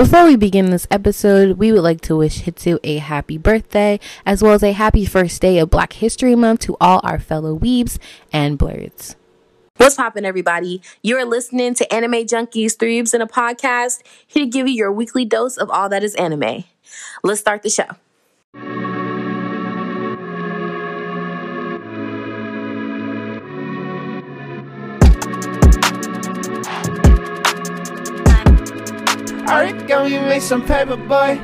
Before 0.00 0.24
we 0.24 0.34
begin 0.34 0.70
this 0.70 0.86
episode, 0.90 1.58
we 1.58 1.72
would 1.72 1.82
like 1.82 2.00
to 2.02 2.16
wish 2.16 2.44
Hitsu 2.44 2.78
a 2.82 2.96
happy 2.96 3.36
birthday, 3.36 4.00
as 4.24 4.42
well 4.42 4.54
as 4.54 4.62
a 4.62 4.72
happy 4.72 5.04
first 5.04 5.42
day 5.42 5.58
of 5.58 5.68
Black 5.68 5.92
History 5.92 6.34
Month 6.34 6.60
to 6.60 6.76
all 6.80 7.02
our 7.04 7.18
fellow 7.18 7.54
weebs 7.58 7.98
and 8.32 8.58
blerds. 8.58 9.16
What's 9.76 9.96
poppin', 9.96 10.24
everybody? 10.24 10.80
You're 11.02 11.26
listening 11.26 11.74
to 11.74 11.92
Anime 11.92 12.24
Junkies, 12.24 12.78
Three 12.78 12.98
Weebs 12.98 13.12
in 13.12 13.20
a 13.20 13.26
Podcast, 13.26 14.00
here 14.26 14.46
to 14.46 14.50
give 14.50 14.66
you 14.66 14.72
your 14.72 14.90
weekly 14.90 15.26
dose 15.26 15.58
of 15.58 15.68
all 15.68 15.90
that 15.90 16.02
is 16.02 16.14
anime. 16.14 16.64
Let's 17.22 17.42
start 17.42 17.62
the 17.62 17.68
show. 17.68 17.84
Alright, 29.50 29.88
go 29.88 30.04
you 30.04 30.20
make 30.20 30.42
some 30.42 30.64
paper, 30.64 30.94
boy. 30.96 31.34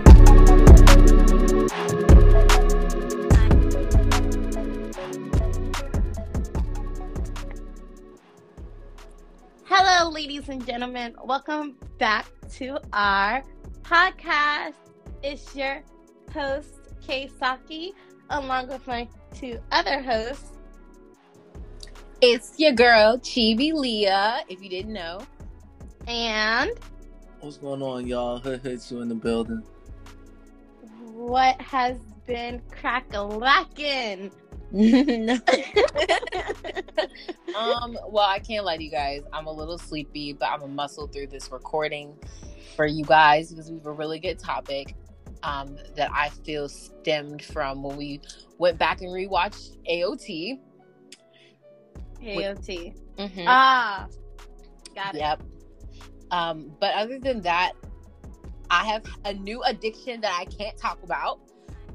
Hello, 9.64 10.08
ladies 10.08 10.48
and 10.48 10.64
gentlemen. 10.64 11.16
Welcome 11.24 11.74
back 11.98 12.26
to 12.52 12.78
our 12.92 13.42
podcast. 13.82 14.74
It's 15.24 15.56
your 15.56 15.82
host, 16.32 16.78
Kay 17.04 17.28
Saki, 17.40 17.92
along 18.30 18.68
with 18.68 18.86
my 18.86 19.08
two 19.34 19.58
other 19.72 20.00
hosts. 20.00 20.52
It's 22.20 22.54
your 22.56 22.70
girl, 22.70 23.18
Chibi 23.18 23.72
Leah, 23.72 24.44
if 24.48 24.62
you 24.62 24.70
didn't 24.70 24.92
know. 24.92 25.22
And 26.06 26.70
What's 27.40 27.58
going 27.58 27.82
on, 27.82 28.06
y'all? 28.06 28.38
Hood 28.38 28.80
you 28.90 29.02
in 29.02 29.08
the 29.08 29.14
building. 29.14 29.62
what 31.12 31.60
has 31.60 31.98
been 32.26 32.62
crack-a-lackin'? 32.70 34.30
um, 37.56 37.98
well, 38.08 38.26
I 38.26 38.38
can't 38.38 38.64
lie 38.64 38.78
to 38.78 38.82
you 38.82 38.90
guys. 38.90 39.22
I'm 39.32 39.46
a 39.46 39.52
little 39.52 39.78
sleepy, 39.78 40.32
but 40.32 40.46
I'm 40.46 40.60
gonna 40.60 40.72
muscle 40.72 41.06
through 41.06 41.28
this 41.28 41.52
recording 41.52 42.16
for 42.74 42.86
you 42.86 43.04
guys 43.04 43.50
because 43.50 43.70
we 43.70 43.76
have 43.76 43.86
a 43.86 43.92
really 43.92 44.18
good 44.18 44.38
topic 44.38 44.96
um, 45.42 45.78
that 45.94 46.10
I 46.12 46.30
feel 46.30 46.68
stemmed 46.68 47.42
from 47.42 47.82
when 47.82 47.96
we 47.96 48.20
went 48.58 48.78
back 48.78 49.02
and 49.02 49.10
rewatched 49.10 49.76
AOT. 49.90 50.58
AOT. 52.22 52.94
Mhm. 53.18 53.44
Ah, 53.46 54.06
got 54.94 55.14
it. 55.14 55.20
Yep. 55.20 55.42
Um, 56.30 56.72
but 56.80 56.94
other 56.94 57.18
than 57.18 57.40
that, 57.42 57.72
I 58.70 58.84
have 58.84 59.04
a 59.24 59.32
new 59.32 59.62
addiction 59.62 60.20
that 60.22 60.36
I 60.38 60.44
can't 60.46 60.76
talk 60.76 61.02
about 61.02 61.40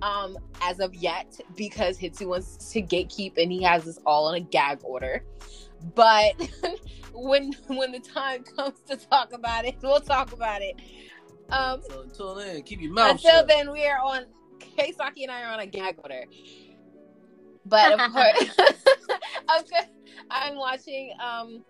um, 0.01 0.37
as 0.61 0.79
of 0.79 0.95
yet 0.95 1.39
because 1.55 1.97
Hitsu 1.97 2.27
wants 2.27 2.71
to 2.71 2.81
gatekeep 2.81 3.33
and 3.37 3.51
he 3.51 3.61
has 3.63 3.87
us 3.87 3.99
all 4.05 4.27
on 4.27 4.35
a 4.35 4.39
gag 4.39 4.79
order. 4.83 5.23
But 5.95 6.33
when 7.13 7.51
when 7.67 7.91
the 7.91 7.99
time 7.99 8.43
comes 8.57 8.79
to 8.87 8.95
talk 8.95 9.33
about 9.33 9.65
it, 9.65 9.75
we'll 9.81 9.99
talk 9.99 10.31
about 10.31 10.61
it. 10.61 10.75
Um, 11.49 11.81
So 11.89 12.01
until 12.01 12.35
then, 12.35 12.61
keep 12.63 12.81
your 12.81 12.93
mouth 12.93 13.11
until 13.11 13.31
shut. 13.39 13.47
then, 13.47 13.71
we 13.71 13.85
are 13.85 13.99
on. 13.99 14.25
Keisaki 14.77 15.23
and 15.23 15.31
I 15.31 15.41
are 15.43 15.51
on 15.53 15.59
a 15.59 15.65
gag 15.65 15.95
order. 15.97 16.23
But 17.65 17.93
of 17.93 17.99
course, 18.13 18.49
of 18.59 19.69
course, 19.69 19.85
I'm 20.29 20.55
watching 20.55 21.11
um 21.21 21.65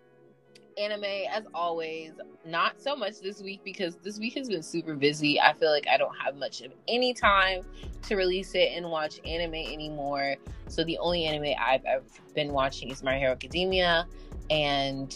anime 0.78 1.04
as 1.32 1.46
always. 1.54 2.14
Not 2.46 2.82
so 2.82 2.96
much 2.96 3.20
this 3.22 3.42
week 3.42 3.62
because 3.64 3.98
this 3.98 4.20
week 4.20 4.34
has 4.36 4.50
been 4.50 4.64
super 4.64 4.96
busy. 4.96 5.40
I 5.40 5.54
feel 5.54 5.70
like 5.72 5.88
I 5.88 5.98
don't 5.98 6.16
have 6.18 6.36
much 6.36 6.62
of 6.62 6.72
any 6.88 7.14
time 7.14 7.64
to 8.04 8.16
release 8.16 8.56
it 8.56 8.72
and 8.76 8.90
watch 8.90 9.20
anime 9.26 9.56
anymore. 9.56 10.36
So 10.68 10.84
the 10.84 10.98
only 10.98 11.26
anime 11.26 11.54
I've 11.60 11.86
ever 11.86 12.04
been 12.34 12.52
watching 12.52 12.90
is 12.90 13.04
My 13.04 13.18
Hero 13.18 13.32
Academia 13.32 14.08
and 14.50 15.16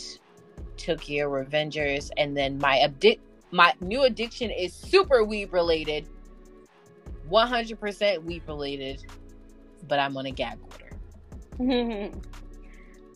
Tokyo 0.78 1.30
Revengers, 1.30 2.12
and 2.18 2.36
then 2.36 2.58
my 2.60 2.80
abdi- 2.80 3.20
my 3.52 3.74
new 3.80 4.04
addiction 4.04 4.52
is 4.52 4.74
super 4.74 5.26
weeb 5.26 5.54
related. 5.54 6.08
100% 7.30 7.78
weeb 8.24 8.48
related, 8.48 9.06
but 9.88 10.00
I'm 10.00 10.16
on 10.18 10.26
a 10.28 10.32
gag 10.32 10.60
order. 11.60 12.12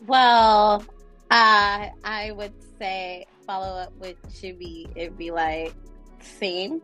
well, 0.08 0.84
uh, 1.32 1.88
I 2.04 2.32
would 2.32 2.54
say 2.78 3.26
follow 3.46 3.78
up 3.78 3.94
with 3.98 4.22
Chibi. 4.30 4.92
It'd 4.96 5.18
be 5.18 5.32
like 5.32 5.74
same. 6.22 6.82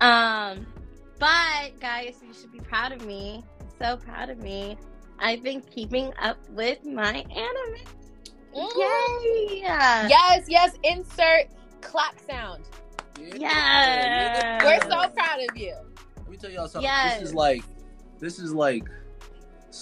Um, 0.00 0.66
but 1.18 1.78
guys, 1.80 2.16
you 2.26 2.34
should 2.34 2.52
be 2.52 2.60
proud 2.60 2.92
of 2.92 3.06
me. 3.06 3.44
So 3.80 3.96
proud 3.96 4.30
of 4.30 4.38
me. 4.38 4.76
I've 5.18 5.42
been 5.42 5.60
keeping 5.62 6.12
up 6.20 6.38
with 6.50 6.84
my 6.84 7.24
anime. 7.30 7.76
Yay! 8.54 9.60
Yes, 9.62 10.46
yes, 10.48 10.74
insert 10.82 11.48
clap 11.80 12.18
sound. 12.20 12.64
Yes. 13.18 14.62
We're 14.64 14.90
so 14.90 15.08
proud 15.10 15.40
of 15.48 15.56
you. 15.56 15.74
Let 16.18 16.28
me 16.28 16.36
tell 16.36 16.50
y'all 16.50 16.68
something. 16.68 16.82
Yes. 16.82 17.20
This 17.20 17.28
is 17.28 17.34
like, 17.34 17.62
this 18.18 18.38
is 18.38 18.52
like 18.52 18.84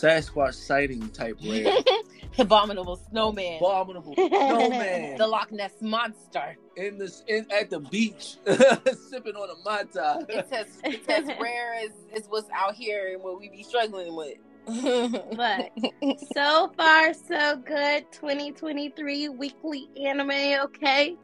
Sasquatch 0.03 0.55
sighting 0.55 1.09
type 1.10 1.38
rare. 1.44 1.72
Abominable 2.38 2.97
snowman. 3.10 3.59
Abominable 3.59 4.15
snowman 4.16 5.16
The 5.19 5.27
Loch 5.27 5.53
Ness 5.53 5.72
monster. 5.81 6.56
in 6.77 6.99
this 6.99 7.22
in 7.28 7.47
at 7.53 7.71
the 7.71 7.78
beach, 7.81 8.37
sipping 8.47 9.37
on 9.37 9.49
a 9.50 9.65
mai 9.65 9.84
tai. 9.84 10.22
It's 10.28 10.50
as 10.53 10.66
it's 10.84 11.09
as 11.09 11.27
rare 11.41 11.75
as, 11.84 11.91
as 12.16 12.27
what's 12.28 12.49
out 12.53 12.75
here 12.75 13.12
and 13.15 13.22
what 13.22 13.38
we 13.38 13.49
be 13.50 13.62
struggling 13.62 14.15
with. 14.16 14.38
But 14.66 15.71
so 16.34 16.72
far, 16.76 17.12
so 17.15 17.56
good. 17.56 18.11
2023 18.12 19.28
weekly 19.28 19.88
anime, 20.05 20.31
okay? 20.65 21.16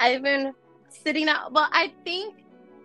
I've 0.00 0.22
been 0.22 0.52
sitting 0.90 1.28
out. 1.28 1.52
Well, 1.52 1.68
I 1.72 1.92
think, 2.04 2.34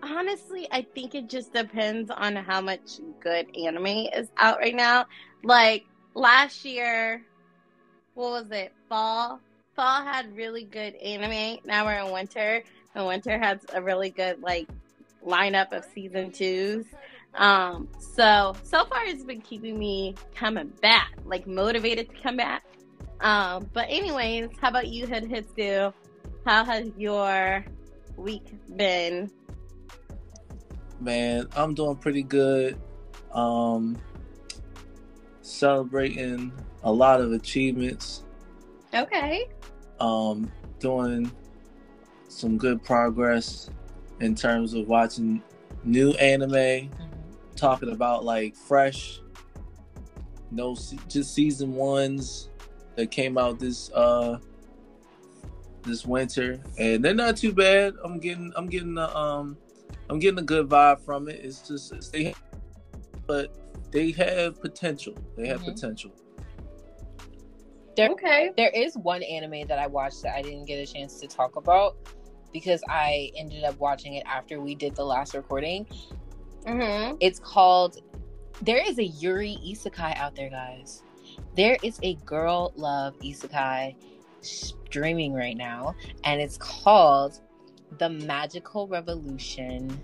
honestly, 0.03 0.67
I 0.71 0.81
think 0.81 1.15
it 1.15 1.29
just 1.29 1.53
depends 1.53 2.11
on 2.11 2.35
how 2.35 2.61
much 2.61 2.99
good 3.19 3.47
anime 3.57 4.07
is 4.13 4.29
out 4.37 4.59
right 4.59 4.75
now. 4.75 5.05
Like 5.43 5.85
last 6.13 6.65
year, 6.65 7.23
what 8.13 8.31
was 8.31 8.51
it? 8.51 8.73
Fall? 8.89 9.39
Fall 9.75 10.03
had 10.03 10.35
really 10.35 10.63
good 10.63 10.95
anime. 10.95 11.59
Now 11.65 11.85
we're 11.85 12.05
in 12.05 12.11
winter, 12.11 12.63
and 12.93 13.07
winter 13.07 13.39
has 13.39 13.59
a 13.73 13.81
really 13.81 14.09
good, 14.11 14.41
like, 14.41 14.67
lineup 15.25 15.71
of 15.71 15.85
season 15.95 16.31
twos. 16.31 16.85
Um, 17.35 17.87
so 17.97 18.55
so 18.63 18.85
far 18.85 19.05
it's 19.05 19.23
been 19.23 19.41
keeping 19.41 19.79
me 19.79 20.15
coming 20.35 20.71
back, 20.81 21.13
like 21.25 21.47
motivated 21.47 22.09
to 22.09 22.15
come 22.21 22.37
back. 22.37 22.63
Um, 23.21 23.69
but 23.73 23.87
anyways, 23.89 24.49
how 24.61 24.69
about 24.69 24.87
you, 24.89 25.07
Hood 25.07 25.23
Hitsu? 25.23 25.93
How 26.45 26.63
has 26.65 26.91
your 26.97 27.65
week 28.17 28.45
been? 28.75 29.31
Man, 30.99 31.47
I'm 31.55 31.73
doing 31.73 31.95
pretty 31.95 32.23
good. 32.23 32.79
Um, 33.31 33.97
celebrating 35.41 36.51
a 36.83 36.91
lot 36.91 37.19
of 37.21 37.31
achievements. 37.31 38.23
Okay. 38.93 39.47
um, 39.99 40.51
doing 40.79 41.31
some 42.27 42.57
good 42.57 42.83
progress 42.83 43.69
in 44.19 44.35
terms 44.35 44.73
of 44.73 44.87
watching 44.87 45.41
new 45.83 46.11
anime, 46.13 46.89
talking 47.55 47.91
about 47.91 48.23
like 48.23 48.55
fresh, 48.55 49.19
no, 50.51 50.75
just 51.07 51.33
season 51.33 51.73
ones 51.73 52.49
that 52.95 53.09
came 53.09 53.37
out 53.37 53.59
this 53.59 53.91
uh 53.93 54.37
this 55.83 56.05
winter, 56.05 56.61
and 56.77 57.03
they're 57.03 57.13
not 57.13 57.35
too 57.35 57.51
bad. 57.51 57.93
I'm 58.03 58.19
getting, 58.19 58.53
I'm 58.55 58.67
getting 58.67 58.93
the 58.93 59.15
um, 59.17 59.57
I'm 60.13 60.19
getting 60.19 60.37
a 60.37 60.43
good 60.43 60.69
vibe 60.69 60.99
from 61.03 61.27
it. 61.27 61.39
It's 61.43 61.67
just 61.67 61.91
it's, 61.91 62.09
they, 62.09 62.35
but 63.25 63.51
they 63.91 64.11
have 64.11 64.61
potential. 64.61 65.15
They 65.35 65.47
have 65.47 65.61
Mhm. 65.61 65.73
potential. 65.73 66.11
There, 67.95 68.11
Okay. 68.11 68.51
there 68.55 68.69
is 68.69 68.95
one 68.95 69.23
anime 69.23 69.65
that 69.67 69.79
I 69.79 69.87
watched 69.87 70.21
that 70.21 70.35
I 70.35 70.43
didn't 70.43 70.65
get 70.65 70.75
a 70.75 70.85
chance 70.85 71.19
to 71.19 71.27
talk 71.27 71.55
about 71.55 71.95
because 72.51 72.83
I 72.87 73.31
ended 73.35 73.63
up 73.63 73.79
watching 73.79 74.13
it 74.13 74.23
after 74.27 74.61
we 74.61 74.75
did 74.75 74.95
the 74.95 75.03
last 75.03 75.33
recording. 75.33 75.87
Mm-hmm. 76.67 77.15
It's 77.19 77.39
called 77.39 77.97
There 78.61 78.87
is 78.87 78.99
a 78.99 79.03
Yuri 79.05 79.57
Isekai 79.65 80.15
out 80.17 80.35
there, 80.35 80.51
guys. 80.51 81.01
There 81.55 81.75
is 81.81 81.99
a 82.03 82.13
girl 82.23 82.71
love 82.75 83.17
isekai 83.17 83.95
streaming 84.41 85.33
right 85.33 85.57
now, 85.57 85.95
and 86.23 86.39
it's 86.39 86.57
called 86.59 87.41
The 87.97 88.09
Magical 88.09 88.87
Revolution 88.87 89.99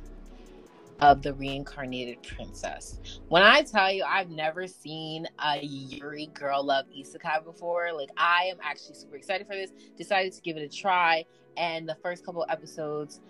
of 1.00 1.22
the 1.22 1.34
Reincarnated 1.34 2.22
Princess. 2.24 3.00
When 3.30 3.42
I 3.42 3.62
tell 3.62 3.92
you 3.92 4.04
I've 4.04 4.30
never 4.30 4.68
seen 4.68 5.28
a 5.40 5.60
Yuri 5.62 6.28
girl 6.34 6.64
love 6.64 6.86
isekai 6.96 7.44
before, 7.46 7.94
like 7.94 8.10
I 8.18 8.50
am 8.52 8.58
actually 8.62 8.96
super 8.96 9.16
excited 9.16 9.48
for 9.48 9.56
this. 9.56 9.72
Decided 9.98 10.34
to 10.34 10.42
give 10.42 10.58
it 10.58 10.62
a 10.62 10.68
try, 10.70 11.24
and 11.58 11.88
the 11.88 11.96
first 12.04 12.26
couple 12.26 12.46
episodes 12.50 13.22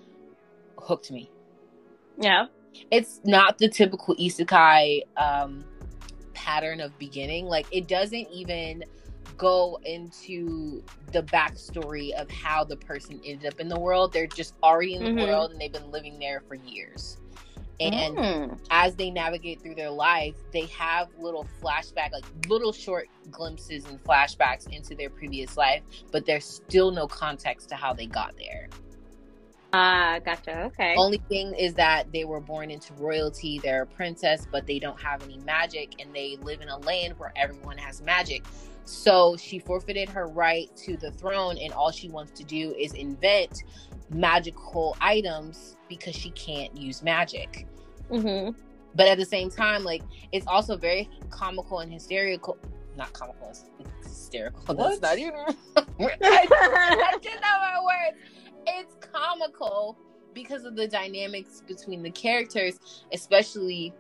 hooked 0.78 1.12
me. 1.12 1.30
Yeah. 2.18 2.48
It's 2.92 3.22
not 3.24 3.58
the 3.58 3.70
typical 3.70 4.16
isekai 4.16 5.02
um, 5.18 5.64
pattern 6.34 6.82
of 6.82 6.98
beginning. 6.98 7.46
Like 7.46 7.68
it 7.72 7.88
doesn't 7.88 8.28
even 8.32 8.84
go 9.40 9.80
into 9.86 10.84
the 11.14 11.24
backstory 11.24 12.12
of 12.12 12.30
how 12.30 12.64
the 12.64 12.76
person 12.76 13.20
ended 13.26 13.52
up 13.52 13.60
in 13.60 13.70
the 13.70 13.80
world. 13.80 14.14
They're 14.14 14.28
just 14.28 14.54
already 14.62 14.96
in 14.96 15.04
the 15.04 15.10
Mhm. 15.10 15.28
world 15.28 15.52
and 15.52 15.60
they've 15.60 15.72
been 15.72 15.90
living 15.90 16.20
there 16.20 16.42
for 16.48 16.56
years. 16.56 17.18
And 17.80 18.18
Mm. 18.18 18.60
as 18.70 18.96
they 18.96 19.10
navigate 19.10 19.62
through 19.62 19.76
their 19.76 19.90
life, 19.90 20.36
they 20.52 20.66
have 20.66 21.08
little 21.18 21.48
flashback, 21.64 22.12
like 22.12 22.26
little 22.50 22.74
short 22.74 23.08
glimpses 23.32 23.86
and 23.86 24.04
flashbacks 24.04 24.68
into 24.72 24.94
their 24.94 25.10
previous 25.10 25.56
life, 25.56 25.84
but 26.12 26.26
there's 26.26 26.46
still 26.46 26.92
no 26.92 27.08
context 27.08 27.70
to 27.70 27.76
how 27.76 27.94
they 27.94 28.06
got 28.06 28.36
there. 28.38 28.68
Ah, 29.72 30.20
gotcha. 30.26 30.64
Okay. 30.66 30.96
Only 30.98 31.22
thing 31.30 31.54
is 31.54 31.76
that 31.76 32.12
they 32.12 32.26
were 32.26 32.42
born 32.42 32.72
into 32.72 32.94
royalty, 32.96 33.60
they're 33.60 33.84
a 33.84 33.88
princess, 33.88 34.46
but 34.52 34.68
they 34.68 34.80
don't 34.80 35.00
have 35.00 35.24
any 35.24 35.38
magic 35.38 36.02
and 36.02 36.14
they 36.14 36.38
live 36.42 36.60
in 36.60 36.68
a 36.68 36.78
land 36.80 37.18
where 37.18 37.32
everyone 37.38 37.78
has 37.78 38.02
magic. 38.02 38.44
So 38.90 39.38
she 39.38 39.60
forfeited 39.60 40.10
her 40.10 40.26
right 40.28 40.76
to 40.78 40.98
the 40.98 41.12
throne, 41.12 41.60
and 41.60 41.72
all 41.74 41.92
she 41.92 42.10
wants 42.10 42.32
to 42.40 42.44
do 42.44 42.74
is 42.74 42.94
invent 42.94 43.64
magical 44.10 44.98
items 45.00 45.78
because 45.88 46.16
she 46.16 46.32
can't 46.32 46.76
use 46.76 47.04
magic. 47.04 47.68
hmm 48.12 48.50
but 48.96 49.08
at 49.08 49.20
the 49.20 49.26
same 49.26 49.52
time 49.52 49.84
like 49.84 50.02
it's 50.32 50.48
also 50.48 50.76
very 50.76 51.08
comical 51.30 51.78
and 51.82 51.94
hysterical 51.94 52.58
not 52.98 53.14
comical 53.14 53.48
it's 53.48 53.64
hysterical 54.02 54.74
What? 54.74 55.00
that's 55.00 55.02
not 55.02 55.20
even 55.20 55.36
I, 55.36 55.54
I 56.24 57.18
didn't 57.22 57.42
know 57.42 57.60
my 57.60 57.80
words 57.86 58.18
it's 58.66 58.96
comical 59.14 59.96
because 60.34 60.66
of 60.66 60.76
the 60.76 60.88
dynamics 60.88 61.62
between 61.68 62.02
the 62.02 62.10
characters 62.10 62.80
especially 63.14 63.94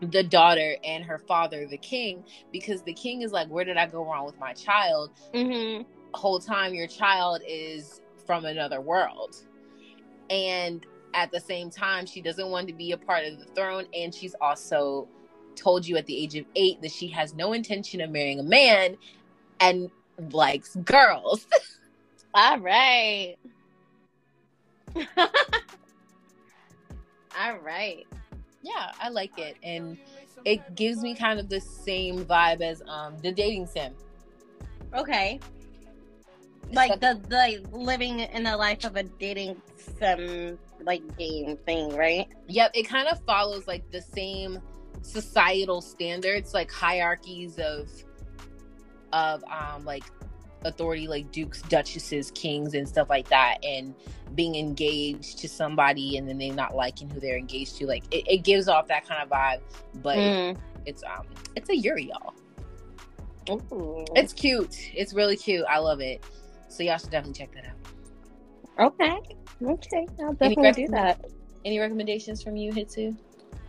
the 0.00 0.22
daughter 0.22 0.76
and 0.84 1.04
her 1.04 1.18
father 1.18 1.66
the 1.66 1.78
king 1.78 2.22
because 2.52 2.82
the 2.82 2.92
king 2.92 3.22
is 3.22 3.32
like 3.32 3.48
where 3.48 3.64
did 3.64 3.76
i 3.76 3.86
go 3.86 4.04
wrong 4.04 4.26
with 4.26 4.38
my 4.38 4.52
child 4.52 5.10
hmm 5.34 5.82
whole 6.14 6.38
time 6.38 6.72
your 6.72 6.86
child 6.86 7.42
is 7.46 8.00
from 8.26 8.44
another 8.46 8.80
world 8.80 9.36
and 10.30 10.86
at 11.14 11.30
the 11.30 11.40
same 11.40 11.70
time 11.70 12.06
she 12.06 12.20
doesn't 12.22 12.48
want 12.50 12.66
to 12.66 12.72
be 12.72 12.92
a 12.92 12.96
part 12.96 13.24
of 13.24 13.38
the 13.38 13.44
throne 13.54 13.84
and 13.94 14.14
she's 14.14 14.34
also 14.40 15.06
told 15.56 15.86
you 15.86 15.96
at 15.96 16.06
the 16.06 16.16
age 16.16 16.34
of 16.36 16.44
eight 16.54 16.80
that 16.80 16.90
she 16.90 17.08
has 17.08 17.34
no 17.34 17.52
intention 17.52 18.00
of 18.00 18.10
marrying 18.10 18.40
a 18.40 18.42
man 18.42 18.96
and 19.60 19.90
likes 20.32 20.76
girls 20.84 21.46
All 22.36 22.58
right. 22.58 23.36
All 27.38 27.56
right. 27.62 28.06
Yeah 28.62 28.92
i 29.00 29.08
like 29.08 29.36
it 29.38 29.56
and 29.62 29.98
it 30.44 30.74
gives 30.74 31.02
me 31.02 31.14
kind 31.14 31.40
of 31.40 31.48
the 31.48 31.60
same 31.60 32.24
vibe 32.24 32.60
as 32.60 32.82
um 32.88 33.16
the 33.22 33.32
dating 33.32 33.66
sim 33.66 33.92
Okay. 34.94 35.40
Like 36.72 37.00
the 37.00 37.20
the 37.28 37.64
living 37.76 38.20
in 38.20 38.42
the 38.42 38.56
life 38.56 38.84
of 38.84 38.96
a 38.96 39.04
dating 39.04 39.60
sim 39.76 40.58
like 40.82 41.16
game 41.16 41.56
thing, 41.58 41.94
right? 41.96 42.26
Yep, 42.48 42.72
it 42.74 42.82
kind 42.84 43.08
of 43.08 43.20
follows 43.24 43.66
like 43.66 43.88
the 43.92 44.02
same 44.02 44.60
societal 45.02 45.80
standards, 45.80 46.54
like 46.54 46.70
hierarchies 46.72 47.58
of 47.58 47.88
of 49.12 49.44
um 49.44 49.84
like 49.84 50.04
authority 50.66 51.08
like 51.08 51.30
dukes, 51.32 51.62
duchesses, 51.62 52.30
kings 52.32 52.74
and 52.74 52.88
stuff 52.88 53.08
like 53.08 53.28
that 53.28 53.58
and 53.64 53.94
being 54.34 54.54
engaged 54.56 55.38
to 55.38 55.48
somebody 55.48 56.16
and 56.16 56.28
then 56.28 56.36
they 56.38 56.50
not 56.50 56.74
liking 56.74 57.08
who 57.08 57.20
they're 57.20 57.38
engaged 57.38 57.76
to. 57.78 57.86
Like 57.86 58.04
it, 58.10 58.26
it 58.28 58.38
gives 58.44 58.68
off 58.68 58.88
that 58.88 59.06
kind 59.08 59.22
of 59.22 59.28
vibe, 59.28 59.60
but 60.02 60.18
Mm. 60.18 60.56
it's 60.84 61.02
um 61.04 61.26
it's 61.54 61.68
a 61.70 61.76
Yuri 61.76 62.10
y'all. 62.10 62.34
Ooh. 63.72 64.04
It's 64.16 64.32
cute. 64.32 64.76
It's 64.94 65.14
really 65.14 65.36
cute. 65.36 65.64
I 65.68 65.78
love 65.78 66.00
it. 66.00 66.22
So 66.68 66.82
y'all 66.82 66.98
should 66.98 67.10
definitely 67.10 67.34
check 67.44 67.52
that 67.54 67.66
out. 67.66 68.92
okay. 68.92 69.18
Okay. 69.62 70.06
I'll 70.20 70.36
Any 70.40 70.54
definitely 70.56 70.84
do 70.86 70.92
that. 70.92 71.24
Any 71.64 71.78
recommendations 71.78 72.42
from 72.42 72.56
you, 72.56 72.72
Hitsu? 72.72 73.16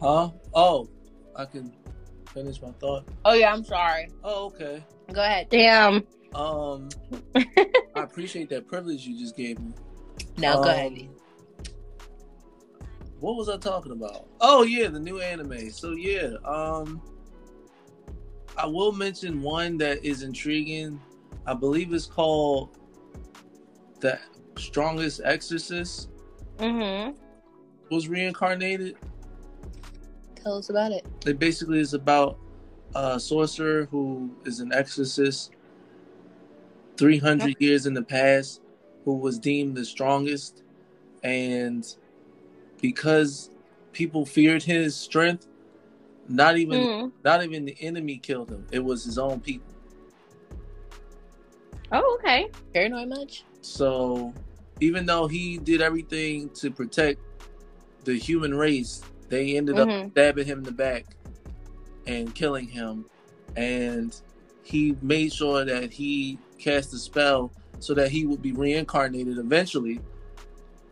Huh? 0.01 0.29
Oh, 0.53 0.89
I 1.35 1.45
can 1.45 1.71
finish 2.33 2.61
my 2.61 2.71
thought. 2.73 3.07
Oh 3.25 3.33
yeah, 3.33 3.53
I'm 3.53 3.63
sorry. 3.63 4.09
Oh, 4.23 4.47
okay. 4.47 4.83
Go 5.13 5.21
ahead. 5.21 5.47
Damn. 5.49 6.03
Um, 6.35 6.89
I 7.35 7.45
appreciate 7.95 8.49
that 8.49 8.67
privilege 8.67 9.05
you 9.05 9.17
just 9.19 9.35
gave 9.35 9.59
me. 9.59 9.73
No, 10.37 10.55
go 10.55 10.61
Um, 10.61 10.67
ahead. 10.67 11.09
What 13.19 13.35
was 13.35 13.49
I 13.49 13.57
talking 13.57 13.91
about? 13.91 14.27
Oh 14.41 14.63
yeah, 14.63 14.89
the 14.89 14.99
new 14.99 15.19
anime. 15.19 15.69
So 15.71 15.91
yeah, 15.93 16.33
um, 16.45 17.01
I 18.57 18.65
will 18.67 18.91
mention 18.91 19.41
one 19.41 19.77
that 19.77 20.05
is 20.05 20.21
intriguing. 20.21 21.01
I 21.47 21.53
believe 21.55 21.93
it's 21.93 22.05
called 22.05 22.77
the 23.99 24.19
Strongest 24.57 25.21
Exorcist. 25.23 26.09
Mm-hmm. 26.57 27.15
Was 27.89 28.07
reincarnated. 28.07 28.97
Tell 30.35 30.57
us 30.57 30.69
about 30.69 30.91
it. 30.91 31.05
It 31.25 31.39
basically 31.39 31.79
is 31.79 31.93
about 31.93 32.37
a 32.95 33.19
sorcerer 33.19 33.85
who 33.85 34.35
is 34.45 34.59
an 34.59 34.71
exorcist 34.73 35.51
300 36.97 37.55
years 37.59 37.85
in 37.85 37.93
the 37.93 38.03
past 38.03 38.61
who 39.05 39.15
was 39.15 39.39
deemed 39.39 39.75
the 39.75 39.85
strongest 39.85 40.63
and 41.23 41.85
because 42.81 43.49
people 43.93 44.25
feared 44.25 44.63
his 44.63 44.95
strength 44.95 45.47
not 46.27 46.57
even 46.57 46.81
Mm. 46.83 47.11
not 47.23 47.43
even 47.43 47.65
the 47.65 47.77
enemy 47.81 48.17
killed 48.17 48.49
him 48.51 48.65
it 48.71 48.83
was 48.83 49.03
his 49.03 49.17
own 49.17 49.39
people 49.39 49.73
Oh, 51.91 52.19
okay. 52.19 52.47
Paranoid 52.73 53.07
much? 53.09 53.43
so 53.61 54.33
even 54.79 55.05
though 55.05 55.27
he 55.27 55.57
did 55.57 55.81
everything 55.81 56.49
to 56.49 56.69
protect 56.71 57.19
the 58.03 58.17
human 58.17 58.53
race 58.53 59.05
they 59.29 59.57
ended 59.57 59.79
up 59.79 59.89
Mhm. 59.89 60.11
stabbing 60.11 60.45
him 60.45 60.59
in 60.59 60.65
the 60.65 60.71
back 60.71 61.05
and 62.05 62.33
killing 62.35 62.67
him 62.67 63.05
and 63.55 64.21
he 64.63 64.95
made 65.01 65.33
sure 65.33 65.65
that 65.65 65.91
he 65.91 66.37
cast 66.57 66.93
a 66.93 66.97
spell 66.97 67.51
so 67.79 67.93
that 67.93 68.09
he 68.11 68.25
would 68.25 68.41
be 68.41 68.51
reincarnated 68.51 69.37
eventually 69.37 69.99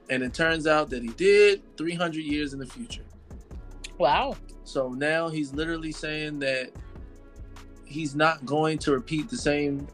and 0.09 0.21
it 0.23 0.33
turns 0.33 0.67
out 0.67 0.89
that 0.91 1.01
he 1.01 1.09
did 1.09 1.61
300 1.77 2.23
years 2.23 2.53
in 2.53 2.59
the 2.59 2.65
future 2.67 3.05
Wow. 3.97 4.35
so 4.63 4.89
now 4.89 5.29
he's 5.29 5.53
literally 5.53 5.91
saying 5.91 6.39
that 6.39 6.71
he's 7.85 8.15
not 8.15 8.45
going 8.45 8.77
to 8.79 8.91
repeat 8.91 9.29
the 9.29 9.37
same 9.37 9.87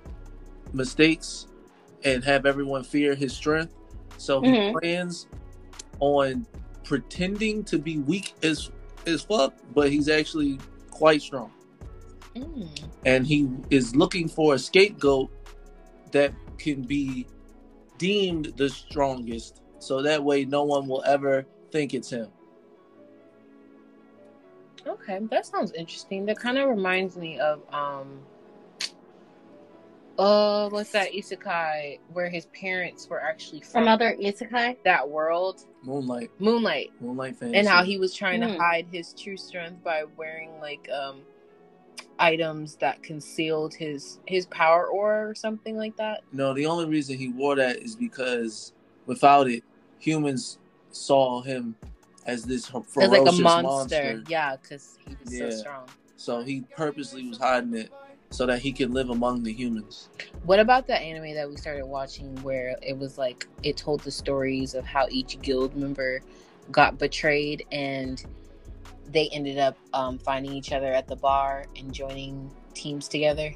mistakes 0.73 1.47
and 2.03 2.23
have 2.23 2.45
everyone 2.45 2.83
fear 2.83 3.13
his 3.13 3.33
strength. 3.33 3.73
So 4.17 4.41
he 4.41 4.49
Mhm. 4.49 4.79
plans 4.79 5.27
on 5.99 6.47
pretending 6.83 7.63
to 7.65 7.77
be 7.77 7.97
weak 7.99 8.33
as 8.41 8.71
as 9.05 9.21
fuck, 9.23 9.53
but 9.73 9.91
he's 9.91 10.07
actually 10.07 10.59
quite 10.89 11.21
strong. 11.21 11.51
Mm. 12.35 12.69
And 13.05 13.25
he 13.27 13.49
is 13.69 13.95
looking 13.95 14.27
for 14.27 14.53
a 14.55 14.59
scapegoat 14.59 15.29
that 16.11 16.33
can 16.57 16.81
be 16.83 17.27
deemed 17.97 18.53
the 18.57 18.69
strongest. 18.69 19.61
So 19.79 20.01
that 20.03 20.23
way 20.23 20.45
no 20.45 20.63
one 20.63 20.87
will 20.87 21.03
ever 21.05 21.45
think 21.71 21.93
it's 21.93 22.09
him. 22.09 22.27
Okay, 24.85 25.19
that 25.29 25.45
sounds 25.45 25.71
interesting. 25.73 26.25
That 26.25 26.37
kind 26.39 26.57
of 26.57 26.69
reminds 26.69 27.15
me 27.15 27.39
of 27.39 27.61
um 27.73 28.21
uh 30.19 30.69
what's 30.69 30.91
that 30.91 31.11
isekai 31.13 31.99
where 32.13 32.29
his 32.29 32.45
parents 32.47 33.07
were 33.09 33.21
actually 33.21 33.61
from 33.61 33.83
Another 33.83 34.15
isekai. 34.19 34.77
that 34.83 35.07
world, 35.09 35.61
Moonlight, 35.83 36.31
Moonlight, 36.39 36.91
Moonlight 36.99 37.35
Fantasy. 37.37 37.59
and 37.59 37.67
how 37.67 37.83
he 37.83 37.97
was 37.97 38.13
trying 38.13 38.41
Mm. 38.41 38.51
to 38.53 38.57
hide 38.59 38.87
his 38.91 39.13
true 39.13 39.37
strength 39.37 39.83
by 39.83 40.03
wearing 40.17 40.59
like 40.59 40.87
um 40.91 41.21
items 42.21 42.75
that 42.75 43.01
concealed 43.03 43.73
his 43.73 44.19
his 44.25 44.45
power 44.47 44.87
aura 44.87 45.27
or 45.29 45.35
something 45.35 45.75
like 45.75 45.95
that. 45.97 46.21
No, 46.31 46.53
the 46.53 46.65
only 46.65 46.85
reason 46.85 47.17
he 47.17 47.29
wore 47.29 47.55
that 47.55 47.77
is 47.77 47.95
because 47.95 48.73
without 49.05 49.49
it, 49.49 49.63
humans 49.99 50.59
saw 50.91 51.41
him 51.41 51.75
as 52.25 52.43
this 52.43 52.67
ferocious 52.67 52.95
was 52.97 53.09
like 53.09 53.27
a 53.27 53.41
monster. 53.41 53.63
monster. 53.63 54.23
Yeah, 54.27 54.55
because 54.55 54.97
he 55.05 55.15
was 55.23 55.37
so 55.37 55.49
strong. 55.49 55.89
So 56.17 56.41
he 56.41 56.63
purposely 56.75 57.27
was 57.27 57.39
hiding 57.39 57.73
it 57.73 57.91
so 58.29 58.45
that 58.45 58.59
he 58.59 58.71
could 58.71 58.91
live 58.91 59.09
among 59.09 59.43
the 59.43 59.51
humans. 59.51 60.07
What 60.43 60.59
about 60.59 60.87
the 60.87 60.95
anime 60.95 61.33
that 61.33 61.49
we 61.49 61.57
started 61.57 61.85
watching 61.85 62.35
where 62.43 62.75
it 62.81 62.97
was 62.97 63.17
like 63.17 63.47
it 63.63 63.75
told 63.75 64.01
the 64.01 64.11
stories 64.11 64.75
of 64.75 64.85
how 64.85 65.07
each 65.09 65.41
guild 65.41 65.75
member 65.75 66.21
got 66.71 66.97
betrayed 66.97 67.65
and 67.71 68.23
they 69.11 69.29
ended 69.29 69.57
up 69.57 69.77
um, 69.93 70.17
finding 70.17 70.53
each 70.53 70.71
other 70.71 70.93
at 70.93 71.07
the 71.07 71.15
bar 71.15 71.65
and 71.75 71.93
joining 71.93 72.51
teams 72.73 73.07
together? 73.07 73.53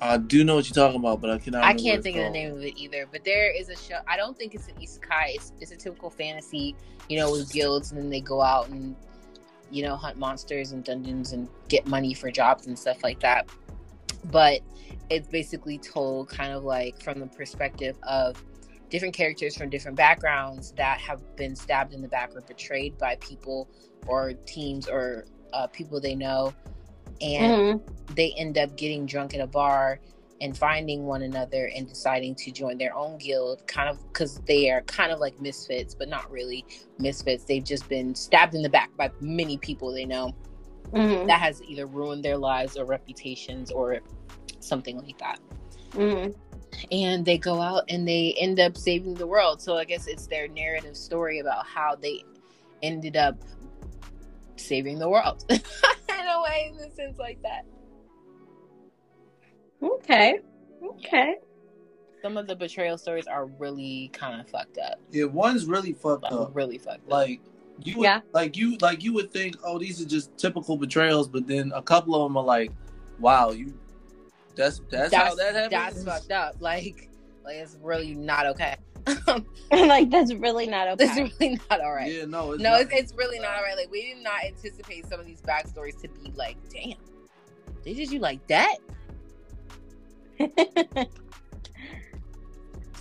I 0.00 0.18
do 0.18 0.44
know 0.44 0.56
what 0.56 0.68
you're 0.68 0.74
talking 0.74 1.00
about, 1.00 1.20
but 1.20 1.30
I 1.30 1.38
cannot. 1.38 1.64
I 1.64 1.72
can't 1.72 2.02
think 2.02 2.16
of 2.18 2.24
the 2.24 2.30
name 2.30 2.52
of 2.52 2.62
it 2.62 2.76
either. 2.76 3.06
But 3.10 3.24
there 3.24 3.50
is 3.50 3.68
a 3.68 3.76
show. 3.76 3.98
I 4.06 4.16
don't 4.16 4.36
think 4.36 4.54
it's 4.54 4.68
an 4.68 4.74
isekai. 4.74 5.34
It's, 5.34 5.52
it's 5.60 5.70
a 5.70 5.76
typical 5.76 6.10
fantasy, 6.10 6.76
you 7.08 7.18
know, 7.18 7.32
with 7.32 7.50
guilds, 7.50 7.92
and 7.92 8.00
then 8.00 8.10
they 8.10 8.20
go 8.20 8.42
out 8.42 8.68
and 8.68 8.94
you 9.70 9.82
know 9.82 9.96
hunt 9.96 10.18
monsters 10.18 10.72
and 10.72 10.84
dungeons 10.84 11.32
and 11.32 11.48
get 11.68 11.86
money 11.86 12.14
for 12.14 12.30
jobs 12.30 12.66
and 12.66 12.78
stuff 12.78 13.02
like 13.02 13.20
that. 13.20 13.48
But 14.30 14.60
it's 15.08 15.28
basically 15.28 15.78
told 15.78 16.28
kind 16.28 16.52
of 16.52 16.64
like 16.64 17.00
from 17.02 17.20
the 17.20 17.26
perspective 17.26 17.96
of 18.02 18.42
different 18.90 19.14
characters 19.14 19.56
from 19.56 19.70
different 19.70 19.96
backgrounds 19.96 20.72
that 20.76 20.98
have 21.00 21.20
been 21.36 21.56
stabbed 21.56 21.92
in 21.92 22.02
the 22.02 22.08
back 22.08 22.34
or 22.34 22.40
betrayed 22.42 22.96
by 22.98 23.16
people 23.16 23.68
or 24.06 24.32
teams 24.46 24.88
or 24.88 25.26
uh, 25.52 25.66
people 25.68 26.00
they 26.00 26.14
know, 26.14 26.52
and 27.20 27.52
Mhm. 27.52 28.14
they 28.14 28.32
end 28.32 28.58
up 28.58 28.76
getting 28.76 29.06
drunk 29.06 29.34
at 29.34 29.40
a 29.40 29.46
bar 29.46 29.98
and 30.42 30.56
finding 30.56 31.06
one 31.06 31.22
another 31.22 31.70
and 31.74 31.88
deciding 31.88 32.34
to 32.34 32.50
join 32.50 32.76
their 32.76 32.94
own 32.94 33.16
guild 33.16 33.66
kind 33.66 33.88
of 33.88 33.98
because 34.08 34.38
they 34.40 34.68
are 34.70 34.82
kind 34.82 35.10
of 35.10 35.18
like 35.18 35.40
misfits 35.40 35.94
but 35.94 36.10
not 36.10 36.30
really 36.30 36.62
misfits 36.98 37.44
they've 37.44 37.64
just 37.64 37.88
been 37.88 38.14
stabbed 38.14 38.54
in 38.54 38.60
the 38.60 38.68
back 38.68 38.94
by 38.98 39.10
many 39.22 39.56
people 39.56 39.90
they 39.90 40.04
know 40.04 40.34
Mhm. 40.92 41.26
that 41.26 41.40
has 41.40 41.62
either 41.62 41.86
ruined 41.86 42.22
their 42.22 42.36
lives 42.36 42.76
or 42.76 42.84
reputations 42.84 43.70
or 43.70 44.00
something 44.60 44.98
like 44.98 45.16
that 45.16 45.40
Mhm. 45.92 46.34
And 46.92 47.24
they 47.24 47.38
go 47.38 47.60
out 47.60 47.84
and 47.88 48.06
they 48.06 48.34
end 48.38 48.58
up 48.60 48.76
saving 48.76 49.14
the 49.14 49.26
world 49.26 49.60
so 49.60 49.76
i 49.76 49.84
guess 49.84 50.06
it's 50.06 50.26
their 50.26 50.48
narrative 50.48 50.96
story 50.96 51.38
about 51.40 51.64
how 51.66 51.94
they 51.94 52.22
ended 52.82 53.16
up 53.16 53.36
saving 54.56 54.98
the 54.98 55.08
world 55.08 55.44
in 55.50 55.58
a 55.58 56.42
way 56.42 56.72
in 56.72 56.78
a 56.80 56.90
sense 56.94 57.18
like 57.18 57.40
that 57.42 57.64
Okay. 59.82 60.38
Okay. 60.82 61.36
some 62.22 62.36
of 62.36 62.46
the 62.46 62.56
betrayal 62.56 62.96
stories 62.98 63.26
are 63.26 63.44
really 63.46 64.10
kind 64.12 64.40
of 64.40 64.48
fucked 64.48 64.78
up. 64.78 64.98
Yeah, 65.12 65.24
one's 65.26 65.66
really 65.66 65.92
fucked 65.92 66.22
Like, 66.24 66.32
up. 66.32 66.50
really 66.56 66.78
fucked 66.78 67.04
up. 67.06 67.10
Like 67.12 67.40
you, 67.84 67.98
would, 67.98 68.04
Yeah. 68.04 68.20
like 68.32 68.56
you, 68.56 68.76
like 68.80 69.04
you 69.04 69.12
would 69.12 69.30
think, 69.32 69.56
oh, 69.62 69.78
these 69.78 70.00
are 70.00 70.06
just 70.06 70.36
typical 70.38 70.76
betrayals, 70.76 71.28
but 71.28 71.46
then 71.46 71.72
a 71.74 71.82
couple 71.82 72.14
of 72.14 72.22
them 72.28 72.36
are 72.38 72.42
like, 72.44 72.72
wow, 73.20 73.50
you. 73.50 73.78
That's 74.56 74.80
that's, 74.90 75.14
how 75.14 75.34
that 75.34 75.54
happens. 75.54 76.04
That's 76.04 76.04
fucked 76.04 76.32
up. 76.32 76.56
Like, 76.60 77.10
like 77.44 77.56
it's 77.56 77.76
really 77.82 78.14
not 78.14 78.46
okay. 78.46 78.76
like 79.70 80.10
that's 80.10 80.34
really 80.34 80.66
not 80.66 80.88
okay. 80.88 81.04
it's 81.04 81.40
really 81.40 81.60
not 81.70 81.80
all 81.80 81.94
right. 81.94 82.12
Yeah, 82.12 82.24
no, 82.24 82.52
it's 82.52 82.62
no, 82.62 82.70
not. 82.70 82.80
it's, 82.80 82.92
it's 82.92 83.14
really 83.14 83.38
not 83.38 83.56
all 83.56 83.62
right. 83.62 83.76
Like, 83.76 83.90
we 83.90 84.14
did 84.14 84.22
not 84.22 84.44
anticipate 84.44 85.06
some 85.06 85.20
of 85.20 85.26
these 85.26 85.40
backstories 85.42 86.00
to 86.02 86.08
be 86.08 86.32
like, 86.34 86.56
damn, 86.70 86.96
they 87.84 87.94
did 87.94 88.10
you 88.10 88.18
like 88.18 88.44
that? 88.48 88.76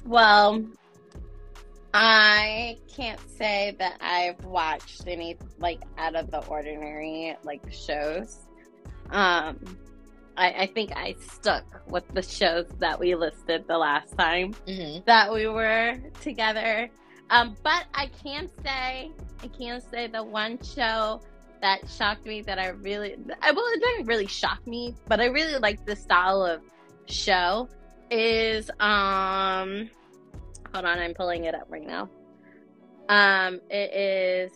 well, 0.05 0.63
I 1.93 2.77
can't 2.93 3.19
say 3.37 3.75
that 3.79 3.97
I've 4.01 4.43
watched 4.45 5.07
any 5.07 5.37
like 5.59 5.81
out 5.97 6.15
of 6.15 6.29
the 6.29 6.45
ordinary 6.45 7.35
like 7.43 7.61
shows. 7.71 8.45
Um, 9.11 9.57
I, 10.37 10.51
I 10.51 10.67
think 10.67 10.91
I 10.95 11.15
stuck 11.19 11.63
with 11.87 12.03
the 12.13 12.21
shows 12.21 12.65
that 12.79 12.99
we 12.99 13.15
listed 13.15 13.65
the 13.67 13.77
last 13.77 14.17
time 14.17 14.53
Mm-hmm. 14.67 15.03
that 15.05 15.31
we 15.33 15.47
were 15.47 15.95
together. 16.21 16.89
Um, 17.29 17.55
but 17.63 17.85
I 17.93 18.07
can 18.23 18.49
say, 18.63 19.11
I 19.41 19.47
can 19.57 19.81
say 19.81 20.07
the 20.07 20.23
one 20.23 20.59
show 20.61 21.21
that 21.61 21.89
shocked 21.89 22.25
me 22.25 22.41
that 22.41 22.59
I 22.59 22.67
really, 22.69 23.15
I 23.41 23.51
well, 23.51 23.65
it 23.73 23.79
didn't 23.79 24.05
really 24.07 24.27
shock 24.27 24.65
me, 24.67 24.93
but 25.07 25.19
I 25.19 25.25
really 25.25 25.57
like 25.57 25.85
the 25.85 25.95
style 25.95 26.43
of 26.43 26.61
show 27.07 27.67
is, 28.11 28.69
um, 28.79 29.89
hold 30.73 30.85
on, 30.85 30.99
I'm 30.99 31.13
pulling 31.13 31.45
it 31.45 31.55
up 31.55 31.65
right 31.69 31.85
now. 31.87 32.09
Um, 33.09 33.59
it 33.69 33.93
is, 33.93 34.51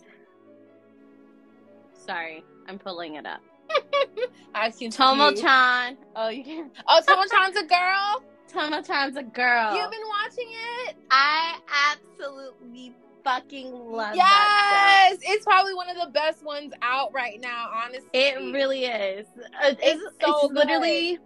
sorry, 2.06 2.44
I'm 2.68 2.78
pulling 2.78 3.14
it 3.16 3.26
up. 3.26 3.40
I've 4.54 4.74
seen 4.74 4.90
Tomo-chan. 4.90 5.96
Oh, 6.16 6.28
you 6.28 6.44
can. 6.44 6.70
Oh, 6.88 7.00
Tomo-chan's 7.06 7.56
a 7.56 7.64
girl. 7.64 8.22
Tomo-chan's 8.48 9.16
a 9.16 9.22
girl. 9.22 9.74
You've 9.76 9.90
been 9.90 10.00
watching 10.08 10.48
it. 10.86 10.96
I 11.10 11.58
absolutely 11.92 12.94
fucking 13.22 13.72
love 13.72 14.14
that 14.16 15.10
Yes, 15.12 15.18
it's 15.22 15.44
probably 15.44 15.74
one 15.74 15.88
of 15.88 15.96
the 15.96 16.10
best 16.12 16.44
ones 16.44 16.72
out 16.82 17.12
right 17.12 17.40
now. 17.40 17.70
Honestly. 17.72 18.08
It 18.12 18.36
really 18.52 18.86
is. 18.86 19.26
Uh, 19.38 19.74
It's, 19.78 19.80
It's 19.82 20.02
so 20.20 20.46
it's 20.46 20.54
literally, 20.54 21.18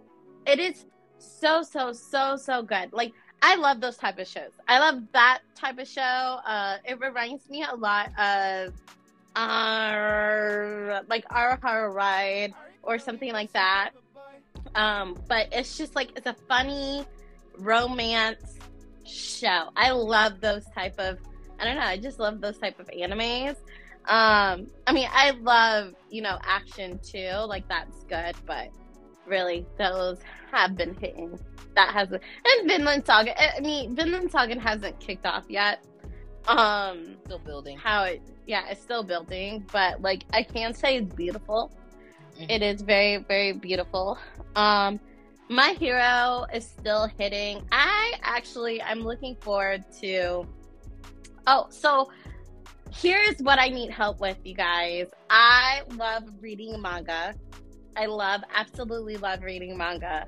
it 0.45 0.59
is 0.59 0.85
so 1.17 1.63
so 1.63 1.91
so 1.93 2.35
so 2.35 2.61
good. 2.61 2.91
Like 2.93 3.13
I 3.41 3.55
love 3.55 3.81
those 3.81 3.97
type 3.97 4.19
of 4.19 4.27
shows. 4.27 4.51
I 4.67 4.79
love 4.79 5.03
that 5.13 5.39
type 5.55 5.77
of 5.79 5.87
show. 5.87 6.01
Uh, 6.01 6.77
it 6.85 6.99
reminds 6.99 7.49
me 7.49 7.63
a 7.63 7.75
lot 7.75 8.09
of, 8.19 8.73
like 11.09 11.25
horror 11.29 11.91
ride 11.91 12.53
or 12.83 12.97
something 12.99 13.31
like 13.33 13.51
that. 13.53 13.91
Um, 14.75 15.17
but 15.27 15.47
it's 15.51 15.77
just 15.77 15.95
like 15.95 16.11
it's 16.15 16.25
a 16.25 16.35
funny 16.47 17.05
romance 17.57 18.57
show. 19.05 19.69
I 19.75 19.91
love 19.91 20.41
those 20.41 20.65
type 20.73 20.99
of 20.99 21.19
I 21.59 21.65
don't 21.65 21.75
know, 21.75 21.81
I 21.81 21.97
just 21.97 22.19
love 22.19 22.41
those 22.41 22.57
type 22.57 22.79
of 22.79 22.87
animes. 22.87 23.55
Um, 24.07 24.67
I 24.87 24.93
mean 24.93 25.09
I 25.11 25.31
love, 25.41 25.95
you 26.09 26.21
know, 26.21 26.37
action 26.43 26.99
too, 27.03 27.31
like 27.47 27.67
that's 27.67 28.03
good, 28.05 28.35
but 28.45 28.69
really 29.25 29.65
those 29.77 30.19
have 30.51 30.75
been 30.75 30.93
hitting. 30.95 31.39
That 31.75 31.93
hasn't 31.93 32.21
and 32.45 32.69
Vinland 32.69 33.05
Saga 33.05 33.57
I 33.57 33.59
mean 33.59 33.95
Vinland 33.95 34.31
Saga 34.31 34.59
hasn't 34.59 34.99
kicked 34.99 35.25
off 35.25 35.45
yet. 35.49 35.83
Um 36.47 37.17
still 37.25 37.39
building. 37.39 37.77
how 37.77 38.03
it 38.03 38.21
yeah, 38.45 38.69
it's 38.69 38.81
still 38.81 39.03
building, 39.03 39.65
but 39.71 40.01
like 40.01 40.23
I 40.31 40.43
can 40.43 40.73
say 40.73 40.97
it's 40.97 41.13
beautiful. 41.15 41.71
Mhm. 42.39 42.51
It 42.51 42.61
is 42.61 42.81
very, 42.81 43.17
very 43.17 43.53
beautiful. 43.53 44.17
Um 44.55 44.99
my 45.49 45.75
hero 45.79 46.45
is 46.53 46.65
still 46.67 47.07
hitting. 47.19 47.65
I 47.71 48.13
actually 48.23 48.81
I'm 48.81 49.01
looking 49.01 49.35
forward 49.37 49.83
to 50.01 50.45
Oh, 51.47 51.67
so 51.69 52.09
here's 52.91 53.37
what 53.39 53.59
I 53.59 53.69
need 53.69 53.91
help 53.91 54.19
with, 54.19 54.37
you 54.43 54.55
guys. 54.55 55.07
I 55.29 55.83
love 55.95 56.23
reading 56.41 56.81
manga. 56.81 57.35
I 57.95 58.07
love 58.07 58.41
absolutely 58.53 59.17
love 59.17 59.41
reading 59.43 59.77
manga. 59.77 60.25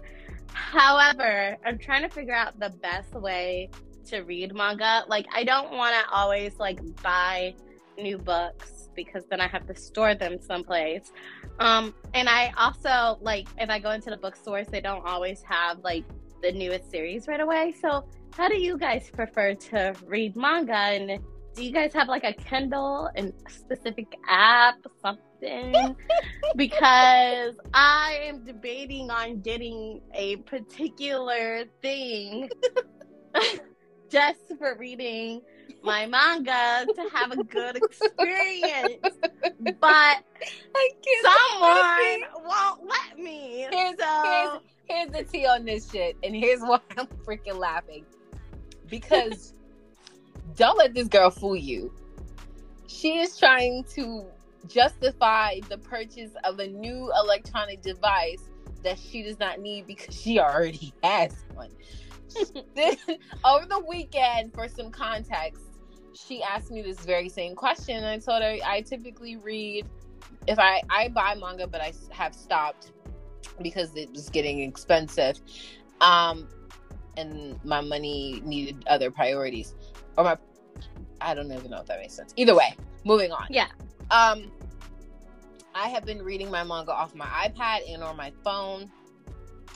However, 0.53 1.57
I'm 1.65 1.77
trying 1.77 2.03
to 2.03 2.09
figure 2.09 2.33
out 2.33 2.59
the 2.59 2.69
best 2.69 3.13
way 3.13 3.69
to 4.07 4.21
read 4.21 4.53
manga. 4.53 5.03
Like 5.07 5.27
I 5.33 5.43
don't 5.43 5.71
want 5.71 5.95
to 5.95 6.09
always 6.13 6.57
like 6.59 6.79
buy 7.01 7.55
new 7.97 8.17
books 8.17 8.89
because 8.95 9.25
then 9.29 9.39
I 9.41 9.47
have 9.47 9.65
to 9.67 9.75
store 9.75 10.15
them 10.15 10.39
someplace. 10.41 11.11
Um 11.59 11.93
and 12.13 12.29
I 12.29 12.53
also 12.57 13.19
like 13.21 13.47
if 13.59 13.69
I 13.69 13.79
go 13.79 13.91
into 13.91 14.09
the 14.09 14.17
bookstores 14.17 14.67
they 14.67 14.81
don't 14.81 15.05
always 15.05 15.41
have 15.43 15.79
like 15.79 16.03
the 16.41 16.51
newest 16.51 16.91
series 16.91 17.27
right 17.27 17.39
away. 17.39 17.73
So 17.81 18.05
how 18.35 18.47
do 18.47 18.57
you 18.57 18.77
guys 18.77 19.09
prefer 19.11 19.53
to 19.55 19.95
read 20.05 20.35
manga 20.35 20.73
and 20.73 21.19
do 21.55 21.65
you 21.65 21.71
guys 21.71 21.91
have 21.93 22.07
like 22.07 22.23
a 22.23 22.33
Kindle 22.33 23.09
and 23.15 23.33
specific 23.49 24.13
app 24.29 24.75
something? 25.01 25.95
because 26.55 27.55
I 27.73 28.19
am 28.23 28.43
debating 28.43 29.09
on 29.09 29.41
getting 29.41 30.01
a 30.13 30.35
particular 30.37 31.65
thing 31.81 32.49
just 34.09 34.39
for 34.57 34.75
reading 34.77 35.41
my 35.83 36.05
manga 36.05 36.85
to 36.93 37.09
have 37.13 37.31
a 37.31 37.43
good 37.43 37.75
experience. 37.75 38.97
But 39.79 40.23
I 40.75 40.89
can't. 41.03 42.21
someone 42.31 42.45
won't 42.47 42.85
let 42.85 43.17
me. 43.17 43.67
Here's, 43.71 43.97
so 43.97 44.23
here's, 44.23 44.59
here's 44.85 45.11
the 45.11 45.31
tea 45.31 45.45
on 45.45 45.65
this 45.65 45.91
shit, 45.91 46.15
and 46.23 46.35
here's 46.35 46.61
why 46.61 46.79
I'm 46.97 47.07
freaking 47.25 47.57
laughing. 47.57 48.05
Because 48.87 49.53
don't 50.55 50.77
let 50.77 50.93
this 50.93 51.07
girl 51.07 51.29
fool 51.29 51.55
you. 51.55 51.93
She 52.87 53.19
is 53.19 53.37
trying 53.37 53.83
to 53.95 54.25
justify 54.67 55.59
the 55.69 55.77
purchase 55.77 56.31
of 56.43 56.59
a 56.59 56.67
new 56.67 57.11
electronic 57.21 57.81
device 57.81 58.43
that 58.83 58.97
she 58.99 59.23
does 59.23 59.39
not 59.39 59.59
need 59.59 59.87
because 59.87 60.15
she 60.15 60.39
already 60.39 60.93
has 61.03 61.35
one. 61.53 61.71
Then, 62.75 62.95
over 63.45 63.65
the 63.65 63.83
weekend, 63.87 64.53
for 64.53 64.67
some 64.67 64.91
context, 64.91 65.61
she 66.13 66.41
asked 66.43 66.71
me 66.71 66.81
this 66.81 66.99
very 66.99 67.29
same 67.29 67.55
question. 67.55 67.97
And 67.97 68.05
I 68.05 68.17
told 68.19 68.41
her 68.41 68.57
I 68.65 68.81
typically 68.81 69.35
read 69.35 69.85
if 70.47 70.59
I 70.59 70.81
I 70.89 71.09
buy 71.09 71.35
manga, 71.35 71.67
but 71.67 71.81
I 71.81 71.93
have 72.11 72.33
stopped 72.33 72.91
because 73.61 73.95
it 73.95 74.11
was 74.11 74.29
getting 74.29 74.59
expensive, 74.59 75.39
um, 76.01 76.47
and 77.15 77.63
my 77.63 77.81
money 77.81 78.41
needed 78.43 78.83
other 78.87 79.11
priorities, 79.11 79.75
or 80.17 80.23
my 80.23 80.37
I 81.21 81.33
don't 81.33 81.51
even 81.51 81.71
know 81.71 81.79
if 81.79 81.87
that 81.87 81.99
makes 81.99 82.13
sense. 82.13 82.33
Either 82.35 82.55
way, 82.55 82.75
moving 83.03 83.31
on. 83.31 83.47
Yeah. 83.49 83.67
Um, 84.11 84.51
I 85.73 85.89
have 85.89 86.05
been 86.05 86.21
reading 86.21 86.49
my 86.49 86.63
manga 86.63 86.91
off 86.91 87.13
my 87.13 87.25
iPad 87.25 87.91
and 87.91 88.03
or 88.03 88.13
my 88.13 88.31
phone. 88.43 88.91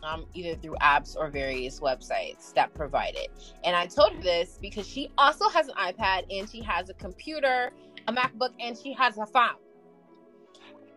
Um, 0.04 0.26
either 0.34 0.56
through 0.56 0.76
apps 0.82 1.16
or 1.16 1.30
various 1.30 1.80
websites 1.80 2.54
that 2.54 2.74
provide 2.74 3.14
it. 3.16 3.32
And 3.64 3.76
I 3.76 3.86
told 3.88 4.14
her 4.14 4.22
this 4.22 4.58
because 4.62 4.88
she 4.88 5.12
also 5.18 5.50
has 5.50 5.68
an 5.68 5.76
iPad 5.76 6.26
and 6.32 6.50
she 6.50 6.62
has 6.62 6.90
a 6.90 6.94
computer, 6.94 7.72
a 8.08 8.14
MacBook, 8.14 8.52
and 8.60 8.78
she 8.78 8.94
has 8.94 9.18
a 9.18 9.26
phone. 9.26 9.56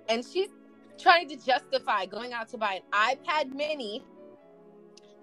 And 0.09 0.25
she's 0.25 0.49
trying 0.99 1.29
to 1.29 1.37
justify 1.37 2.07
going 2.07 2.33
out 2.33 2.49
to 2.51 2.59
buy 2.59 2.81
an 2.93 3.17
iPad 3.17 3.55
mini 3.55 4.05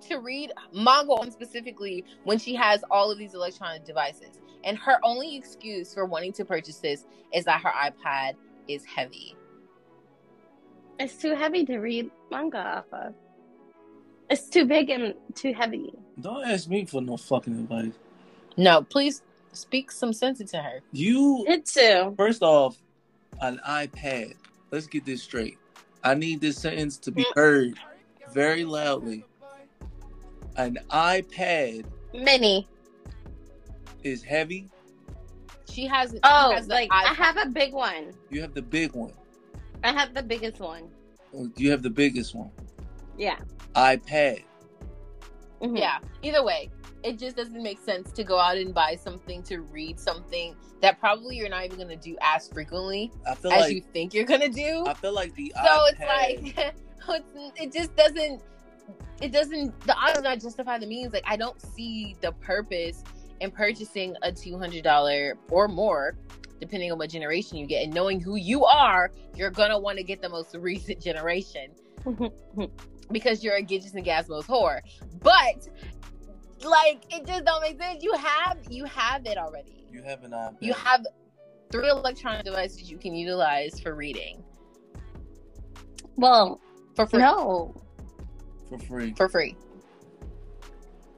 to 0.07 0.17
read 0.17 0.51
manga 0.73 1.31
specifically 1.31 2.03
when 2.23 2.39
she 2.39 2.55
has 2.55 2.83
all 2.89 3.11
of 3.11 3.17
these 3.17 3.33
electronic 3.33 3.85
devices. 3.85 4.39
And 4.63 4.77
her 4.77 4.99
only 5.03 5.35
excuse 5.35 5.93
for 5.93 6.05
wanting 6.05 6.33
to 6.33 6.45
purchase 6.45 6.77
this 6.77 7.05
is 7.33 7.45
that 7.45 7.61
her 7.61 7.69
iPad 7.69 8.33
is 8.67 8.85
heavy. 8.85 9.35
It's 10.99 11.17
too 11.17 11.35
heavy 11.35 11.65
to 11.65 11.77
read 11.79 12.11
manga 12.31 12.59
off 12.59 12.85
of. 12.91 13.13
It's 14.31 14.47
too 14.47 14.63
big 14.65 14.89
and 14.89 15.13
too 15.35 15.53
heavy. 15.53 15.91
Don't 16.21 16.45
ask 16.47 16.69
me 16.69 16.85
for 16.85 17.01
no 17.01 17.17
fucking 17.17 17.53
advice. 17.53 17.91
No, 18.55 18.81
please 18.81 19.23
speak 19.51 19.91
some 19.91 20.13
sense 20.13 20.39
into 20.39 20.57
her. 20.57 20.79
You 20.93 21.43
It 21.49 21.65
too. 21.65 22.13
first 22.15 22.41
off, 22.41 22.77
an 23.41 23.59
iPad. 23.67 24.35
Let's 24.71 24.87
get 24.87 25.05
this 25.05 25.21
straight. 25.21 25.57
I 26.01 26.13
need 26.13 26.39
this 26.39 26.57
sentence 26.57 26.97
to 26.99 27.11
be 27.11 27.25
heard 27.35 27.73
very 28.31 28.63
loudly. 28.63 29.25
An 30.55 30.77
iPad 30.89 31.83
Mini. 32.13 32.65
is 34.03 34.23
heavy. 34.23 34.69
She 35.69 35.85
has. 35.87 36.11
she 36.11 36.19
Oh, 36.23 36.53
has 36.53 36.67
the 36.67 36.73
like 36.73 36.89
I 36.89 37.13
have 37.13 37.35
a 37.35 37.47
big 37.47 37.73
one. 37.73 38.13
You 38.29 38.41
have 38.41 38.53
the 38.53 38.61
big 38.61 38.93
one. 38.93 39.11
I 39.83 39.91
have 39.91 40.13
the 40.13 40.23
biggest 40.23 40.61
one. 40.61 40.83
You 41.57 41.69
have 41.71 41.83
the 41.83 41.89
biggest 41.89 42.33
one. 42.33 42.49
Yeah. 43.17 43.37
iPad. 43.75 44.43
Mhm. 45.61 45.77
Yeah. 45.77 45.99
Either 46.23 46.43
way, 46.43 46.69
it 47.03 47.17
just 47.17 47.35
doesn't 47.35 47.61
make 47.61 47.79
sense 47.79 48.11
to 48.13 48.23
go 48.23 48.39
out 48.39 48.57
and 48.57 48.73
buy 48.73 48.95
something 48.95 49.43
to 49.43 49.61
read 49.61 49.99
something 49.99 50.55
that 50.81 50.99
probably 50.99 51.35
you're 51.35 51.49
not 51.49 51.65
even 51.65 51.77
gonna 51.77 51.95
do 51.95 52.17
as 52.21 52.47
frequently 52.47 53.11
I 53.27 53.35
feel 53.35 53.51
as 53.51 53.61
like 53.61 53.73
you 53.73 53.81
think 53.93 54.13
you're 54.13 54.25
gonna 54.25 54.49
do. 54.49 54.83
I 54.87 54.93
feel 54.95 55.13
like 55.13 55.35
the 55.35 55.53
so 55.63 55.79
iPad. 55.93 56.53
it's 56.97 57.07
like 57.07 57.23
it 57.55 57.71
just 57.71 57.95
doesn't 57.95 58.41
it 59.21 59.31
doesn't 59.31 59.79
the 59.81 59.95
odds 59.95 60.17
do 60.17 60.23
not 60.23 60.39
justify 60.39 60.77
the 60.77 60.85
means 60.85 61.13
like 61.13 61.23
i 61.27 61.35
don't 61.35 61.61
see 61.61 62.15
the 62.21 62.31
purpose 62.33 63.03
in 63.39 63.49
purchasing 63.49 64.15
a 64.21 64.31
$200 64.31 65.33
or 65.49 65.67
more 65.67 66.15
depending 66.59 66.91
on 66.91 66.97
what 66.97 67.09
generation 67.09 67.57
you 67.57 67.65
get 67.65 67.83
and 67.83 67.93
knowing 67.93 68.19
who 68.19 68.35
you 68.35 68.63
are 68.65 69.11
you're 69.35 69.49
gonna 69.49 69.77
want 69.77 69.97
to 69.97 70.03
get 70.03 70.21
the 70.21 70.29
most 70.29 70.55
recent 70.59 70.99
generation 71.01 71.71
because 73.11 73.43
you're 73.43 73.55
a 73.55 73.61
Gidgets 73.61 73.93
and 73.93 74.05
Gasmos 74.05 74.45
whore 74.45 74.79
but 75.21 75.67
like 76.63 77.03
it 77.09 77.25
just 77.25 77.45
don't 77.45 77.61
make 77.61 77.79
sense 77.81 78.03
you 78.03 78.13
have 78.13 78.57
you 78.69 78.85
have 78.85 79.25
it 79.25 79.37
already 79.37 79.85
you 79.91 80.01
have 80.03 80.23
an 80.23 80.31
iPad. 80.31 80.55
you 80.59 80.73
have 80.73 81.05
three 81.71 81.89
electronic 81.89 82.45
devices 82.45 82.89
you 82.89 82.97
can 82.97 83.13
utilize 83.15 83.79
for 83.79 83.95
reading 83.95 84.43
Well, 86.17 86.59
for 86.95 87.07
free 87.07 87.19
no. 87.19 87.73
for 88.69 88.79
free. 88.79 89.13
for 89.15 89.29
free 89.29 89.55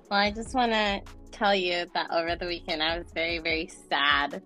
Well, 0.09 0.19
I 0.19 0.31
just 0.31 0.53
want 0.53 0.71
to 0.71 1.01
tell 1.31 1.55
you 1.55 1.85
that 1.93 2.11
over 2.11 2.35
the 2.35 2.45
weekend 2.45 2.81
I 2.83 2.97
was 2.97 3.07
very, 3.13 3.39
very 3.39 3.69
sad. 3.89 4.41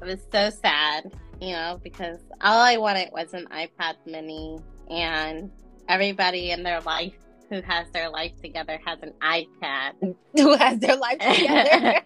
I 0.00 0.04
was 0.04 0.20
so 0.30 0.50
sad, 0.50 1.10
you 1.40 1.52
know, 1.52 1.80
because 1.82 2.18
all 2.42 2.60
I 2.60 2.76
wanted 2.76 3.08
was 3.12 3.32
an 3.34 3.46
iPad 3.50 3.94
mini, 4.06 4.58
and 4.90 5.50
everybody 5.88 6.50
in 6.50 6.62
their 6.62 6.80
life 6.80 7.14
who 7.52 7.60
has 7.62 7.86
their 7.92 8.08
life 8.08 8.32
together 8.42 8.78
has 8.84 8.98
an 9.02 9.12
iPad. 9.20 10.14
who 10.36 10.56
has 10.56 10.78
their 10.78 10.96
life 10.96 11.18
together. 11.18 12.00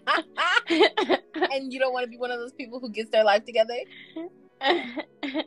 and 1.52 1.72
you 1.72 1.78
don't 1.78 1.92
want 1.92 2.04
to 2.04 2.10
be 2.10 2.18
one 2.18 2.32
of 2.32 2.38
those 2.40 2.52
people 2.52 2.80
who 2.80 2.90
gets 2.90 3.10
their 3.10 3.24
life 3.24 3.44
together. 3.44 3.76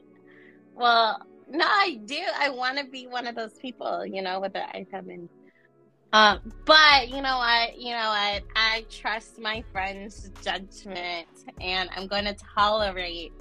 well, 0.74 1.22
no, 1.50 1.66
I 1.66 2.00
do. 2.06 2.22
I 2.38 2.50
want 2.50 2.78
to 2.78 2.86
be 2.86 3.08
one 3.08 3.28
of 3.28 3.36
those 3.36 3.54
people, 3.54 4.06
you 4.06 4.22
know, 4.22 4.40
with 4.40 4.54
the 4.54 4.60
iPad 4.60 5.06
mini. 5.06 5.28
Um, 6.14 6.40
but 6.66 7.10
you 7.10 7.22
know 7.22 7.38
what? 7.38 7.78
You 7.78 7.92
know 7.92 8.10
what? 8.10 8.44
I 8.56 8.86
trust 8.90 9.38
my 9.40 9.64
friend's 9.72 10.32
judgment, 10.44 11.28
and 11.60 11.90
I'm 11.96 12.08
going 12.08 12.26
to 12.26 12.36
tolerate 12.56 13.34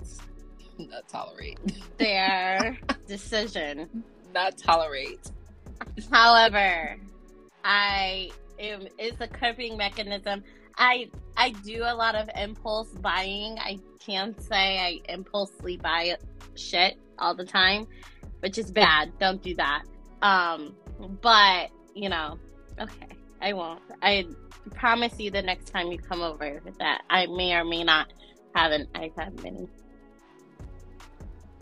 Not 0.79 1.09
tolerate. 1.09 1.59
their 1.99 2.79
decision. 3.07 3.89
Not 4.35 4.59
tolerate. 4.59 5.31
However, 6.11 6.97
I 7.65 8.31
am 8.59 8.89
it's 8.99 9.21
a 9.21 9.29
coping 9.29 9.77
mechanism. 9.77 10.43
I 10.77 11.11
I 11.37 11.51
do 11.51 11.83
a 11.85 11.95
lot 11.95 12.15
of 12.15 12.29
impulse 12.37 12.89
buying. 13.01 13.59
I 13.59 13.79
can't 13.99 14.41
say 14.41 14.79
I 14.79 15.01
impulsively 15.13 15.77
buy 15.77 16.17
shit 16.55 16.97
all 17.19 17.35
the 17.35 17.45
time, 17.45 17.87
which 18.41 18.59
is 18.59 18.71
bad. 18.71 19.13
Don't 19.19 19.43
do 19.43 19.55
that. 19.57 19.83
Um, 20.23 20.75
but 21.21 21.71
you 21.95 22.09
know, 22.09 22.39
okay, 22.81 23.09
I 23.41 23.53
won't. 23.53 23.83
I 24.03 24.27
promise 24.75 25.19
you 25.19 25.31
the 25.31 25.43
next 25.43 25.69
time 25.71 25.91
you 25.91 25.99
come 25.99 26.23
over 26.23 26.61
that 26.79 27.03
I 27.11 27.27
may 27.27 27.55
or 27.55 27.65
may 27.65 27.85
not 27.85 28.13
have 28.55 28.73
an 28.73 28.87
iPad 28.95 29.43
mini. 29.43 29.69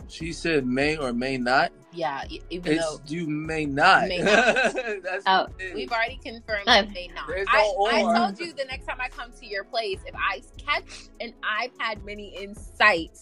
She 0.09 0.31
said 0.33 0.65
may 0.65 0.95
or 0.97 1.11
may 1.13 1.37
not. 1.37 1.71
Yeah, 1.91 2.23
even 2.49 2.71
It's 2.73 2.83
though 2.85 3.01
you 3.07 3.27
may 3.27 3.65
not. 3.65 4.07
May 4.07 4.17
not. 4.19 4.73
That's 5.03 5.23
Oh. 5.25 5.43
what 5.43 5.51
it 5.59 5.63
is. 5.63 5.73
we've 5.75 5.91
already 5.91 6.19
confirmed 6.23 6.63
Uh, 6.67 6.81
that 6.83 6.93
they 6.93 7.09
not. 7.15 7.27
There's 7.27 7.47
I, 7.49 7.73
I 7.91 8.17
told 8.17 8.39
you 8.39 8.53
the 8.53 8.65
next 8.65 8.85
time 8.85 8.97
I 9.01 9.09
come 9.09 9.31
to 9.39 9.45
your 9.45 9.63
place, 9.63 9.99
if 10.05 10.15
I 10.15 10.41
catch 10.57 11.09
an 11.19 11.33
iPad 11.43 12.03
mini 12.05 12.41
in 12.41 12.55
sight, 12.55 13.17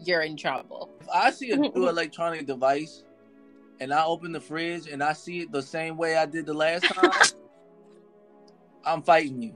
you're 0.00 0.22
in 0.22 0.36
trouble. 0.36 0.90
If 1.00 1.08
I 1.10 1.30
see 1.30 1.50
a 1.52 1.56
new 1.56 1.70
electronic 1.88 2.46
device 2.46 3.04
and 3.80 3.92
I 3.92 4.04
open 4.04 4.32
the 4.32 4.40
fridge 4.40 4.88
and 4.88 5.02
I 5.02 5.12
see 5.12 5.40
it 5.40 5.52
the 5.52 5.62
same 5.62 5.96
way 5.96 6.16
I 6.16 6.26
did 6.26 6.46
the 6.46 6.54
last 6.54 6.84
time, 6.94 7.10
I'm 8.84 9.02
fighting 9.02 9.42
you. 9.42 9.54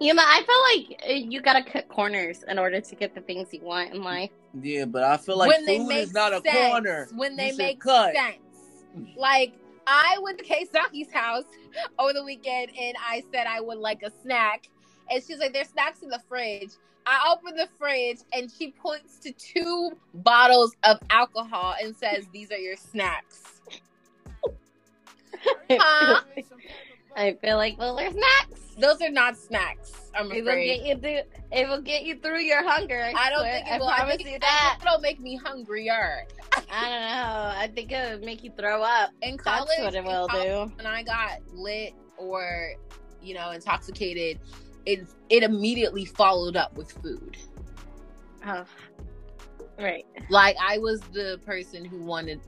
You 0.00 0.14
know, 0.14 0.22
I 0.24 0.42
feel 0.46 0.88
like 0.88 1.02
uh, 1.10 1.12
you 1.12 1.42
gotta 1.42 1.62
cut 1.62 1.88
corners 1.88 2.42
in 2.48 2.58
order 2.58 2.80
to 2.80 2.94
get 2.94 3.14
the 3.14 3.20
things 3.20 3.52
you 3.52 3.60
want 3.60 3.92
in 3.92 4.02
life. 4.02 4.30
Yeah, 4.58 4.86
but 4.86 5.02
I 5.02 5.18
feel 5.18 5.36
like 5.36 5.50
when 5.50 5.66
they 5.66 5.76
food 5.76 5.88
make 5.88 6.04
is 6.04 6.14
not 6.14 6.32
a 6.32 6.40
corner. 6.40 7.06
When 7.14 7.36
they 7.36 7.52
make 7.52 7.80
cut. 7.80 8.14
sense. 8.14 8.38
Like 9.16 9.52
I 9.86 10.16
went 10.20 10.38
to 10.38 10.44
Keisaki's 10.44 11.12
house 11.12 11.44
over 11.98 12.12
the 12.12 12.24
weekend 12.24 12.72
and 12.76 12.96
I 12.98 13.22
said 13.32 13.46
I 13.46 13.60
would 13.60 13.78
like 13.78 14.02
a 14.02 14.10
snack. 14.22 14.68
And 15.10 15.22
she's 15.22 15.38
like, 15.38 15.52
There's 15.52 15.68
snacks 15.68 16.02
in 16.02 16.08
the 16.08 16.20
fridge. 16.28 16.70
I 17.06 17.32
open 17.32 17.56
the 17.56 17.68
fridge 17.78 18.18
and 18.32 18.50
she 18.50 18.72
points 18.72 19.18
to 19.20 19.32
two 19.32 19.92
bottles 20.14 20.74
of 20.82 20.98
alcohol 21.10 21.74
and 21.80 21.94
says, 21.94 22.26
These 22.32 22.50
are 22.50 22.58
your 22.58 22.76
snacks. 22.76 23.42
Huh? 25.70 26.20
I 27.16 27.32
feel 27.42 27.56
like 27.56 27.78
well, 27.78 27.96
there's 27.96 28.12
snacks. 28.14 28.60
Those 28.78 29.02
are 29.02 29.10
not 29.10 29.36
snacks, 29.36 30.10
I'm 30.14 30.30
It 30.32 30.42
will 30.42 30.48
afraid. 30.52 30.78
get 30.78 30.86
you 30.86 30.96
through. 30.98 31.20
It 31.52 31.68
will 31.68 31.82
get 31.82 32.04
you 32.04 32.16
through 32.20 32.40
your 32.40 32.66
hunger. 32.66 33.02
I, 33.02 33.12
I 33.26 33.30
don't 33.30 33.40
swear. 33.40 33.52
think 33.52 33.66
it 33.68 33.80
will. 33.80 33.88
I 33.88 33.96
promise 33.98 34.16
think 34.16 34.30
you 34.30 34.38
that. 34.38 34.78
It'll 34.80 35.00
make 35.00 35.20
me 35.20 35.36
hungrier. 35.36 36.26
I 36.52 36.88
don't 36.88 37.00
know. 37.02 37.52
I 37.58 37.70
think 37.74 37.92
it 37.92 38.12
would 38.14 38.24
make 38.24 38.42
you 38.44 38.52
throw 38.58 38.82
up. 38.82 39.10
In 39.22 39.36
college, 39.36 39.68
That's 39.78 39.82
what 39.82 39.94
it 39.94 40.04
will 40.04 40.28
college, 40.28 40.68
do. 40.70 40.76
when 40.76 40.86
I 40.86 41.02
got 41.02 41.40
lit 41.52 41.94
or 42.16 42.72
you 43.22 43.34
know 43.34 43.50
intoxicated, 43.50 44.38
it 44.86 45.06
it 45.28 45.42
immediately 45.42 46.04
followed 46.06 46.56
up 46.56 46.74
with 46.76 46.90
food. 46.92 47.36
Oh, 48.46 48.64
right. 49.78 50.06
Like 50.30 50.56
I 50.62 50.78
was 50.78 51.00
the 51.12 51.38
person 51.44 51.84
who 51.84 51.98
wanted 52.02 52.40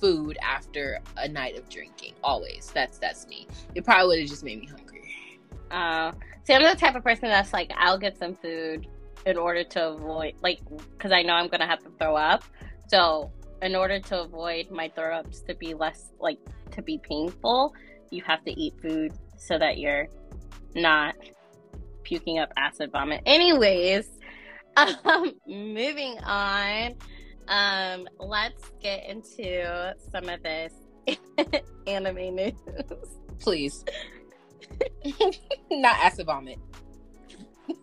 food 0.00 0.38
after 0.42 0.98
a 1.16 1.28
night 1.28 1.56
of 1.56 1.68
drinking. 1.68 2.14
Always. 2.24 2.70
That's 2.74 2.98
that's 2.98 3.26
me. 3.28 3.46
It 3.74 3.84
probably 3.84 4.08
would 4.08 4.20
have 4.20 4.28
just 4.28 4.44
made 4.44 4.60
me 4.60 4.66
hungry. 4.66 5.02
Uh, 5.70 6.12
see, 6.44 6.54
I'm 6.54 6.62
the 6.62 6.74
type 6.74 6.94
of 6.94 7.04
person 7.04 7.28
that's 7.28 7.52
like, 7.52 7.70
I'll 7.76 7.98
get 7.98 8.18
some 8.18 8.34
food 8.34 8.86
in 9.26 9.36
order 9.36 9.62
to 9.64 9.90
avoid, 9.90 10.34
like, 10.42 10.60
because 10.92 11.12
I 11.12 11.22
know 11.22 11.34
I'm 11.34 11.48
gonna 11.48 11.66
have 11.66 11.80
to 11.80 11.90
throw 11.98 12.16
up. 12.16 12.44
So, 12.88 13.30
in 13.62 13.76
order 13.76 14.00
to 14.00 14.22
avoid 14.22 14.70
my 14.70 14.88
throw 14.88 15.18
ups 15.18 15.40
to 15.42 15.54
be 15.54 15.74
less, 15.74 16.12
like, 16.18 16.38
to 16.72 16.82
be 16.82 16.98
painful, 16.98 17.74
you 18.10 18.22
have 18.22 18.44
to 18.44 18.50
eat 18.50 18.74
food 18.80 19.12
so 19.36 19.58
that 19.58 19.78
you're 19.78 20.08
not 20.74 21.14
puking 22.02 22.38
up 22.38 22.52
acid 22.56 22.90
vomit. 22.90 23.22
Anyways, 23.26 24.08
um, 24.76 25.32
moving 25.46 26.18
on. 26.20 26.94
Um, 27.50 28.08
let's 28.18 28.70
get 28.80 29.06
into 29.08 29.94
some 30.10 30.28
of 30.28 30.42
this 30.42 30.72
anime 31.86 32.34
news. 32.36 32.52
Please. 33.40 33.84
Not 35.70 35.96
acid 35.98 36.26
vomit. 36.26 36.58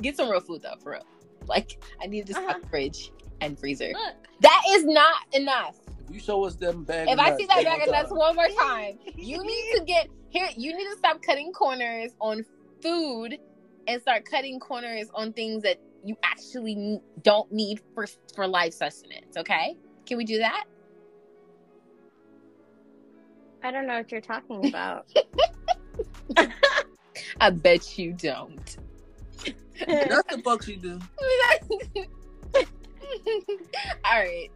Get 0.00 0.16
some 0.16 0.28
real 0.30 0.40
food 0.40 0.62
though, 0.62 0.74
for 0.82 0.92
real. 0.92 1.06
Like 1.46 1.82
I 2.02 2.06
need 2.06 2.26
to 2.26 2.32
stock 2.34 2.48
Uh-huh. 2.56 2.58
fridge 2.70 3.10
and 3.40 3.58
freezer. 3.58 3.90
Look, 3.92 4.14
That 4.40 4.62
is 4.70 4.84
not 4.84 5.22
enough. 5.32 5.76
If 6.08 6.14
You 6.14 6.20
show 6.20 6.44
us 6.44 6.56
them 6.56 6.84
bag. 6.84 7.08
If 7.08 7.14
of 7.14 7.20
I 7.20 7.30
nuts 7.30 7.40
see 7.40 7.46
that 7.46 7.64
bag 7.64 7.80
of 7.82 7.86
more 7.88 7.96
nuts 7.96 8.10
one 8.10 8.36
more 8.36 8.48
time, 8.60 8.98
you 9.16 9.42
need 9.42 9.72
to 9.76 9.84
get 9.84 10.08
here. 10.30 10.48
You 10.56 10.76
need 10.76 10.84
to 10.90 10.96
stop 10.98 11.22
cutting 11.22 11.52
corners 11.52 12.10
on 12.20 12.44
food 12.82 13.38
and 13.86 14.00
start 14.02 14.24
cutting 14.24 14.60
corners 14.60 15.08
on 15.14 15.32
things 15.32 15.62
that 15.62 15.78
you 16.04 16.16
actually 16.22 17.00
don't 17.22 17.50
need 17.52 17.80
for 17.94 18.06
for 18.34 18.46
life 18.46 18.74
sustenance. 18.74 19.36
Okay? 19.36 19.76
Can 20.06 20.18
we 20.18 20.24
do 20.24 20.38
that? 20.38 20.64
I 23.62 23.70
don't 23.70 23.86
know 23.86 23.98
what 23.98 24.10
you're 24.10 24.20
talking 24.20 24.66
about. 24.68 25.06
I 27.40 27.50
bet 27.50 27.98
you 27.98 28.12
don't. 28.12 28.76
That's 29.86 30.36
the 30.36 30.42
fuck 30.44 30.62
she 30.62 30.76
do. 30.76 30.98
All 34.04 34.18
right. 34.18 34.50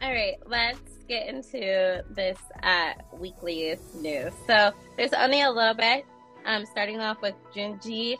All 0.00 0.12
right, 0.12 0.36
let's 0.46 0.98
get 1.08 1.26
into 1.26 2.04
this 2.10 2.38
uh, 2.62 2.92
weekliest 3.14 3.96
news. 3.96 4.32
So 4.46 4.72
there's 4.96 5.12
only 5.12 5.42
a 5.42 5.50
little 5.50 5.74
bit. 5.74 6.04
Um, 6.46 6.64
starting 6.66 7.00
off 7.00 7.20
with 7.20 7.34
Junji 7.54 8.16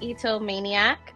Ito 0.00 0.38
Maniac, 0.40 1.11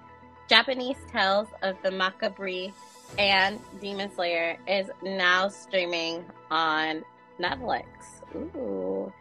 Japanese 0.49 0.97
Tales 1.13 1.49
of 1.63 1.77
the 1.83 1.91
Macabre 1.91 2.73
and 3.19 3.61
Demon 3.81 4.11
Slayer 4.15 4.57
is 4.69 4.89
now 5.03 5.49
streaming 5.49 6.25
on 6.51 7.05
Netflix. 7.41 7.85
Ooh, 8.35 9.13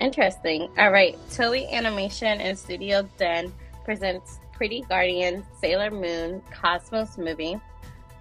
interesting. 0.00 0.70
All 0.78 0.90
right, 0.90 1.18
Toei 1.30 1.70
Animation 1.70 2.40
and 2.40 2.58
Studio 2.58 3.08
Deen 3.18 3.52
presents 3.84 4.40
Pretty 4.52 4.82
Guardian 4.88 5.44
Sailor 5.60 5.90
Moon 5.90 6.42
Cosmos 6.50 7.18
movie. 7.18 7.60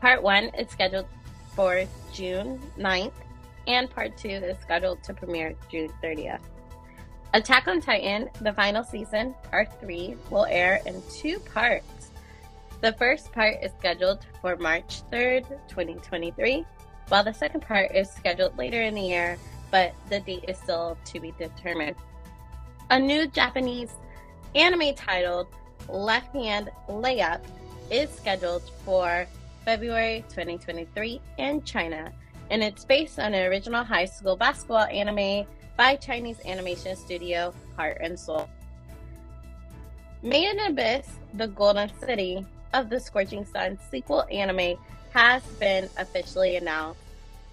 Part 0.01 0.21
one 0.21 0.45
is 0.57 0.69
scheduled 0.69 1.07
for 1.55 1.85
June 2.11 2.61
9th, 2.77 3.13
and 3.67 3.89
part 3.89 4.17
two 4.17 4.27
is 4.27 4.57
scheduled 4.59 5.01
to 5.03 5.13
premiere 5.13 5.55
June 5.71 5.89
30th. 6.03 6.41
Attack 7.33 7.67
on 7.67 7.81
Titan, 7.81 8.29
the 8.41 8.53
final 8.53 8.83
season, 8.83 9.35
part 9.51 9.69
three, 9.79 10.15
will 10.29 10.45
air 10.45 10.81
in 10.85 11.01
two 11.11 11.39
parts. 11.39 11.85
The 12.85 12.93
first 12.93 13.31
part 13.31 13.63
is 13.63 13.71
scheduled 13.79 14.27
for 14.41 14.57
March 14.57 15.01
3rd, 15.11 15.47
2023, 15.67 16.63
while 17.07 17.23
the 17.23 17.33
second 17.33 17.61
part 17.61 17.95
is 17.95 18.07
scheduled 18.11 18.55
later 18.59 18.79
in 18.83 18.93
the 18.93 19.01
year, 19.01 19.39
but 19.71 19.95
the 20.11 20.19
date 20.19 20.45
is 20.47 20.59
still 20.59 20.95
to 21.05 21.19
be 21.19 21.33
determined. 21.39 21.95
A 22.91 22.99
new 22.99 23.25
Japanese 23.25 23.89
anime 24.53 24.93
titled 24.93 25.47
Left 25.89 26.31
Hand 26.35 26.69
Layup 26.87 27.41
is 27.89 28.11
scheduled 28.11 28.69
for 28.85 29.25
February 29.63 30.23
2023 30.29 31.19
in 31.39 31.63
China, 31.63 32.11
and 32.51 32.61
it's 32.61 32.85
based 32.85 33.17
on 33.17 33.33
an 33.33 33.47
original 33.47 33.83
high 33.83 34.05
school 34.05 34.35
basketball 34.35 34.85
anime 34.85 35.47
by 35.75 35.95
Chinese 35.95 36.39
animation 36.45 36.95
studio 36.95 37.51
Heart 37.77 37.97
and 38.01 38.19
Soul. 38.19 38.47
Made 40.21 40.59
Abyss, 40.67 41.07
the 41.33 41.47
Golden 41.47 41.89
City 41.99 42.45
of 42.73 42.89
the 42.89 42.99
Scorching 42.99 43.45
Sun 43.45 43.77
sequel 43.89 44.25
anime 44.31 44.77
has 45.11 45.43
been 45.59 45.89
officially 45.97 46.57
announced. 46.57 46.99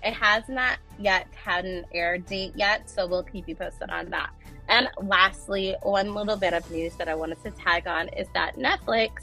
It 0.03 0.14
has 0.14 0.48
not 0.48 0.79
yet 0.98 1.29
had 1.33 1.64
an 1.64 1.85
air 1.92 2.18
date 2.18 2.53
yet, 2.57 2.90
so 2.90 3.07
we'll 3.07 3.22
keep 3.22 3.48
you 3.48 3.55
posted 3.55 3.90
on 3.90 4.11
that. 4.11 4.31
And 4.68 4.88
lastly, 5.01 5.77
one 5.83 6.14
little 6.14 6.37
bit 6.37 6.55
of 6.55 6.68
news 6.70 6.94
that 6.96 7.09
I 7.09 7.14
wanted 7.14 7.42
to 7.44 7.51
tag 7.51 7.87
on 7.87 8.09
is 8.09 8.27
that 8.35 8.57
Netflix 8.57 9.22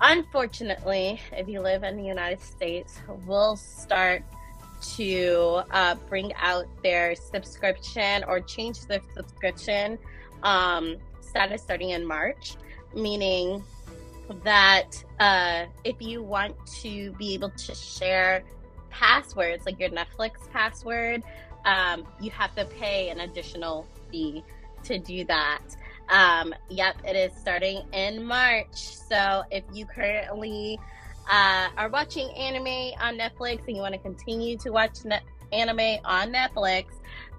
unfortunately, 0.00 1.20
if 1.32 1.48
you 1.48 1.60
live 1.60 1.82
in 1.82 1.96
the 1.96 2.04
United 2.04 2.40
States, 2.40 2.98
will 3.26 3.56
start 3.56 4.22
to 4.96 5.62
uh, 5.70 5.94
bring 6.08 6.32
out 6.36 6.66
their 6.82 7.14
subscription 7.14 8.24
or 8.24 8.40
change 8.40 8.80
their 8.86 9.00
subscription 9.14 9.98
um, 10.42 10.96
status 11.20 11.62
starting 11.62 11.90
in 11.90 12.06
March, 12.06 12.56
meaning 12.94 13.62
that 14.44 15.04
uh, 15.18 15.66
if 15.84 16.00
you 16.00 16.22
want 16.22 16.54
to 16.82 17.12
be 17.12 17.34
able 17.34 17.50
to 17.50 17.74
share 17.74 18.42
passwords, 18.90 19.66
like 19.66 19.78
your 19.78 19.90
Netflix 19.90 20.50
password, 20.52 21.22
um, 21.64 22.04
you 22.20 22.30
have 22.30 22.54
to 22.54 22.64
pay 22.64 23.10
an 23.10 23.20
additional 23.20 23.86
fee 24.10 24.42
to 24.84 24.98
do 24.98 25.24
that. 25.24 25.62
Um, 26.08 26.54
yep, 26.68 26.96
it 27.04 27.16
is 27.16 27.32
starting 27.38 27.82
in 27.92 28.24
March. 28.24 28.74
So 28.74 29.42
if 29.50 29.62
you 29.72 29.86
currently 29.86 30.78
uh, 31.30 31.68
are 31.76 31.88
watching 31.88 32.28
anime 32.32 32.94
on 33.00 33.16
Netflix 33.16 33.66
and 33.66 33.76
you 33.76 33.82
want 33.82 33.94
to 33.94 34.00
continue 34.00 34.56
to 34.58 34.70
watch 34.70 35.04
net- 35.04 35.22
anime 35.52 36.00
on 36.04 36.32
Netflix, 36.32 36.86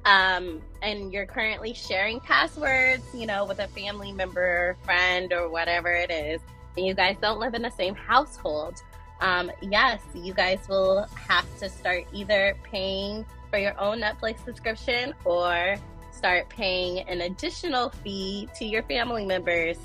um, 0.06 0.62
and 0.82 1.14
you're 1.14 1.26
currently 1.26 1.74
sharing 1.74 2.20
passwords, 2.22 3.04
you 3.14 3.26
know, 3.28 3.46
with 3.46 3.60
a 3.60 3.68
family 3.68 4.12
member, 4.12 4.78
friend, 4.84 5.32
or 5.34 5.50
whatever 5.50 5.94
it 5.94 6.10
is, 6.10 6.42
and 6.78 6.86
you 6.86 6.94
guys 6.94 7.18
don't 7.22 7.40
live 7.40 7.54
in 7.54 7.62
the 7.62 7.72
same 7.72 7.96
household, 7.96 8.82
um, 9.22 9.52
yes, 9.62 10.02
you 10.16 10.34
guys 10.34 10.60
will 10.68 11.06
have 11.16 11.46
to 11.60 11.70
start 11.70 12.06
either 12.14 12.56
paying 12.64 13.26
for 13.50 13.60
your 13.60 13.80
own 13.80 14.00
Netflix 14.00 14.44
subscription 14.44 15.14
or 15.26 15.76
start 16.12 16.50
paying 16.50 17.00
an 17.02 17.22
additional 17.22 17.90
fee 17.90 18.50
to 18.58 18.66
your 18.66 18.84
family 18.84 19.26
members 19.26 19.78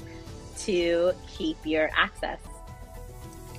to 0.58 1.12
keep 1.28 1.58
your 1.64 1.90
access. 1.94 2.40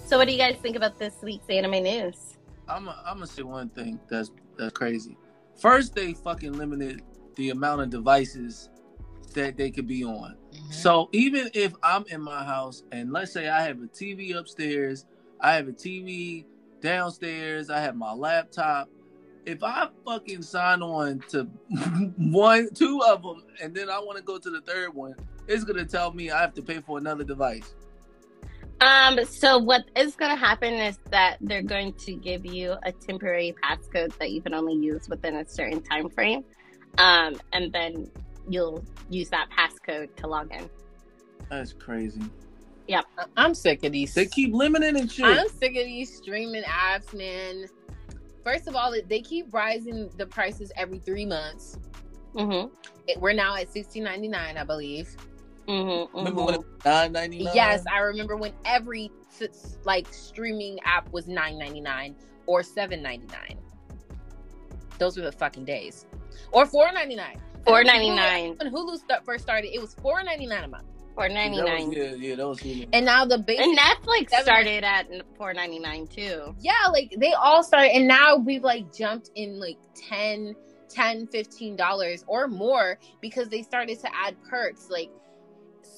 So, 0.06 0.18
what 0.18 0.28
do 0.28 0.34
you 0.34 0.40
guys 0.40 0.56
think 0.62 0.76
about 0.76 0.98
this 0.98 1.16
week's 1.22 1.50
anime 1.50 1.84
news? 1.84 2.38
I'm 2.68 2.90
i 2.90 2.96
I'm 3.06 3.16
gonna 3.16 3.28
say 3.28 3.44
one 3.44 3.70
thing 3.70 4.00
that's 4.10 4.32
that's 4.58 4.74
crazy. 4.74 5.18
First, 5.60 5.96
they 5.96 6.13
fucking 6.13 6.54
limited 6.54 7.04
the 7.36 7.50
amount 7.50 7.82
of 7.82 7.90
devices 7.90 8.70
that 9.34 9.58
they 9.58 9.70
could 9.70 9.88
be 9.88 10.04
on. 10.04 10.38
So 10.70 11.10
even 11.12 11.50
if 11.54 11.74
I'm 11.84 12.06
in 12.08 12.22
my 12.22 12.43
house 12.43 12.84
and 12.91 13.12
let's 13.12 13.32
say 13.32 13.50
I 13.50 13.63
have 13.63 13.78
a 13.82 13.88
TV 13.88 14.36
upstairs, 14.36 15.06
I 15.39 15.54
have 15.54 15.67
a 15.67 15.72
TV 15.72 16.46
downstairs, 16.82 17.70
I 17.70 17.80
have 17.80 17.96
my 17.96 18.13
laptop. 18.13 18.89
If 19.46 19.63
I 19.63 19.88
fucking 20.06 20.41
sign 20.41 20.82
on 20.82 21.24
to 21.30 21.43
one, 22.17 22.70
two 22.74 23.02
of 23.08 23.24
them, 23.24 23.43
and 23.62 23.74
then 23.74 23.89
I 23.89 24.00
want 24.00 24.17
to 24.17 24.24
go 24.24 24.38
to 24.38 24.50
the 24.50 24.62
third 24.62 24.93
one, 24.93 25.15
it's 25.48 25.63
gonna 25.63 25.86
tell 25.86 26.12
me 26.12 26.32
I 26.32 26.41
have 26.41 26.54
to 26.56 26.62
pay 26.62 26.80
for 26.80 26.98
another 26.98 27.24
device. 27.24 27.74
Um, 28.82 29.24
so 29.26 29.58
what 29.58 29.86
is 29.96 30.15
going 30.15 30.30
to 30.30 30.38
happen 30.38 30.76
is 30.76 31.00
that 31.10 31.38
they're 31.41 31.63
going 31.63 31.93
to 31.93 32.13
give 32.13 32.46
you 32.46 32.76
a 32.84 32.91
temporary 32.91 33.56
passcode 33.63 34.15
that 34.20 34.30
you 34.30 34.39
can 34.39 34.54
only 34.54 34.76
use 34.76 35.10
within 35.10 35.38
a 35.38 35.50
certain 35.50 35.82
time 35.82 36.10
frame, 36.10 36.43
um, 37.00 37.39
and 37.54 37.74
then 37.74 38.12
you'll 38.50 38.84
use 39.10 39.30
that 39.30 39.48
passcode 39.50 40.16
to 40.18 40.28
log 40.28 40.54
in. 40.54 40.70
That's 41.50 41.74
crazy. 41.74 42.22
I- 42.90 43.26
I'm 43.36 43.54
sick 43.54 43.84
of 43.84 43.92
these. 43.92 44.14
They 44.14 44.26
keep 44.26 44.54
limiting 44.54 44.98
and 44.98 45.12
shit. 45.12 45.26
I'm 45.26 45.50
sick 45.50 45.72
of 45.76 45.86
these 45.86 46.16
streaming 46.16 46.64
apps, 46.64 47.14
man. 47.14 47.66
First 48.44 48.68
of 48.68 48.76
all, 48.76 48.94
they 49.08 49.22
keep 49.22 49.54
rising 49.54 50.10
the 50.18 50.26
prices 50.26 50.72
every 50.78 51.00
three 51.00 51.26
months. 51.26 51.78
Mm-hmm. 52.34 52.74
It- 53.08 53.20
we're 53.20 53.34
now 53.34 53.56
at 53.56 53.72
sixteen 53.72 54.04
ninety 54.04 54.28
nine, 54.28 54.58
I 54.58 54.64
believe. 54.64 55.16
Mm-hmm. 55.68 56.16
Remember 56.18 56.44
when 56.44 56.54
it 56.54 56.60
was 56.60 56.86
nine 56.86 57.12
ninety 57.12 57.44
nine? 57.44 57.54
Yes, 57.54 57.84
I 57.92 58.00
remember 58.00 58.38
when 58.38 58.54
every 58.64 59.12
like 59.84 60.12
streaming 60.14 60.80
app 60.86 61.12
was 61.12 61.28
nine 61.28 61.60
ninety 61.60 61.82
nine 61.82 62.16
or 62.46 62.64
seven 62.64 63.02
ninety 63.02 63.28
nine. 63.28 63.58
Those 64.98 65.18
were 65.18 65.24
the 65.24 65.32
fucking 65.32 65.66
days. 65.66 66.06
Or 66.52 66.66
four 66.66 66.90
ninety 66.94 67.16
nine. 67.16 67.40
Four 67.67 67.84
ninety 67.84 68.10
nine. 68.10 68.56
When 68.58 68.71
Hulu 68.73 68.97
st- 68.97 69.25
first 69.25 69.43
started, 69.43 69.73
it 69.75 69.80
was 69.82 69.93
four 69.95 70.23
ninety 70.23 70.45
nine 70.47 70.63
a 70.63 70.67
month, 70.67 70.86
Four 71.15 71.30
ninety 71.30 71.62
nine. 71.62 71.91
Yeah, 71.91 72.13
yeah, 72.15 72.36
that 72.36 72.47
was 72.47 72.60
Hulu. 72.60 72.88
and 72.93 73.06
now 73.06 73.25
the 73.25 73.38
basic. 73.39 73.65
And 73.65 73.77
Netflix 73.77 74.30
Seven- 74.30 74.45
started 74.45 74.84
at 74.84 75.08
four 75.38 75.53
ninety 75.53 75.80
nine 75.80 76.08
too. 76.08 76.56
yeah, 76.60 76.88
like 76.91 77.13
they 77.17 77.34
all 77.34 77.63
started, 77.63 77.91
and 77.95 78.08
now 78.08 78.36
we've 78.38 78.63
like 78.63 78.93
jumped 78.95 79.32
in 79.36 79.60
like 79.60 79.77
10 79.95 80.56
10 80.89 81.27
15 81.27 81.75
dollars 81.75 82.23
or 82.27 82.47
more 82.47 82.97
because 83.21 83.49
they 83.49 83.62
started 83.62 83.99
to 83.99 84.08
add 84.15 84.36
perks 84.49 84.89
like 84.89 85.10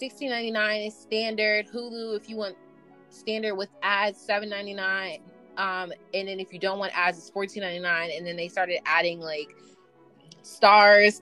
16.99 0.01 0.88
is 0.88 0.97
standard 0.97 1.67
hulu 1.67 2.15
if 2.17 2.27
you 2.27 2.36
want 2.36 2.55
standard 3.12 3.53
with 3.55 3.69
ads 3.84 4.25
7.99 4.27 5.19
um 5.58 5.91
and 6.15 6.27
then 6.27 6.39
if 6.39 6.51
you 6.51 6.58
don't 6.58 6.79
want 6.79 6.91
ads 6.97 7.19
it's 7.19 7.29
14.99 7.29 8.17
and 8.17 8.25
then 8.25 8.36
they 8.36 8.47
started 8.47 8.79
adding 8.88 9.19
like 9.19 9.55
Starz 10.43 11.21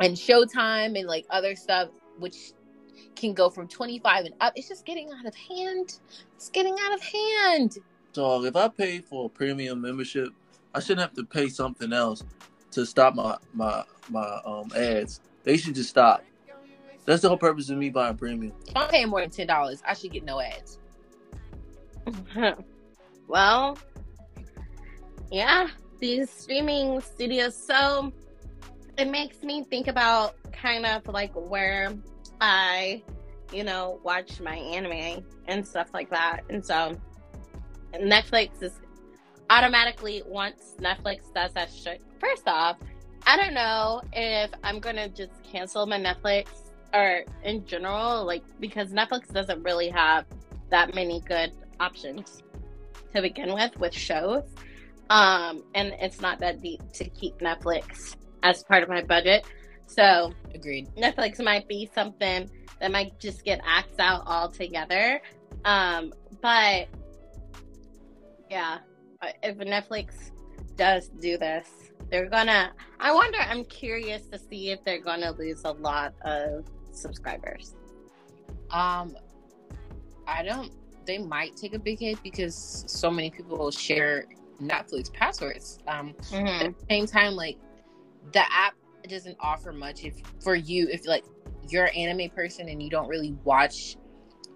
and 0.00 0.16
showtime 0.16 0.98
and 0.98 1.06
like 1.06 1.26
other 1.30 1.56
stuff 1.56 1.88
which 2.18 2.52
can 3.16 3.34
go 3.34 3.50
from 3.50 3.66
25 3.68 4.26
and 4.26 4.34
up 4.40 4.52
it's 4.56 4.68
just 4.68 4.84
getting 4.84 5.10
out 5.12 5.26
of 5.26 5.34
hand 5.34 5.98
it's 6.36 6.50
getting 6.50 6.76
out 6.86 6.94
of 6.94 7.02
hand 7.02 7.78
So 8.12 8.44
if 8.44 8.56
I 8.56 8.68
pay 8.68 9.00
for 9.00 9.26
a 9.26 9.28
premium 9.28 9.80
membership, 9.80 10.30
I 10.74 10.80
shouldn't 10.80 11.00
have 11.00 11.14
to 11.14 11.24
pay 11.24 11.48
something 11.48 11.92
else 11.92 12.24
to 12.72 12.84
stop 12.86 13.14
my 13.14 13.36
my 13.54 13.84
my 14.08 14.40
um 14.44 14.70
ads. 14.76 15.20
They 15.44 15.56
should 15.56 15.74
just 15.74 15.90
stop. 15.90 16.24
That's 17.04 17.22
the 17.22 17.28
whole 17.28 17.38
purpose 17.38 17.70
of 17.70 17.78
me 17.78 17.90
buying 17.90 18.16
premium. 18.16 18.52
If 18.66 18.76
I'm 18.76 18.88
paying 18.88 19.08
more 19.08 19.20
than 19.20 19.30
ten 19.30 19.46
dollars, 19.46 19.82
I 19.86 19.94
should 19.94 20.12
get 20.12 20.24
no 20.24 20.40
ads. 20.40 20.78
well, 23.28 23.78
yeah. 25.30 25.68
these 26.00 26.30
streaming 26.30 27.00
studios. 27.00 27.56
So 27.56 28.12
it 28.98 29.08
makes 29.08 29.42
me 29.42 29.62
think 29.62 29.86
about 29.86 30.34
kind 30.52 30.84
of 30.84 31.06
like 31.06 31.32
where 31.32 31.94
I, 32.40 33.02
you 33.52 33.62
know, 33.62 34.00
watch 34.02 34.40
my 34.40 34.56
anime 34.56 35.24
and 35.46 35.66
stuff 35.66 35.90
like 35.94 36.10
that. 36.10 36.40
And 36.50 36.64
so 36.64 36.98
Netflix 37.94 38.60
is 38.60 38.72
automatically 39.50 40.22
once 40.26 40.74
Netflix 40.80 41.32
does 41.32 41.52
that 41.52 41.72
shit. 41.72 42.02
First 42.20 42.48
off, 42.48 42.76
I 43.24 43.36
don't 43.36 43.54
know 43.54 44.02
if 44.12 44.50
I'm 44.64 44.80
gonna 44.80 45.08
just 45.08 45.32
cancel 45.44 45.86
my 45.86 45.98
Netflix 45.98 46.48
or 46.92 47.22
in 47.44 47.64
general, 47.66 48.24
like 48.24 48.42
because 48.58 48.90
Netflix 48.90 49.32
doesn't 49.32 49.62
really 49.62 49.90
have 49.90 50.24
that 50.70 50.94
many 50.94 51.20
good 51.20 51.52
options 51.78 52.42
to 53.14 53.22
begin 53.22 53.54
with 53.54 53.78
with 53.78 53.94
shows. 53.94 54.42
Um, 55.08 55.62
and 55.74 55.94
it's 56.00 56.20
not 56.20 56.40
that 56.40 56.60
deep 56.60 56.82
to 56.94 57.04
keep 57.04 57.38
Netflix 57.38 58.16
as 58.42 58.62
part 58.64 58.82
of 58.82 58.88
my 58.88 59.02
budget. 59.02 59.44
So 59.86 60.32
Agreed. 60.54 60.88
Netflix 60.96 61.42
might 61.42 61.66
be 61.68 61.90
something 61.94 62.48
that 62.80 62.90
might 62.92 63.18
just 63.18 63.44
get 63.44 63.60
axed 63.66 63.98
out 64.00 64.22
altogether. 64.26 65.20
Um, 65.64 66.12
but 66.42 66.88
yeah, 68.50 68.78
uh, 69.22 69.28
if 69.42 69.56
Netflix 69.58 70.30
does 70.76 71.08
do 71.20 71.36
this, 71.38 71.68
they're 72.10 72.28
gonna. 72.28 72.72
I 73.00 73.12
wonder. 73.12 73.38
I'm 73.38 73.64
curious 73.64 74.22
to 74.28 74.38
see 74.38 74.70
if 74.70 74.82
they're 74.84 75.00
gonna 75.00 75.32
lose 75.32 75.62
a 75.64 75.72
lot 75.72 76.14
of 76.22 76.64
subscribers. 76.92 77.74
Um, 78.70 79.16
I 80.26 80.42
don't. 80.42 80.70
They 81.06 81.18
might 81.18 81.56
take 81.56 81.74
a 81.74 81.78
big 81.78 81.98
hit 82.00 82.22
because 82.22 82.84
so 82.86 83.10
many 83.10 83.30
people 83.30 83.70
share 83.70 84.26
Netflix 84.62 85.12
passwords. 85.12 85.78
Um, 85.88 86.14
Mm-hmm. 86.30 86.66
at 86.66 86.78
the 86.78 86.86
same 86.88 87.06
time, 87.06 87.34
like 87.34 87.56
the 88.32 88.40
app 88.52 88.74
doesn't 89.08 89.36
offer 89.40 89.72
much 89.72 90.04
if 90.04 90.14
for 90.40 90.54
you 90.54 90.86
if 90.90 91.06
like 91.06 91.24
you're 91.68 91.86
an 91.86 91.94
anime 91.94 92.30
person 92.30 92.68
and 92.68 92.82
you 92.82 92.90
don't 92.90 93.08
really 93.08 93.34
watch 93.44 93.96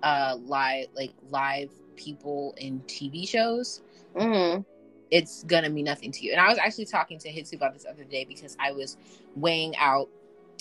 uh 0.02 0.36
live 0.42 0.86
like 0.94 1.12
live 1.30 1.70
people 1.96 2.54
in 2.58 2.80
TV 2.82 3.28
shows, 3.28 3.82
Mm-hmm. 4.16 4.62
it's 5.10 5.44
gonna 5.44 5.70
mean 5.70 5.84
nothing 5.84 6.10
to 6.12 6.24
you. 6.24 6.32
And 6.32 6.40
I 6.40 6.48
was 6.48 6.58
actually 6.58 6.86
talking 6.86 7.18
to 7.20 7.28
Hitsu 7.30 7.54
about 7.54 7.72
this 7.72 7.86
other 7.88 8.04
day 8.04 8.24
because 8.24 8.56
I 8.60 8.72
was 8.72 8.96
weighing 9.36 9.76
out 9.76 10.08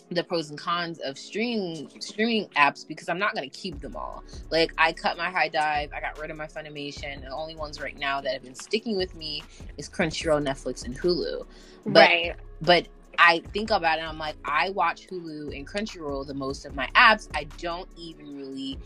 the 0.10 0.24
pros 0.24 0.50
and 0.50 0.60
cons 0.60 1.00
of 1.00 1.18
streaming 1.18 1.90
streaming 2.00 2.48
apps 2.58 2.86
because 2.86 3.08
I'm 3.10 3.20
not 3.20 3.34
gonna 3.34 3.50
keep 3.50 3.80
them 3.80 3.96
all. 3.96 4.24
Like 4.50 4.74
I 4.78 4.92
cut 4.94 5.18
my 5.18 5.30
HIDIVE, 5.30 5.92
I 5.94 6.02
got 6.02 6.20
rid 6.20 6.32
of 6.32 6.38
my 6.38 6.48
Funimation. 6.48 7.22
The 7.22 7.30
only 7.30 7.56
ones 7.56 7.82
right 7.82 7.98
now 7.98 8.22
that 8.22 8.34
have 8.34 8.44
been 8.44 8.56
sticking 8.56 8.98
with 8.98 9.16
me 9.16 9.44
is 9.78 9.90
Crunchyroll, 9.90 10.46
Netflix, 10.46 10.86
and 10.86 10.98
Hulu. 10.98 11.46
But 11.86 12.00
right. 12.00 12.36
but 12.62 12.88
I 13.20 13.42
think 13.54 13.72
about 13.72 14.00
it, 14.00 14.04
I'm 14.04 14.18
like, 14.18 14.36
I 14.46 14.70
watch 14.72 15.08
Hulu 15.08 15.56
and 15.56 15.68
Crunchyroll 15.68 16.26
the 16.26 16.34
most 16.34 16.66
of 16.66 16.76
my 16.76 16.88
apps. 16.96 17.28
I 17.36 17.44
don't 17.58 17.90
even 17.98 18.36
really 18.36 18.78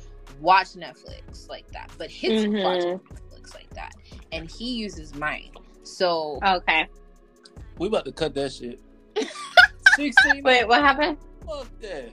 watch 0.42 0.70
Netflix 0.74 1.48
like 1.50 1.68
that. 1.72 1.90
But 1.98 2.10
Hitsu 2.10 2.48
Mhm. 2.50 2.64
watches 2.64 2.86
Netflix 3.14 3.54
like 3.54 3.70
that. 3.72 3.94
And 4.32 4.50
he 4.52 4.74
uses 4.76 5.14
mine. 5.16 5.52
So 5.84 6.40
Okay. 6.46 6.88
We 7.78 7.88
about 7.88 8.06
to 8.06 8.12
cut 8.12 8.34
that 8.36 8.52
shit. 8.54 8.80
Sixteen. 9.96 10.44
Wait, 10.44 10.68
what 10.68 10.82
happened? 10.82 11.18
Fuck 11.46 11.68
that. 11.82 12.10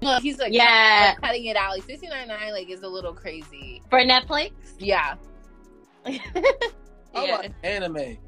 no, 0.00 0.18
he's 0.20 0.38
like, 0.38 0.52
Yeah, 0.52 1.14
like, 1.14 1.20
cutting 1.22 1.46
it 1.46 1.56
out. 1.56 1.72
Like 1.72 1.82
699 1.84 2.52
like 2.52 2.70
is 2.70 2.82
a 2.82 2.88
little 2.88 3.12
crazy. 3.12 3.82
for 3.90 4.00
Netflix. 4.00 4.52
Yeah. 4.78 5.16
I 6.06 6.20
Yeah. 7.14 7.36
like 7.36 7.52
anime. 7.64 8.18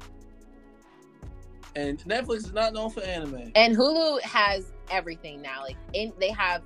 And 1.75 1.99
Netflix 1.99 2.37
is 2.37 2.53
not 2.53 2.73
known 2.73 2.89
for 2.89 3.01
anime. 3.01 3.51
And 3.55 3.75
Hulu 3.75 4.21
has 4.21 4.73
everything 4.89 5.41
now. 5.41 5.61
Like 5.63 5.77
in 5.93 6.13
they 6.19 6.31
have 6.31 6.63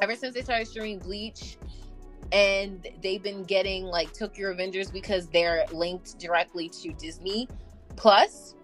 ever 0.00 0.16
since 0.16 0.34
they 0.34 0.42
started 0.42 0.66
streaming 0.66 0.98
Bleach 0.98 1.58
and 2.32 2.86
they've 3.02 3.22
been 3.22 3.44
getting 3.44 3.84
like 3.84 4.12
Tokyo 4.12 4.54
Revengers 4.54 4.92
because 4.92 5.26
they're 5.28 5.66
linked 5.72 6.18
directly 6.18 6.68
to 6.82 6.92
Disney 6.94 7.48
Plus. 7.96 8.54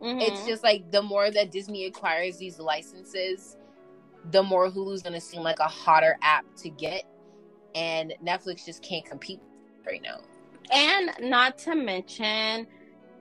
Mhm. 0.00 0.20
It's 0.20 0.46
just 0.46 0.64
like 0.64 0.90
the 0.90 1.02
more 1.02 1.30
that 1.30 1.50
Disney 1.50 1.84
acquires 1.86 2.38
these 2.38 2.58
licenses, 2.58 3.56
the 4.30 4.42
more 4.42 4.70
Hulu's 4.70 5.02
gonna 5.02 5.20
seem 5.20 5.42
like 5.42 5.60
a 5.60 5.68
hotter 5.68 6.18
app 6.22 6.44
to 6.56 6.70
get. 6.70 7.04
And 7.74 8.14
Netflix 8.24 8.64
just 8.64 8.82
can't 8.82 9.04
compete 9.04 9.40
right 9.86 10.02
now. 10.02 10.20
And 10.72 11.10
not 11.20 11.58
to 11.58 11.74
mention, 11.74 12.66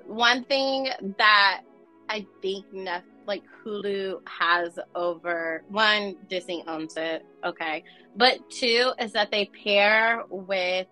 one 0.05 0.43
thing 0.45 0.89
that 1.17 1.61
I 2.13 2.27
think 2.43 2.71
Nef- 2.71 3.01
like 3.25 3.41
Hulu 3.65 4.19
has 4.27 4.77
over 4.93 5.63
one, 5.69 6.15
Disney 6.29 6.63
owns 6.67 6.95
it, 6.95 7.25
okay. 7.43 7.83
But 8.15 8.47
two 8.51 8.91
is 8.99 9.11
that 9.13 9.31
they 9.31 9.45
pair 9.63 10.21
with 10.29 10.85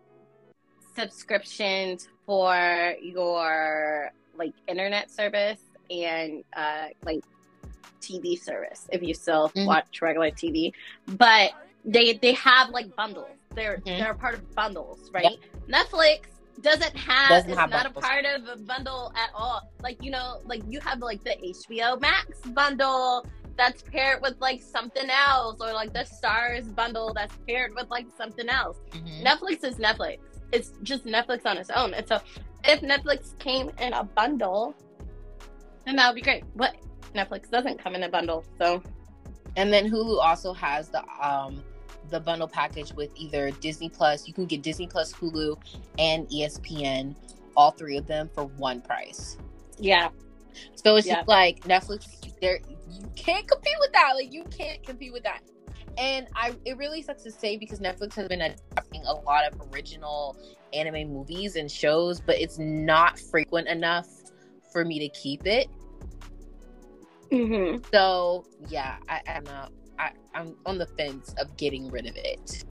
subscriptions 0.95 2.07
for 2.25 2.95
your 3.03 4.12
like 4.36 4.53
internet 4.67 5.12
service 5.12 5.60
and 5.91 6.43
uh 6.55 6.88
like 7.03 7.23
TV 8.01 8.36
service 8.41 8.88
if 8.91 9.03
you 9.03 9.13
still 9.13 9.49
Mhm. 9.49 9.67
watch 9.67 10.01
regular 10.01 10.31
TV. 10.31 10.73
But 11.05 11.51
they 11.86 12.13
they 12.13 12.34
have 12.34 12.69
like 12.71 12.95
bundles. 12.95 13.38
They're 13.53 13.77
Mhm. 13.77 13.99
they're 13.99 14.12
a 14.12 14.15
part 14.15 14.34
of 14.34 14.55
bundles, 14.55 15.12
right? 15.13 15.38
Netflix 15.69 16.21
doesn't 16.63 16.95
have 16.95 17.30
Doesn't 17.30 17.50
it's 17.52 17.60
have 17.60 17.69
not 17.69 17.84
bundles. 17.86 18.04
a 18.04 18.08
part 18.08 18.26
of 18.26 18.47
a 18.47 18.62
bundle 18.63 19.12
at 19.15 19.30
all. 19.36 19.62
Like 19.82 20.04
you 20.04 20.12
know, 20.12 20.39
like 20.45 20.62
you 20.67 20.80
have 20.82 21.00
like 21.00 21.24
the 21.24 21.36
HBO 21.41 22.00
Max 22.02 22.39
bundle 22.47 23.26
that's 23.58 23.82
paired 23.84 24.21
with 24.21 24.36
like 24.39 24.62
something 24.62 25.10
else, 25.10 25.58
or 25.62 25.74
like 25.74 25.93
the 25.93 26.06
Starz 26.24 26.74
bundle 26.74 27.13
that's 27.13 27.36
paired 27.47 27.74
with 27.76 27.89
like 27.89 28.08
something 28.17 28.50
else. 28.50 28.78
Netflix 29.24 29.63
is 29.63 29.76
Netflix. 29.76 30.19
It's 30.52 30.71
just 30.84 31.06
Netflix 31.06 31.45
on 31.45 31.58
its 31.58 31.69
own. 31.69 31.93
And 31.93 32.08
so 32.08 32.19
if 32.65 32.82
Netflix 32.82 33.38
came 33.39 33.71
in 33.80 33.93
a 33.93 34.04
bundle, 34.04 34.76
then 35.86 35.95
that 35.97 36.08
would 36.10 36.15
be 36.15 36.21
great. 36.21 36.43
But 36.56 36.76
Netflix 37.15 37.50
doesn't 37.50 37.82
come 37.84 37.95
in 37.95 38.04
a 38.04 38.10
bundle, 38.10 38.45
so 38.60 38.82
And 39.58 39.71
then 39.71 39.89
Hulu 39.91 40.17
also 40.19 40.54
has 40.54 40.89
the 40.89 41.04
um 41.21 41.63
the 42.12 42.19
bundle 42.19 42.47
package 42.47 42.93
with 42.93 43.12
either 43.15 43.52
Disney 43.52 43.89
Plus. 43.89 44.28
You 44.28 44.34
can 44.34 44.45
get 44.45 44.62
Disney 44.62 44.88
Plus, 44.88 45.13
Hulu, 45.13 45.58
and 45.97 46.28
ESPN, 46.30 47.15
all 47.56 47.71
three 47.71 47.97
of 47.97 48.08
them 48.08 48.30
for 48.34 48.45
one 48.45 48.82
price. 48.82 49.38
yeah. 49.80 50.10
So 50.76 50.95
it's 50.97 51.08
Yeah. 51.08 51.15
just 51.17 51.28
like 51.28 51.62
Netflix. 51.62 52.08
There, 52.41 52.60
you 52.89 53.10
can't 53.15 53.47
compete 53.47 53.76
with 53.80 53.93
that. 53.93 54.13
Like 54.15 54.34
you 54.34 54.43
can't 54.45 54.84
compete 54.84 55.13
with 55.13 55.24
that. 55.24 55.41
And 55.97 56.28
I, 56.36 56.56
it 56.65 56.78
really 56.78 57.02
sucks 57.02 57.24
to 57.24 57.32
say 57.32 57.58
because 57.58 57.80
Netflix 57.80 58.13
has 58.15 58.28
been 58.28 58.41
adapting 58.41 59.04
a 59.06 59.13
lot 59.13 59.45
of 59.52 59.62
original 59.74 60.38
anime 60.74 61.12
movies 61.12 61.56
and 61.56 61.69
shows, 61.71 62.19
but 62.21 62.36
it's 62.39 62.58
not 62.60 63.19
frequent 63.19 63.67
enough 63.67 64.08
for 64.71 64.86
me 64.86 65.00
to 65.00 65.10
keep 65.10 65.45
it. 65.45 65.67
hmm 67.32 67.78
So 67.93 68.45
yeah, 68.69 68.97
I, 69.10 69.21
I'm 69.28 69.43
not. 69.45 69.71
I, 70.01 70.11
I'm 70.33 70.55
on 70.65 70.77
the 70.77 70.87
fence 70.87 71.33
of 71.37 71.55
getting 71.57 71.89
rid 71.89 72.07
of 72.07 72.15
it. 72.15 72.63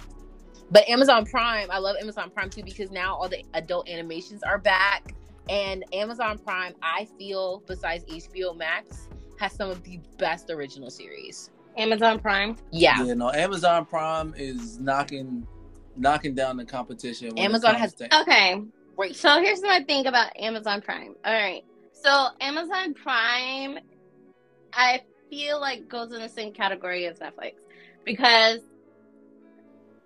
But 0.70 0.88
Amazon 0.88 1.24
Prime, 1.26 1.68
I 1.70 1.78
love 1.78 1.96
Amazon 2.00 2.30
Prime 2.30 2.50
too 2.50 2.62
because 2.62 2.90
now 2.90 3.14
all 3.16 3.28
the 3.28 3.44
adult 3.54 3.88
animations 3.88 4.42
are 4.42 4.58
back, 4.58 5.14
and 5.48 5.84
Amazon 5.92 6.38
Prime, 6.38 6.74
I 6.82 7.06
feel, 7.18 7.62
besides 7.66 8.04
HBO 8.04 8.56
Max, 8.56 9.08
has 9.38 9.52
some 9.52 9.70
of 9.70 9.82
the 9.82 9.98
best 10.18 10.50
original 10.50 10.90
series. 10.90 11.50
Amazon 11.76 12.18
Prime. 12.18 12.56
Yeah, 12.72 13.02
Yeah, 13.04 13.14
no, 13.14 13.30
Amazon 13.32 13.84
Prime 13.86 14.34
is 14.36 14.78
knocking 14.78 15.46
knocking 15.96 16.34
down 16.34 16.56
the 16.56 16.64
competition. 16.64 17.36
Amazon 17.38 17.74
has- 17.74 17.94
to- 17.94 18.20
Okay. 18.22 18.62
great. 18.96 19.16
So 19.16 19.40
here's 19.40 19.60
my 19.62 19.82
thing 19.86 20.06
about 20.06 20.30
Amazon 20.38 20.80
Prime. 20.80 21.14
All 21.24 21.32
right. 21.32 21.62
So 21.92 22.28
Amazon 22.40 22.94
Prime, 22.94 23.78
I 24.72 25.02
feel 25.30 25.60
like 25.60 25.88
goes 25.88 26.12
in 26.12 26.20
the 26.20 26.28
same 26.28 26.52
category 26.52 27.06
as 27.06 27.18
Netflix 27.18 27.54
because 28.04 28.60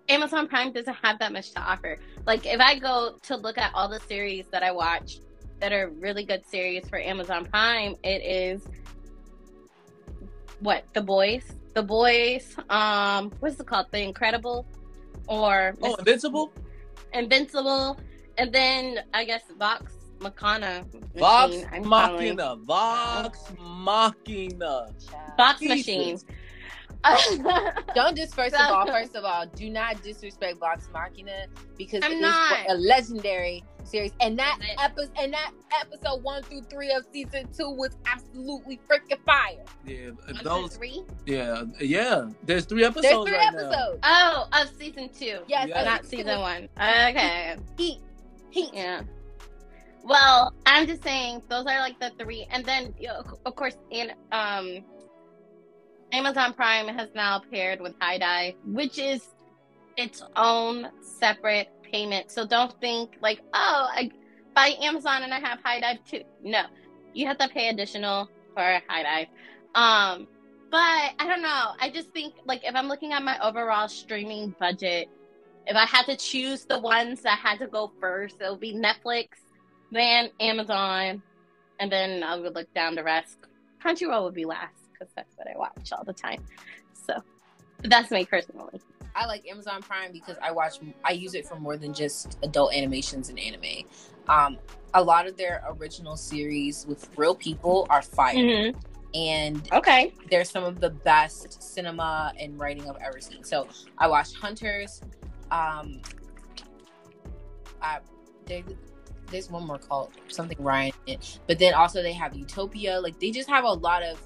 Amazon 0.07 0.47
Prime 0.47 0.71
doesn't 0.71 0.93
have 0.93 1.19
that 1.19 1.33
much 1.33 1.51
to 1.53 1.59
offer. 1.59 1.97
Like 2.25 2.45
if 2.45 2.59
I 2.59 2.77
go 2.77 3.17
to 3.23 3.35
look 3.35 3.57
at 3.57 3.71
all 3.73 3.89
the 3.89 3.99
series 4.01 4.45
that 4.51 4.63
I 4.63 4.71
watch 4.71 5.17
that 5.59 5.73
are 5.73 5.89
really 5.89 6.23
good 6.23 6.45
series 6.47 6.87
for 6.87 6.99
Amazon 6.99 7.45
Prime, 7.45 7.95
it 8.03 8.23
is 8.23 8.61
what 10.59 10.85
The 10.93 11.01
Boys, 11.01 11.43
The 11.73 11.83
Boys. 11.83 12.55
Um, 12.69 13.31
what's 13.39 13.59
it 13.59 13.65
called? 13.65 13.87
The 13.91 14.01
Incredible, 14.01 14.65
or 15.27 15.75
Oh, 15.81 15.95
Invincible? 15.95 16.51
Invincible, 17.13 17.99
and 18.37 18.53
then 18.53 18.99
I 19.13 19.25
guess 19.25 19.41
Vox 19.57 19.93
Machina. 20.19 20.85
Vox 21.17 21.53
Machine, 21.53 21.69
I'm 21.71 21.83
calling- 21.83 22.35
Machina. 22.35 22.55
Vox 22.57 23.39
Machina. 23.59 24.87
Vox 25.37 25.61
Machine. 25.61 26.19
Don't 27.93 28.17
just 28.17 28.33
first 28.33 28.55
of 28.55 28.61
all, 28.61 28.87
first 28.87 29.15
of 29.15 29.23
all, 29.23 29.45
do 29.45 29.69
not 29.69 30.01
disrespect 30.01 30.57
Vox 30.59 30.89
Machina 30.91 31.45
because 31.77 32.01
I'm 32.03 32.13
it 32.13 32.15
is 32.15 32.21
not. 32.21 32.67
a 32.67 32.73
legendary 32.73 33.63
series, 33.83 34.11
and 34.21 34.39
that 34.39 34.57
episode 34.81 35.11
and 35.19 35.31
that 35.31 35.51
episode 35.79 36.23
one 36.23 36.41
through 36.41 36.63
three 36.63 36.91
of 36.91 37.05
season 37.13 37.47
two 37.55 37.69
was 37.69 37.95
absolutely 38.07 38.79
freaking 38.89 39.23
fire. 39.23 39.63
Yeah, 39.85 40.09
One, 40.31 40.39
those. 40.43 40.77
three? 40.77 41.03
Yeah, 41.27 41.65
yeah. 41.79 42.29
There's 42.43 42.65
three 42.65 42.83
episodes 42.83 43.07
There's 43.07 43.23
three 43.27 43.37
right 43.37 43.53
episodes. 43.53 43.99
Oh, 44.01 44.47
of 44.53 44.69
season 44.75 45.09
two. 45.09 45.39
Yes, 45.47 45.67
Yeah. 45.69 45.79
of 45.81 45.85
Not 45.85 46.05
season 46.05 46.39
one. 46.39 46.69
Okay. 46.75 47.55
Heat, 47.77 47.99
heat. 48.49 48.71
Yeah. 48.73 49.01
Well, 50.05 50.53
I'm 50.67 50.85
just 50.85 51.03
saying 51.03 51.41
those 51.49 51.65
are 51.65 51.79
like 51.79 51.99
the 51.99 52.11
three, 52.19 52.47
and 52.51 52.63
then 52.63 52.93
of 53.43 53.55
course, 53.55 53.75
in 53.89 54.11
um, 54.31 54.83
Amazon 56.11 56.53
Prime 56.53 56.87
has 56.89 57.09
now 57.15 57.41
paired 57.51 57.81
with 57.81 57.95
HIDIVE, 57.99 58.53
which 58.65 58.99
is 58.99 59.33
its 59.97 60.21
own 60.35 60.89
separate 61.01 61.69
payment. 61.81 62.29
So 62.29 62.45
don't 62.45 62.79
think 62.79 63.17
like, 63.19 63.41
oh, 63.55 63.87
I 63.91 64.11
buy 64.53 64.75
Amazon 64.79 65.23
and 65.23 65.33
I 65.33 65.39
have 65.39 65.59
HIDIVE 65.65 65.97
too. 66.07 66.21
No, 66.43 66.65
you 67.15 67.25
have 67.25 67.39
to 67.39 67.47
pay 67.47 67.69
additional 67.69 68.29
for 68.53 68.79
HIDIVE. 68.87 69.27
Um, 69.73 70.27
but 70.69 71.13
I 71.17 71.25
don't 71.27 71.41
know. 71.41 71.71
I 71.79 71.89
just 71.91 72.09
think 72.11 72.35
like 72.45 72.61
if 72.63 72.75
I'm 72.75 72.87
looking 72.87 73.11
at 73.11 73.23
my 73.23 73.39
overall 73.39 73.87
streaming 73.87 74.53
budget, 74.59 75.09
if 75.65 75.75
I 75.75 75.85
had 75.85 76.05
to 76.05 76.15
choose 76.15 76.65
the 76.65 76.77
ones 76.77 77.23
that 77.23 77.39
had 77.39 77.57
to 77.57 77.65
go 77.65 77.91
first, 77.99 78.35
it 78.39 78.51
would 78.51 78.59
be 78.59 78.75
Netflix, 78.75 79.29
then 79.91 80.29
Amazon, 80.39 81.21
and 81.79 81.91
then 81.91 82.23
I 82.23 82.35
would 82.37 82.55
look 82.55 82.73
down 82.73 82.95
the 82.95 83.03
rest. 83.03 83.37
Crunchyroll 83.83 84.23
would 84.23 84.33
be 84.33 84.45
last 84.45 84.89
because 84.91 85.13
that's 85.15 85.35
what 85.37 85.47
I 85.47 85.57
watch 85.57 85.91
all 85.91 86.03
the 86.03 86.13
time. 86.13 86.43
So 86.93 87.13
that's 87.83 88.11
me 88.11 88.25
personally. 88.25 88.81
I 89.15 89.25
like 89.27 89.47
Amazon 89.47 89.81
Prime 89.81 90.11
because 90.11 90.35
I 90.41 90.51
watch 90.51 90.79
I 91.03 91.11
use 91.11 91.35
it 91.35 91.45
for 91.47 91.55
more 91.55 91.77
than 91.77 91.93
just 91.93 92.37
adult 92.43 92.73
animations 92.73 93.29
and 93.29 93.39
anime. 93.39 93.87
Um, 94.27 94.57
a 94.93 95.01
lot 95.03 95.27
of 95.27 95.37
their 95.37 95.63
original 95.77 96.17
series 96.17 96.85
with 96.87 97.09
real 97.15 97.35
people 97.35 97.85
are 97.89 98.01
fire, 98.01 98.73
and 99.13 99.69
Okay. 99.71 100.13
they're 100.29 100.43
some 100.43 100.63
of 100.63 100.79
the 100.79 100.89
best 100.89 101.61
cinema 101.61 102.33
and 102.39 102.59
writing 102.59 102.89
I've 102.89 102.97
ever 103.05 103.21
seen. 103.21 103.43
So 103.43 103.67
I 103.97 104.07
watched 104.07 104.35
Hunters. 104.35 105.01
Um, 105.51 106.01
I, 107.81 107.99
there, 108.45 108.63
there's 109.31 109.49
one 109.49 109.65
more 109.65 109.77
called 109.77 110.11
something 110.27 110.57
Ryan, 110.61 110.93
but 111.47 111.59
then 111.59 111.73
also 111.73 112.01
they 112.01 112.13
have 112.13 112.35
Utopia. 112.35 112.99
Like 112.99 113.19
they 113.19 113.31
just 113.31 113.49
have 113.49 113.63
a 113.63 113.71
lot 113.73 114.03
of, 114.03 114.19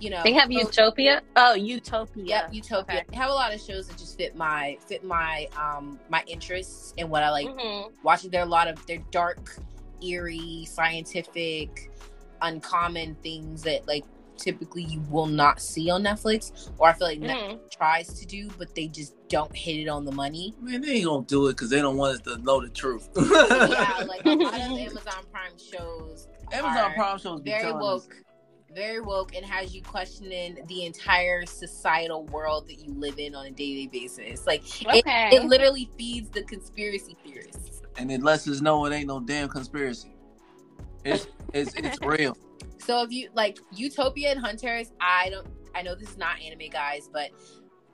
you 0.00 0.10
know, 0.10 0.22
They 0.24 0.32
have 0.32 0.50
shows- 0.52 0.64
Utopia. 0.76 1.22
Oh, 1.36 1.54
Utopia. 1.54 2.24
Yep, 2.24 2.52
Utopia. 2.54 2.94
Okay. 2.96 3.04
They 3.10 3.16
have 3.16 3.30
a 3.30 3.34
lot 3.34 3.54
of 3.54 3.60
shows 3.60 3.88
that 3.88 3.96
just 3.98 4.16
fit 4.16 4.36
my 4.36 4.76
fit 4.86 5.04
my 5.04 5.48
um 5.56 5.98
my 6.08 6.22
interests 6.26 6.94
and 6.98 7.10
what 7.10 7.22
I 7.22 7.30
like 7.30 7.46
Mhm. 7.48 7.92
watching. 8.02 8.30
There 8.30 8.40
are 8.40 8.46
a 8.46 8.48
lot 8.50 8.68
of 8.68 8.84
they're 8.86 8.98
dark, 9.10 9.56
eerie, 10.02 10.64
scientific, 10.68 11.90
uncommon 12.42 13.14
things 13.22 13.62
that 13.62 13.86
like 13.86 14.04
typically 14.36 14.82
you 14.84 15.00
will 15.10 15.26
not 15.26 15.60
see 15.60 15.90
on 15.90 16.02
Netflix, 16.02 16.70
or 16.78 16.88
I 16.88 16.92
feel 16.92 17.06
like 17.08 17.20
Netflix 17.20 17.52
Mhm. 17.54 17.70
tries 17.70 18.08
to 18.20 18.26
do, 18.26 18.50
but 18.58 18.74
they 18.74 18.86
just 18.88 19.14
don't 19.28 19.54
hit 19.54 19.76
it 19.80 19.88
on 19.88 20.04
the 20.04 20.12
money. 20.12 20.54
Man, 20.60 20.80
they 20.82 20.92
ain't 20.96 21.06
gonna 21.06 21.24
do 21.26 21.46
it 21.48 21.52
because 21.52 21.70
they 21.70 21.80
don't 21.80 21.96
want 21.96 22.14
us 22.16 22.20
to 22.22 22.38
know 22.38 22.60
the 22.60 22.68
truth. 22.68 23.08
yeah, 23.16 24.04
like 24.06 24.24
a 24.24 24.30
lot 24.30 24.54
of 24.54 24.60
Amazon 24.78 25.24
Prime 25.32 25.52
shows. 25.58 26.28
Amazon 26.52 26.76
are 26.76 26.94
Prime 26.94 27.18
shows 27.18 27.40
very 27.44 27.62
telling 27.62 27.76
us- 27.76 27.82
woke. 27.82 28.16
Very 28.74 29.00
woke 29.00 29.36
and 29.36 29.46
has 29.46 29.72
you 29.72 29.82
questioning 29.82 30.58
the 30.66 30.84
entire 30.84 31.46
societal 31.46 32.24
world 32.26 32.66
that 32.66 32.80
you 32.80 32.92
live 32.94 33.20
in 33.20 33.32
on 33.36 33.46
a 33.46 33.50
daily 33.52 33.86
basis. 33.86 34.48
Like 34.48 34.62
it, 34.92 35.04
it 35.06 35.44
literally 35.44 35.88
feeds 35.96 36.28
the 36.30 36.42
conspiracy 36.42 37.16
theorists. 37.24 37.82
and 37.98 38.10
it 38.10 38.20
lets 38.24 38.48
us 38.48 38.60
know 38.60 38.84
it 38.86 38.92
ain't 38.92 39.06
no 39.06 39.20
damn 39.20 39.48
conspiracy. 39.48 40.13
It's 41.04 41.26
it's 41.52 41.74
it's 41.74 42.00
real. 42.00 42.36
So 42.78 43.02
if 43.02 43.10
you 43.10 43.30
like 43.32 43.60
Utopia 43.72 44.30
and 44.30 44.38
Hunters, 44.38 44.92
I 45.00 45.30
don't 45.30 45.46
I 45.74 45.80
know 45.80 45.94
this 45.94 46.10
is 46.10 46.18
not 46.18 46.38
anime 46.42 46.68
guys, 46.70 47.08
but 47.10 47.30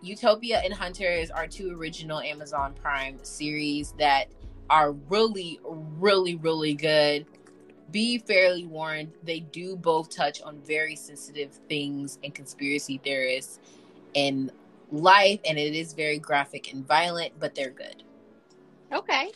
Utopia 0.02 0.60
and 0.64 0.72
Hunters 0.72 1.30
are 1.30 1.46
two 1.46 1.70
original 1.76 2.20
Amazon 2.20 2.74
Prime 2.74 3.22
series 3.22 3.92
that 3.98 4.26
are 4.68 4.92
really, 4.92 5.60
really, 5.64 6.36
really 6.36 6.74
good. 6.74 7.26
Be 7.90 8.18
fairly 8.18 8.66
warned, 8.66 9.12
they 9.22 9.40
do 9.40 9.76
both 9.76 10.10
touch 10.10 10.40
on 10.42 10.60
very 10.60 10.96
sensitive 10.96 11.52
things 11.68 12.18
and 12.22 12.34
conspiracy 12.34 13.00
theorists 13.02 13.58
in 14.14 14.50
life, 14.92 15.40
and 15.44 15.58
it 15.58 15.74
is 15.74 15.92
very 15.92 16.18
graphic 16.18 16.72
and 16.72 16.86
violent, 16.86 17.32
but 17.38 17.54
they're 17.54 17.70
good. 17.70 18.02
Okay. 18.92 19.32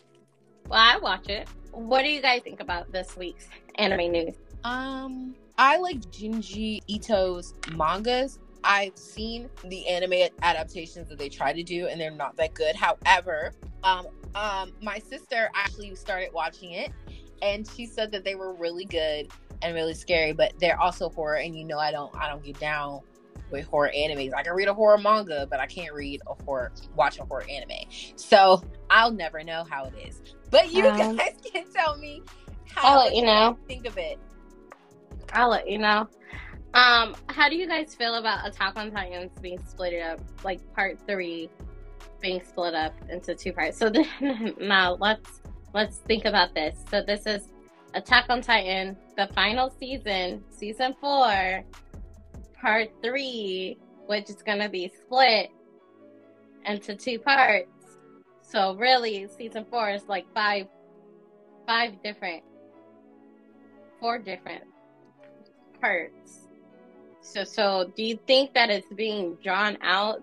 Well, 0.69 0.81
I 0.81 0.99
watch 0.99 1.29
it. 1.29 1.49
What 1.73 2.03
do 2.03 2.09
you 2.09 2.23
guys 2.23 2.43
think 2.43 2.61
about 2.61 2.91
this 2.93 3.17
week's 3.17 3.49
anime 3.77 4.13
news? 4.13 4.35
Um, 4.65 5.35
I 5.59 5.79
like 5.79 6.01
Junji 6.11 6.81
Ito's 6.89 7.55
mangas. 7.73 8.39
I've 8.65 8.97
seen 8.97 9.51
the 9.65 9.87
anime 9.87 10.31
adaptations 10.43 11.09
that 11.11 11.19
they 11.19 11.29
try 11.29 11.53
to 11.53 11.63
do, 11.63 11.87
and 11.87 12.01
they're 12.01 12.11
not 12.11 12.37
that 12.37 12.55
good. 12.55 12.75
However, 12.75 13.53
um, 13.83 14.07
um, 14.35 14.73
my 14.81 14.99
sister 14.99 15.51
actually 15.55 15.95
started 15.97 16.31
watching 16.33 16.73
it, 16.73 16.91
and 17.43 17.69
she 17.69 17.85
said 17.85 18.11
that 18.13 18.25
they 18.25 18.35
were 18.35 18.55
really 18.55 18.87
good 18.87 19.29
and 19.61 19.75
really 19.75 19.95
scary, 19.95 20.33
but 20.33 20.55
they're 20.59 20.81
also 20.81 21.11
horror. 21.11 21.37
And 21.37 21.55
you 21.55 21.65
know, 21.65 21.79
I 21.79 21.91
don't, 21.91 22.15
I 22.17 22.29
don't 22.29 22.43
get 22.43 22.59
down 22.59 23.01
with 23.51 23.67
horror 23.67 23.93
animes. 23.95 24.33
I 24.35 24.43
can 24.43 24.55
read 24.55 24.69
a 24.69 24.75
horror 24.75 24.97
manga, 24.99 25.47
but 25.49 25.61
I 25.61 25.67
can't 25.67 25.93
read 25.95 26.23
a 26.27 26.43
horror, 26.45 26.73
watch 26.97 27.19
a 27.19 27.25
horror 27.25 27.45
anime. 27.49 27.89
So 28.17 28.63
I'll 28.89 29.13
never 29.13 29.45
know 29.45 29.65
how 29.69 29.85
it 29.85 29.95
is. 30.09 30.23
But 30.51 30.73
you 30.73 30.87
Um, 30.89 30.97
guys 31.17 31.35
can 31.53 31.65
tell 31.71 31.99
me 31.99 32.23
how 32.75 32.89
I'll 32.89 33.05
let 33.05 33.15
you 33.15 33.25
know. 33.25 33.59
think 33.69 33.87
of 33.87 33.97
it. 33.99 34.19
I'll 35.33 35.51
let 35.51 35.69
you 35.69 35.79
know. 35.79 36.09
Um, 36.75 37.15
how 37.29 37.49
do 37.49 37.55
you 37.55 37.69
guys 37.69 37.95
feel 37.95 38.17
about 38.17 38.47
Attack 38.47 38.77
on 38.77 38.91
Titans 38.91 39.31
being 39.41 39.65
split 39.65 40.01
up, 40.03 40.19
like 40.43 40.61
part 40.75 40.99
three 41.07 41.49
being 42.21 42.43
split 42.43 42.75
up 42.75 42.95
into 43.09 43.35
two 43.35 43.53
parts? 43.53 43.79
So 43.79 43.91
then, 43.91 44.07
now 44.61 44.97
let's 45.01 45.41
let's 45.73 45.99
think 45.99 46.25
about 46.25 46.55
this. 46.55 46.77
So 46.91 47.01
this 47.01 47.27
is 47.27 47.53
Attack 47.95 48.27
on 48.29 48.43
Titan, 48.43 48.97
the 49.17 49.29
final 49.35 49.73
season, 49.79 50.43
season 50.51 50.95
four, 51.01 51.63
part 52.61 52.91
three, 53.03 53.79
which 54.07 54.29
is 54.29 54.43
gonna 54.43 54.69
be 54.69 54.89
split 54.89 55.51
into 56.67 56.97
two 56.97 57.21
parts. 57.21 57.71
So 58.43 58.75
really, 58.75 59.29
season 59.29 59.65
four 59.71 59.91
is 59.91 60.03
like 60.09 60.27
five, 60.35 60.67
five 61.67 62.03
different, 62.03 62.43
four 64.05 64.19
different 64.19 64.65
parts. 65.81 66.41
So, 67.23 67.43
so 67.43 67.91
do 67.97 68.03
you 68.03 68.19
think 68.27 68.53
that 68.53 68.69
it's 68.69 68.93
being 68.93 69.39
drawn 69.43 69.79
out? 69.81 70.23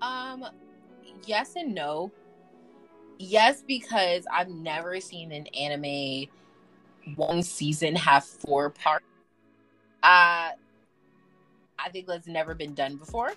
Um, 0.00 0.46
yes 1.26 1.56
and 1.56 1.74
no. 1.74 2.12
Yes, 3.18 3.64
because 3.66 4.28
I've 4.32 4.48
never 4.48 5.00
seen 5.00 5.32
an 5.32 5.48
anime 5.58 6.28
one 7.16 7.42
season 7.42 7.96
have 7.96 8.24
four 8.24 8.70
parts. 8.70 9.04
Uh, 10.04 10.50
I 11.80 11.88
think 11.90 12.06
that's 12.06 12.28
never 12.28 12.54
been 12.54 12.74
done 12.74 12.94
before. 12.94 13.32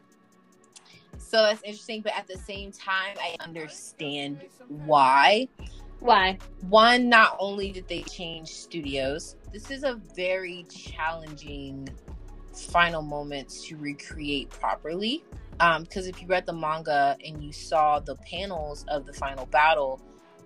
So 1.18 1.42
that's 1.42 1.64
interesting, 1.64 2.02
but 2.02 2.16
at 2.16 2.28
the 2.28 2.38
same 2.38 2.72
time, 2.72 3.16
I 3.20 3.38
understand 3.40 4.44
why. 4.68 5.48
Why? 6.00 6.38
One, 6.70 7.10
not 7.10 7.36
only 7.40 7.72
did 7.72 7.88
they 7.88 8.04
change 8.04 8.50
studios, 8.50 9.36
this 9.52 9.70
is 9.70 9.84
a 9.84 10.00
very 10.16 10.66
challenging 10.70 11.90
final 12.54 13.02
moments 13.02 13.66
to 13.68 13.78
recreate 13.78 14.50
properly. 14.50 15.24
Um, 15.60 15.84
because 15.84 16.08
if 16.08 16.22
you 16.22 16.28
read 16.28 16.46
the 16.46 16.54
manga 16.54 17.18
and 17.26 17.44
you 17.44 17.52
saw 17.52 18.00
the 18.00 18.16
panels 18.16 18.86
of 18.88 19.06
the 19.06 19.14
final 19.14 19.46
battle, 19.48 20.02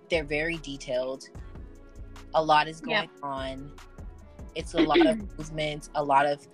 they're 0.10 0.24
very 0.24 0.58
detailed. 0.58 1.30
A 2.34 2.44
lot 2.44 2.68
is 2.68 2.82
going 2.82 3.10
on. 3.22 3.72
It's 4.56 4.74
a 4.74 4.82
lot 4.82 5.06
of 5.06 5.18
movement, 5.38 5.90
a 5.94 6.04
lot 6.04 6.26
of, 6.26 6.48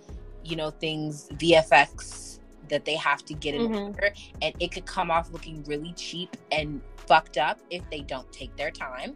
you 0.44 0.56
know, 0.56 0.70
things, 0.70 1.28
VFX 1.34 2.39
that 2.70 2.84
they 2.84 2.96
have 2.96 3.24
to 3.26 3.34
get 3.34 3.54
in 3.54 3.68
Mhm. 3.68 3.88
order, 3.88 4.14
and 4.40 4.54
it 4.60 4.72
could 4.72 4.86
come 4.86 5.10
off 5.10 5.30
looking 5.30 5.62
really 5.64 5.92
cheap 5.92 6.36
and 6.50 6.80
fucked 7.06 7.36
up 7.36 7.60
if 7.70 7.82
they 7.90 8.00
don't 8.00 8.30
take 8.32 8.56
their 8.56 8.70
time. 8.70 9.14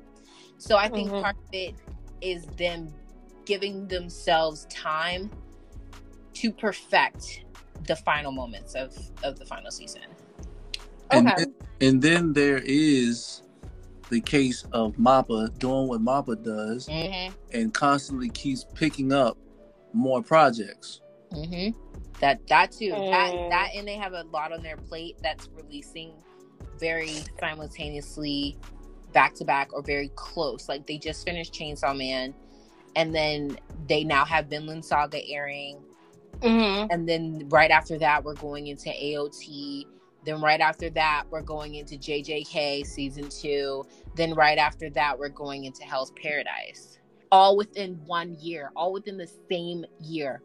So 0.59 0.77
I 0.77 0.89
think 0.89 1.11
Mhm. 1.11 1.23
part 1.23 1.37
of 1.37 1.55
it 1.55 1.75
is 2.21 2.45
them 2.57 2.93
giving 3.45 3.89
themselves 3.89 4.67
time 4.71 5.31
to 6.35 6.53
perfect 6.53 7.45
the 7.87 7.97
final 7.97 8.33
moments 8.33 8.75
of 8.75 8.97
of 9.23 9.39
the 9.39 9.45
final 9.45 9.71
season. 9.71 10.03
And, 11.11 11.29
Okay. 11.29 11.45
then, 11.45 11.55
and 11.81 12.03
then 12.03 12.33
there 12.33 12.63
is 12.65 13.43
the 14.11 14.21
case 14.21 14.65
of 14.73 14.95
Mappa 14.97 15.57
doing 15.59 15.89
what 15.89 16.01
Mappa 16.01 16.43
does 16.43 16.89
Mm-hmm. 16.89 17.35
and 17.53 17.73
constantly 17.75 18.29
keeps 18.31 18.65
picking 18.75 19.13
up 19.13 19.37
more 19.93 20.23
projects. 20.23 21.01
Mm-hmm. 21.33 21.79
That 22.21 22.47
that 22.49 22.73
too. 22.73 22.91
That 22.91 23.33
Mm. 23.33 23.51
that 23.51 23.71
and 23.75 23.87
they 23.89 23.97
have 23.97 24.12
a 24.12 24.23
lot 24.33 24.53
on 24.53 24.62
their 24.62 24.77
plate 24.77 25.17
that's 25.23 25.49
releasing 25.57 26.12
very 26.79 27.11
simultaneously 27.41 28.57
back 29.12 29.35
to 29.35 29.45
back 29.45 29.73
or 29.73 29.83
very 29.83 30.09
close. 30.15 30.69
Like 30.69 30.87
they 30.87 30.99
just 30.99 31.25
finished 31.25 31.53
Chainsaw 31.55 31.97
Man, 31.97 32.35
and 32.97 33.15
then 33.15 33.59
they 33.87 34.05
now 34.05 34.25
have 34.25 34.47
Vinland 34.47 34.85
Saga 34.85 35.21
airing, 35.29 35.79
Mm-hmm. 36.41 36.87
and 36.91 37.09
then 37.09 37.49
right 37.49 37.71
after 37.71 37.99
that 37.99 38.25
we're 38.25 38.35
going 38.35 38.67
into 38.69 38.89
AOT. 38.91 39.87
Then 40.25 40.41
right 40.41 40.61
after 40.61 40.89
that 40.91 41.25
we're 41.31 41.43
going 41.43 41.75
into 41.75 41.97
JJK 41.97 42.87
season 42.87 43.29
two. 43.29 43.85
Then 44.15 44.35
right 44.35 44.59
after 44.59 44.89
that 44.91 45.19
we're 45.19 45.29
going 45.29 45.65
into 45.65 45.83
Hell's 45.85 46.12
Paradise. 46.23 46.99
All 47.33 47.57
within 47.57 48.01
one 48.07 48.35
year, 48.41 48.71
all 48.77 48.93
within 48.93 49.17
the 49.17 49.29
same 49.51 49.85
year. 50.01 50.43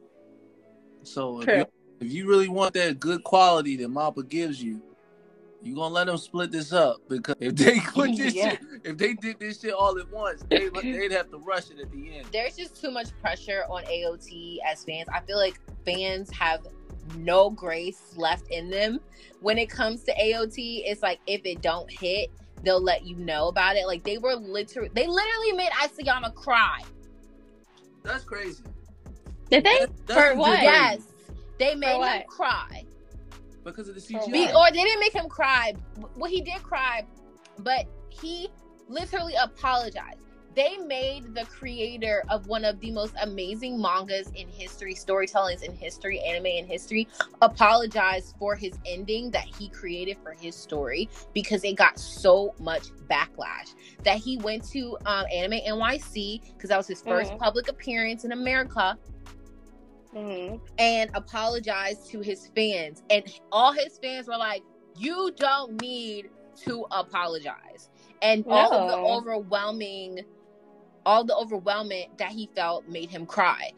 So 1.03 1.41
if 1.41 1.45
True. 1.45 1.57
you, 1.59 1.65
if 2.01 2.11
you 2.11 2.27
really 2.27 2.47
want 2.47 2.73
that 2.75 2.99
good 2.99 3.23
quality 3.23 3.75
that 3.77 3.89
Mappa 3.89 4.27
gives 4.27 4.61
you, 4.61 4.81
you 5.61 5.75
gonna 5.75 5.93
let 5.93 6.07
them 6.07 6.17
split 6.17 6.51
this 6.51 6.71
up 6.71 6.97
because 7.09 7.35
if 7.39 7.55
they 7.55 7.79
put 7.93 8.15
this 8.15 8.33
Yeah. 8.33 8.51
shit, 8.51 8.59
if 8.83 8.97
they 8.97 9.13
did 9.13 9.39
this 9.39 9.59
shit 9.59 9.73
all 9.73 9.97
at 9.99 10.09
once, 10.11 10.43
they, 10.49 10.69
they'd 10.83 11.11
have 11.11 11.29
to 11.31 11.37
rush 11.39 11.69
it 11.69 11.79
at 11.79 11.91
the 11.91 12.17
end. 12.17 12.27
there's 12.31 12.55
just 12.55 12.79
too 12.79 12.91
much 12.91 13.09
pressure 13.21 13.63
on 13.69 13.83
AOT 13.83 14.57
as 14.65 14.83
fans. 14.85 15.07
I 15.13 15.19
feel 15.21 15.37
like 15.37 15.59
fans 15.85 16.31
have 16.31 16.61
no 17.17 17.49
grace 17.49 18.13
left 18.15 18.47
in 18.51 18.69
them 18.69 18.99
when 19.41 19.57
it 19.57 19.69
comes 19.69 20.03
to 20.03 20.13
AOT. 20.13 20.83
It's 20.85 21.01
like 21.01 21.19
if 21.27 21.41
it 21.43 21.61
don't 21.61 21.91
hit, 21.91 22.29
they'll 22.63 22.81
let 22.81 23.05
you 23.05 23.15
know 23.17 23.47
about 23.47 23.75
it. 23.75 23.85
Like 23.87 24.03
they 24.03 24.17
were 24.17 24.35
literally, 24.35 24.89
they 24.93 25.07
literally 25.07 25.51
made 25.53 25.71
Isayama 25.71 26.33
cry. 26.35 26.81
That's 28.03 28.23
crazy. 28.23 28.63
Did 29.49 29.63
they? 29.63 29.79
That- 29.79 30.07
that's 30.07 30.19
For 30.31 30.35
what? 30.35 30.49
crazy. 30.59 30.63
Yes, 30.65 31.01
they 31.57 31.75
made 31.75 32.01
him 32.01 32.23
cry. 32.27 32.83
because 33.63 33.89
of 33.89 33.95
the 33.95 34.01
For 34.01 34.19
CGI. 34.19 34.31
Be- 34.31 34.53
or 34.53 34.71
they 34.71 34.83
didn't 34.83 34.99
make 34.99 35.13
him 35.13 35.27
cry. 35.29 35.73
Well, 36.15 36.29
he 36.31 36.41
did 36.41 36.61
cry, 36.63 37.05
but 37.59 37.85
he 38.09 38.49
literally 38.87 39.33
apologized. 39.41 40.21
They 40.55 40.77
made 40.77 41.35
the 41.35 41.45
creator 41.45 42.23
of 42.27 42.47
one 42.47 42.65
of 42.65 42.79
the 42.79 42.89
most 42.91 43.13
amazing 43.21 43.79
mangas 43.79 44.29
in 44.31 44.47
history, 44.49 44.95
storytellings 44.95 45.61
in 45.61 45.73
history, 45.75 46.19
anime 46.21 46.47
in 46.47 46.65
history, 46.65 47.07
apologize 47.41 48.33
for 48.39 48.55
his 48.55 48.73
ending 48.85 49.29
that 49.31 49.45
he 49.45 49.69
created 49.69 50.17
for 50.23 50.31
his 50.31 50.55
story 50.55 51.07
because 51.33 51.63
it 51.63 51.75
got 51.75 51.99
so 51.99 52.55
much 52.59 52.87
backlash 53.09 53.75
that 54.03 54.17
he 54.17 54.37
went 54.37 54.67
to 54.69 54.97
um, 55.05 55.25
Anime 55.31 55.59
NYC 55.67 56.41
because 56.55 56.69
that 56.69 56.77
was 56.77 56.87
his 56.87 57.01
1st 57.03 57.33
Mhm. 57.33 57.37
public 57.39 57.67
appearance 57.69 58.25
in 58.25 58.31
America 58.31 58.97
Mm-hmm. 60.15 60.57
and 60.79 61.11
apologized 61.13 62.09
to 62.11 62.21
his 62.21 62.49
fans. 62.55 63.03
And 63.09 63.23
all 63.51 63.71
his 63.73 63.99
fans 64.01 64.27
were 64.27 64.37
like, 64.37 64.63
You 64.97 65.31
don't 65.35 65.81
need 65.81 66.29
to 66.65 66.85
apologize. 66.91 67.89
And 68.21 68.45
all 68.49 68.73
of 68.73 68.87
the 68.87 68.97
overwhelming, 68.97 70.21
all 71.05 71.23
the 71.23 71.35
overwhelming 71.35 72.07
that 72.17 72.31
he 72.31 72.49
felt 72.55 72.87
made 72.87 73.09
him 73.09 73.25
cry. 73.25 73.71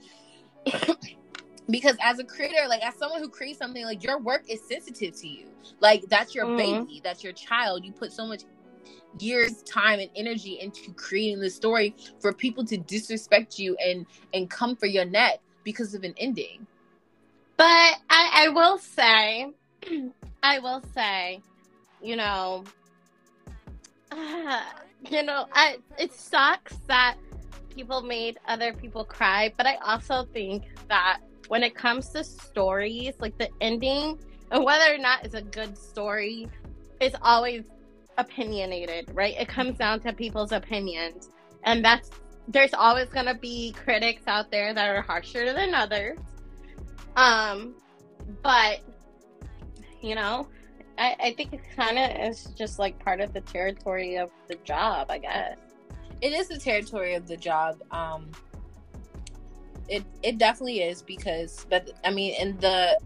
because 1.70 1.98
as 2.02 2.20
a 2.20 2.24
creator, 2.24 2.68
like 2.68 2.82
as 2.84 2.96
someone 2.96 3.22
who 3.22 3.30
creates 3.30 3.60
something, 3.60 3.84
like 3.86 4.04
your 4.04 4.20
work 4.20 4.44
is 4.50 4.62
sensitive 4.68 5.16
to 5.20 5.28
you. 5.28 5.48
Like 5.80 6.04
that's 6.10 6.34
your 6.34 6.46
Mhm. 6.46 6.56
baby, 6.58 7.02
that's 7.04 7.24
your 7.24 7.34
child. 7.34 7.84
You 7.86 7.92
put 7.92 8.12
so 8.14 8.26
much 8.26 8.44
years, 9.20 9.62
time, 9.64 10.00
and 10.00 10.10
energy 10.16 10.60
into 10.60 10.94
creating 10.94 11.40
this 11.42 11.56
story 11.56 11.96
for 12.20 12.34
people 12.34 12.66
to 12.66 12.78
disrespect 12.78 13.60
you 13.60 13.76
and 13.78 14.06
and 14.34 14.50
come 14.50 14.76
for 14.76 14.86
your 14.86 15.06
neck 15.06 15.40
because 15.64 15.93
of 15.93 16.03
an 16.03 16.14
ending. 16.18 16.66
But 17.57 17.66
I, 18.09 18.45
I 18.45 18.49
will 18.49 18.78
say, 18.78 19.51
I 20.43 20.59
will 20.59 20.82
say, 20.93 21.41
you 22.01 22.16
know, 22.16 22.64
you 25.09 25.24
know, 25.24 25.45
I 25.53 25.78
it 25.97 26.14
sucks 26.14 26.76
that 26.88 27.18
people 27.74 28.01
made 28.01 28.38
other 28.47 28.74
people 28.74 29.05
cry, 29.05 29.53
but 29.57 29.66
I 29.66 29.76
also 29.76 30.26
think 30.34 30.64
that 30.89 31.20
when 31.47 31.64
it 31.64 31.76
comes 31.76 32.09
to 32.09 32.24
stories, 32.24 33.14
like 33.20 33.38
the 33.38 33.49
ending, 33.62 34.20
and 34.51 34.64
whether 34.64 34.93
or 34.93 34.97
not 34.97 35.26
it's 35.26 35.36
a 35.36 35.41
good 35.41 35.78
story, 35.78 36.47
is 36.99 37.16
always 37.22 37.64
opinionated, 38.18 39.09
right? 39.14 39.36
It 39.38 39.47
comes 39.47 39.78
down 39.78 39.99
to 40.01 40.14
people's 40.14 40.51
opinions, 40.51 41.30
and 41.64 41.84
that's 41.84 42.09
there's 42.52 42.74
always 42.74 43.08
gonna 43.10 43.34
be 43.36 43.72
critics 43.74 44.24
out 44.28 44.52
there 44.52 44.74
that 44.74 44.89
are 44.95 45.02
harsher 45.02 45.54
than 45.54 45.74
others. 45.74 46.18
Um, 47.16 47.76
but 48.41 48.80
you 50.02 50.16
know, 50.16 50.47
I, 50.97 51.16
I 51.20 51.34
think 51.34 51.54
it 51.54 51.62
kind 51.76 51.97
of 51.97 52.30
is 52.30 52.45
just 52.58 52.80
like 52.80 52.97
part 53.04 53.22
of 53.22 53.34
the 53.34 53.41
territory 53.41 54.18
of 54.18 54.30
the 54.47 54.56
job, 54.64 55.08
I 55.10 55.18
guess. 55.20 55.58
it 56.22 56.34
is 56.34 56.47
the 56.47 56.58
territory 56.60 57.16
of 57.16 57.28
the 57.28 57.38
job 57.38 57.82
um 57.91 58.30
it 59.88 60.04
it 60.24 60.38
definitely 60.38 60.82
is 60.82 61.02
because 61.02 61.66
but 61.70 61.89
i 62.06 62.12
mean 62.12 62.34
and 62.39 62.60
the 62.62 62.97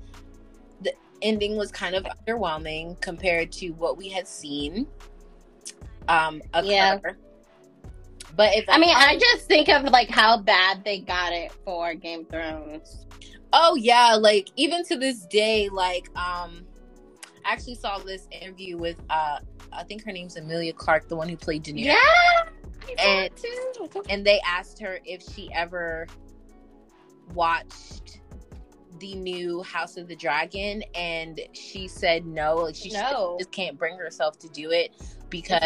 the 0.81 0.93
ending 1.21 1.55
was 1.55 1.71
kind 1.71 1.95
of 1.95 2.03
underwhelming 2.03 2.99
compared 3.01 3.51
to 3.51 3.69
what 3.71 3.97
we 3.97 4.09
had 4.09 4.27
seen 4.27 4.85
um 6.07 6.41
occur. 6.53 6.65
Yeah. 6.67 6.99
But 8.35 8.55
if 8.55 8.65
I 8.67 8.77
mean, 8.77 8.93
I 8.95 9.17
just 9.17 9.47
think 9.47 9.69
of 9.69 9.83
like 9.85 10.09
how 10.09 10.37
bad 10.37 10.83
they 10.83 10.99
got 10.99 11.31
it 11.33 11.51
for 11.63 11.93
Game 11.93 12.21
of 12.21 12.29
Thrones. 12.29 13.05
oh 13.53 13.75
yeah 13.75 14.15
like 14.15 14.49
even 14.57 14.83
to 14.83 14.97
this 14.97 15.25
day 15.27 15.69
like 15.69 16.07
um 16.17 16.65
i 17.45 17.53
actually 17.53 17.75
saw 17.75 17.97
this 17.99 18.27
interview 18.31 18.75
with 18.75 18.99
uh 19.09 19.37
i 19.71 19.83
think 19.83 20.03
her 20.03 20.11
name's 20.11 20.35
Emilia 20.35 20.73
Clarke 20.73 21.07
the 21.07 21.15
one 21.15 21.29
who 21.29 21.37
played 21.37 21.63
Daenerys. 21.63 21.85
Yeah, 21.85 22.49
And- 22.99 23.31
and 24.09 24.25
they 24.25 24.41
asked 24.45 24.79
her 24.79 24.99
if 25.05 25.21
she 25.23 25.51
ever 25.53 26.07
watched 27.33 28.19
the 28.99 29.15
new 29.15 29.61
House 29.63 29.97
of 29.97 30.07
the 30.07 30.15
Dragon, 30.15 30.83
and 30.93 31.39
she 31.53 31.87
said 31.87 32.25
no. 32.25 32.55
Like 32.55 32.75
she 32.75 32.91
No. 32.91 33.35
just 33.39 33.51
can't 33.51 33.77
bring 33.77 33.97
herself 33.97 34.37
to 34.39 34.49
do 34.49 34.71
it 34.71 34.91
because 35.29 35.61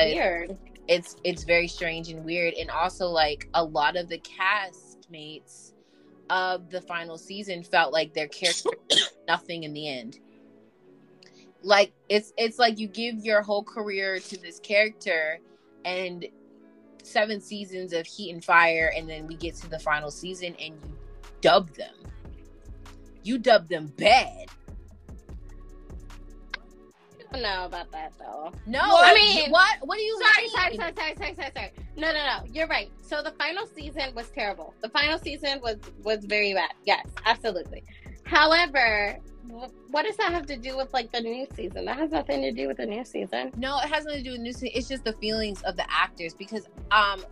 It's 0.89 1.15
it's 1.23 1.43
very 1.43 1.67
strange 1.67 2.09
and 2.09 2.25
weird. 2.25 2.55
And 2.55 2.71
also, 2.71 3.07
like 3.07 3.47
a 3.53 3.63
lot 3.63 3.95
of 3.95 4.09
the 4.09 4.17
castmates 4.17 5.73
of 6.31 6.71
the 6.71 6.81
final 6.81 7.17
season 7.17 7.63
felt 7.63 7.93
like 7.93 8.13
their 8.13 8.27
character 8.27 8.71
nothing 9.27 9.63
in 9.63 9.73
the 9.73 9.87
end. 9.87 10.19
Like 11.61 11.93
it's 12.09 12.33
it's 12.37 12.57
like 12.57 12.79
you 12.79 12.87
give 12.87 13.23
your 13.23 13.43
whole 13.43 13.63
career 13.63 14.19
to 14.19 14.37
this 14.41 14.59
character, 14.59 15.39
and 15.85 16.25
seven 17.03 17.39
seasons 17.39 17.93
of 17.93 18.07
heat 18.07 18.33
and 18.33 18.43
fire, 18.43 18.91
and 18.97 19.07
then 19.07 19.27
we 19.27 19.35
get 19.35 19.55
to 19.57 19.69
the 19.69 19.79
final 19.79 20.09
season, 20.09 20.55
and 20.59 20.73
you 20.83 20.97
dub 21.41 21.69
them. 21.75 21.93
You 23.23 23.37
dub 23.37 23.67
them 23.67 23.93
bad. 23.95 24.47
Don't 27.31 27.41
know 27.43 27.65
about 27.65 27.91
that 27.91 28.13
though. 28.17 28.51
No, 28.65 28.79
I 28.81 29.13
mean- 29.13 29.51
what? 29.51 29.77
What 29.81 29.97
do 29.97 30.01
you 30.01 30.19
Sorry, 30.19 30.43
mean? 30.43 30.49
sorry, 30.51 30.75
sorry, 30.75 30.93
sorry, 30.95 31.15
sorry, 31.15 31.35
sorry, 31.35 31.51
sorry. 31.55 31.71
No, 31.95 32.07
no, 32.11 32.25
no. 32.25 32.43
You're 32.51 32.67
right. 32.67 32.89
So 33.01 33.21
the 33.21 33.31
final 33.31 33.67
season 33.67 34.13
was 34.15 34.29
terrible. 34.29 34.73
The 34.81 34.89
final 34.89 35.19
season 35.19 35.59
was 35.61 35.77
was 36.03 36.25
very 36.25 36.53
bad. 36.53 36.71
Yes, 36.85 37.05
absolutely. 37.25 37.83
However, 38.23 39.17
what 39.91 40.05
does 40.05 40.17
that 40.17 40.31
have 40.31 40.45
to 40.47 40.57
do 40.57 40.77
with 40.77 40.91
like 40.93 41.11
the 41.11 41.21
new 41.21 41.45
season? 41.55 41.85
That 41.85 41.97
has 41.97 42.11
nothing 42.11 42.41
to 42.41 42.51
do 42.51 42.67
with 42.67 42.77
the 42.77 42.85
new 42.85 43.03
season. 43.05 43.51
No, 43.57 43.77
it 43.79 43.89
has 43.89 44.05
nothing 44.05 44.23
to 44.23 44.29
do 44.29 44.31
with 44.33 44.41
new 44.41 44.53
season. 44.53 44.69
It's 44.73 44.87
just 44.87 45.03
the 45.03 45.13
feelings 45.13 45.61
of 45.63 45.75
the 45.75 45.85
actors 45.91 46.33
because 46.33 46.67
um 46.91 47.23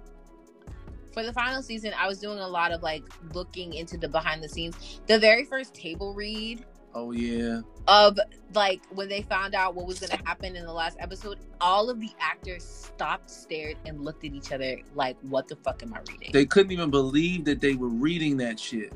for 1.12 1.24
the 1.24 1.34
final 1.34 1.64
season 1.64 1.94
I 1.98 2.08
was 2.08 2.20
doing 2.20 2.38
a 2.40 2.48
lot 2.48 2.72
of 2.72 2.84
like 2.84 3.04
looking 3.34 3.74
into 3.74 3.98
the 3.98 4.08
behind 4.08 4.44
the 4.44 4.50
scenes. 4.50 5.00
The 5.08 5.18
very 5.18 5.46
first 5.46 5.74
table 5.74 6.14
read 6.14 6.66
Oh 6.94 7.12
yeah. 7.12 7.62
of 7.88 8.20
like 8.54 8.82
when 8.92 9.08
they 9.08 9.22
found 9.22 9.54
out 9.54 9.76
what 9.76 9.86
was 9.86 10.00
gonna 10.00 10.22
happen 10.26 10.56
in 10.56 10.66
the 10.66 10.74
last 10.74 10.98
episode, 11.00 11.38
all 11.62 11.90
of 11.90 12.00
the 12.00 12.10
actors 12.20 12.64
stopped, 12.64 13.30
stared, 13.30 13.78
and 13.86 14.04
looked 14.04 14.26
at 14.26 14.34
each 14.34 14.52
other 14.52 14.80
like, 14.96 15.18
what 15.22 15.48
the 15.48 15.56
fuck 15.58 15.84
am 15.84 15.94
I 15.94 16.00
reading? 16.10 16.32
They 16.34 16.46
couldn't 16.46 16.72
even 16.72 16.90
believe 16.90 17.46
that 17.46 17.62
they 17.62 17.76
were 17.76 17.90
reading 17.90 18.38
that 18.38 18.60
shit. 18.60 18.94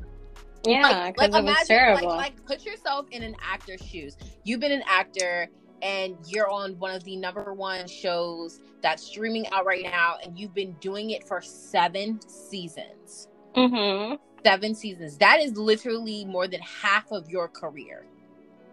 Yeah, 0.66 0.82
like, 0.82 1.18
like 1.18 1.30
it 1.30 1.32
was 1.32 1.40
imagine 1.40 1.66
terrible. 1.68 2.10
like, 2.10 2.18
like 2.18 2.46
put 2.46 2.66
yourself 2.66 3.08
in 3.10 3.24
an 3.24 3.36
actor's 3.42 3.82
shoes 3.82 4.16
you've 4.44 4.60
been 4.60 4.72
an 4.72 4.84
actor 4.86 5.48
and 5.82 6.16
you're 6.28 6.50
on 6.50 6.78
one 6.78 6.94
of 6.94 7.04
the 7.04 7.16
number 7.16 7.54
one 7.54 7.88
shows 7.88 8.60
that's 8.82 9.04
streaming 9.04 9.48
out 9.52 9.66
right 9.66 9.84
now 9.84 10.18
and 10.24 10.38
you've 10.38 10.54
been 10.54 10.74
doing 10.74 11.12
it 11.12 11.28
for 11.28 11.42
seven 11.42 12.20
seasons 12.28 13.28
mm-hmm. 13.56 14.16
Seven 14.44 14.76
seasons 14.76 15.18
that 15.18 15.40
is 15.40 15.58
literally 15.58 16.26
more 16.26 16.48
than 16.48 16.62
half 16.62 17.12
of 17.12 17.30
your 17.30 17.48
career 17.48 18.06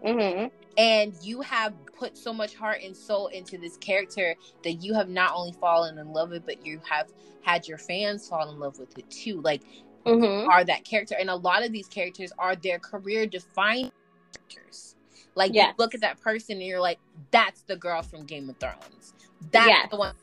Mm-hmm. 0.05 0.47
and 0.77 1.13
you 1.21 1.41
have 1.41 1.73
put 1.97 2.17
so 2.17 2.31
much 2.31 2.55
heart 2.55 2.79
and 2.83 2.95
soul 2.95 3.27
into 3.27 3.57
this 3.57 3.75
character 3.77 4.35
that 4.63 4.75
you 4.75 4.93
have 4.93 5.09
not 5.09 5.33
only 5.35 5.51
fallen 5.51 5.97
in 5.97 6.13
love 6.13 6.29
with 6.29 6.45
but 6.45 6.65
you 6.65 6.79
have 6.89 7.07
had 7.41 7.67
your 7.67 7.77
fans 7.77 8.27
fall 8.29 8.49
in 8.49 8.59
love 8.59 8.79
with 8.79 8.97
it 8.97 9.09
too 9.09 9.41
like 9.41 9.61
Mm-hmm. 10.05 10.49
are 10.49 10.63
that 10.63 10.85
character 10.85 11.15
and 11.19 11.29
a 11.29 11.35
lot 11.35 11.63
of 11.65 11.73
these 11.73 11.87
characters 11.87 12.31
are 12.39 12.55
their 12.55 12.79
career 12.79 13.25
defining 13.27 13.91
characters 14.33 14.95
like 15.35 15.53
Yes. 15.53 15.67
you 15.67 15.73
look 15.77 15.93
at 15.93 16.01
that 16.01 16.21
person 16.21 16.53
and 16.57 16.63
you're 16.65 16.79
like 16.79 16.99
that's 17.31 17.61
the 17.63 17.75
girl 17.75 18.01
from 18.01 18.25
game 18.25 18.49
of 18.49 18.57
thrones 18.57 19.13
that's 19.51 19.67
Yes. 19.67 19.87
the 19.91 19.97
one 19.97 20.13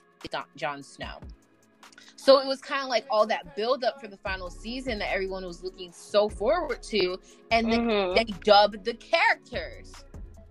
Jon 0.57 0.83
Snow. 0.83 1.21
So 2.27 2.41
it 2.41 2.47
was 2.49 2.61
kind 2.61 2.83
of 2.83 2.89
like 2.89 3.07
all 3.09 3.25
that 3.29 3.55
build 3.55 3.85
up 3.85 4.01
for 4.01 4.09
the 4.09 4.17
final 4.17 4.51
season 4.51 4.99
that 4.99 5.13
everyone 5.13 5.45
was 5.45 5.63
looking 5.63 5.93
so 5.93 6.29
forward 6.29 6.83
to, 6.83 7.17
and 7.53 7.71
then 7.73 7.87
Mhm. 7.87 8.17
they 8.17 8.25
dubbed 8.43 8.85
the 8.85 8.95
characters. 8.95 9.93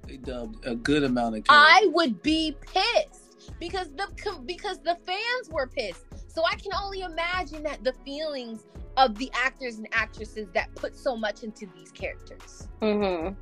They 0.07 0.15
dubbed 0.15 0.65
a 0.65 0.73
good 0.73 1.03
amount 1.03 1.35
of 1.35 1.43
Characters. 1.43 1.83
I 1.83 1.87
would 1.87 2.21
be 2.21 2.55
pissed 2.61 3.51
because 3.59 3.89
the 3.97 4.07
because 4.45 4.77
the 4.83 4.95
fans 5.05 5.49
were 5.49 5.67
pissed. 5.67 6.05
So 6.29 6.45
I 6.45 6.55
can 6.55 6.71
only 6.81 7.01
imagine 7.01 7.61
that 7.63 7.83
the 7.83 7.91
feelings 8.05 8.63
of 8.95 9.15
the 9.17 9.29
actors 9.33 9.77
and 9.77 9.87
actresses 9.91 10.47
that 10.53 10.73
put 10.75 10.95
so 10.95 11.17
much 11.17 11.43
into 11.43 11.65
these 11.75 11.91
characters. 11.91 12.69
Mm-hmm. 12.81 13.33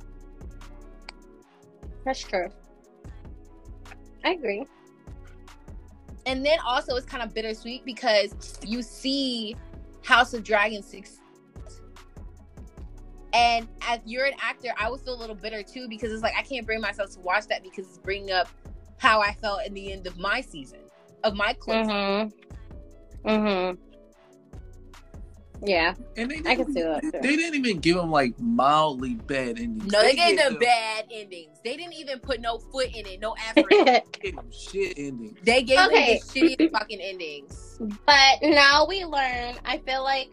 That's 2.04 2.20
true. 2.20 2.50
I 4.24 4.32
agree. 4.32 4.66
And 6.26 6.44
then 6.44 6.58
also 6.64 6.96
it's 6.96 7.06
kind 7.06 7.22
of 7.22 7.34
bittersweet 7.34 7.84
because 7.84 8.58
you 8.66 8.82
see 8.82 9.56
House 10.02 10.34
of 10.34 10.42
Dragons 10.42 10.86
six. 10.86 11.20
And 13.32 13.66
as 13.82 13.98
you're 14.06 14.26
an 14.26 14.34
actor, 14.40 14.68
I 14.78 14.84
feel 14.84 15.14
a 15.14 15.20
little 15.20 15.34
bitter 15.34 15.62
too 15.62 15.88
because 15.88 16.12
it's 16.12 16.22
like 16.22 16.34
I 16.38 16.42
can't 16.42 16.64
bring 16.64 16.80
myself 16.80 17.10
to 17.14 17.20
watch 17.20 17.48
that 17.48 17.62
because 17.62 17.86
it's 17.86 17.98
bringing 17.98 18.30
up 18.30 18.48
how 18.98 19.20
I 19.20 19.32
felt 19.34 19.66
in 19.66 19.74
the 19.74 19.92
end 19.92 20.06
of 20.06 20.18
my 20.18 20.40
season 20.40 20.78
of 21.24 21.34
my 21.34 21.52
close. 21.54 21.86
Mm-hmm. 21.86 23.28
Mm-hmm. 23.28 23.93
Yeah, 25.66 25.94
and 26.16 26.30
they 26.30 26.36
I 26.38 26.56
can 26.56 26.72
didn't- 26.72 26.74
see 26.74 26.82
that, 26.82 27.02
too. 27.02 27.10
They 27.22 27.36
didn't 27.36 27.54
even 27.54 27.78
give 27.80 27.96
them 27.96 28.10
like 28.10 28.38
mildly 28.38 29.14
bad 29.14 29.58
endings. 29.58 29.90
No, 29.92 30.02
they 30.02 30.14
gave 30.14 30.36
them 30.36 30.52
them 30.54 30.60
bad 30.60 31.06
endings. 31.10 31.58
They 31.64 31.76
didn't 31.76 31.94
even 31.94 32.18
put 32.20 32.40
no 32.40 32.58
foot 32.58 32.88
in 32.94 33.06
it, 33.06 33.20
no 33.20 33.34
effort. 33.48 33.72
in 33.72 33.88
it. 33.88 34.18
gave 34.22 34.36
them 34.36 34.50
shit 34.52 34.98
endings. 34.98 35.38
They 35.42 35.62
gave 35.62 35.78
Okay. 35.86 36.18
them 36.18 36.28
the 36.34 36.40
shitty 36.56 36.70
fucking 36.78 37.00
endings. 37.00 37.78
but 38.04 38.38
now 38.42 38.84
we 38.86 39.04
learn. 39.04 39.54
I 39.64 39.78
feel 39.86 40.02
like 40.02 40.28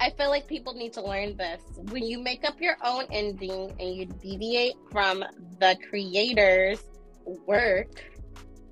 I 0.00 0.10
feel 0.10 0.28
like 0.30 0.48
people 0.48 0.74
need 0.74 0.92
to 0.94 1.02
learn 1.02 1.36
this. 1.36 1.62
When 1.90 2.02
you 2.04 2.18
make 2.20 2.44
up 2.44 2.60
your 2.60 2.76
own 2.84 3.04
ending 3.12 3.76
and 3.78 3.94
you 3.94 4.06
deviate 4.06 4.74
from 4.90 5.24
the 5.60 5.76
creator's 5.88 6.82
work, 7.46 8.04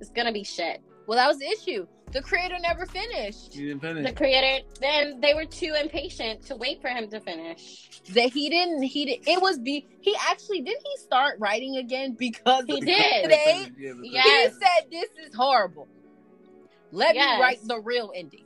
it's 0.00 0.10
gonna 0.10 0.32
be 0.32 0.42
shit. 0.42 0.82
Well, 1.06 1.16
that 1.16 1.28
was 1.28 1.38
the 1.38 1.46
issue. 1.46 1.86
The 2.12 2.20
creator 2.20 2.56
never 2.60 2.84
finished. 2.84 3.54
You 3.56 3.68
didn't 3.68 3.80
finish. 3.80 4.06
The 4.06 4.12
creator 4.14 4.66
then 4.80 5.20
they 5.20 5.32
were 5.32 5.46
too 5.46 5.74
impatient 5.80 6.44
to 6.46 6.56
wait 6.56 6.82
for 6.82 6.88
him 6.88 7.08
to 7.08 7.20
finish. 7.20 7.88
That 8.10 8.30
he 8.30 8.50
didn't. 8.50 8.82
He 8.82 9.06
did. 9.06 9.26
It 9.26 9.40
was 9.40 9.58
be. 9.58 9.86
He 10.00 10.14
actually 10.28 10.60
didn't. 10.60 10.82
He 10.84 11.02
start 11.02 11.36
writing 11.38 11.78
again 11.78 12.14
because 12.18 12.64
He 12.66 12.80
did. 12.80 13.30
They, 13.30 13.70
Yes. 14.02 14.52
He 14.52 14.58
said, 14.60 14.90
"This 14.90 15.08
is 15.26 15.34
horrible. 15.34 15.88
Let 16.90 17.14
Yes. 17.14 17.38
me 17.38 17.42
write 17.42 17.58
the 17.66 17.80
real 17.80 18.12
ending." 18.14 18.44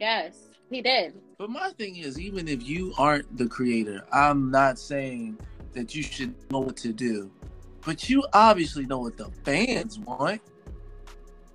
Yes, 0.00 0.36
he 0.70 0.82
did. 0.82 1.14
But 1.38 1.50
my 1.50 1.70
thing 1.78 1.96
is, 1.96 2.18
even 2.18 2.48
if 2.48 2.66
you 2.66 2.92
aren't 2.98 3.36
the 3.36 3.46
creator, 3.46 4.04
I'm 4.12 4.50
not 4.50 4.80
saying 4.80 5.38
that 5.74 5.94
you 5.94 6.02
should 6.02 6.34
know 6.50 6.60
what 6.60 6.76
to 6.78 6.92
do. 6.92 7.30
But 7.84 8.08
you 8.08 8.24
obviously 8.32 8.86
know 8.86 8.98
what 8.98 9.16
the 9.16 9.30
fans 9.44 9.98
want. 10.00 10.40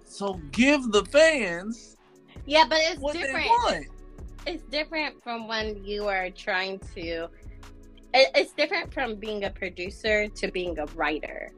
So 0.09 0.33
give 0.51 0.91
the 0.91 1.05
fans 1.05 1.95
Yeah, 2.45 2.65
but 2.67 2.79
it's 2.81 3.01
different. 3.13 3.87
It's 4.47 4.63
different 4.63 5.21
from 5.23 5.47
when 5.47 5.83
you 5.85 6.07
are 6.07 6.29
trying 6.31 6.79
to. 6.95 7.27
It's 8.13 8.51
different 8.53 8.91
from 8.91 9.15
being 9.15 9.43
a 9.43 9.51
producer 9.51 10.27
to 10.27 10.51
being 10.51 10.79
a 10.79 10.85
writer, 10.87 11.51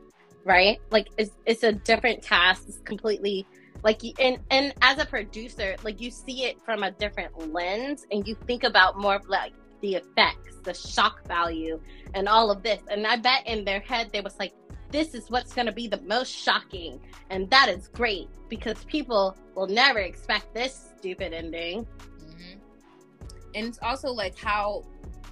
right? 0.43 0.79
Like 0.91 1.07
it's 1.17 1.31
it's 1.45 1.63
a 1.63 1.71
different 1.71 2.21
task. 2.21 2.65
It's 2.67 2.79
completely 2.79 3.47
like 3.83 4.03
you- 4.03 4.13
and 4.19 4.37
and 4.51 4.73
as 4.81 4.99
a 4.99 5.05
producer, 5.05 5.75
like 5.83 6.01
you 6.01 6.11
see 6.11 6.43
it 6.43 6.61
from 6.65 6.83
a 6.83 6.91
different 6.91 7.53
lens, 7.53 8.05
and 8.11 8.27
you 8.27 8.35
think 8.45 8.63
about 8.63 8.99
more 8.99 9.15
of 9.15 9.27
like 9.29 9.53
the 9.81 9.95
effects, 9.95 10.57
the 10.63 10.73
shock 10.73 11.25
value, 11.25 11.79
and 12.13 12.27
all 12.27 12.51
of 12.51 12.63
this. 12.63 12.81
And 12.89 13.07
I 13.07 13.15
bet 13.15 13.47
in 13.47 13.63
their 13.63 13.79
head 13.79 14.09
they 14.11 14.21
was 14.21 14.37
like, 14.37 14.53
"This 14.91 15.13
is 15.13 15.29
what's 15.29 15.53
going 15.53 15.67
to 15.67 15.71
be 15.71 15.87
the 15.87 16.01
most 16.01 16.31
shocking," 16.31 16.99
and 17.29 17.49
that 17.49 17.69
is 17.69 17.87
great 17.89 18.27
because 18.49 18.83
people 18.85 19.37
will 19.55 19.67
never 19.67 19.99
expect 19.99 20.53
this 20.53 20.89
stupid 20.97 21.33
ending. 21.33 21.85
hmm 22.19 22.59
And 23.55 23.67
it's 23.67 23.79
also 23.81 24.11
like 24.11 24.37
how, 24.37 24.83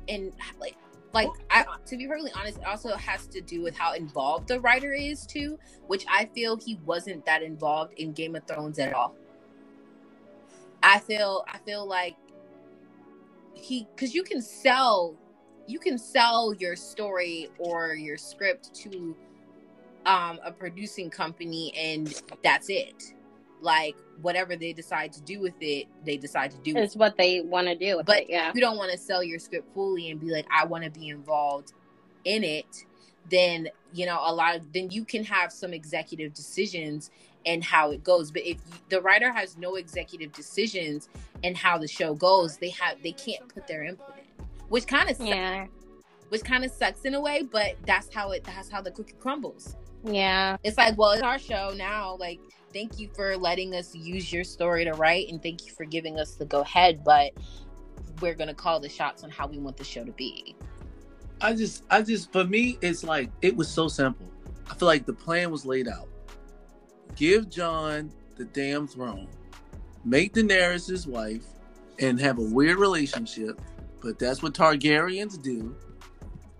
and 0.07 0.32
like, 0.60 0.76
like 1.14 1.30
I, 1.49 1.66
to 1.86 1.97
be 1.97 2.07
perfectly 2.07 2.32
honest, 2.36 2.60
it 2.60 2.66
also 2.66 2.95
has 2.95 3.28
to 3.28 3.41
do 3.41 3.62
with 3.62 3.76
how 3.78 3.93
involved 3.93 4.47
the 4.47 4.60
writer 4.60 4.93
is 4.93 5.26
too, 5.26 5.57
which 5.88 6.05
I 6.10 6.26
feel 6.26 6.57
he 6.57 6.80
wasn't 6.86 7.26
that 7.26 7.41
involved 7.43 7.93
in 7.93 8.14
Game 8.14 8.36
of 8.36 8.45
Thrones 8.47 8.80
at 8.80 8.93
all. 8.93 9.16
I 10.84 10.99
feel, 10.99 11.43
I 11.47 11.57
feel 11.60 11.86
like 11.86 12.16
he, 13.53 13.88
because 13.95 14.14
you 14.14 14.24
can 14.24 14.41
sell, 14.41 15.18
you 15.68 15.80
can 15.80 15.97
sell 15.97 16.53
your 16.53 16.76
story 16.76 17.49
or 17.57 17.93
your 17.95 18.18
script 18.18 18.74
to 18.76 19.16
um 20.10 20.39
a 20.43 20.51
producing 20.51 21.10
company, 21.10 21.74
and 21.78 22.22
that's 22.43 22.70
it. 22.70 23.14
Like 23.62 23.95
whatever 24.22 24.55
they 24.55 24.74
decide 24.74 25.12
to 25.14 25.22
do 25.22 25.39
with 25.39 25.53
it, 25.62 25.88
they 26.05 26.18
decide 26.18 26.51
to 26.51 26.57
do. 26.60 26.76
It's 26.78 26.95
what 26.95 27.18
they 27.18 27.41
want 27.41 27.68
to 27.68 27.76
do 27.76 28.01
But 28.05 28.22
it. 28.24 28.30
Yeah. 28.30 28.51
you 28.55 28.62
don't 28.62 28.78
want 28.78 28.91
to 28.91 28.97
sell 28.97 29.22
your 29.24 29.39
script 29.39 29.74
fully 29.74 30.10
and 30.12 30.20
be 30.20 30.32
like 30.32 30.45
i 30.51 30.66
want 30.66 30.84
to 30.84 30.89
be 30.89 31.07
involved 31.10 31.72
in 32.26 32.43
it 32.43 32.86
then 33.30 33.70
you 33.93 34.05
know 34.05 34.20
a 34.26 34.34
lot 34.34 34.55
of 34.57 34.74
then 34.74 34.89
you 34.91 35.05
can 35.05 35.24
have 35.24 35.51
some 35.53 35.74
executive 35.74 36.34
decisions 36.34 37.12
and 37.45 37.64
how 37.64 37.91
it 37.91 38.03
goes 38.03 38.30
but 38.32 38.41
if 38.45 38.57
the 38.89 38.99
writer 39.01 39.32
has 39.32 39.57
no 39.57 39.76
executive 39.76 40.32
decisions 40.34 41.07
and 41.43 41.55
how 41.55 41.78
the 41.78 41.88
show 41.88 42.14
goes 42.14 42.57
they 42.57 42.70
have 42.70 43.01
they 43.03 43.12
can't 43.14 43.47
put 43.53 43.68
their 43.68 43.84
input 43.84 44.16
in 44.18 44.45
which 44.70 44.86
kind 44.88 45.10
of 45.10 45.16
sucks, 45.16 45.30
Yeah. 45.30 45.68
which 46.30 46.43
kind 46.43 46.64
of 46.66 46.72
sucks 46.72 47.03
in 47.05 47.14
a 47.14 47.22
way 47.22 47.43
but 47.43 47.76
that's 47.86 48.14
how 48.14 48.32
it 48.32 48.43
that's 48.43 48.70
how 48.70 48.82
the 48.82 48.91
cookie 48.91 49.16
crumbles 49.20 49.76
Yeah. 50.04 50.58
it's 50.64 50.78
like 50.78 50.97
well 50.97 51.12
it's 51.12 51.22
our 51.22 51.39
show 51.39 51.74
now 51.76 52.16
like 52.20 52.39
thank 52.74 53.00
you 53.00 53.10
for 53.16 53.36
letting 53.38 53.76
us 53.76 53.93
use 53.95 54.32
your 54.32 54.43
story 54.43 54.86
to 54.86 54.93
write 54.93 55.30
and 55.30 55.41
thank 55.41 55.66
you 55.66 55.74
for 55.74 55.86
giving 55.86 56.20
us 56.20 56.36
the 56.36 56.45
go 56.45 56.62
ahead 56.62 57.04
but 57.04 57.34
we're 58.22 58.36
gonna 58.36 58.54
call 58.54 58.80
the 58.80 58.89
shots 58.89 59.24
on 59.24 59.30
how 59.30 59.47
we 59.47 59.58
want 59.58 59.78
the 59.78 59.84
show 59.84 60.04
to 60.04 60.12
be 60.12 60.56
I 61.41 61.54
just, 61.54 61.84
I 61.89 62.02
just, 62.02 62.32
for 62.32 62.43
me, 62.43 62.78
it's 62.82 63.04
like 63.04 63.30
it 63.41 63.56
was 63.56 63.70
so 63.70 63.88
simple. 63.88 64.28
I 64.70 64.76
feel 64.76 64.88
like 64.88 65.06
the 65.06 65.14
plan 65.14 65.52
was 65.52 65.66
laid 65.66 65.88
out. 65.88 66.08
Give 67.16 67.50
Jon 67.50 68.12
the 68.36 68.45
damn 68.45 68.88
throne, 68.88 69.28
make 70.04 70.34
Daenerys 70.34 70.88
his 70.88 71.08
wife, 71.08 71.45
and 72.00 72.20
have 72.20 72.39
a 72.39 72.43
weird 72.43 72.78
relationship. 72.78 73.62
But 74.02 74.20
that's 74.20 74.43
what 74.43 74.54
Targaryens 74.54 75.41
do. 75.41 75.76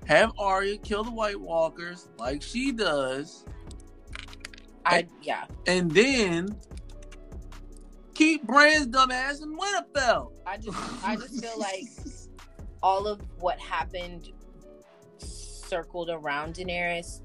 Have 0.10 0.32
Arya 0.40 0.80
kill 0.80 1.04
the 1.04 1.12
White 1.12 1.40
Walkers 1.40 2.10
like 2.18 2.42
she 2.42 2.72
does, 2.72 3.46
i 4.84 5.06
yeah. 5.22 5.46
and 5.68 5.92
then 5.92 6.58
keep 8.16 8.44
Bran's 8.48 8.88
dumbass 8.88 9.44
in 9.44 9.56
Winterfell. 9.56 10.32
i 10.48 10.58
just 10.58 10.76
i 11.06 11.16
just 11.16 11.40
feel 11.40 11.60
like 11.60 11.84
all 12.82 13.06
of 13.06 13.22
what 13.40 13.60
happened 13.60 14.32
circled 15.20 16.10
around 16.10 16.56
daenerys 16.56 17.22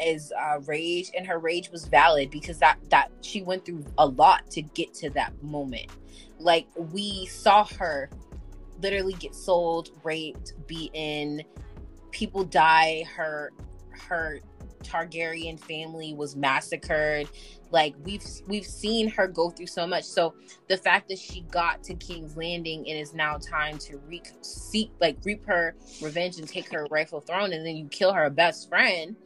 is 0.00 0.32
uh 0.32 0.60
rage 0.60 1.10
and 1.14 1.26
her 1.26 1.38
rage 1.38 1.70
was 1.70 1.84
valid 1.88 2.30
because 2.30 2.58
that 2.58 2.78
that 2.88 3.10
she 3.20 3.42
went 3.42 3.66
through 3.66 3.84
a 3.98 4.06
lot 4.06 4.50
to 4.50 4.62
get 4.62 4.94
to 4.94 5.10
that 5.10 5.30
moment. 5.42 5.88
Like 6.38 6.68
we 6.74 7.26
saw 7.26 7.66
her 7.78 8.08
literally 8.80 9.12
get 9.12 9.34
sold 9.34 9.90
raped 10.02 10.54
beaten 10.66 11.42
people 12.14 12.44
die 12.44 13.04
her 13.14 13.52
her 14.08 14.40
targaryen 14.82 15.58
family 15.58 16.14
was 16.14 16.36
massacred. 16.36 17.28
Like 17.70 17.94
we've 18.04 18.24
we've 18.46 18.66
seen 18.66 19.08
her 19.08 19.26
go 19.26 19.50
through 19.50 19.66
so 19.66 19.86
much. 19.86 20.04
So 20.04 20.34
the 20.68 20.76
fact 20.76 21.08
that 21.08 21.18
she 21.18 21.40
got 21.50 21.82
to 21.84 21.94
king's 21.94 22.36
landing 22.36 22.80
and 22.88 22.96
it's 22.98 23.14
now 23.14 23.38
time 23.38 23.78
to 23.78 23.98
re- 24.08 24.22
seek 24.42 24.90
like 25.00 25.16
reap 25.24 25.44
her 25.46 25.74
revenge 26.00 26.38
and 26.38 26.46
take 26.48 26.72
her 26.72 26.86
rightful 26.90 27.20
throne 27.20 27.52
and 27.52 27.66
then 27.66 27.76
you 27.76 27.86
kill 27.88 28.12
her 28.12 28.30
best 28.30 28.68
friend 28.68 29.16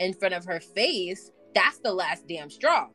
in 0.00 0.12
front 0.14 0.34
of 0.34 0.44
her 0.44 0.58
face 0.60 1.30
that's 1.54 1.78
the 1.78 1.92
last 1.92 2.26
damn 2.26 2.50
straw. 2.50 2.88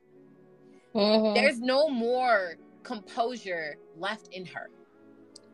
Mhm. 0.96 1.36
there's 1.36 1.60
no 1.60 1.88
more 1.90 2.56
composure 2.84 3.78
left 3.98 4.30
in 4.34 4.46
her. 4.48 4.70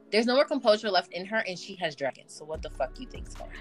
There's 0.09 0.25
no 0.25 0.35
more 0.35 0.45
composure 0.45 0.89
left 0.89 1.11
in 1.11 1.25
her 1.25 1.43
and 1.47 1.59
she 1.59 1.75
has 1.75 1.95
dragons. 1.95 2.33
So 2.33 2.45
what 2.45 2.61
the 2.61 2.69
fuck 2.69 2.97
you 2.99 3.07
think's 3.07 3.33
going 3.33 3.51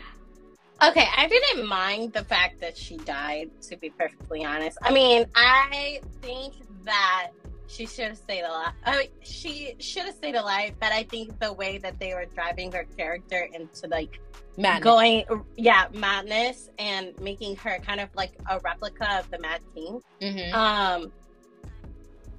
Okay, 0.83 1.07
I 1.17 1.29
didn't 1.29 1.67
mind 1.69 2.13
the 2.13 2.25
fact 2.25 2.61
that 2.61 2.77
she 2.77 2.97
died, 2.99 3.51
to 3.69 3.77
be 3.77 3.91
perfectly 3.91 4.45
honest. 4.45 4.79
I 4.83 4.93
mean, 4.93 5.27
I 5.37 6.01
think 6.21 6.55
that 6.85 7.31
she 7.69 7.87
should 7.87 8.09
have 8.09 8.17
stayed 8.19 8.43
alive. 8.43 8.73
I 8.85 8.99
mean, 8.99 9.09
she 9.23 9.77
should 9.79 10.05
have 10.07 10.15
stayed 10.15 10.35
alive, 10.35 10.73
but 10.81 10.91
I 10.93 11.05
think 11.05 11.39
the 11.39 11.53
way 11.53 11.79
that 11.79 12.01
they 12.01 12.15
were 12.15 12.27
driving 12.35 12.73
her 12.73 12.85
character 12.97 13.49
into 13.53 13.87
like 13.87 14.19
man 14.57 14.81
going, 14.81 15.25
yeah, 15.57 15.87
madness 15.95 16.69
and 16.79 17.19
making 17.21 17.57
her 17.57 17.79
kind 17.79 18.01
of 18.01 18.09
like 18.17 18.33
a 18.51 18.59
replica 18.59 19.19
of 19.21 19.31
the 19.31 19.39
Mad 19.39 19.61
King. 19.75 20.03
hmm 20.21 20.55
Um, 20.55 21.13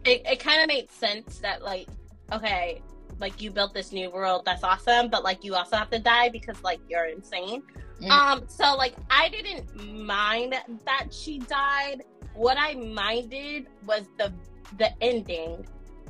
it, 0.05 0.21
it 0.25 0.39
kind 0.39 0.61
of 0.61 0.67
made 0.67 0.91
sense 0.91 1.39
that 1.39 1.63
like 1.63 1.87
okay 2.31 2.81
like 3.19 3.41
you 3.41 3.49
built 3.51 3.73
this 3.73 3.93
new 3.93 4.09
world 4.09 4.43
that's 4.43 4.63
awesome 4.63 5.09
but 5.09 5.23
like 5.23 5.43
you 5.43 5.55
also 5.55 5.77
have 5.77 5.89
to 5.89 5.99
die 5.99 6.27
because 6.29 6.61
like 6.61 6.79
you're 6.89 7.05
insane 7.05 7.63
Mm. 8.03 8.09
um 8.09 8.43
so 8.47 8.75
like 8.75 8.95
i 9.09 9.29
didn't 9.29 9.65
mind 10.05 10.55
that 10.85 11.07
she 11.11 11.39
died 11.39 12.03
what 12.33 12.57
i 12.59 12.73
minded 12.73 13.67
was 13.85 14.03
the 14.17 14.31
the 14.77 14.89
ending 15.01 15.65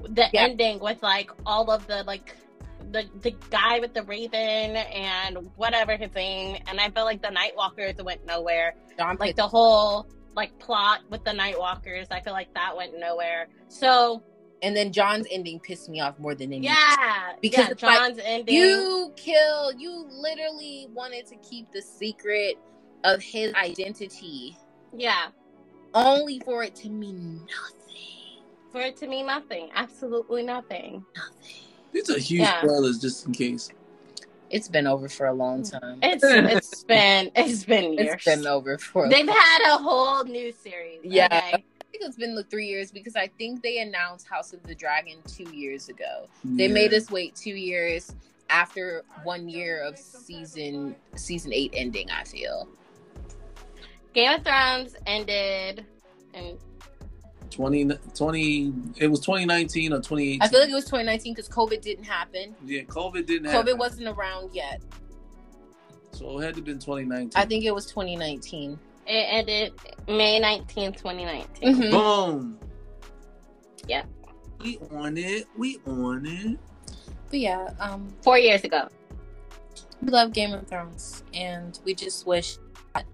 the 0.10 0.28
Yeah. 0.34 0.44
ending 0.46 0.80
with 0.80 1.02
like 1.04 1.30
all 1.46 1.70
of 1.72 1.86
the 1.88 2.04
like 2.04 2.36
the 2.92 3.06
the 3.22 3.32
guy 3.50 3.80
with 3.80 3.94
the 3.94 4.04
raven 4.04 4.76
and 4.76 5.50
whatever 5.56 5.96
his 5.96 6.14
name 6.16 6.58
and 6.68 6.80
i 6.80 6.90
felt 6.90 7.06
like 7.06 7.22
the 7.22 7.30
nightwalkers 7.30 8.04
went 8.04 8.26
nowhere 8.26 8.76
Jon 8.98 9.18
like 9.20 9.36
the 9.36 9.48
whole 9.48 10.08
like 10.36 10.58
plot 10.60 11.02
with 11.10 11.24
the 11.24 11.32
Nightwalkers. 11.32 12.08
I 12.12 12.20
feel 12.22 12.34
like 12.34 12.54
that 12.56 12.76
went 12.76 12.98
nowhere. 13.00 13.48
So 13.68 14.24
and 14.64 14.76
then 14.76 14.92
Jon's 14.92 15.28
ending 15.30 15.60
pissed 15.60 15.90
me 15.90 16.00
off 16.00 16.18
more 16.18 16.34
than 16.34 16.54
anything. 16.54 16.64
yeah, 16.64 17.34
Because 17.42 17.66
yeah, 17.66 17.72
it's 17.72 17.84
like, 17.84 18.00
Jon's 18.00 18.20
ending. 18.24 18.56
You 18.56 19.14
kill. 19.16 19.72
You 19.74 20.08
literally 20.10 20.88
wanted 20.94 21.28
to 21.28 21.36
keep 21.38 21.72
the 21.72 21.82
secret 21.82 22.56
of 23.04 23.22
his 23.22 23.54
identity, 23.54 24.58
yeah, 24.98 25.28
only 25.94 26.40
for 26.40 26.64
it 26.64 26.74
to 26.76 26.90
mean 26.90 27.36
nothing. 27.42 28.44
for 28.72 28.82
it 28.82 28.96
to 28.98 29.08
mean 29.08 29.26
nothing, 29.28 29.70
absolutely 29.76 30.42
nothing. 30.44 31.06
These 31.92 32.10
are 32.10 32.18
huge 32.18 32.42
Yeah. 32.42 32.62
spoilers, 32.62 33.00
just 33.00 33.28
in 33.28 33.34
case. 33.34 33.70
It's 34.50 34.68
been 34.70 34.88
over 34.88 35.10
for 35.10 35.28
a 35.28 35.34
long 35.34 35.64
time. 35.64 36.00
It's 36.02 36.24
it's 36.24 36.84
been 36.86 37.30
it's 37.36 37.66
been 37.66 37.94
years. 37.94 38.14
It's 38.14 38.26
been 38.26 38.48
over 38.48 38.78
for. 38.78 39.10
They've 39.10 39.28
had 39.28 39.60
a 39.74 39.78
whole 39.78 40.24
new 40.24 40.52
series. 40.52 41.00
Yeah. 41.04 41.26
okay? 41.26 41.66
I 41.94 41.98
think 42.00 42.10
it's 42.10 42.18
been 42.18 42.36
like 42.36 42.50
three 42.50 42.66
years 42.66 42.92
because 42.92 43.16
I 43.16 43.28
think 43.38 43.62
they 43.62 43.78
announced 43.78 44.28
House 44.28 44.52
of 44.52 44.64
the 44.64 44.74
Dragon 44.74 45.18
two 45.28 45.48
years 45.56 45.90
ago. 45.90 46.28
They 46.44 46.66
Yeah. 46.66 46.74
made 46.74 46.92
us 46.94 47.12
wait 47.12 47.36
two 47.36 47.54
years 47.54 48.16
after 48.50 49.04
one 49.24 49.48
year 49.48 49.84
of 49.84 49.96
season 50.00 50.96
season 51.16 51.54
eight 51.54 51.72
ending. 51.76 52.10
I 52.10 52.24
feel. 52.24 52.68
Game 54.14 54.32
of 54.34 54.44
Thrones 54.44 54.96
ended, 55.06 55.86
and 56.34 56.58
20, 57.52 57.96
20 58.16 58.74
it 58.98 59.08
was 59.08 59.20
2019 59.20 59.94
or 59.94 59.98
2018. 59.98 60.42
I 60.42 60.48
feel 60.48 60.62
like 60.62 60.70
it 60.70 60.74
was 60.74 60.86
2019 60.86 61.34
because 61.36 61.48
COVID 61.48 61.82
didn't 61.82 62.06
happen. 62.06 62.56
yeah, 62.66 62.82
COVID 62.82 63.28
didn't 63.28 63.52
happen. 63.52 63.76
COVID 63.76 63.78
wasn't 63.78 64.08
around 64.08 64.56
yet. 64.56 64.82
So 66.12 66.40
it 66.40 66.44
had 66.44 66.56
to 66.56 66.60
have 66.60 66.66
been 66.66 66.80
2019. 66.80 67.32
I 67.36 67.46
think 67.46 67.66
it 67.66 67.72
was 67.74 67.86
2019. 67.86 68.80
It 69.08 69.12
ended 69.30 69.74
May 70.08 70.40
nineteenth, 70.40 70.98
twenty 71.02 71.26
nineteen. 71.26 71.76
Mhm. 71.76 71.92
Boom. 71.92 72.60
Yeah. 73.88 74.04
We 74.62 74.80
on 74.92 75.18
it. 75.18 75.46
We 75.58 75.80
on 75.86 76.26
it. 76.26 76.58
But 77.30 77.40
yeah, 77.40 77.74
um, 77.80 78.14
Four 78.22 78.38
years 78.38 78.64
ago. 78.64 78.88
we 80.02 80.10
love 80.10 80.34
Game 80.34 80.54
of 80.54 80.68
Thrones, 80.68 81.24
and 81.34 81.78
we 81.84 81.94
just 81.96 82.26
wish 82.28 82.58
that 82.94 83.06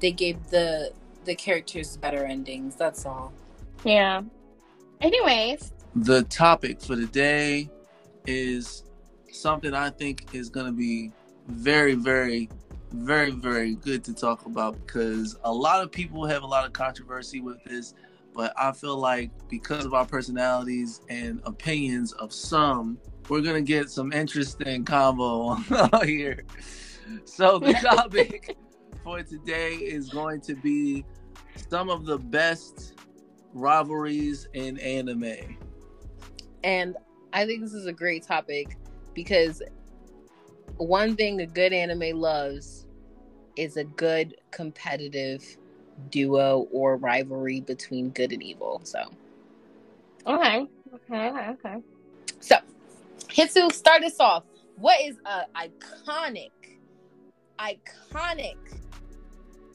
they 0.00 0.12
gave 0.12 0.42
the 0.50 0.92
the 1.24 1.34
characters 1.34 1.96
better 1.98 2.24
endings. 2.24 2.76
That's 2.76 3.04
all. 3.04 3.32
Yeah. 3.84 4.22
Anyways, 5.00 5.72
The 5.96 6.22
topic 6.24 6.80
for 6.80 6.94
the 6.96 7.06
day 7.06 7.68
is 8.26 8.84
something 9.32 9.74
I 9.74 9.90
think 9.90 10.26
is 10.34 10.48
going 10.50 10.66
to 10.66 10.72
be 10.72 11.10
very, 11.48 11.94
very, 11.94 12.48
very, 12.92 13.30
very 13.30 13.74
good 13.76 14.04
to 14.04 14.14
talk 14.14 14.46
about 14.46 14.74
because 14.86 15.36
a 15.44 15.52
lot 15.52 15.82
of 15.82 15.92
people 15.92 16.26
have 16.26 16.42
a 16.42 16.46
lot 16.46 16.66
of 16.66 16.72
controversy 16.72 17.40
with 17.40 17.62
this, 17.64 17.94
but 18.34 18.52
I 18.58 18.72
feel 18.72 18.96
like 18.96 19.30
because 19.48 19.84
of 19.84 19.94
our 19.94 20.06
personalities 20.06 21.00
and 21.08 21.40
opinions 21.44 22.12
of 22.12 22.32
some, 22.32 22.98
we're 23.28 23.42
going 23.42 23.64
to 23.64 23.68
get 23.68 23.90
some 23.90 24.12
interesting 24.12 24.84
combo 24.84 25.54
here. 26.04 26.44
So 27.24 27.58
the 27.58 27.72
topic 27.82 28.56
for 29.04 29.22
today 29.22 29.74
is 29.74 30.08
going 30.08 30.40
to 30.42 30.54
be 30.54 31.04
some 31.68 31.90
of 31.90 32.06
the 32.06 32.18
best 32.18 32.94
rivalries 33.52 34.48
in 34.52 34.78
anime. 34.78 35.58
And 36.64 36.96
I 37.32 37.46
think 37.46 37.62
this 37.62 37.72
is 37.72 37.86
a 37.86 37.92
great 37.92 38.22
topic 38.24 38.76
because 39.14 39.62
one 40.80 41.16
thing 41.16 41.40
a 41.40 41.46
good 41.46 41.72
anime 41.72 42.18
loves 42.18 42.86
is 43.56 43.76
a 43.76 43.84
good 43.84 44.34
competitive 44.50 45.44
duo 46.08 46.68
or 46.72 46.96
rivalry 46.96 47.60
between 47.60 48.10
good 48.10 48.32
and 48.32 48.42
evil. 48.42 48.80
So, 48.84 49.04
okay, 50.26 50.66
okay, 50.94 51.28
okay. 51.50 51.76
so 52.40 52.56
Hitsu, 53.28 53.70
start 53.72 54.02
us 54.02 54.18
off. 54.18 54.44
What 54.76 55.00
is 55.02 55.16
a 55.26 55.42
iconic, 55.54 56.50
iconic 57.58 58.56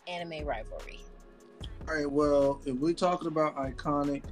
anime 0.08 0.45
rivalry? 0.45 0.99
All 1.88 1.95
right, 1.95 2.10
well, 2.10 2.60
if 2.66 2.76
we're 2.76 2.93
talking 2.93 3.28
about 3.28 3.56
iconic, 3.58 4.24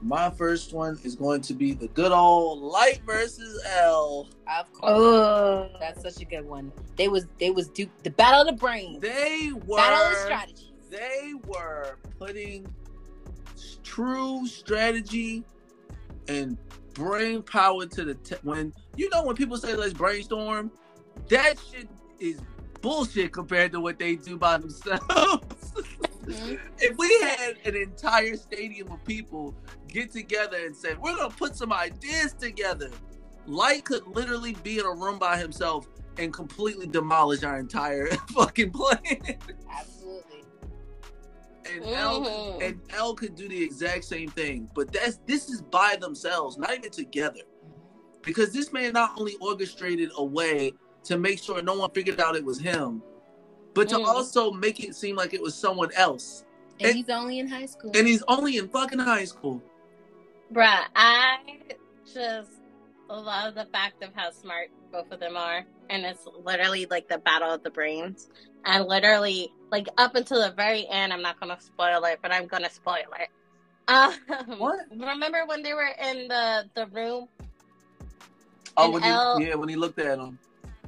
my 0.00 0.30
first 0.30 0.72
one 0.72 0.98
is 1.04 1.14
going 1.16 1.40
to 1.42 1.54
be 1.54 1.72
the 1.72 1.88
good 1.88 2.12
old 2.12 2.60
Light 2.60 3.00
versus 3.04 3.60
L. 3.66 4.28
Of 4.58 4.72
course, 4.72 4.92
Oh, 4.94 5.70
that's 5.80 6.02
such 6.02 6.20
a 6.22 6.24
good 6.24 6.46
one. 6.46 6.72
They 6.96 7.08
was 7.08 7.26
they 7.38 7.50
was 7.50 7.68
du- 7.68 7.90
the 8.04 8.10
battle 8.10 8.42
of 8.42 8.46
the 8.46 8.52
brains, 8.54 9.00
They 9.00 9.50
were 9.66 9.76
battle 9.76 10.06
of 10.06 10.10
the 10.12 10.16
strategies. 10.24 10.72
they 10.90 11.32
were 11.46 11.96
putting 12.18 12.66
true 13.82 14.46
strategy 14.46 15.44
and 16.28 16.56
brain 16.94 17.42
power 17.42 17.86
to 17.86 18.04
the 18.04 18.14
te- 18.14 18.36
when 18.42 18.72
you 18.96 19.08
know 19.10 19.24
when 19.24 19.34
people 19.36 19.56
say 19.56 19.74
let's 19.74 19.92
brainstorm, 19.92 20.70
that 21.28 21.54
shit 21.70 21.88
is 22.20 22.40
bullshit 22.80 23.32
compared 23.32 23.72
to 23.72 23.80
what 23.80 23.98
they 23.98 24.14
do 24.16 24.36
by 24.36 24.56
themselves. 24.58 25.02
Mhm. 26.28 26.58
if 26.78 26.94
we 26.98 27.08
had 27.22 27.56
an 27.64 27.74
entire 27.74 28.36
stadium 28.36 28.92
of 28.92 29.02
people 29.06 29.54
get 29.88 30.10
together 30.12 30.58
and 30.64 30.76
say 30.76 30.94
we're 30.94 31.16
gonna 31.16 31.34
put 31.34 31.56
some 31.56 31.72
ideas 31.72 32.32
together, 32.34 32.90
Light 33.46 33.84
could 33.84 34.06
literally 34.06 34.54
be 34.62 34.78
in 34.78 34.84
a 34.84 34.92
room 34.92 35.18
by 35.18 35.38
himself 35.38 35.88
and 36.18 36.32
completely 36.32 36.86
demolish 36.86 37.42
our 37.44 37.58
entire 37.58 38.08
fucking 38.34 38.70
plan. 38.72 38.98
Absolutely. 39.70 40.44
and 41.70 41.84
L 41.84 42.20
Mhm. 42.24 42.62
and 42.68 42.80
L 42.94 43.14
could 43.14 43.34
do 43.34 43.48
the 43.48 43.62
exact 43.62 44.04
same 44.04 44.28
thing. 44.30 44.70
But 44.74 44.92
that's 44.92 45.18
this 45.26 45.48
is 45.48 45.60
by 45.62 45.96
themselves, 46.00 46.56
not 46.58 46.74
even 46.74 46.90
together. 46.90 47.40
Because 48.22 48.52
this 48.52 48.72
man 48.72 48.92
not 48.92 49.18
only 49.18 49.36
orchestrated 49.40 50.10
a 50.16 50.24
way 50.24 50.72
to 51.04 51.16
make 51.18 51.42
sure 51.42 51.62
no 51.62 51.74
one 51.78 51.90
figured 51.92 52.20
out 52.20 52.36
it 52.36 52.44
was 52.44 52.58
him, 52.58 53.02
but 53.74 53.88
to 53.90 53.96
Mm. 53.96 54.04
also 54.06 54.50
make 54.50 54.82
it 54.82 54.94
seem 54.94 55.14
like 55.16 55.32
it 55.34 55.40
was 55.40 55.54
someone 55.54 55.90
else. 55.94 56.44
And 56.80 56.88
And- 56.88 56.96
he's 56.96 57.08
only 57.08 57.38
in 57.38 57.46
high 57.48 57.66
school. 57.66 57.92
And 57.94 58.06
he's 58.06 58.22
only 58.28 58.56
in 58.58 58.68
fucking 58.68 58.98
high 58.98 59.24
school. 59.24 59.62
Bruh, 60.52 60.84
I 60.94 61.36
just 62.12 62.50
love 63.08 63.54
the 63.54 63.66
fact 63.72 64.02
of 64.02 64.10
how 64.14 64.30
smart 64.30 64.68
both 64.92 65.10
of 65.12 65.20
them 65.20 65.36
are, 65.36 65.64
and 65.90 66.04
it's 66.04 66.26
literally 66.44 66.86
like 66.90 67.08
the 67.08 67.18
battle 67.18 67.52
of 67.52 67.62
the 67.62 67.70
brains. 67.70 68.28
And 68.64 68.86
literally, 68.86 69.50
like 69.70 69.88
up 69.96 70.14
until 70.14 70.42
the 70.42 70.50
very 70.54 70.86
end, 70.88 71.12
I'm 71.12 71.22
not 71.22 71.38
gonna 71.40 71.58
spoil 71.60 72.04
it, 72.04 72.18
but 72.22 72.32
I'm 72.32 72.46
gonna 72.46 72.70
spoil 72.70 73.04
it. 73.18 73.28
Um, 73.88 74.12
What? 74.58 74.80
Remember 74.90 75.46
when 75.46 75.62
they 75.62 75.72
were 75.72 75.90
in 76.02 76.28
the 76.28 76.68
the 76.74 76.86
room? 76.88 77.28
Oh, 78.76 78.90
when 78.90 79.02
L- 79.02 79.38
he, 79.38 79.46
yeah, 79.46 79.54
when 79.54 79.68
he 79.68 79.76
looked 79.76 79.98
at 79.98 80.18
him, 80.18 80.38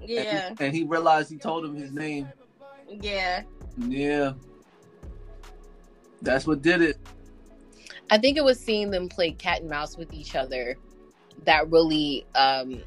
Yeah, 0.04 0.48
and, 0.50 0.60
and 0.60 0.74
he 0.74 0.84
realized 0.84 1.30
he 1.30 1.38
told 1.38 1.64
him 1.64 1.74
his 1.74 1.92
name. 1.92 2.28
yeah. 3.00 3.42
Yeah, 3.88 4.32
that's 6.22 6.46
what 6.46 6.60
did 6.62 6.82
it. 6.82 6.98
I 8.10 8.18
think 8.18 8.36
it 8.36 8.44
was 8.44 8.58
seeing 8.58 8.90
them 8.90 9.08
play 9.08 9.32
cat 9.32 9.60
and 9.60 9.70
mouse 9.70 9.96
with 9.96 10.12
each 10.12 10.34
other 10.34 10.76
that 11.44 11.70
really 11.70 12.26
um 12.34 12.82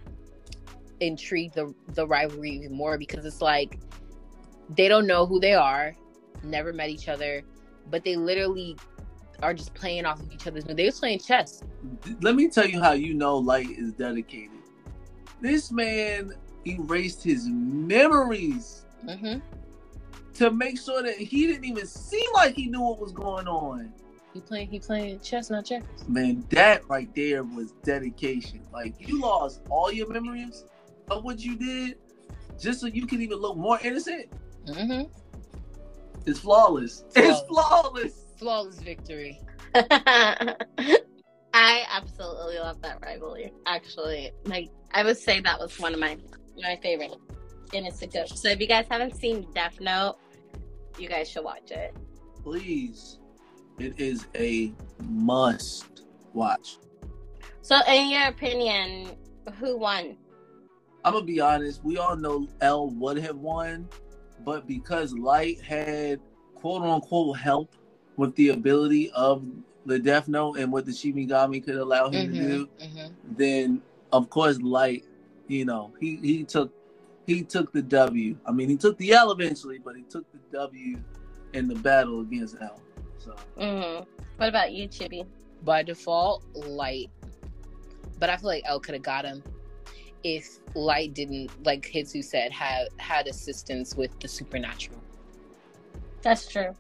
intrigued 0.99 1.55
the 1.55 1.73
the 1.89 2.05
rivalry 2.05 2.51
even 2.51 2.73
more 2.73 2.97
because 2.97 3.25
it's 3.25 3.41
like 3.41 3.79
they 4.69 4.87
don't 4.87 5.07
know 5.07 5.25
who 5.25 5.39
they 5.39 5.53
are, 5.53 5.95
never 6.43 6.73
met 6.73 6.89
each 6.89 7.07
other, 7.09 7.43
but 7.89 8.03
they 8.03 8.15
literally 8.15 8.77
are 9.41 9.53
just 9.53 9.73
playing 9.73 10.05
off 10.05 10.19
of 10.19 10.31
each 10.31 10.47
other's. 10.47 10.63
They 10.63 10.85
was 10.85 10.99
playing 10.99 11.19
chess. 11.19 11.61
Let 12.21 12.35
me 12.35 12.47
tell 12.49 12.67
you 12.67 12.81
how 12.81 12.93
you 12.93 13.13
know 13.13 13.37
Light 13.37 13.69
is 13.71 13.91
dedicated. 13.93 14.51
This 15.41 15.71
man 15.71 16.33
erased 16.65 17.23
his 17.23 17.47
memories 17.49 18.85
hmm 19.07 19.39
to 20.35 20.49
make 20.49 20.79
sure 20.79 21.03
that 21.03 21.15
he 21.15 21.45
didn't 21.45 21.65
even 21.65 21.85
seem 21.85 22.27
like 22.33 22.55
he 22.55 22.65
knew 22.67 22.81
what 22.81 22.99
was 22.99 23.11
going 23.11 23.47
on. 23.47 23.93
He 24.33 24.41
playing 24.41 24.69
he 24.69 24.79
playing 24.79 25.19
chess, 25.19 25.49
not 25.49 25.65
checkers. 25.65 26.07
Man, 26.07 26.45
that 26.49 26.87
right 26.89 27.13
there 27.15 27.43
was 27.43 27.71
dedication. 27.83 28.61
Like 28.73 28.95
you 28.99 29.21
lost 29.21 29.61
all 29.69 29.91
your 29.91 30.09
memories 30.09 30.65
of 31.09 31.23
what 31.23 31.39
you 31.39 31.55
did 31.55 31.97
just 32.59 32.81
so 32.81 32.87
you 32.87 33.05
can 33.05 33.21
even 33.21 33.37
look 33.37 33.57
more 33.57 33.79
innocent. 33.83 34.27
Mm-hmm. 34.65 35.03
It's 36.25 36.39
flawless. 36.39 37.03
It's 37.15 37.41
flawless. 37.47 38.25
Flawless 38.37 38.79
victory. 38.79 39.39
I 39.75 40.55
absolutely 41.91 42.57
love 42.57 42.81
that 42.81 42.99
rivalry. 43.01 43.53
Actually, 43.65 44.31
like 44.45 44.69
I 44.93 45.03
would 45.03 45.17
say 45.17 45.39
that 45.41 45.59
was 45.59 45.77
one 45.79 45.93
of 45.93 45.99
my 45.99 46.17
my 46.57 46.77
favorite, 46.81 47.15
and 47.73 47.85
it's 47.85 48.01
a 48.01 48.07
good. 48.07 48.27
So 48.29 48.49
if 48.49 48.59
you 48.59 48.67
guys 48.67 48.85
haven't 48.89 49.15
seen 49.15 49.47
Death 49.53 49.79
Note, 49.79 50.17
you 50.97 51.07
guys 51.07 51.29
should 51.29 51.43
watch 51.43 51.71
it. 51.71 51.95
Please, 52.43 53.19
it 53.79 53.99
is 53.99 54.25
a 54.35 54.73
must 55.09 56.03
watch. 56.33 56.77
So, 57.61 57.79
in 57.87 58.09
your 58.09 58.27
opinion, 58.27 59.11
who 59.59 59.77
won? 59.77 60.17
I'm 61.05 61.13
gonna 61.13 61.25
be 61.25 61.39
honest. 61.39 61.83
We 61.83 61.97
all 61.97 62.15
know 62.15 62.47
L 62.61 62.89
would 62.91 63.17
have 63.17 63.37
won, 63.37 63.87
but 64.45 64.67
because 64.67 65.13
Light 65.13 65.61
had 65.61 66.19
quote 66.55 66.81
unquote 66.81 67.37
help 67.37 67.75
with 68.15 68.35
the 68.35 68.49
ability 68.49 69.11
of 69.11 69.43
the 69.85 69.99
Death 69.99 70.27
Note 70.29 70.57
and 70.59 70.71
what 70.71 70.85
the 70.85 70.91
Shinigami 70.91 71.63
could 71.63 71.75
allow 71.75 72.09
him 72.09 72.27
Mhm, 72.29 72.33
to 72.33 72.39
do, 72.39 72.69
mhm. 72.81 73.11
then 73.37 73.81
of 74.13 74.29
course 74.29 74.61
Light, 74.61 75.03
you 75.47 75.65
know, 75.65 75.91
he 75.99 76.15
he 76.17 76.43
took 76.43 76.71
he 77.25 77.41
took 77.43 77.71
the 77.73 77.81
W. 77.81 78.37
I 78.45 78.51
mean, 78.51 78.69
he 78.69 78.77
took 78.77 78.97
the 78.97 79.13
L 79.13 79.31
eventually, 79.31 79.79
but 79.79 79.95
he 79.95 80.03
took 80.03 80.25
the 80.31 80.39
W 80.57 80.97
in 81.53 81.67
the 81.67 81.75
battle 81.75 82.21
against 82.21 82.55
L. 82.61 82.81
So 83.23 83.31
hmm 83.57 84.03
What 84.37 84.49
about 84.49 84.71
you, 84.73 84.87
Chibi? 84.87 85.25
By 85.63 85.83
default, 85.83 86.43
Light. 86.55 87.09
But 88.19 88.29
I 88.29 88.37
feel 88.37 88.49
like 88.49 88.63
L 88.65 88.79
could 88.79 88.93
have 88.95 89.03
got 89.03 89.25
him 89.25 89.43
if 90.23 90.59
Light 90.75 91.13
didn't, 91.13 91.51
like 91.65 91.81
Hitsu 91.83 92.23
said, 92.23 92.51
had 92.51 92.87
had 92.97 93.27
assistance 93.27 93.95
with 93.95 94.17
the 94.19 94.27
supernatural. 94.27 94.99
That's 96.21 96.47
true. 96.47 96.73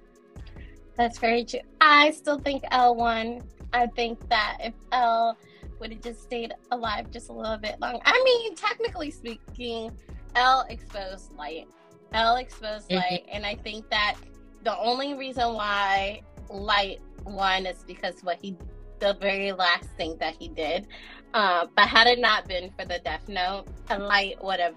That's 0.95 1.17
very 1.17 1.43
true. 1.43 1.59
I 1.81 2.11
still 2.11 2.39
think 2.39 2.63
L 2.71 2.95
won. 2.95 3.41
I 3.73 3.87
think 3.87 4.27
that 4.29 4.57
if 4.61 4.73
L 4.91 5.37
would 5.79 5.91
have 5.91 6.01
just 6.01 6.21
stayed 6.21 6.53
alive 6.71 7.11
just 7.11 7.29
a 7.29 7.33
little 7.33 7.57
bit 7.57 7.79
longer. 7.81 7.99
I 8.05 8.21
mean, 8.23 8.55
technically 8.55 9.11
speaking, 9.11 9.91
L 10.35 10.65
exposed 10.69 11.33
light. 11.35 11.67
L 12.13 12.35
exposed 12.37 12.89
Mhm. 12.89 12.95
light. 12.95 13.25
And 13.29 13.45
I 13.45 13.55
think 13.55 13.89
that 13.89 14.15
the 14.63 14.77
only 14.77 15.13
reason 15.15 15.53
why 15.55 16.21
light 16.53 16.99
won 17.25 17.65
is 17.65 17.83
because 17.85 18.21
what 18.23 18.37
he 18.41 18.55
the 18.99 19.15
very 19.19 19.51
last 19.51 19.85
thing 19.97 20.15
that 20.19 20.35
he 20.39 20.47
did. 20.47 20.87
Uh, 21.33 21.65
but 21.75 21.87
had 21.87 22.07
it 22.07 22.19
not 22.19 22.47
been 22.47 22.69
for 22.77 22.85
the 22.85 22.99
death 23.03 23.27
note, 23.27 23.65
light 23.89 24.41
would 24.43 24.59
have 24.59 24.75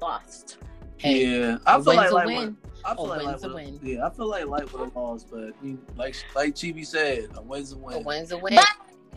lost. 0.00 0.58
Yeah, 1.00 1.58
I 1.66 1.76
a 1.76 1.82
feel 1.82 1.96
like 1.96 2.12
Light 2.12 2.26
win. 2.26 2.56
I 2.84 2.94
feel 2.94 3.04
A 3.04 3.06
like 3.06 3.18
win's 3.26 3.26
Light 3.26 3.50
a 3.50 3.54
would've- 3.54 3.54
win. 3.54 3.80
Yeah, 3.82 4.06
I 4.06 4.10
feel 4.10 4.28
like 4.28 4.46
Light 4.46 4.72
would 4.72 4.80
have 4.82 4.94
lost, 4.96 5.28
but 5.30 5.40
I 5.60 5.64
mean, 5.64 5.80
like 5.96 6.14
like 6.36 6.54
Chibi 6.54 6.86
said, 6.86 7.28
a 7.34 7.42
win's 7.42 7.72
a 7.72 7.78
win. 7.78 7.96
A 7.96 8.00
win's 8.00 8.32
a 8.32 8.38
win. 8.38 8.54
But 8.54 8.66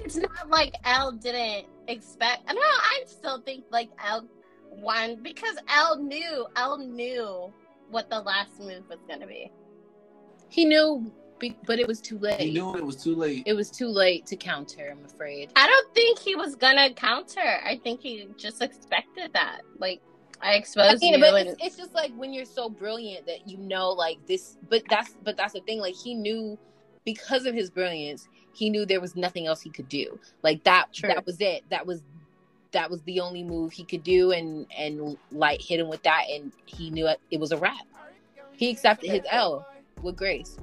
it's 0.04 0.16
not 0.16 0.50
like 0.50 0.74
L 0.86 1.12
didn't 1.12 1.68
expect. 1.88 2.48
No, 2.48 2.60
I 2.62 3.04
still 3.06 3.42
think 3.42 3.66
like 3.70 3.90
L 4.04 4.26
won 4.72 5.22
because 5.22 5.58
L 5.70 5.98
knew. 5.98 6.48
L 6.56 6.78
knew 6.78 7.54
what 7.90 8.10
the 8.10 8.20
last 8.20 8.60
move 8.60 8.84
was 8.90 9.00
gonna 9.08 9.28
be. 9.28 9.52
He 10.50 10.66
knew, 10.66 11.12
be- 11.40 11.58
but 11.66 11.80
it 11.80 11.88
was 11.88 12.02
too 12.02 12.18
late. 12.18 12.40
He 12.40 12.52
knew 12.52 12.76
it 12.76 12.86
was 12.86 13.02
too 13.02 13.16
late. 13.16 13.44
It 13.46 13.54
was 13.54 13.70
too 13.70 13.88
late 13.88 14.26
to 14.28 14.36
counter. 14.36 14.90
I'm 14.92 15.06
afraid. 15.06 15.52
I 15.56 15.68
don't 15.68 15.94
think 15.94 16.20
he 16.20 16.36
was 16.36 16.56
gonna 16.56 16.94
counter. 16.94 17.60
I 17.64 17.80
think 17.84 18.02
he 18.02 18.28
just 18.38 18.62
expected 18.62 19.34
that. 19.34 19.62
Like 19.78 20.02
I 20.42 20.64
I 20.78 20.96
mean, 20.96 21.14
you, 21.14 21.20
but 21.20 21.34
and 21.34 21.50
it's, 21.50 21.64
it's 21.64 21.78
just 21.78 21.94
like 21.94 22.12
when 22.16 22.34
you're 22.34 22.46
so 22.46 22.70
brilliant 22.70 23.26
that 23.26 23.48
you 23.48 23.58
know, 23.58 23.90
like 23.90 24.18
this. 24.28 24.58
But 24.70 24.84
that's 24.90 25.16
but 25.24 25.38
that's 25.38 25.54
the 25.54 25.62
thing. 25.62 25.80
Like 25.80 25.96
he 25.96 26.14
knew 26.14 26.58
because 27.06 27.46
of 27.46 27.56
his 27.56 27.70
brilliance, 27.70 28.28
he 28.54 28.70
knew 28.70 28.86
there 28.86 29.02
was 29.02 29.16
nothing 29.16 29.48
else 29.48 29.62
he 29.62 29.70
could 29.70 29.90
do. 29.90 30.20
Like 30.44 30.64
that. 30.64 30.94
True. 30.94 31.10
That 31.10 31.26
was 31.26 31.40
it. 31.40 31.64
That 31.70 31.86
was 31.86 32.02
that 32.72 32.90
was 32.90 33.02
the 33.04 33.20
only 33.20 33.44
move 33.44 33.72
he 33.72 33.84
could 33.84 34.04
do, 34.04 34.32
and 34.32 34.68
and 34.78 35.18
light 35.32 35.62
hit 35.62 35.80
him 35.80 35.90
with 35.90 36.04
that, 36.04 36.24
and 36.30 36.52
he 36.66 36.90
knew 36.90 37.08
it, 37.08 37.20
it 37.32 37.40
was 37.40 37.52
a 37.52 37.58
wrap. 37.58 37.86
He 38.52 38.70
accepted 38.70 39.10
his 39.10 39.22
L 39.30 39.68
with 40.02 40.16
grace. 40.16 40.58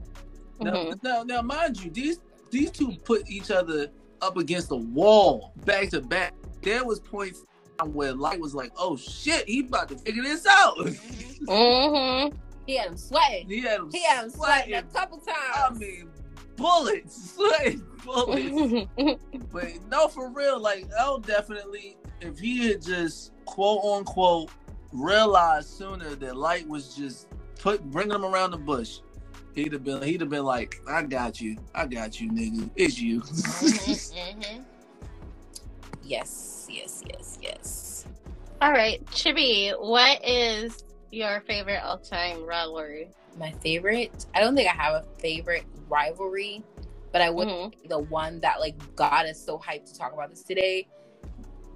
Now, 0.61 0.73
Mhm. 0.73 1.03
now, 1.03 1.23
now, 1.25 1.43
mind 1.43 1.83
you, 1.83 1.91
these 1.91 2.21
these 2.51 2.71
two 2.71 2.93
put 3.05 3.29
each 3.29 3.51
other 3.51 3.89
up 4.23 4.37
against 4.37 4.69
the 4.69 4.77
wall 4.77 5.53
back 5.65 5.89
to 5.91 6.01
back. 6.01 6.35
There 6.63 6.85
was 6.85 7.01
points 7.01 7.43
where 7.85 8.13
Light 8.15 8.39
was 8.41 8.55
like, 8.55 8.71
"Oh 8.79 8.97
shit, 8.97 9.49
he 9.49 9.61
about 9.61 9.89
to 9.89 9.99
figure 9.99 10.23
this 10.23 10.47
out." 10.47 10.77
Mhm. 10.79 12.33
He 12.67 12.77
had 12.77 12.89
him 12.89 12.97
sweating. 12.97 13.49
he 13.49 13.61
had 13.61 13.81
him, 13.81 13.91
He 13.93 14.03
had 14.05 14.25
him 14.25 14.31
sweating 14.31 14.75
a 14.75 14.83
couple 14.85 15.19
times. 15.19 15.37
I 15.57 15.71
mean, 15.75 16.09
bullets, 16.57 17.33
sweating 17.35 17.85
bullets. 18.05 18.89
but 19.53 19.67
no, 19.91 20.09
for 20.09 20.31
real, 20.31 20.59
like 20.61 20.87
L 20.97 21.19
definitely, 21.19 21.97
if 22.21 22.39
he 22.39 22.69
had 22.69 22.81
just 22.83 23.33
quote 23.45 23.85
unquote 23.85 24.51
realized 24.93 25.69
sooner 25.71 26.15
that 26.15 26.37
Light 26.37 26.67
was 26.69 26.95
just 26.95 27.27
put 27.61 27.83
bringing 27.91 28.15
him 28.15 28.25
around 28.25 28.53
the 28.53 28.57
bush, 28.59 29.01
he'd 29.55 29.73
have 29.73 29.85
been 29.85 30.03
he'd 30.03 30.21
have 30.21 30.31
been 30.31 30.45
like, 30.45 30.77
"I 30.89 31.03
got 31.03 31.41
you, 31.41 31.59
I 31.75 31.87
got 31.87 32.21
you, 32.21 32.31
nigga, 32.31 32.71
it's 32.77 32.99
you." 33.01 33.21
Mhm, 33.23 34.13
mhm. 34.15 34.65
Yes, 36.05 36.67
yes, 36.71 37.03
yes, 37.09 37.39
yes. 37.43 38.07
All 38.61 38.73
right, 38.73 39.05
Chibi, 39.07 39.73
what 39.81 40.25
is 40.27 40.85
your 41.11 41.41
favorite 41.47 41.81
all-time 41.83 42.45
rivalry? 42.47 43.09
My 43.39 43.53
favorite. 43.63 44.27
I 44.35 44.41
don't 44.41 44.55
think 44.55 44.69
I 44.69 44.75
have 44.75 44.95
a 44.95 45.05
favorite 45.21 45.65
rivalry, 45.89 46.63
but 47.13 47.23
I 47.23 47.31
would 47.31 47.49
Mhm. 47.49 47.89
the 47.89 47.99
one 47.99 48.41
that 48.41 48.61
like 48.61 48.77
got 48.97 49.27
us 49.27 49.41
so 49.41 49.59
hyped 49.59 49.87
to 49.93 49.99
talk 49.99 50.13
about 50.13 50.31
this 50.31 50.43
today 50.43 50.89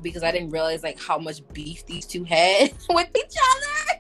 because 0.02 0.22
I 0.22 0.30
didn't 0.30 0.50
realize 0.50 0.82
like 0.82 1.00
how 1.00 1.18
much 1.18 1.40
beef 1.52 1.84
these 1.86 2.06
two 2.06 2.24
had 2.24 2.72
with 2.90 3.08
each 3.16 3.36
other. 3.42 3.97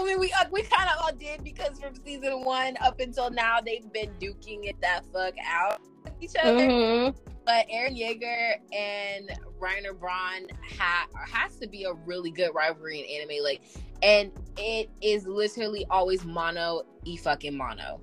I 0.00 0.04
mean, 0.04 0.18
we 0.18 0.32
uh, 0.32 0.44
we 0.50 0.62
kind 0.62 0.88
of 0.88 1.04
all 1.04 1.12
did 1.12 1.44
because 1.44 1.78
from 1.78 1.94
season 2.04 2.42
one 2.42 2.76
up 2.80 3.00
until 3.00 3.30
now 3.30 3.60
they've 3.60 3.90
been 3.92 4.10
duking 4.20 4.64
it 4.66 4.80
that 4.80 5.04
fuck 5.12 5.34
out 5.46 5.80
with 6.04 6.14
each 6.20 6.30
other. 6.42 6.58
Mhm. 6.58 7.16
But 7.44 7.66
Eren 7.68 7.98
Yeager 7.98 8.54
and 8.72 9.30
Reiner 9.60 9.98
Braun 9.98 10.46
ha- 10.78 11.08
has 11.14 11.56
to 11.58 11.68
be 11.68 11.84
a 11.84 11.92
really 11.92 12.30
good 12.30 12.54
rivalry 12.54 13.00
in 13.00 13.22
anime. 13.22 13.42
Like, 13.42 13.60
and 14.02 14.30
it 14.56 14.88
is 15.00 15.26
literally 15.26 15.84
always 15.90 16.24
mono 16.24 16.82
e 17.04 17.16
fucking 17.16 17.56
mono. 17.56 18.00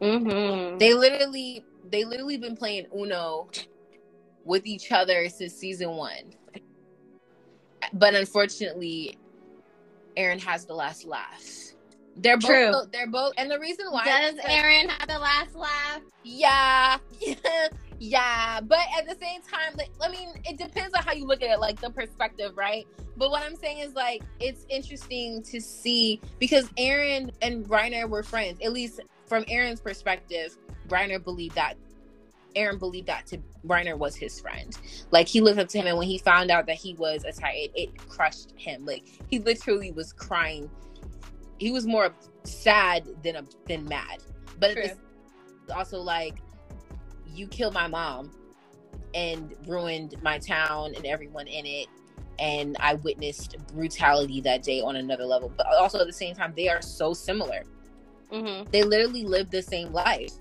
Mhm. 0.00 0.78
They 0.78 0.94
literally 0.94 1.64
they 1.90 2.04
literally 2.04 2.36
been 2.36 2.56
playing 2.56 2.86
Uno 2.96 3.48
with 4.44 4.66
each 4.66 4.92
other 4.92 5.28
since 5.28 5.54
season 5.54 5.90
one. 5.90 6.34
But 7.92 8.14
unfortunately, 8.14 9.16
Eren 10.16 10.40
has 10.40 10.66
the 10.66 10.74
last 10.74 11.04
laugh. 11.04 11.42
They're 12.18 12.38
both 12.38 12.90
they're 12.92 13.06
both 13.06 13.34
and 13.36 13.50
the 13.50 13.58
reason 13.58 13.86
why 13.90 14.04
Does 14.04 14.36
Eren 14.36 14.88
have 14.88 15.06
the 15.06 15.18
last 15.18 15.54
laugh? 15.54 16.00
yeah, 16.24 16.96
yeah, 17.98 18.60
but 18.62 18.78
at 18.96 19.06
the 19.06 19.16
same 19.20 19.42
time, 19.42 19.76
like, 19.76 19.90
I 20.02 20.10
mean, 20.10 20.30
it 20.44 20.56
depends 20.56 20.94
on 20.94 21.02
how 21.02 21.12
you 21.12 21.26
look 21.26 21.42
at 21.42 21.50
it, 21.50 21.60
like 21.60 21.80
the 21.80 21.90
perspective, 21.90 22.52
right? 22.56 22.86
But 23.18 23.30
what 23.30 23.42
I'm 23.42 23.56
saying 23.56 23.78
is, 23.78 23.94
like, 23.94 24.22
it's 24.40 24.66
interesting 24.70 25.42
to 25.44 25.60
see 25.60 26.20
because 26.38 26.68
Eren 26.78 27.30
and 27.42 27.66
Reiner 27.66 28.08
were 28.08 28.22
friends. 28.22 28.58
At 28.62 28.72
least 28.72 29.00
from 29.26 29.44
Eren's 29.44 29.80
perspective, 29.80 30.56
Reiner 30.88 31.22
believed 31.22 31.54
that 31.56 31.74
Eren 32.56 32.78
believed 32.78 33.06
that 33.06 33.26
to 33.26 33.38
Reiner 33.66 33.96
was 33.96 34.16
his 34.16 34.40
friend. 34.40 34.76
Like 35.10 35.28
he 35.28 35.40
looked 35.40 35.58
up 35.58 35.68
to 35.68 35.78
him, 35.78 35.86
and 35.86 35.98
when 35.98 36.06
he 36.06 36.18
found 36.18 36.50
out 36.50 36.66
that 36.66 36.76
he 36.76 36.94
was 36.94 37.24
a 37.24 37.32
Titan, 37.32 37.68
it, 37.74 37.96
crushed 38.08 38.52
him. 38.56 38.84
Like 38.84 39.04
he 39.28 39.38
literally 39.38 39.92
was 39.92 40.12
crying. 40.12 40.70
He 41.58 41.70
was 41.70 41.86
more 41.86 42.14
sad 42.44 43.08
than 43.22 43.36
a, 43.36 43.44
than 43.66 43.84
mad. 43.84 44.22
But 44.58 44.72
True. 44.72 44.82
it's 44.84 44.98
also 45.74 46.00
like 46.00 46.36
you 47.26 47.46
killed 47.46 47.74
my 47.74 47.86
mom 47.86 48.30
and 49.14 49.54
ruined 49.66 50.14
my 50.22 50.38
town 50.38 50.94
and 50.94 51.06
everyone 51.06 51.46
in 51.46 51.64
it 51.66 51.86
and 52.38 52.76
i 52.80 52.94
witnessed 52.94 53.56
brutality 53.74 54.40
that 54.40 54.62
day 54.62 54.80
on 54.80 54.96
another 54.96 55.24
level 55.24 55.50
but 55.56 55.66
also 55.66 55.98
at 56.00 56.06
the 56.06 56.12
same 56.12 56.34
time 56.34 56.52
they 56.56 56.68
are 56.68 56.82
so 56.82 57.12
similar 57.14 57.62
Mhm. 58.30 58.70
they 58.70 58.82
literally 58.82 59.24
live 59.24 59.50
the 59.50 59.62
same 59.62 59.92
life 59.92 60.32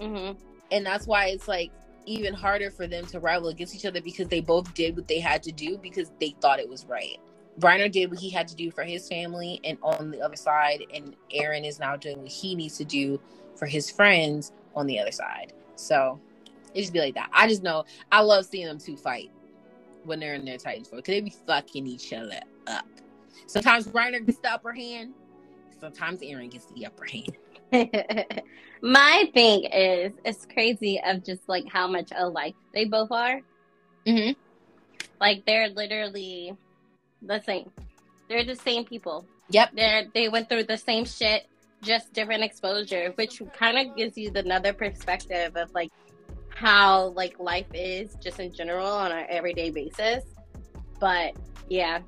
Mhm. 0.00 0.36
And 0.70 0.84
that's 0.84 1.06
why 1.06 1.26
it's 1.26 1.48
like 1.48 1.70
even 2.06 2.34
harder 2.34 2.70
for 2.70 2.86
them 2.86 3.04
to 3.06 3.20
rival 3.20 3.48
against 3.48 3.74
each 3.74 3.84
other 3.84 4.00
because 4.00 4.28
they 4.28 4.40
both 4.40 4.72
did 4.74 4.96
what 4.96 5.08
they 5.08 5.20
had 5.20 5.42
to 5.42 5.52
do 5.52 5.78
because 5.78 6.10
they 6.20 6.34
thought 6.40 6.60
it 6.60 6.68
was 6.68 6.84
right. 6.86 7.18
Reiner 7.60 7.90
did 7.90 8.10
what 8.10 8.18
he 8.18 8.30
had 8.30 8.46
to 8.48 8.54
do 8.54 8.70
for 8.70 8.84
his 8.84 9.08
family 9.08 9.60
and 9.64 9.78
on 9.82 10.10
the 10.10 10.20
other 10.20 10.36
side 10.36 10.84
and 10.94 11.16
eren 11.34 11.66
is 11.66 11.80
now 11.80 11.96
doing 11.96 12.18
what 12.18 12.28
he 12.28 12.54
needs 12.54 12.76
to 12.76 12.84
do 12.84 13.18
for 13.56 13.66
his 13.66 13.90
friends 13.90 14.52
on 14.74 14.86
the 14.86 14.98
other 14.98 15.12
side. 15.12 15.52
So 15.74 16.20
it 16.74 16.82
just 16.82 16.92
be 16.92 17.00
like 17.00 17.14
that. 17.14 17.30
I 17.32 17.48
just 17.48 17.62
know 17.62 17.84
i 18.12 18.20
love 18.20 18.44
seeing 18.44 18.66
them 18.66 18.78
two 18.78 18.96
fight 18.96 19.30
when 20.04 20.20
they're 20.20 20.34
in 20.34 20.44
their 20.44 20.58
titans 20.58 20.88
because 20.88 21.02
they 21.06 21.20
be 21.20 21.34
fucking 21.46 21.86
each 21.86 22.12
other 22.12 22.40
up. 22.66 22.86
Sometimes 23.46 23.88
Reiner 23.88 24.24
gets 24.24 24.38
the 24.38 24.52
upper 24.52 24.72
hand 24.72 25.14
sometimes 25.80 26.20
eren 26.20 26.50
gets 26.50 26.66
the 26.66 26.86
upper 26.86 27.04
hand 27.04 27.36
My 28.82 29.30
thing 29.34 29.64
is, 29.64 30.12
it's 30.24 30.46
crazy 30.46 31.00
of 31.04 31.24
just 31.24 31.48
like 31.48 31.64
how 31.68 31.86
much 31.88 32.10
alike 32.16 32.54
they 32.72 32.84
both 32.84 33.10
are. 33.10 33.40
hmm 34.06 34.30
Like 35.20 35.44
they're 35.46 35.68
literally 35.68 36.54
the 37.22 37.40
same. 37.42 37.70
They're 38.28 38.44
the 38.44 38.56
same 38.56 38.84
people. 38.84 39.26
Yep. 39.50 39.70
They 39.74 40.08
they 40.14 40.28
went 40.28 40.48
through 40.48 40.64
the 40.64 40.76
same 40.76 41.04
shit, 41.04 41.46
just 41.82 42.12
different 42.12 42.42
exposure, 42.42 43.12
which 43.16 43.40
kind 43.58 43.78
of 43.78 43.96
gives 43.96 44.16
you 44.16 44.30
another 44.34 44.72
perspective 44.72 45.56
of 45.56 45.72
like 45.74 45.90
how 46.48 47.08
like 47.08 47.38
life 47.38 47.66
is 47.74 48.14
just 48.22 48.40
in 48.40 48.52
general 48.52 48.86
on 48.86 49.12
an 49.12 49.26
everyday 49.28 49.70
basis. 49.70 50.24
But 51.00 51.36
yeah, 51.68 52.00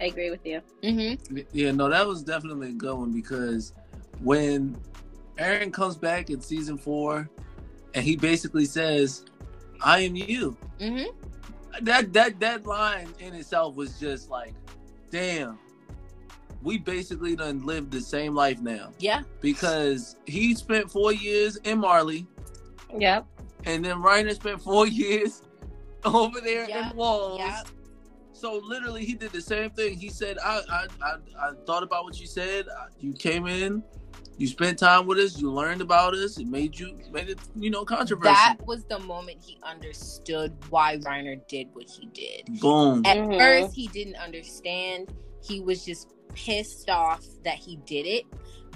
I 0.00 0.06
agree 0.06 0.30
with 0.30 0.44
you. 0.44 0.60
hmm 0.82 1.14
Yeah, 1.52 1.72
no, 1.72 1.88
that 1.88 2.06
was 2.06 2.22
definitely 2.22 2.70
a 2.70 2.72
good 2.72 2.94
one 2.96 3.12
because 3.12 3.72
when 4.22 4.76
Eren 5.38 5.72
comes 5.72 5.96
back 5.96 6.30
in 6.30 6.40
season 6.40 6.78
four 6.78 7.28
and 7.94 8.04
he 8.04 8.16
basically 8.16 8.64
says, 8.64 9.24
I 9.82 10.00
am 10.00 10.16
you. 10.16 10.56
hmm 10.80 11.02
That 11.82 12.12
that 12.14 12.40
that 12.40 12.66
line 12.66 13.08
in 13.18 13.34
itself 13.34 13.76
was 13.76 13.98
just 14.00 14.30
like, 14.30 14.54
damn. 15.10 15.58
We 16.62 16.78
basically 16.78 17.36
done 17.36 17.64
lived 17.64 17.92
the 17.92 18.00
same 18.00 18.34
life 18.34 18.60
now. 18.60 18.92
Yeah. 18.98 19.22
Because 19.40 20.16
he 20.26 20.54
spent 20.54 20.90
four 20.90 21.12
years 21.12 21.56
in 21.58 21.78
Marley 21.78 22.26
Yep. 22.98 23.26
and 23.66 23.84
then 23.84 23.96
Reiner 23.98 24.34
spent 24.34 24.60
four 24.62 24.86
years 24.86 25.42
over 26.04 26.40
there 26.40 26.68
Yeah, 26.68 26.90
in 26.90 26.96
Walls. 26.96 27.38
yeah. 27.38 27.62
So 28.32 28.60
literally, 28.66 29.04
he 29.04 29.14
did 29.14 29.32
the 29.32 29.40
same 29.40 29.70
thing. 29.70 29.96
He 29.96 30.10
said, 30.10 30.36
"I, 30.44 30.60
I, 30.70 30.86
I, 31.02 31.14
I 31.40 31.52
thought 31.66 31.82
about 31.82 32.04
what 32.04 32.20
you 32.20 32.26
said. 32.26 32.66
You 33.00 33.14
came 33.14 33.46
in, 33.46 33.82
you 34.38 34.46
spent 34.48 34.78
time 34.78 35.06
with 35.06 35.18
us, 35.18 35.38
you 35.38 35.52
learned 35.52 35.80
about 35.82 36.14
us. 36.14 36.38
It 36.38 36.48
made 36.48 36.78
you, 36.78 36.98
made 37.12 37.28
it, 37.30 37.38
you 37.56 37.70
know, 37.70 37.84
controversial. 37.84 38.34
That 38.34 38.56
was 38.66 38.84
the 38.84 38.98
moment 39.00 39.38
he 39.40 39.58
understood 39.62 40.54
why 40.70 40.98
Reiner 40.98 41.40
did 41.48 41.68
what 41.74 41.88
he 41.88 42.06
did. 42.08 42.60
Boom. 42.60 43.02
At 43.04 43.18
Mhm. 43.18 43.38
first, 43.38 43.74
he 43.74 43.88
didn't 43.88 44.16
understand. 44.16 45.08
He 45.42 45.60
was 45.60 45.84
just 45.84 46.08
pissed 46.34 46.90
off 46.90 47.24
that 47.44 47.56
he 47.56 47.76
did 47.86 48.06
it. 48.06 48.24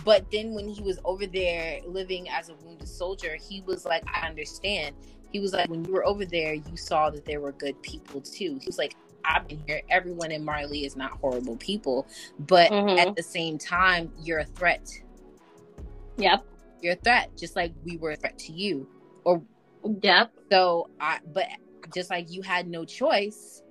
But 0.05 0.31
then, 0.33 0.55
when 0.55 0.69
he 0.69 0.83
was 0.83 0.99
over 1.05 1.27
there 1.27 1.81
living 1.87 2.29
as 2.31 2.49
a 2.49 2.55
wounded 2.55 2.89
soldier, 2.89 3.37
he 3.37 3.63
was 3.63 3.85
like, 3.85 4.05
I 4.09 4.27
understand. 4.27 4.97
He 5.33 5.41
was 5.41 5.53
like, 5.53 5.69
when 5.69 5.85
you 5.85 5.93
were 5.93 6.07
over 6.07 6.25
there, 6.25 6.55
you 6.55 6.77
saw 6.77 7.11
that 7.11 7.27
there 7.27 7.41
were 7.41 7.53
good 7.53 7.81
people 7.83 8.21
too. 8.23 8.59
He 8.61 8.67
was 8.67 8.79
like, 8.79 8.97
I've 9.25 9.47
been 9.49 9.63
here. 9.67 9.83
Everyone 9.91 10.33
in 10.33 10.45
Marley 10.45 10.85
is 10.87 10.97
not 10.97 11.13
horrible 11.21 11.57
people. 11.59 12.09
But 12.39 12.71
Mhm. 12.73 12.99
at 12.99 13.15
the 13.17 13.23
same 13.23 13.59
time, 13.59 14.13
you're 14.23 14.41
a 14.41 14.47
threat. 14.47 14.89
Yep. 16.21 16.45
You're 16.83 16.95
a 16.95 16.97
threat, 16.97 17.31
just 17.39 17.57
like 17.57 17.73
we 17.85 17.97
were 17.99 18.13
a 18.13 18.17
threat 18.17 18.39
to 18.41 18.53
you. 18.53 18.89
Or 19.25 19.43
Yep. 20.03 20.33
so 20.53 20.91
I, 21.01 21.21
but 21.33 21.47
just 21.95 22.11
like 22.11 22.31
you 22.31 22.43
had 22.43 22.69
no 22.69 22.85
choice, 22.85 23.63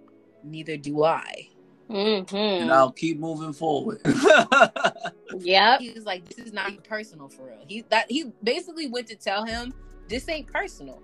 neither 0.43 0.78
do 0.78 1.04
I. 1.04 1.50
and 1.89 2.28
hmm 2.30 2.70
I'll 2.72 2.91
keep 2.91 3.20
moving 3.20 3.54
forward. 3.54 4.02
Yep. 5.39 5.80
he 5.82 5.91
was 5.91 6.06
like, 6.06 6.28
"This 6.30 6.39
is 6.47 6.54
not 6.54 6.84
personal 6.84 7.30
for 7.30 7.47
real." 7.47 7.64
He 7.68 7.84
that 7.89 8.12
he 8.12 8.32
basically 8.43 8.88
went 8.89 9.08
to 9.08 9.16
tell 9.16 9.45
him, 9.45 9.74
"This 10.08 10.28
ain't 10.30 10.47
personal. 10.52 11.02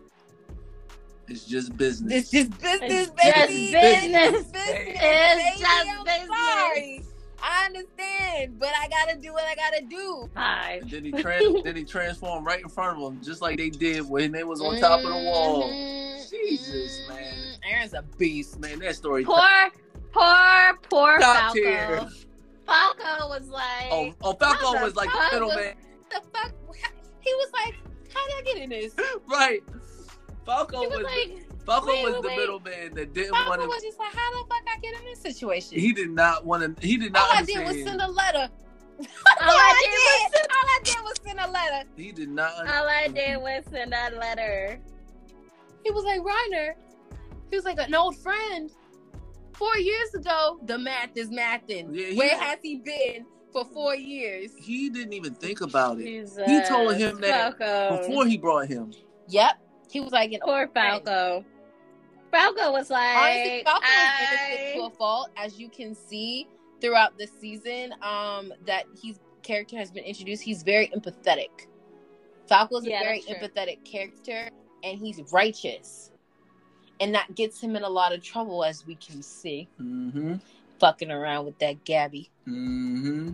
it's 1.27 1.45
just 1.45 1.75
business. 1.77 2.13
It's 2.13 2.29
just 2.31 2.59
business, 2.59 3.09
It's 3.09 3.15
baby. 3.15 3.71
just 3.71 3.71
business. 3.71 4.33
It's 4.33 4.51
business, 4.51 5.01
It's 5.01 5.59
baby. 5.59 5.59
just 5.59 5.89
I'm 5.89 6.03
business. 6.05 7.14
Sorry. 7.38 7.49
I 7.51 7.65
understand, 7.65 8.59
but 8.59 8.69
I 8.79 8.88
gotta 8.88 9.17
do 9.17 9.33
what 9.33 9.43
I 9.45 9.55
gotta 9.55 9.81
do." 9.86 10.29
Hi. 10.36 10.79
and 10.81 10.89
then 10.91 11.03
he 11.05 11.11
trans- 11.11 11.63
then 11.63 11.75
he 11.75 11.83
transformed 11.83 12.45
right 12.45 12.61
in 12.61 12.69
front 12.69 12.97
of 13.01 13.11
him, 13.13 13.21
just 13.23 13.41
like 13.41 13.57
they 13.57 13.69
did 13.69 14.07
when 14.09 14.31
they 14.31 14.43
was 14.43 14.61
on 14.61 14.79
top 14.79 14.99
of 14.99 15.05
the 15.07 15.15
wall. 15.29 15.63
Mhm, 15.69 16.29
Jesus, 16.29 17.01
mhm. 17.01 17.09
man. 17.09 17.33
Eren's 17.71 17.93
a 17.93 18.03
beast. 18.17 18.59
Man, 18.59 18.79
that 18.79 18.95
story. 18.95 19.23
Poor, 19.25 19.39
poor, 20.11 20.77
poor 20.89 21.19
Top 21.19 21.36
Falco. 21.38 21.53
tier. 21.53 22.07
Falco 22.65 23.29
was 23.29 23.47
like, 23.49 23.91
Oh, 23.91 24.13
oh, 24.23 24.33
Falco 24.33 24.81
was 24.83 24.95
like 24.95 25.09
fuck 25.11 25.31
the 25.31 25.39
was- 25.39 25.49
middleman, 25.55 25.75
The 26.09 26.21
fuck? 26.33 26.51
He 27.21 27.33
was 27.33 27.51
like, 27.53 27.73
"How 28.13 28.27
did 28.27 28.36
I 28.38 28.41
get 28.53 28.57
in 28.63 28.69
this?" 28.69 28.95
right? 29.27 29.61
Falco 30.45 30.79
he 30.81 30.88
was, 30.88 30.97
was 30.97 31.05
like, 31.05 31.45
Falco 31.66 31.88
wait, 31.88 32.03
was 32.03 32.13
wait, 32.13 32.22
the 32.22 32.28
wait. 32.30 32.38
middleman 32.38 32.93
that 32.95 33.13
didn't 33.13 33.32
want 33.32 33.45
Falco 33.47 33.61
to. 33.63 33.68
was 33.68 33.82
just 33.84 33.99
like, 33.99 34.13
"How 34.13 34.32
the 34.32 34.47
fuck 34.49 34.63
I 34.74 34.80
get 34.80 34.93
in 34.99 35.05
this 35.05 35.20
situation?" 35.22 35.80
He 35.80 35.91
did 35.93 36.09
not 36.11 36.45
want 36.45 36.78
to. 36.80 36.86
He 36.88 36.97
did 36.97 37.13
not. 37.13 37.24
All 37.28 37.34
not 37.36 37.43
I 37.43 37.45
did 37.45 37.66
was 37.68 37.84
send 37.84 38.01
a 38.01 38.07
letter. 38.11 38.49
all 38.99 39.05
I 39.49 40.30
did 40.32 40.41
All 40.51 40.70
I 40.70 40.80
did 40.84 40.95
was 41.03 41.18
send 41.26 41.39
a 41.39 41.49
letter. 41.49 41.89
he 41.97 42.11
did 42.11 42.30
not. 42.30 42.51
was, 42.63 42.72
all 42.74 42.88
I 42.88 43.07
did 43.07 43.38
was 43.41 43.63
send 43.72 43.93
a 43.93 44.16
letter. 44.18 44.80
He 45.84 45.91
was 45.91 46.03
like, 46.03 46.22
Reiner. 46.22 46.74
He 47.51 47.55
was 47.57 47.66
like 47.66 47.78
an 47.80 47.93
old 47.93 48.16
friend. 48.18 48.72
Four 49.53 49.78
years 49.78 50.13
ago, 50.13 50.59
the 50.66 50.78
math 50.78 51.16
is 51.16 51.30
mathing. 51.30 51.89
Yeah, 51.93 52.07
he- 52.07 52.18
Where 52.18 52.38
has 52.38 52.59
he 52.61 52.78
been 52.78 53.26
for 53.53 53.63
four 53.66 53.95
years? 53.95 54.51
He 54.59 54.89
didn't 54.89 55.13
even 55.13 55.34
think 55.36 55.61
about 55.61 55.99
it 55.99 56.05
Jesus, 56.05 56.43
He 56.45 56.61
told 56.68 56.95
him 56.95 57.22
that 57.22 57.57
Falco. 57.57 57.97
before 58.07 58.26
he 58.26 58.38
brought 58.38 58.68
him. 58.68 58.91
Yep. 59.30 59.53
He 59.91 60.01
was 60.01 60.11
like 60.11 60.32
an 60.34 60.39
Poor 60.43 60.68
Falco. 60.74 61.03
friend. 61.05 61.45
Falco. 62.36 62.57
Falco 62.59 62.71
was 62.73 62.89
like, 62.89 63.15
Honestly, 63.17 63.61
Falco 63.65 63.79
was 63.81 63.89
I- 63.91 64.47
innocent 64.51 64.75
to 64.75 64.81
a 64.86 64.89
fault, 64.97 65.29
as 65.38 65.59
you 65.59 65.69
can 65.69 65.95
see 65.95 66.47
throughout 66.81 67.17
the 67.17 67.27
season. 67.27 67.93
Um, 68.01 68.53
that 68.65 68.83
his 69.01 69.19
character 69.43 69.77
has 69.77 69.91
been 69.91 70.03
introduced. 70.03 70.43
He's 70.43 70.63
very 70.63 70.88
empathetic. 70.88 71.67
Falco's 72.47 72.86
Yeah, 72.86 73.01
a 73.01 73.03
very 73.03 73.21
empathetic 73.21 73.83
character, 73.86 74.49
and 74.83 74.99
he's 74.99 75.19
righteous, 75.31 76.11
and 76.99 77.13
that 77.15 77.33
gets 77.36 77.59
him 77.59 77.75
in 77.75 77.83
a 77.83 77.89
lot 77.89 78.13
of 78.13 78.21
trouble, 78.21 78.63
as 78.63 78.86
we 78.86 78.95
can 78.95 79.21
see. 79.23 79.67
Mm-hmm. 79.81 80.36
Fucking 80.79 81.09
around 81.09 81.45
with 81.45 81.57
that 81.59 81.83
Gabi. 81.86 82.29
Mm-hmm. 82.47 83.31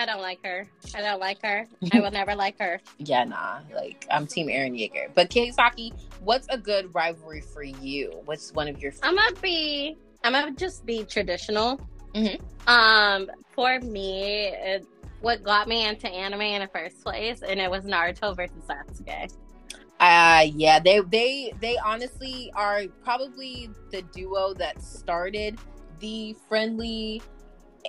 I 0.00 0.06
don't 0.06 0.22
like 0.22 0.42
her. 0.46 0.66
I 0.94 1.02
don't 1.02 1.20
like 1.20 1.42
her. 1.42 1.66
I 1.92 2.00
will 2.00 2.10
never 2.10 2.34
like 2.34 2.58
her. 2.58 2.80
Yeah, 2.96 3.24
nah. 3.24 3.58
Like 3.74 4.06
I'm 4.10 4.26
Team 4.26 4.46
Eren 4.46 4.72
Yeager. 4.72 5.14
But 5.14 5.28
Kiyosaki, 5.28 5.92
what's 6.20 6.46
a 6.48 6.56
good 6.56 6.94
rivalry 6.94 7.42
for 7.42 7.62
you? 7.62 8.18
What's 8.24 8.50
one 8.54 8.66
of 8.66 8.80
your 8.80 8.92
I'm 9.02 9.14
gonna 9.14 9.36
be. 9.42 9.98
I'm 10.24 10.32
gonna 10.32 10.52
just 10.52 10.86
be 10.86 11.04
traditional. 11.04 11.78
Mhm. 12.14 12.40
Um, 12.66 13.30
for 13.54 13.78
me, 13.80 14.46
it, 14.48 14.86
what 15.20 15.42
got 15.42 15.68
me 15.68 15.86
into 15.86 16.08
anime 16.08 16.40
in 16.40 16.62
the 16.62 16.68
first 16.68 17.04
place, 17.04 17.42
and 17.42 17.60
it 17.60 17.70
was 17.70 17.84
Naruto 17.84 18.34
versus 18.34 18.56
Sasuke. 18.66 19.30
Uh 20.00 20.46
yeah, 20.54 20.80
they 20.80 21.00
they 21.00 21.52
they 21.60 21.76
honestly 21.76 22.50
are 22.56 22.84
probably 23.04 23.68
the 23.90 24.00
duo 24.00 24.54
that 24.54 24.80
started 24.82 25.58
the 25.98 26.34
friendly 26.48 27.20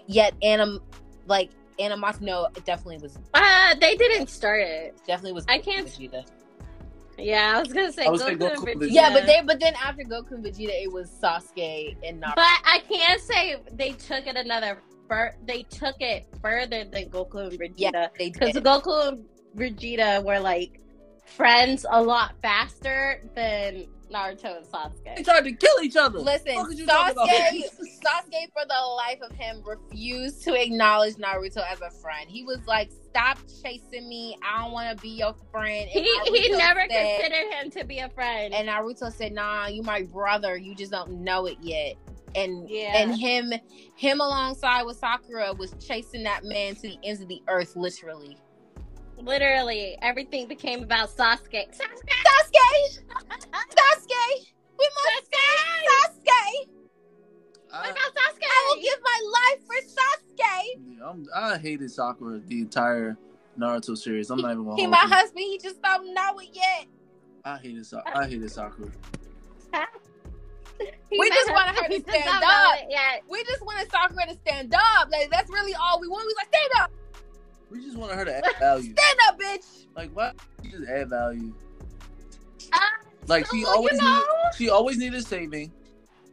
yet 0.08 0.34
anim 0.44 0.82
like 1.26 1.52
animosity. 1.82 2.26
No, 2.26 2.46
it 2.56 2.66
definitely 2.66 2.98
was 3.00 3.18
Uh, 3.34 3.76
they 3.80 3.96
didn't 3.96 4.30
start 4.30 4.62
it. 4.62 4.96
definitely 5.08 5.34
was. 5.34 5.46
I 5.48 5.58
can't- 5.60 5.80
and 5.88 6.12
Vegeta. 6.12 6.26
Yeah, 7.18 7.54
I 7.58 7.60
was 7.60 7.72
gonna 7.72 7.92
say 7.92 8.06
I 8.06 8.10
would 8.10 8.20
Goku, 8.22 8.38
Goku 8.38 8.50
and 8.50 8.66
Vegeta. 8.66 8.76
Vegeta. 8.82 8.88
Yeah, 8.92 9.10
but 9.14 9.26
they 9.26 9.42
but 9.46 9.60
then 9.60 9.74
after 9.76 10.04
Goku 10.04 10.32
and 10.32 10.44
Vegeta, 10.46 10.84
it 10.84 10.92
was 10.92 11.10
Sasuke 11.12 11.96
and 12.04 12.22
Naruto. 12.22 12.36
But 12.36 12.46
I 12.66 12.82
can't 12.90 13.22
say 13.22 13.58
they 13.74 13.92
took 13.92 14.26
it 14.28 14.36
another. 14.36 14.82
Fur- 15.08 15.36
they 15.46 15.64
took 15.64 15.96
it 16.00 16.26
further 16.42 16.86
than 16.86 17.10
Goku 17.10 17.48
and 17.50 17.60
Vegeta. 17.60 17.74
yeah, 17.78 18.08
they 18.18 18.30
Because. 18.30 18.54
Goku 18.54 19.10
and 19.10 19.26
Vegeta 19.56 20.24
were 20.24 20.40
like 20.40 20.80
friends 21.26 21.86
a 21.92 22.02
lot 22.02 22.34
faster 22.42 23.22
than 23.36 23.88
Naruto 24.12 24.58
and 24.58 24.66
Sasuke. 24.66 25.16
They 25.16 25.24
tried 25.24 25.44
to 25.46 25.52
kill 25.54 25.82
each 25.82 25.96
other. 25.96 26.20
Listen, 26.20 26.56
Fuck 26.56 26.72
is 26.72 26.80
you 26.80 26.86
talking 26.86 27.14
about? 27.14 27.30
Sasuke, 27.30 27.64
Sasuke, 28.04 28.52
for 28.54 28.66
the 28.68 28.80
life 28.98 29.20
of 29.22 29.32
him, 29.36 29.64
refused 29.66 30.44
to 30.44 30.54
acknowledge 30.62 31.16
Naruto 31.16 31.64
as 31.72 31.82
a 31.82 31.90
friend. 32.02 32.30
He 32.30 32.44
was 32.44 32.60
like, 32.68 32.92
"Stop 33.10 33.38
chasing 33.64 34.08
me. 34.10 34.36
I 34.44 34.62
don't 34.64 34.72
want 34.74 34.96
to 34.98 35.02
be 35.02 35.10
your 35.10 35.34
friend." 35.52 35.90
And 35.94 36.06
He 36.06 36.20
he 36.26 36.50
never 36.52 36.82
said- 36.90 37.20
considered 37.22 37.54
him 37.54 37.72
to 37.72 37.86
be 37.86 38.00
a 38.00 38.10
friend. 38.10 38.54
And 38.54 38.68
Naruto 38.68 39.12
said, 39.12 39.34
"Nah, 39.34 39.68
you 39.68 39.84
my 39.84 40.04
brother. 40.04 40.58
You 40.58 40.76
just 40.76 40.92
don't 40.92 41.22
know 41.24 41.46
it 41.46 41.58
yet." 41.62 41.96
And 42.36 42.70
Yeah. 42.70 42.98
and 42.98 43.18
him 43.20 43.52
him 43.96 44.22
alongside 44.22 44.84
with 44.84 44.98
Sakura 44.98 45.54
was 45.54 45.74
chasing 45.86 46.24
that 46.24 46.44
man 46.46 46.76
to 46.76 46.82
the 46.82 46.98
ends 47.04 47.22
of 47.22 47.28
the 47.28 47.42
earth, 47.50 47.76
literally. 47.76 48.38
Literally, 49.18 49.98
everything 50.02 50.48
became 50.48 50.82
about 50.82 51.10
Sasuke. 51.10 51.52
Sasuke, 51.78 51.78
Sasuke, 51.78 53.04
Sasuke, 53.08 53.21
I'm, 61.04 61.26
I 61.36 61.58
hated 61.58 61.92
Sakura 61.92 62.40
the 62.48 62.62
entire 62.62 63.18
Naruto 63.60 63.98
series. 63.98 64.30
I'm 64.30 64.40
not 64.42 64.52
even 64.52 64.64
gonna 64.64 64.76
He 64.76 64.84
hold 64.84 64.92
my 64.92 65.02
you. 65.04 65.08
husband. 65.10 65.40
He 65.40 65.58
just 65.62 65.82
don't 65.82 66.14
know 66.14 66.40
it 66.40 66.50
yet. 66.54 66.86
I 67.44 67.58
hated 67.58 67.86
Sa- 67.86 68.02
I 68.06 68.28
hated 68.28 68.52
Sakura. 68.52 68.90
We 71.12 71.30
just 71.30 71.48
have- 71.50 71.56
wanted 71.56 71.76
her 71.82 71.88
to 71.90 71.94
he 71.94 72.00
does 72.00 72.10
stand 72.16 72.26
not 72.26 72.42
know 72.42 72.70
up. 72.74 72.80
it 72.80 72.88
yet. 72.90 73.22
We 73.30 73.44
just 73.44 73.62
wanted 73.64 73.92
Sakura 73.92 74.26
to 74.28 74.34
stand 74.46 74.74
up. 74.74 75.10
Like 75.12 75.30
that's 75.30 75.50
really 75.52 75.74
all 75.76 76.00
we 76.00 76.08
want. 76.08 76.24
We 76.24 76.28
was 76.28 76.36
like, 76.38 76.48
stand 76.48 76.72
up. 76.82 76.92
We 77.70 77.82
just 77.84 77.98
wanted 77.98 78.16
her 78.16 78.26
to 78.26 78.38
add 78.38 78.44
value. 78.60 78.94
Stand 78.98 79.20
up, 79.30 79.40
bitch. 79.40 79.86
like, 79.96 80.10
why 80.12 80.32
you 80.64 80.72
just 80.72 80.90
add 80.90 81.10
value? 81.10 81.54
Uh, 82.74 82.80
Like 83.28 83.46
she 83.52 83.64
always 83.66 83.94
you 83.94 83.98
know, 84.06 84.14
needed, 84.16 84.56
she 84.58 84.70
always 84.70 84.98
needed 84.98 85.26
saving. 85.26 85.72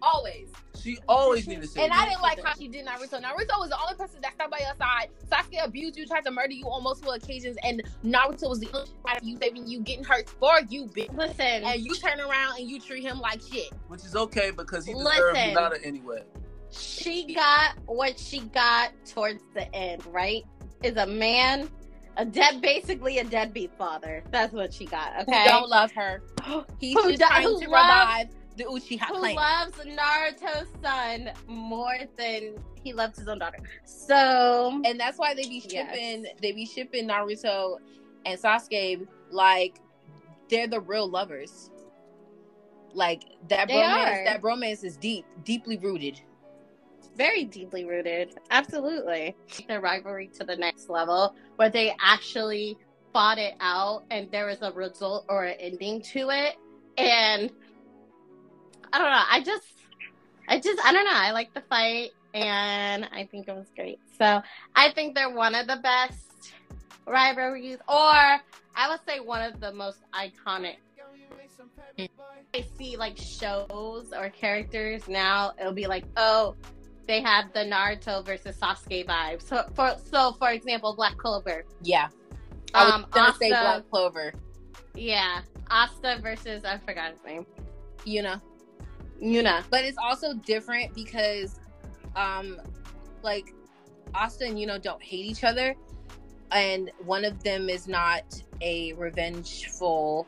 always. 0.03 0.49
She 0.81 0.99
always 1.09 1.47
needed 1.47 1.69
saving. 1.69 1.91
And 1.91 1.93
I 1.93 2.09
didn't 2.09 2.23
like 2.23 2.43
how 2.43 2.55
she 2.55 2.69
did 2.69 2.87
Naruto. 2.87 3.21
Naruto 3.23 3.59
was 3.59 3.71
the 3.71 3.79
only 3.81 3.95
person 3.97 4.21
that 4.23 4.35
stuck 4.35 4.51
by 4.51 4.59
your 4.59 4.75
side. 4.79 5.09
Sasuke 5.31 5.65
abused 5.65 5.97
you, 5.97 6.07
tried 6.07 6.25
to 6.25 6.31
murder 6.31 6.53
you 6.53 6.65
on 6.67 6.83
multiple 6.83 7.13
occasions, 7.13 7.57
and 7.65 7.83
Naruto 8.05 8.49
was 8.49 8.61
the 8.61 8.69
only 8.75 8.91
one 9.03 9.17
you 9.23 9.37
saving 9.39 9.67
you, 9.67 9.81
getting 9.81 10.05
hurt 10.05 10.29
for 10.29 10.53
you, 10.69 10.85
bitch. 10.87 11.15
Listen, 11.17 11.65
And 11.65 11.81
you 11.81 11.95
turn 11.95 12.21
around 12.21 12.59
and 12.61 12.69
you 12.71 12.81
treat 12.81 13.03
him 13.03 13.21
like 13.21 13.41
shit. 13.43 13.71
which 13.89 14.05
is 14.05 14.15
okay 14.17 14.51
because 14.51 14.87
he 14.87 14.93
deserved 14.95 15.35
Listen. 15.37 15.55
Hinata 15.57 15.79
anyway. 15.85 16.23
she 16.71 17.35
got 17.35 17.77
what 17.87 18.19
she 18.19 18.41
got 18.41 18.91
towards 19.07 19.43
the 19.55 19.73
end, 19.75 20.05
right? 20.07 20.45
Is 20.83 20.97
a 20.97 21.07
man, 21.07 21.69
a 22.17 22.25
dead, 22.25 22.61
basically 22.61 23.19
a 23.19 23.25
deadbeat 23.25 23.73
father. 23.77 24.23
That's 24.31 24.53
what 24.53 24.73
she 24.73 24.85
got. 24.87 25.15
Who 25.15 25.23
Okay. 25.23 25.45
don't 25.47 25.69
love 25.69 25.91
her. 25.93 26.23
He's 26.79 26.95
Who 26.97 27.09
just 27.13 27.21
do- 27.21 27.27
trying 27.27 27.43
to 27.43 27.49
loves- 27.49 27.63
revive 27.67 28.29
the 28.59 28.65
Uchiha 28.65 29.05
Who 29.07 29.19
clan. 29.19 29.35
loves 29.37 29.79
Naruto's 29.79 30.69
son 30.83 31.31
more 31.47 31.97
than 32.19 32.57
he 32.83 32.93
loves 32.93 33.19
his 33.19 33.29
own 33.29 33.39
daughter. 33.39 33.59
So 33.85 34.83
and 34.85 34.99
that's 35.01 35.19
why 35.19 35.35
they 35.35 35.43
be 35.45 35.65
Yes. 35.69 35.91
shipping 35.95 36.27
they 36.43 36.53
be 36.53 36.67
shipping 36.67 37.09
Naruto 37.09 37.79
and 38.27 38.39
Sasuke 38.39 39.07
like 39.31 39.81
they're 40.51 40.67
the 40.67 40.81
real 40.81 41.09
lovers. 41.09 41.71
Like 42.95 43.25
that 43.49 43.69
They 43.69 43.75
bromance 43.75 44.21
are. 44.21 44.25
that 44.25 44.43
bromance 44.43 44.85
is 44.85 44.97
deep, 44.97 45.25
deeply 45.45 45.79
rooted. 45.79 46.21
very 47.17 47.45
deeply 47.45 47.85
rooted. 47.85 48.35
Absolutely. 48.51 49.35
The 49.69 49.81
rivalry 49.81 50.29
to 50.39 50.45
the 50.45 50.57
next 50.57 50.89
level 50.89 51.35
where 51.57 51.69
they 51.71 51.95
actually 52.01 52.79
fought 53.13 53.39
it 53.39 53.55
out 53.61 54.05
and 54.11 54.31
there 54.31 54.47
was 54.47 54.63
a 54.63 54.71
result 54.73 55.25
or 55.29 55.45
an 55.45 55.57
ending 55.59 56.01
to 56.13 56.31
it. 56.31 56.55
And 56.97 57.51
I 58.93 58.99
don't 58.99 59.11
know. 59.11 59.23
I 59.31 59.43
just, 59.43 59.67
I 60.49 60.59
just, 60.61 60.85
I 60.85 60.93
don't 60.93 61.05
know. 61.05 61.11
I 61.15 61.31
like 61.33 61.53
the 61.55 61.61
fight 61.63 62.11
and 62.35 63.05
I 63.13 63.25
think 63.31 63.49
it 63.49 63.55
was 63.55 63.67
great. 63.75 63.99
So 64.19 64.43
I 64.75 64.93
think 64.93 65.15
they're 65.15 65.31
one 65.31 65.55
of 65.55 65.67
the 65.67 65.77
best 65.77 66.53
rivalries, 67.07 67.79
or 67.89 67.95
I 68.77 68.89
would 68.89 69.01
say 69.07 69.21
one 69.21 69.43
of 69.43 69.61
the 69.61 69.73
most 69.73 69.99
iconic. 70.15 70.77
I 72.55 72.65
see 72.79 72.97
like 72.97 73.17
shows 73.19 74.13
or 74.17 74.31
characters 74.31 75.07
now, 75.09 75.53
it'll 75.61 75.73
be 75.73 75.87
like, 75.87 76.05
oh, 76.17 76.55
they 77.07 77.21
have 77.21 77.53
the 77.53 77.61
Naruto 77.61 78.25
versus 78.25 78.57
Sasuke 78.57 79.07
vibes. 79.07 79.43
So 79.43 79.65
for 79.75 79.97
so 80.11 80.33
for 80.39 80.51
example, 80.51 80.95
Black 80.95 81.17
Clover. 81.17 81.65
Yeah. 81.83 82.09
I 82.75 82.85
was 82.85 82.95
Um, 82.95 83.07
gonna 83.11 83.35
say 83.35 83.51
Asta- 83.51 83.63
Black 83.65 83.91
Clover, 83.91 84.33
Yeah. 84.95 85.41
Asta 85.71 86.19
versus 86.23 86.65
I 86.65 86.79
forgot 86.79 87.13
his 87.13 87.25
name. 87.25 87.47
You 89.21 89.43
know. 89.43 89.61
But 89.71 89.85
it's 89.85 89.99
also 89.99 90.35
different 90.35 90.95
because 90.95 91.59
um 92.17 92.61
like 93.23 93.53
austin 94.15 94.57
you 94.57 94.67
know 94.67 94.79
don't 94.79 95.03
hate 95.03 95.27
each 95.27 95.45
other. 95.45 95.75
And 96.51 96.91
one 97.05 97.25
of 97.27 97.43
them 97.43 97.69
is 97.69 97.87
not 97.87 98.43
a 98.63 98.95
revengeful, 98.95 100.27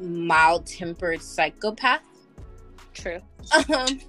mild 0.00 0.66
tempered 0.66 1.22
psychopath. 1.22 2.02
True. 2.92 3.20
Um, 3.72 4.00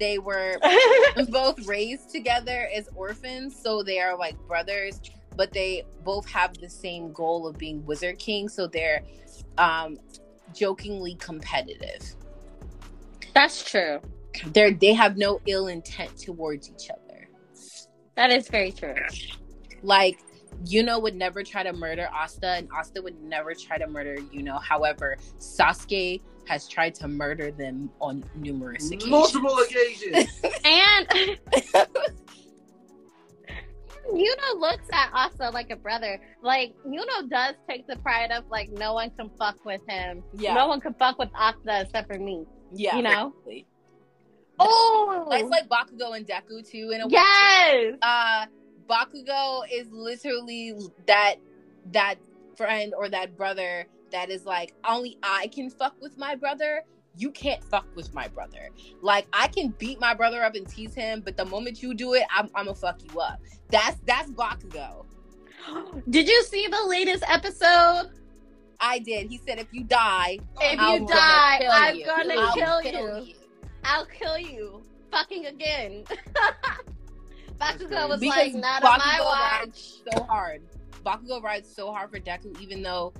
they 0.00 0.18
were 0.18 0.58
both 1.28 1.66
raised 1.66 2.10
together 2.10 2.68
as 2.74 2.88
orphans, 2.96 3.54
so 3.54 3.82
they 3.82 4.00
are 4.00 4.18
like 4.18 4.36
brothers, 4.48 5.00
but 5.36 5.52
they 5.52 5.84
both 6.04 6.28
have 6.28 6.54
the 6.58 6.68
same 6.68 7.12
goal 7.12 7.46
of 7.46 7.56
being 7.56 7.84
Wizard 7.86 8.18
King, 8.18 8.48
so 8.48 8.66
they're 8.66 9.02
um 9.58 9.98
jokingly 10.52 11.14
competitive. 11.16 12.16
That's 13.34 13.64
true. 13.64 14.00
They're 14.52 14.72
they 14.72 14.92
have 14.92 15.16
no 15.16 15.40
ill 15.46 15.66
intent 15.68 16.16
towards 16.18 16.70
each 16.70 16.90
other. 16.90 17.28
That 18.16 18.30
is 18.30 18.48
very 18.48 18.72
true. 18.72 18.94
Like 19.82 20.20
Yuno 20.64 21.00
would 21.00 21.14
never 21.14 21.42
try 21.42 21.62
to 21.62 21.72
murder 21.72 22.08
Asta, 22.12 22.48
and 22.48 22.68
Asta 22.76 23.00
would 23.02 23.20
never 23.22 23.54
try 23.54 23.78
to 23.78 23.86
murder 23.86 24.16
Yuno. 24.16 24.62
However, 24.62 25.16
Sasuke 25.38 26.20
has 26.46 26.68
tried 26.68 26.94
to 26.96 27.08
murder 27.08 27.50
them 27.50 27.90
on 28.00 28.24
numerous 28.34 28.90
occasions. 28.90 29.10
Multiple 29.10 29.58
occasions. 29.58 30.28
And 30.64 31.08
Yuno 34.12 34.58
looks 34.58 34.86
at 34.92 35.10
Asta 35.12 35.50
like 35.50 35.70
a 35.70 35.76
brother. 35.76 36.20
Like 36.42 36.74
Yuno 36.86 37.28
does 37.28 37.54
take 37.68 37.86
the 37.86 37.96
pride 37.96 38.30
of 38.30 38.44
like 38.50 38.70
no 38.70 38.94
one 38.94 39.10
can 39.10 39.30
fuck 39.38 39.64
with 39.64 39.80
him. 39.88 40.22
Yeah. 40.36 40.54
No 40.54 40.68
one 40.68 40.80
can 40.80 40.94
fuck 40.94 41.18
with 41.18 41.30
Asta 41.34 41.82
except 41.82 42.12
for 42.12 42.18
me. 42.18 42.44
Yeah, 42.72 42.96
you 42.96 43.02
know? 43.02 43.30
basically. 43.30 43.66
Oh, 44.58 45.28
It's 45.32 45.48
like 45.48 45.68
Bakugo 45.68 46.16
and 46.16 46.26
Deku 46.26 46.68
too 46.68 46.90
in 46.94 47.00
a 47.00 47.06
way. 47.06 47.12
yes. 47.12 47.94
uh 48.02 48.46
Bakugo 48.88 49.62
is 49.72 49.86
literally 49.90 50.74
that 51.06 51.36
that 51.92 52.16
friend 52.56 52.92
or 52.96 53.08
that 53.08 53.36
brother 53.36 53.86
that 54.12 54.28
is 54.30 54.44
like 54.44 54.74
only 54.86 55.16
I 55.22 55.46
can 55.48 55.70
fuck 55.70 55.94
with 56.00 56.18
my 56.18 56.34
brother. 56.34 56.82
You 57.16 57.30
can't 57.30 57.62
fuck 57.64 57.86
with 57.96 58.12
my 58.14 58.28
brother. 58.28 58.68
Like 59.00 59.26
I 59.32 59.48
can 59.48 59.68
beat 59.78 59.98
my 60.00 60.14
brother 60.14 60.42
up 60.42 60.54
and 60.54 60.68
tease 60.68 60.94
him, 60.94 61.22
but 61.24 61.36
the 61.36 61.44
moment 61.44 61.82
you 61.82 61.94
do 61.94 62.14
it, 62.14 62.24
I'm, 62.34 62.50
I'm 62.54 62.66
gonna 62.66 62.74
fuck 62.74 63.00
you 63.02 63.20
up. 63.20 63.40
That's 63.70 63.96
that's 64.04 64.30
Bakugo. 64.30 65.06
Did 66.10 66.28
you 66.28 66.42
see 66.44 66.66
the 66.66 66.84
latest 66.86 67.24
episode? 67.28 68.10
I 68.80 68.98
did. 68.98 69.28
He 69.30 69.38
said, 69.46 69.58
if 69.58 69.66
you 69.72 69.84
die, 69.84 70.38
If 70.60 70.80
I'm 70.80 71.02
you 71.02 71.08
gonna 71.08 71.12
die, 71.12 71.58
kill 71.60 71.70
I'm 71.72 71.96
you. 71.96 72.06
gonna 72.06 72.34
I'll 72.38 72.52
kill 72.82 72.82
you. 72.82 73.34
I'll 73.84 74.06
kill 74.06 74.38
you. 74.38 74.82
Fucking 75.12 75.46
again. 75.46 76.04
Bakugo 77.60 78.08
was 78.08 78.20
Because 78.20 78.36
like, 78.36 78.54
not 78.54 78.82
on 78.84 78.98
my 78.98 79.18
watch. 79.20 79.94
so 80.10 80.22
hard. 80.24 80.62
Bakugo 81.04 81.42
rides 81.42 81.72
so 81.74 81.92
hard 81.92 82.10
for 82.10 82.18
Deku, 82.20 82.58
even 82.60 82.82
though 82.82 83.12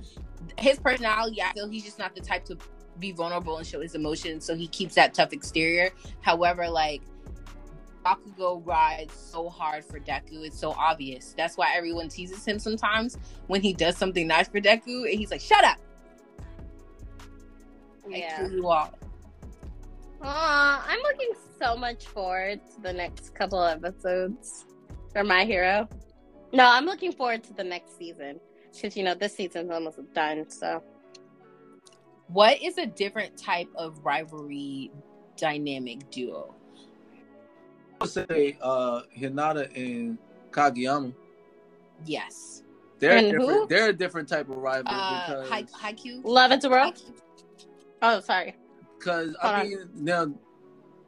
his 0.57 0.79
personality, 0.79 1.41
I 1.41 1.53
feel 1.53 1.69
he's 1.69 1.83
just 1.83 1.99
not 1.99 2.15
the 2.15 2.21
type 2.21 2.45
to 2.45 2.57
be 2.99 3.11
vulnerable 3.11 3.57
and 3.57 3.65
show 3.65 3.81
his 3.81 3.95
emotions. 3.95 4.45
So 4.45 4.55
he 4.55 4.67
keeps 4.67 4.95
that 4.95 5.13
tough 5.13 5.33
exterior. 5.33 5.91
However, 6.21 6.67
like 6.69 7.01
Bakugo 8.03 8.65
rides 8.65 9.13
so 9.13 9.49
hard 9.49 9.85
for 9.85 9.99
Deku, 9.99 10.45
it's 10.45 10.59
so 10.59 10.71
obvious. 10.71 11.33
That's 11.37 11.57
why 11.57 11.73
everyone 11.75 12.09
teases 12.09 12.45
him 12.45 12.59
sometimes 12.59 13.17
when 13.47 13.61
he 13.61 13.73
does 13.73 13.97
something 13.97 14.27
nice 14.27 14.47
for 14.47 14.59
Deku, 14.59 15.09
and 15.09 15.19
he's 15.19 15.31
like, 15.31 15.41
"Shut 15.41 15.63
up! 15.63 15.77
I 18.11 18.17
Yeah. 18.17 18.47
you 18.47 18.67
all." 18.67 18.91
Aw, 20.23 20.85
I'm 20.87 20.99
looking 21.01 21.31
so 21.59 21.75
much 21.75 22.05
forward 22.07 22.59
to 22.75 22.81
the 22.81 22.93
next 22.93 23.33
couple 23.33 23.63
episodes 23.63 24.65
for 25.11 25.23
My 25.23 25.45
Hero. 25.45 25.87
No, 26.53 26.65
I'm 26.65 26.85
looking 26.85 27.11
forward 27.11 27.43
to 27.45 27.53
the 27.53 27.63
next 27.63 27.97
season 27.97 28.39
because 28.73 28.95
you 28.97 29.03
know 29.03 29.15
this 29.15 29.35
season's 29.35 29.71
almost 29.71 29.99
done. 30.13 30.49
So 30.49 30.83
What 32.27 32.61
is 32.61 32.77
a 32.77 32.85
different 32.85 33.37
type 33.37 33.67
of 33.75 33.99
rivalry 34.05 34.91
dynamic 35.35 36.09
duo? 36.11 36.55
I 38.01 38.03
would 38.03 38.09
say 38.29 38.57
uh, 38.61 39.01
Hinata 39.17 39.69
and 39.75 40.17
Kageyama. 40.51 41.13
Yes. 42.05 42.63
They're 42.99 43.17
And 43.17 43.31
different. 43.31 43.49
who? 43.51 43.67
They're 43.67 43.89
a 43.89 43.93
different 43.93 44.27
type 44.27 44.49
of 44.49 44.57
rival 44.57 44.91
Uh, 44.91 45.43
because 45.45 45.49
Hai- 45.49 45.93
Haikyuu. 45.93 46.21
Love 46.23 46.51
it 46.51 46.61
to 46.61 46.69
roll. 46.69 46.91
Oh, 48.01 48.19
sorry. 48.21 48.55
because 48.97 49.35
Hold 49.39 49.55
I 49.55 49.59
on. 49.61 49.69
mean 49.69 49.89
no 49.95 50.33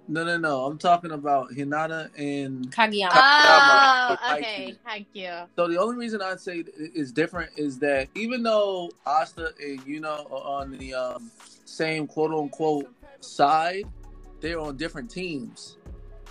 no 0.07 0.23
no 0.25 0.37
no 0.37 0.65
I'm 0.65 0.77
talking 0.77 1.11
about 1.11 1.49
Hinata 1.51 2.09
and 2.17 2.69
Kageyama. 2.71 3.09
Oh, 3.13 4.17
Haikyuu. 4.21 4.37
okay. 4.37 4.75
Thank 4.85 5.07
you. 5.13 5.31
so 5.55 5.67
the 5.67 5.79
only 5.79 5.95
reason 5.97 6.21
I'd 6.21 6.39
say 6.39 6.63
is 6.77 7.11
different 7.11 7.51
is 7.57 7.79
that 7.79 8.07
even 8.15 8.43
though 8.43 8.91
Asta 9.07 9.51
and 9.59 9.83
Yuno 9.85 10.31
are 10.31 10.61
on 10.61 10.77
the 10.77 10.93
um, 10.93 11.31
same 11.65 12.05
quote 12.05 12.31
unquote 12.31 12.91
side, 13.21 13.85
they're 14.41 14.59
on 14.59 14.77
different 14.77 15.09
teams. 15.09 15.77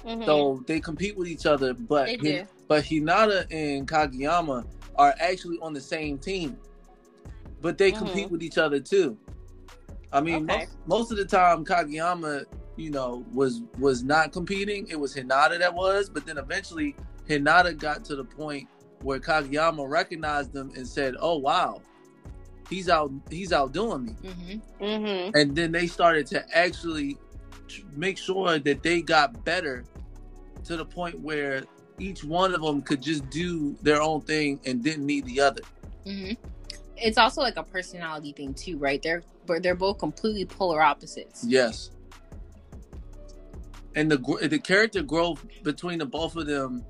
Mhm. 0.04 0.24
So 0.26 0.62
they 0.66 0.80
compete 0.80 1.16
with 1.16 1.28
each 1.28 1.46
other, 1.46 1.74
but 1.74 2.08
Hin- 2.08 2.46
but 2.68 2.84
Hinata 2.84 3.46
and 3.50 3.86
Kageyama 3.86 4.64
are 4.96 5.14
actually 5.20 5.58
on 5.60 5.72
the 5.72 5.80
same 5.80 6.18
team, 6.18 6.56
but 7.60 7.78
they 7.78 7.92
Mhm. 7.92 7.98
compete 7.98 8.30
with 8.30 8.42
each 8.42 8.58
other 8.58 8.80
too. 8.80 9.16
I 10.12 10.20
mean, 10.20 10.44
Okay. 10.44 10.58
most, 10.58 10.76
most 10.86 11.10
of 11.12 11.16
the 11.18 11.24
time 11.24 11.64
Kageyama, 11.64 12.44
you 12.76 12.90
know, 12.90 13.24
was 13.32 13.62
was 13.78 14.02
not 14.02 14.32
competing. 14.32 14.86
It 14.88 14.98
was 14.98 15.14
Hinata 15.14 15.58
that 15.58 15.74
was, 15.74 16.08
but 16.08 16.26
then 16.26 16.38
eventually 16.38 16.96
Hinata 17.28 17.76
got 17.78 18.04
to 18.06 18.16
the 18.16 18.24
point 18.24 18.68
where 19.02 19.18
Kageyama 19.20 19.88
recognized 19.88 20.52
them 20.52 20.70
and 20.76 20.86
said, 20.86 21.14
"Oh 21.20 21.38
wow, 21.38 21.80
he's 22.68 22.88
out 22.88 23.10
he's 23.30 23.52
outdoing 23.52 24.04
me." 24.06 24.12
hmm 24.22 24.84
Mhm. 24.84 25.30
and 25.34 25.54
then 25.54 25.72
they 25.72 25.86
started 25.86 26.26
to 26.28 26.44
actually 26.56 27.16
make 27.94 28.18
sure 28.18 28.58
that 28.58 28.82
they 28.82 29.02
got 29.02 29.44
better 29.44 29.84
to 30.64 30.76
the 30.76 30.84
point 30.84 31.18
where 31.20 31.64
each 31.98 32.24
one 32.24 32.54
of 32.54 32.62
them 32.62 32.82
could 32.82 33.02
just 33.02 33.28
do 33.30 33.76
their 33.82 34.00
own 34.00 34.20
thing 34.20 34.60
and 34.64 34.82
didn't 34.82 35.06
need 35.06 35.24
the 35.26 35.40
other. 35.40 35.62
hmm 36.04 36.32
It's 36.96 37.18
also 37.18 37.40
like 37.40 37.56
a 37.56 37.62
personality 37.62 38.32
thing 38.32 38.54
too, 38.54 38.78
right? 38.78 39.02
They're 39.02 39.22
but 39.46 39.62
they're 39.62 39.74
both 39.74 39.98
completely 39.98 40.44
polar 40.44 40.80
opposites. 40.82 41.44
Yes. 41.46 41.90
And 43.94 44.10
the 44.10 44.18
the 44.48 44.58
character 44.58 45.02
growth 45.02 45.44
between 45.62 45.98
the 45.98 46.06
both 46.06 46.36
of 46.36 46.46
them, 46.46 46.84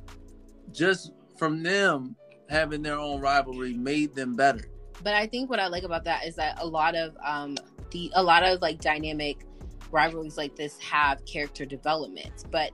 just 0.72 1.12
from 1.36 1.62
them 1.62 2.14
having 2.48 2.82
their 2.82 2.98
own 2.98 3.20
rivalry, 3.20 3.72
made 3.74 4.14
them 4.14 4.36
better. 4.36 4.64
But 5.02 5.14
I 5.14 5.26
think 5.26 5.50
what 5.50 5.58
I 5.58 5.66
like 5.66 5.82
about 5.82 6.04
that 6.04 6.26
is 6.26 6.36
that 6.36 6.58
a 6.60 6.66
lot 6.66 6.94
of 6.94 7.16
um 7.24 7.56
the 7.90 8.12
a 8.14 8.22
lot 8.22 8.42
of 8.44 8.60
like 8.60 8.80
dynamic 8.80 9.44
rivalries 9.92 10.36
like 10.36 10.56
this 10.56 10.78
have 10.80 11.24
character 11.24 11.64
development. 11.64 12.44
But 12.50 12.72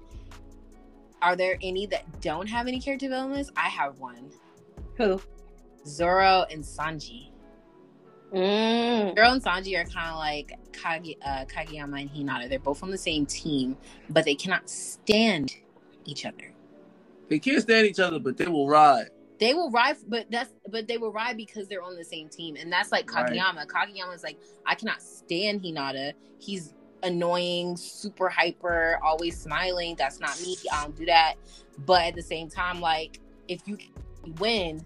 are 1.20 1.36
there 1.36 1.58
any 1.62 1.86
that 1.86 2.20
don't 2.20 2.46
have 2.48 2.66
any 2.66 2.80
character 2.80 3.06
developments? 3.06 3.50
I 3.56 3.68
have 3.68 3.98
one. 3.98 4.30
Who? 4.96 5.20
Zoro 5.86 6.44
and 6.50 6.62
Sanji. 6.62 7.30
Mm. 8.32 9.16
Zoro 9.16 9.30
and 9.30 9.42
Sanji 9.42 9.78
are 9.78 9.84
kind 9.84 10.10
of 10.10 10.16
like 10.16 10.52
Kage, 10.72 11.16
uh, 11.24 11.44
Kageyama 11.46 12.00
and 12.02 12.10
Hinata. 12.10 12.48
They're 12.48 12.58
both 12.58 12.82
on 12.82 12.90
the 12.90 12.98
same 12.98 13.26
team, 13.26 13.76
but 14.10 14.24
they 14.24 14.34
cannot 14.34 14.68
stand 14.68 15.54
each 16.04 16.24
other. 16.24 16.52
They 17.28 17.38
can't 17.38 17.62
stand 17.62 17.86
each 17.86 18.00
other, 18.00 18.18
but 18.18 18.36
they 18.36 18.46
will 18.46 18.68
ride. 18.68 19.08
They 19.38 19.54
will 19.54 19.70
ride, 19.70 19.96
but 20.08 20.30
that's 20.30 20.52
but 20.68 20.88
they 20.88 20.98
will 20.98 21.12
ride 21.12 21.36
because 21.36 21.68
they're 21.68 21.82
on 21.82 21.96
the 21.96 22.04
same 22.04 22.28
team, 22.28 22.56
and 22.56 22.72
that's 22.72 22.90
like 22.90 23.10
Right. 23.12 23.30
Kageyama. 23.30 23.66
Kageyama 23.66 24.14
is 24.14 24.22
like 24.22 24.38
I 24.66 24.74
cannot 24.74 25.00
stand 25.00 25.62
Hinata. 25.62 26.12
He's 26.38 26.74
annoying, 27.02 27.76
super 27.76 28.28
hyper, 28.28 28.98
always 29.02 29.38
smiling. 29.38 29.94
That's 29.96 30.20
not 30.20 30.40
me. 30.40 30.56
I 30.72 30.84
don't 30.84 30.96
do 30.96 31.06
that. 31.06 31.34
But 31.86 32.02
at 32.06 32.14
the 32.14 32.22
same 32.22 32.48
time, 32.48 32.80
like 32.80 33.20
if 33.48 33.60
you 33.66 33.78
win, 34.38 34.84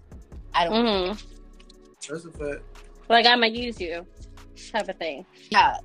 I 0.54 0.64
don't. 0.64 0.86
Mm-hmm. 0.86 1.28
That's 2.08 2.24
a 2.24 2.30
fact. 2.30 2.62
Like 3.08 3.26
I'm 3.26 3.40
gonna 3.40 3.48
use 3.48 3.80
you, 3.80 4.06
type 4.70 4.88
of 4.88 4.96
thing. 4.96 5.26
Yeah. 5.50 5.76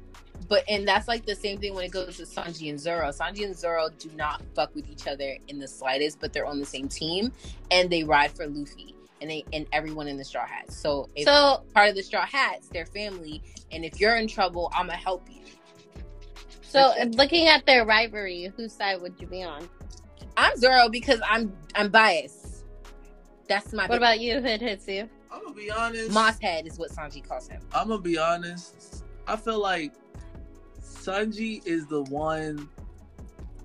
But 0.47 0.63
and 0.69 0.87
that's 0.87 1.07
like 1.07 1.25
the 1.25 1.35
same 1.35 1.57
thing 1.59 1.73
when 1.73 1.83
it 1.83 1.91
goes 1.91 2.17
to 2.17 2.23
Sanji 2.23 2.69
and 2.69 2.79
Zoro. 2.79 3.09
Sanji 3.09 3.43
and 3.43 3.57
Zoro 3.57 3.89
do 3.97 4.09
not 4.15 4.41
fuck 4.55 4.73
with 4.75 4.89
each 4.89 5.07
other 5.07 5.37
in 5.47 5.59
the 5.59 5.67
slightest, 5.67 6.19
but 6.19 6.31
they're 6.31 6.45
on 6.45 6.59
the 6.59 6.65
same 6.65 6.87
team 6.87 7.31
and 7.71 7.89
they 7.89 8.03
ride 8.03 8.31
for 8.31 8.47
Luffy 8.47 8.95
and 9.21 9.29
they 9.29 9.43
and 9.51 9.65
everyone 9.73 10.07
in 10.07 10.17
the 10.17 10.23
Straw 10.23 10.45
Hats. 10.45 10.77
So 10.77 11.09
if 11.15 11.25
So 11.25 11.63
part 11.73 11.89
of 11.89 11.95
the 11.95 12.03
Straw 12.03 12.25
Hats, 12.25 12.67
they're 12.69 12.85
family, 12.85 13.41
and 13.71 13.83
if 13.83 13.99
you're 13.99 14.15
in 14.17 14.27
trouble, 14.27 14.71
I'ma 14.75 14.93
help 14.93 15.27
you. 15.29 15.41
So 16.67 16.93
looking 17.13 17.47
at 17.47 17.65
their 17.65 17.85
rivalry, 17.85 18.51
whose 18.55 18.73
side 18.73 19.01
would 19.01 19.15
you 19.19 19.27
be 19.27 19.43
on? 19.43 19.67
I'm 20.35 20.55
Zoro 20.57 20.89
because 20.89 21.19
I'm 21.27 21.51
I'm 21.75 21.89
biased. 21.89 22.63
That's 23.47 23.73
my 23.73 23.87
What 23.87 23.97
about 23.97 24.19
you, 24.19 24.41
Hood 24.41 24.61
Hitsu? 24.61 25.07
I'm 25.31 25.43
gonna 25.43 25.55
be 25.55 25.71
honest. 25.71 26.11
Moss 26.11 26.39
head 26.39 26.67
is 26.67 26.77
what 26.77 26.91
Sanji 26.91 27.27
calls 27.27 27.47
him. 27.47 27.61
I'm 27.73 27.87
gonna 27.87 28.01
be 28.01 28.17
honest. 28.17 29.03
I 29.27 29.35
feel 29.35 29.59
like 29.61 29.93
Sanji 30.81 31.65
is 31.65 31.87
the 31.87 32.03
one 32.03 32.69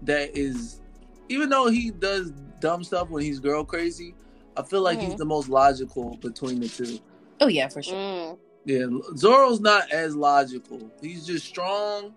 that 0.03 0.37
is, 0.37 0.81
even 1.29 1.49
though 1.49 1.69
he 1.69 1.91
does 1.91 2.31
dumb 2.61 2.85
stuff 2.85 3.11
when 3.11 3.23
he's 3.23 3.39
girl 3.41 3.65
crazy. 3.65 4.15
I 4.57 4.63
feel 4.63 4.83
like 4.83 5.01
he's 5.01 5.15
Mhm. 5.15 5.19
the 5.19 5.25
most 5.25 5.49
logical 5.49 6.17
between 6.19 6.61
the 6.61 6.69
two. 6.69 6.99
Oh 7.41 7.47
yeah, 7.49 7.69
for 7.69 7.83
sure. 7.83 7.95
Mm. 7.97 8.39
Yeah, 8.65 8.87
Zoro's 9.17 9.61
not 9.61 9.91
as 9.91 10.15
logical. 10.15 10.91
He's 11.01 11.27
just 11.27 11.47
strong, 11.47 12.15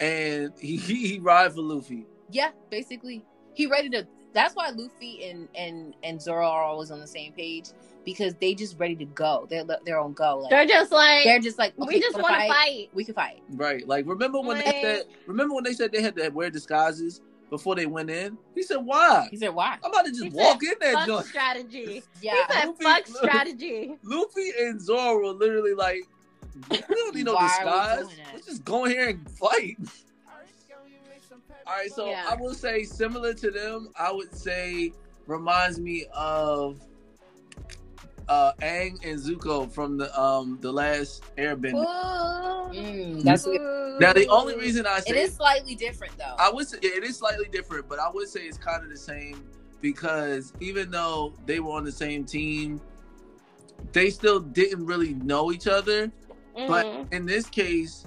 and 0.00 0.52
he 0.58 0.76
he, 0.76 1.08
he 1.08 1.18
ride 1.18 1.52
for 1.52 1.60
Luffy. 1.62 2.06
Yeah, 2.30 2.50
basically, 2.70 3.24
he 3.54 3.66
ready 3.66 3.88
to. 3.90 4.06
That's 4.32 4.54
why 4.54 4.70
Luffy 4.70 5.24
and 5.28 5.48
and 5.54 5.94
and 6.02 6.20
Zoro 6.22 6.46
are 6.46 6.62
always 6.62 6.90
on 6.90 7.00
the 7.00 7.06
same 7.06 7.32
page 7.32 7.70
because 8.04 8.34
they 8.40 8.54
just 8.54 8.78
ready 8.78 8.94
to 8.96 9.04
go. 9.04 9.46
They're 9.50 9.64
they're 9.84 9.98
on 9.98 10.12
go. 10.12 10.38
Like, 10.38 10.50
They're 10.50 10.66
just 10.66 10.92
like 10.92 11.24
they're 11.24 11.40
just 11.40 11.58
like 11.58 11.74
we 11.76 11.98
just 12.00 12.14
wanna 12.16 12.34
want 12.34 12.42
to 12.42 12.48
fight. 12.48 12.90
We 12.94 13.04
can 13.04 13.14
fight. 13.14 13.42
Right. 13.50 13.86
Like 13.86 14.06
remember 14.06 14.40
when 14.40 14.58
they 14.58 14.64
said 14.82 15.02
remember 15.26 15.54
when 15.54 15.64
they 15.64 15.72
said 15.74 15.90
they 15.92 16.00
had 16.00 16.14
to 16.16 16.28
wear 16.30 16.48
disguises 16.50 17.20
before 17.50 17.74
they 17.74 17.86
went 17.86 18.08
in? 18.08 18.38
He 18.54 18.62
said, 18.62 18.76
Why? 18.76 19.26
He 19.32 19.36
said, 19.36 19.48
"Why?" 19.48 19.76
I'm 19.84 19.90
about 19.90 20.04
to 20.04 20.12
just 20.12 20.22
He 20.22 20.28
walk 20.30 20.62
said, 20.62 20.72
in 20.74 20.78
that 20.80 20.94
Fuck 20.94 21.06
joint. 21.08 21.26
strategy. 21.26 22.02
Yeah, 22.22 22.34
He 22.46 22.52
said 22.54 22.66
Luffy- 22.68 22.84
fuck 22.84 23.06
strategy. 23.08 23.96
Luffy 24.04 24.50
and 24.60 24.80
Zoro 24.80 25.32
literally 25.32 25.74
like 25.74 26.02
we 26.70 26.78
don't 26.88 27.14
need 27.14 27.24
no 27.26 27.34
Why 27.34 27.58
are 27.62 27.96
we 27.96 28.02
disguise. 28.04 28.18
Let's 28.34 28.46
just 28.46 28.64
go 28.64 28.84
in 28.84 28.90
here 28.92 29.08
and 29.08 29.30
fight. 29.30 29.76
All 31.66 31.76
right, 31.76 31.90
so 31.92 32.06
Yeah. 32.08 32.26
I 32.28 32.34
will 32.34 32.54
say 32.54 32.82
similar 32.84 33.32
to 33.34 33.50
them. 33.50 33.90
I 33.96 34.10
would 34.10 34.34
say 34.34 34.92
reminds 35.26 35.78
me 35.78 36.06
of 36.12 36.80
uh 38.28 38.52
Aang 38.60 38.98
and 39.04 39.18
Zuko 39.18 39.70
from 39.70 39.96
the 39.96 40.20
um 40.20 40.58
the 40.60 40.72
last 40.72 41.22
Airbender. 41.36 41.84
Mm, 42.72 43.22
that's 43.22 43.46
what- 43.46 44.00
Now 44.00 44.12
the 44.12 44.28
only 44.28 44.56
reason 44.56 44.86
I 44.86 45.00
say 45.00 45.10
it 45.10 45.16
is 45.16 45.34
slightly 45.34 45.74
different 45.74 46.16
though. 46.18 46.34
I 46.38 46.50
would 46.50 46.66
say 46.68 46.78
yeah, 46.82 46.90
it 46.94 47.04
is 47.04 47.16
slightly 47.18 47.46
different, 47.52 47.88
but 47.88 47.98
I 47.98 48.08
would 48.10 48.28
say 48.28 48.42
it's 48.42 48.58
kind 48.58 48.82
of 48.82 48.90
the 48.90 48.96
same 48.96 49.44
because 49.80 50.52
even 50.60 50.90
though 50.90 51.32
they 51.46 51.60
were 51.60 51.72
on 51.72 51.84
the 51.84 51.92
same 51.92 52.24
team, 52.24 52.80
they 53.92 54.10
still 54.10 54.40
didn't 54.40 54.86
really 54.86 55.14
know 55.14 55.52
each 55.52 55.66
other. 55.66 56.10
Mhm. 56.56 56.68
But 56.68 57.12
in 57.12 57.26
this 57.26 57.46
case, 57.46 58.06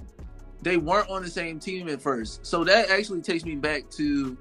they 0.62 0.76
weren't 0.76 1.08
on 1.10 1.22
the 1.22 1.30
same 1.30 1.58
team 1.58 1.88
at 1.88 2.00
first. 2.00 2.44
So 2.46 2.64
that 2.64 2.90
actually 2.90 3.20
takes 3.22 3.44
me 3.44 3.54
back 3.54 3.90
to 3.90 4.36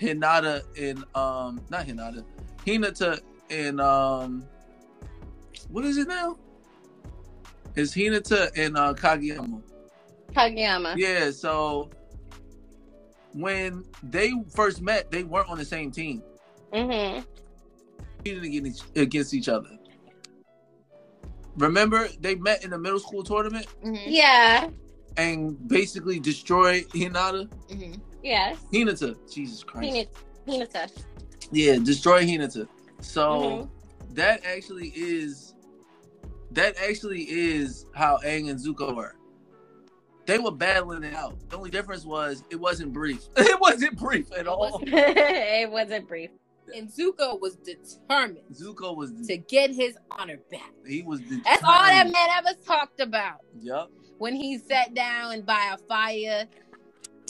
Hinata 0.00 0.62
and 0.78 1.04
um 1.14 1.60
not 1.70 1.86
Hinata, 1.86 2.24
Hinata 2.66 3.20
and 3.50 3.80
um 3.80 4.44
what 5.70 5.84
is 5.84 5.96
it 5.98 6.08
now? 6.08 6.36
It's 7.76 7.94
Hinata 7.94 8.50
and 8.56 8.76
uh 8.76 8.94
Kageyama. 8.94 9.62
Kageyama. 10.34 10.94
Yeah, 10.96 11.30
so 11.30 11.90
when 13.32 13.84
they 14.02 14.32
first 14.54 14.80
met, 14.80 15.10
they 15.10 15.24
weren't 15.24 15.48
on 15.48 15.58
the 15.58 15.64
same 15.64 15.90
team. 15.90 16.22
Mm 16.72 17.14
hmm 17.14 17.20
each, 18.24 18.80
against 18.96 19.34
each 19.34 19.48
other. 19.48 19.68
Remember, 21.56 22.08
they 22.20 22.34
met 22.34 22.64
in 22.64 22.70
the 22.70 22.78
middle 22.78 22.98
school 22.98 23.22
tournament 23.22 23.66
Mhm, 23.84 24.00
Yeah. 24.06 24.68
and 25.16 25.68
basically 25.68 26.18
destroyed 26.18 26.84
Hinata. 26.90 27.48
mhm. 27.70 28.00
Yes. 28.22 28.58
Hinata, 28.72 29.16
Jesus 29.32 29.62
Christ. 29.62 30.08
Hinata. 30.46 30.68
Hinata. 30.68 31.02
Yeah, 31.52 31.76
destroy 31.78 32.24
Hinata. 32.24 32.66
So 33.00 33.22
Mhm. 33.22 34.14
that 34.14 34.44
actually 34.44 34.92
is 34.96 35.54
that 36.52 36.76
actually 36.88 37.22
is 37.22 37.84
how 37.94 38.18
Aang 38.24 38.48
and 38.48 38.58
Zuko 38.60 38.94
were. 38.94 39.16
They 40.26 40.38
were 40.38 40.52
battling 40.52 41.02
it 41.02 41.12
out. 41.14 41.36
The 41.50 41.56
only 41.56 41.70
difference 41.70 42.04
was 42.04 42.44
it 42.48 42.56
wasn't 42.56 42.92
brief. 42.92 43.22
it 43.36 43.60
wasn't 43.60 43.98
brief 43.98 44.32
at 44.32 44.46
all. 44.46 44.80
it 44.86 45.70
wasn't 45.70 46.06
brief. 46.08 46.30
And 46.74 46.88
Zuko 46.88 47.40
was 47.40 47.56
determined 47.56 48.44
Zuko 48.52 48.96
was 48.96 49.12
to 49.26 49.36
get 49.36 49.70
his 49.70 49.96
honor 50.10 50.38
back. 50.50 50.72
he 50.86 51.02
was 51.02 51.20
determined. 51.20 51.44
That's 51.44 51.62
all 51.62 51.84
that 51.84 52.10
man 52.10 52.28
ever 52.38 52.58
talked 52.64 53.00
about. 53.00 53.40
Yep. 53.60 53.88
When 54.18 54.34
he 54.34 54.58
sat 54.58 54.94
down 54.94 55.42
by 55.42 55.74
a 55.74 55.78
fire, 55.86 56.46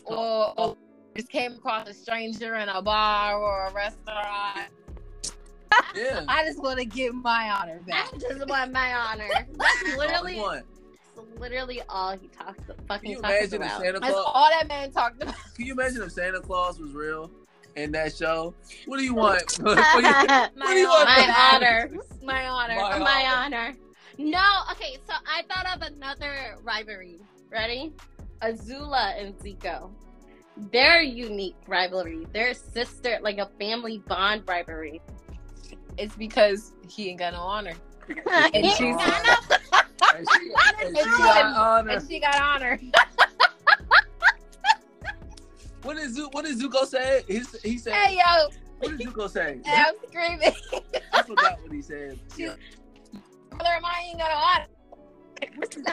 or, 0.04 0.58
or 0.58 0.76
just 1.16 1.28
came 1.28 1.52
across 1.52 1.88
a 1.88 1.94
stranger 1.94 2.54
in 2.56 2.68
a 2.68 2.82
bar 2.82 3.36
or 3.36 3.66
a 3.66 3.72
restaurant. 3.72 4.70
Yeah. 5.96 6.24
I 6.28 6.44
just 6.44 6.62
want 6.62 6.78
to 6.78 6.84
get 6.84 7.14
my 7.14 7.50
honor 7.50 7.80
back. 7.86 8.10
I 8.14 8.18
just 8.18 8.48
want 8.48 8.72
my 8.72 8.94
honor. 8.94 9.28
That's 9.56 9.96
literally, 9.96 10.38
All 10.38 10.50
he 10.52 10.60
that's 11.16 11.40
literally 11.40 11.80
all 11.88 12.16
he 12.16 12.28
talks 12.28 12.58
Can 12.66 12.74
fucking 12.88 13.10
you 13.10 13.20
talks 13.20 13.34
imagine 13.34 13.62
if 13.62 13.68
about. 13.68 13.80
Santa 13.80 14.00
That's 14.00 14.14
all 14.14 14.48
that 14.50 14.66
man 14.68 14.90
talked 14.90 15.22
about. 15.22 15.36
Can 15.54 15.66
you 15.66 15.72
imagine 15.72 16.02
if 16.02 16.12
Santa 16.12 16.40
Claus 16.40 16.78
was 16.78 16.90
real 16.92 17.30
in 17.76 17.92
that 17.92 18.14
show? 18.14 18.54
What 18.86 18.98
do 18.98 19.04
you 19.04 19.14
want? 19.14 19.50
For 19.52 19.62
your- 19.68 19.76
what 19.76 20.54
do 20.68 20.78
you 20.78 20.88
want? 20.88 21.06
my 21.08 21.50
honor. 21.52 21.90
My 22.22 22.46
honor. 22.46 22.74
My 22.76 22.98
My, 22.98 23.24
honor. 23.26 23.56
honor. 23.58 23.74
No, 24.18 24.44
okay, 24.72 24.96
so 25.06 25.14
I 25.26 25.42
thought 25.52 25.76
of 25.76 25.82
another 25.92 26.56
rivalry. 26.62 27.18
Ready? 27.50 27.92
Azula 28.42 29.20
and 29.20 29.36
Zuko. 29.38 29.90
Their 30.70 31.02
unique 31.02 31.56
rivalry. 31.66 32.26
Their 32.32 32.54
sister, 32.54 33.18
like 33.22 33.38
a 33.38 33.46
family 33.58 33.98
bond 34.06 34.42
rivalry. 34.46 35.00
It's 35.98 36.14
because 36.14 36.72
he 36.88 37.08
ain't 37.10 37.18
got 37.18 37.32
no 37.32 37.40
honor. 37.40 37.74
and 38.54 38.64
she's- 38.66 38.80
And 40.16 40.28
she, 40.32 40.50
and 40.86 40.96
she 40.96 41.02
got 41.04 41.56
honor. 41.56 41.90
And 41.90 42.08
she 42.08 42.20
got 42.20 42.40
honor. 42.40 42.78
What 45.84 45.96
did 45.98 46.14
Zuko? 46.16 46.32
What 46.32 46.44
did 46.46 46.58
Zuko 46.58 46.86
say? 46.86 47.24
He, 47.28 47.42
he 47.62 47.78
said. 47.78 47.92
Hey 47.92 48.16
yo, 48.16 48.48
What 48.78 48.96
did 48.96 49.06
Zuko 49.06 49.28
say? 49.28 49.60
I'm 49.66 49.94
screaming. 50.08 50.52
I 51.12 51.22
forgot 51.22 51.60
what 51.62 51.72
he 51.72 51.82
said. 51.82 52.18
Mother 52.38 53.70
of 53.76 53.82
mine 53.82 53.92
ain't 54.08 54.18
got 54.18 54.30
no 54.30 54.36
honor. 54.36 54.66
What 55.56 55.70
did, 55.70 55.86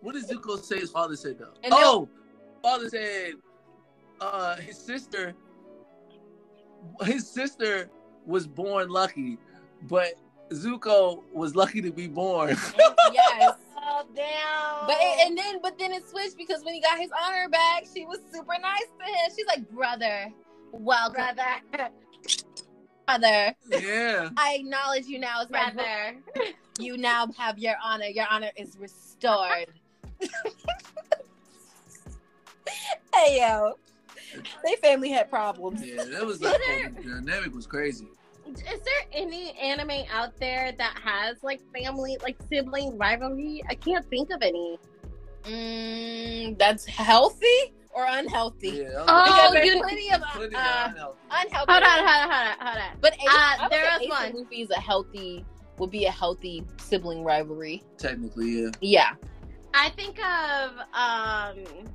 what 0.00 0.14
did 0.14 0.28
Zuko 0.28 0.60
say 0.60 0.80
his 0.80 0.90
father 0.90 1.14
said 1.14 1.38
though? 1.38 1.54
And 1.62 1.72
oh, 1.72 2.08
father 2.60 2.88
said 2.88 3.34
uh 4.20 4.56
his 4.56 4.76
sister 4.76 5.34
his 7.04 7.28
sister 7.28 7.88
was 8.26 8.48
born 8.48 8.88
lucky, 8.88 9.38
but 9.82 10.14
Zuko 10.50 11.22
was 11.32 11.54
lucky 11.54 11.80
to 11.82 11.92
be 11.92 12.08
born. 12.08 12.50
yes. 13.12 13.54
Oh 13.84 14.04
damn! 14.14 14.86
But 14.86 14.96
it, 15.00 15.26
and 15.26 15.36
then 15.36 15.60
but 15.60 15.78
then 15.78 15.92
it 15.92 16.08
switched 16.08 16.36
because 16.36 16.64
when 16.64 16.74
he 16.74 16.80
got 16.80 16.98
his 16.98 17.10
honor 17.24 17.48
back, 17.48 17.84
she 17.92 18.06
was 18.06 18.18
super 18.32 18.54
nice 18.60 18.86
to 18.98 19.04
him. 19.04 19.30
She's 19.36 19.46
like, 19.46 19.68
brother, 19.70 20.32
welcome, 20.70 21.24
brother, 21.34 21.90
brother. 23.06 23.54
yeah. 23.68 24.30
I 24.36 24.54
acknowledge 24.60 25.06
you 25.06 25.18
now 25.18 25.42
as 25.42 25.50
my 25.50 25.70
brother. 25.72 26.16
brother. 26.34 26.50
You 26.78 26.96
now 26.96 27.26
have 27.36 27.58
your 27.58 27.74
honor. 27.82 28.06
Your 28.06 28.26
honor 28.30 28.50
is 28.56 28.78
restored. 28.78 29.66
hey 33.14 33.40
yo, 33.40 33.74
they 34.64 34.76
family 34.76 35.10
had 35.10 35.28
problems. 35.28 35.84
Yeah, 35.84 36.04
that 36.04 36.24
was 36.24 36.40
like 36.42 36.54
oh 36.54 36.88
the 36.96 37.02
dynamic 37.02 37.54
was 37.54 37.66
crazy. 37.66 38.06
Is 38.58 38.80
there 38.80 39.02
any 39.12 39.52
anime 39.52 40.04
out 40.12 40.36
there 40.38 40.72
that 40.78 40.98
has 41.02 41.42
like 41.42 41.60
family, 41.72 42.16
like 42.22 42.36
sibling 42.48 42.96
rivalry? 42.98 43.62
I 43.68 43.74
can't 43.74 44.04
think 44.10 44.30
of 44.30 44.42
any. 44.42 44.78
Mm, 45.44 46.58
that's 46.58 46.84
healthy 46.84 47.74
or 47.90 48.06
unhealthy? 48.06 48.84
Yeah, 48.84 49.04
Oh, 49.08 49.50
there's 49.52 49.66
you- 49.66 49.80
plenty 49.82 50.12
of 50.12 50.22
plenty 50.32 50.54
uh, 50.54 50.88
unhealthy. 50.88 51.18
unhealthy. 51.30 51.72
Hold 51.72 51.82
on, 51.82 51.90
hold 51.90 52.08
on, 52.08 52.30
hold 52.30 52.46
on, 52.60 52.66
hold 52.66 52.78
on. 52.78 52.96
But 53.00 53.14
Ace, 53.14 53.20
Uh, 53.26 53.30
I 53.32 53.58
would 53.62 53.70
there 53.72 53.84
was 53.92 54.02
Ace 54.02 54.10
one. 54.10 54.24
and 54.26 54.34
Luffy 54.36 54.62
is 54.62 54.70
a 54.70 54.80
healthy 54.80 55.44
would 55.78 55.90
be 55.90 56.04
a 56.04 56.10
healthy 56.10 56.64
sibling 56.78 57.24
rivalry. 57.24 57.82
Technically, 57.98 58.62
yeah. 58.62 58.70
Yeah. 58.80 59.10
I 59.74 59.88
think 59.90 60.18
of 60.24 60.70
um. 60.94 61.88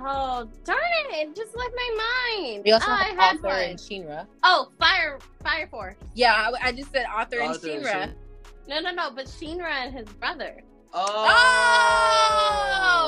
Oh 0.00 0.48
darn 0.64 0.78
it! 1.10 1.28
It 1.28 1.36
just 1.36 1.56
left 1.56 1.72
my 1.74 2.36
mind. 2.40 2.62
We 2.64 2.72
also 2.72 2.86
Oh, 2.88 2.94
have 2.94 3.18
I 3.18 3.22
had 3.22 3.36
Arthur 3.36 3.48
one. 3.48 3.62
and 3.70 3.78
Shinra. 3.78 4.26
Oh, 4.44 4.68
fire, 4.78 5.18
fire 5.42 5.66
force. 5.68 5.96
Yeah, 6.14 6.34
I, 6.34 6.68
I 6.68 6.72
just 6.72 6.92
said 6.92 7.06
author, 7.06 7.40
Arthur 7.42 7.68
and 7.70 7.84
and 7.84 7.86
Shin- 7.86 8.14
No, 8.68 8.80
no, 8.80 8.90
no. 8.92 9.10
But 9.10 9.26
Shinra 9.26 9.68
and 9.70 9.92
his 9.94 10.08
brother. 10.20 10.62
Oh, 10.94 11.28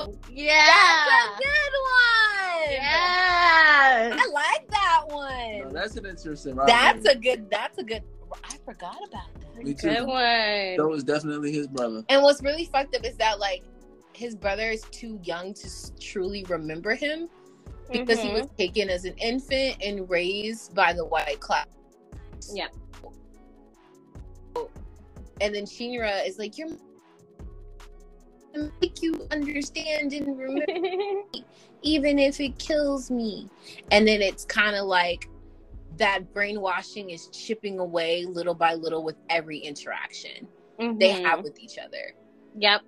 oh. 0.06 0.14
Yeah. 0.30 0.54
That's 0.66 1.38
a 1.38 1.38
good 1.38 1.74
one. 1.82 2.72
Yeah. 2.72 4.16
I 4.18 4.30
like 4.32 4.68
that 4.70 5.02
No, 5.08 5.14
one. 5.16 5.72
that's 5.72 5.96
an 5.96 6.06
interesting. 6.06 6.56
Rivalry. 6.56 6.72
that's 6.80 7.06
a 7.06 7.14
good. 7.18 7.48
That's 7.50 7.78
a 7.78 7.82
good. 7.82 8.02
I 8.44 8.56
forgot 8.64 8.96
about 9.08 9.26
that. 9.56 9.64
Me 9.64 9.74
too. 9.74 9.88
Good 9.88 10.06
one. 10.06 10.76
That 10.76 10.88
was 10.88 11.04
definitely 11.04 11.52
his 11.52 11.66
brother. 11.68 12.02
And 12.08 12.22
what's 12.22 12.42
really 12.42 12.64
fucked 12.66 12.94
up 12.96 13.04
is 13.04 13.16
that 13.16 13.38
like 13.38 13.62
his 14.20 14.36
brother 14.36 14.70
is 14.70 14.82
too 14.90 15.18
young 15.24 15.55
to 15.55 15.66
truly 15.98 16.44
remember 16.51 16.94
him 16.94 17.26
because 17.90 18.20
he 18.20 18.30
was 18.30 18.47
taken 18.59 18.90
as 18.90 19.06
an 19.06 19.14
infant 19.14 19.78
and 19.82 20.09
raised 20.10 20.74
by 20.74 20.92
the 20.92 21.02
white 21.06 21.40
cloud. 21.40 21.64
Yeah. 22.52 22.66
And 25.40 25.55
then 25.55 25.64
Shinra 25.64 26.26
is 26.28 26.38
like, 26.38 26.59
"You're 26.59 26.68
to 28.52 28.70
make 28.82 29.01
you 29.01 29.26
understand 29.30 30.12
and 30.12 30.38
remember, 30.38 30.66
even 31.82 32.18
if 32.18 32.40
it 32.40 32.59
kills 32.59 33.10
me." 33.10 33.48
And 33.90 34.06
then 34.06 34.20
it's 34.20 34.44
kind 34.44 34.76
of 34.76 34.84
like 34.84 35.30
that 35.97 36.30
brainwashing 36.34 37.09
is 37.09 37.28
chipping 37.28 37.78
away 37.78 38.26
little 38.26 38.55
by 38.55 38.74
little 38.74 39.02
with 39.02 39.16
every 39.30 39.59
interaction 39.59 40.47
they 40.78 41.10
Mhm. 41.10 41.24
have 41.24 41.42
with 41.42 41.59
each 41.59 41.78
other. 41.78 42.14
Yep. 42.59 42.82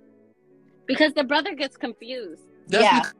Because 0.92 1.12
the 1.14 1.24
brother 1.24 1.54
gets 1.54 1.76
confused. 1.76 2.42
That's 2.68 2.84
Yeah. 2.84 2.98
because 3.00 3.14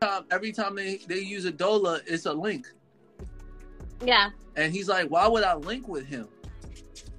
time- 0.00 0.24
every 0.30 0.52
time 0.52 0.74
they 0.76 0.96
they 1.08 1.18
use 1.20 1.44
a 1.44 1.52
Dola, 1.52 2.00
it's 2.06 2.26
a 2.26 2.32
link, 2.32 2.66
Yeah. 4.04 4.30
and 4.56 4.72
he's 4.72 4.88
like, 4.88 5.08
"Why 5.10 5.26
would 5.26 5.44
I 5.44 5.54
link 5.54 5.88
with 5.88 6.06
him? 6.06 6.28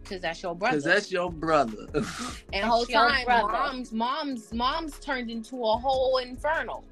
Because 0.03 0.21
that's 0.21 0.41
your 0.41 0.55
brother. 0.55 0.77
Because 0.77 0.83
that's 0.85 1.11
your 1.11 1.31
brother." 1.31 1.85
And 2.53 2.65
whole 2.65 2.85
time, 2.85 3.25
brother. 3.25 3.51
moms, 3.51 3.91
moms, 3.91 4.53
moms 4.53 4.99
turned 4.99 5.29
into 5.29 5.63
a 5.63 5.77
whole 5.77 6.17
infernal. 6.17 6.83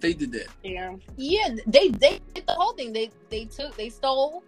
they 0.00 0.14
did 0.14 0.32
that. 0.32 0.46
Yeah. 0.64 0.96
Yeah, 1.18 1.56
they 1.66 1.88
they 1.90 2.20
did 2.32 2.46
the 2.46 2.54
whole 2.54 2.72
thing. 2.72 2.90
They 2.94 3.10
they 3.28 3.44
took 3.44 3.76
they 3.76 3.90
stole 3.90 4.42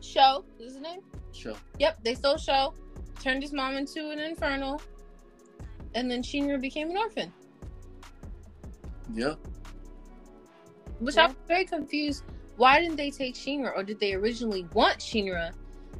Sho. 0.00 0.44
Is 0.58 0.72
his 0.72 0.82
name? 0.82 1.00
Sure. 1.32 1.54
Yep, 1.78 1.98
they 2.02 2.14
stole 2.16 2.38
Sho, 2.38 2.74
turned 3.22 3.42
his 3.42 3.52
mom 3.52 3.74
into 3.76 4.10
an 4.10 4.18
infernal, 4.18 4.80
and 5.94 6.10
then 6.10 6.22
Shinra 6.22 6.60
became 6.60 6.90
an 6.90 6.96
orphan. 6.96 7.32
Yeah. 9.14 9.34
Which 11.00 11.16
Yeah. 11.16 11.26
I'm 11.26 11.36
very 11.46 11.64
confused. 11.64 12.24
Why 12.56 12.80
didn't 12.80 12.96
they 12.96 13.10
take 13.10 13.34
Shinra, 13.34 13.76
or 13.76 13.82
did 13.82 14.00
they 14.00 14.14
originally 14.14 14.66
want 14.74 14.98
Shinra, 14.98 15.52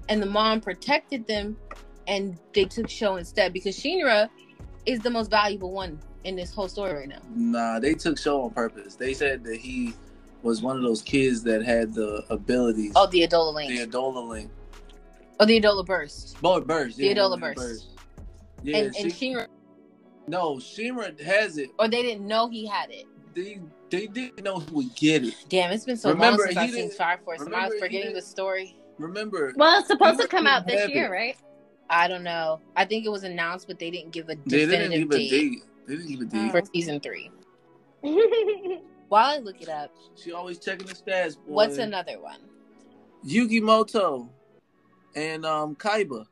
and 0.09 0.21
the 0.21 0.27
mom 0.27 0.61
protected 0.61 1.27
them, 1.27 1.57
and 2.07 2.37
they 2.53 2.65
took 2.65 2.89
Sho 2.91 3.17
instead? 3.17 3.53
Because 3.53 3.79
Shinra 3.79 4.29
is 4.85 5.01
the 5.01 5.11
most 5.11 5.31
valuable 5.31 5.71
one 5.71 6.01
in 6.25 6.35
this 6.35 6.53
whole 6.53 6.69
story 6.69 6.95
right 6.95 7.09
now. 7.09 7.21
Nah, 7.35 7.79
they 7.79 7.95
took 7.95 8.19
Sho 8.19 8.43
on 8.43 8.51
purpose. 8.51 8.97
They 8.97 9.15
said 9.15 9.45
that 9.45 9.57
he 9.57 9.95
was 10.43 10.63
one 10.63 10.77
of 10.77 10.83
those 10.83 11.03
kids 11.03 11.43
that 11.45 11.65
had 11.65 11.95
the 11.95 12.25
abilities. 12.31 12.93
Oh, 12.97 13.07
the 13.07 13.27
Adolla 13.27 13.55
Link. 13.55 13.71
the 13.71 13.87
Adolla 13.87 14.29
link. 14.29 14.51
Oh, 15.41 15.45
the 15.45 15.61
Adolla 15.61 15.87
Burst. 15.87 16.41
Boy, 16.41 16.61
burst. 16.61 16.97
The 16.97 17.07
Yeah, 17.07 17.15
Adolla 17.15 17.35
the 17.35 17.55
burst. 17.55 17.87
Yeah, 18.63 18.79
and, 18.79 18.97
and 18.97 19.13
Shinra, 19.13 19.47
no, 20.29 20.57
Shinra 20.57 21.19
has 21.21 21.59
it. 21.59 21.71
or 21.79 21.89
they 21.89 22.03
didn't 22.03 22.27
know 22.27 22.49
he 22.49 22.67
had 22.67 22.91
it. 22.91 23.07
They 23.35 23.61
they 23.91 24.07
didn't 24.07 24.43
know 24.45 24.59
he 24.59 24.71
would 24.73 24.95
get 24.95 25.25
it. 25.25 25.35
Damn, 25.49 25.73
it's 25.73 25.85
been 25.85 25.97
so 25.97 26.11
Remember, 26.11 26.43
long 26.45 26.47
since 26.53 26.57
I've 26.59 26.71
seen 26.71 26.91
Fire 26.91 27.19
Force. 27.25 27.41
Am 27.41 27.49
I 27.49 27.51
remember, 27.67 27.75
he 27.75 27.81
forgetting 27.81 28.13
the 28.15 28.23
story? 28.23 28.77
Remember, 28.99 29.53
Well, 29.57 29.79
it's 29.79 29.89
supposed 29.89 30.21
to 30.21 30.27
come 30.29 30.47
out 30.47 30.67
this 30.67 30.89
year, 30.91 31.07
it. 31.07 31.11
right? 31.11 31.37
I 31.89 32.09
don't 32.09 32.25
know. 32.25 32.61
I 32.77 32.85
think 32.85 33.07
it 33.07 33.11
was 33.11 33.25
announced, 33.25 33.67
but 33.67 33.79
they 33.79 33.91
didn't 33.91 34.11
give 34.13 34.29
a 34.29 34.35
they 34.35 34.67
didn't 34.67 34.91
definitive 34.91 35.11
give 35.11 35.11
a 35.11 35.19
date, 35.19 35.31
date. 35.31 35.59
They 35.87 35.97
didn't 35.97 36.09
give 36.11 36.21
a 36.21 36.25
date. 36.25 36.51
for 36.51 36.63
season 36.75 37.01
three. 37.01 37.31
While 39.09 39.25
I 39.25 39.39
look 39.39 39.63
it 39.63 39.69
up, 39.69 39.91
She 40.17 40.33
always 40.33 40.59
checking 40.59 40.87
the 40.87 40.95
stats. 40.95 41.37
Boy. 41.37 41.43
what's 41.55 41.79
another 41.79 42.21
one? 42.21 42.41
Yugi 43.27 43.61
Muto 43.63 44.29
and 45.17 45.47
um 45.47 45.75
Kaiba 45.77 46.27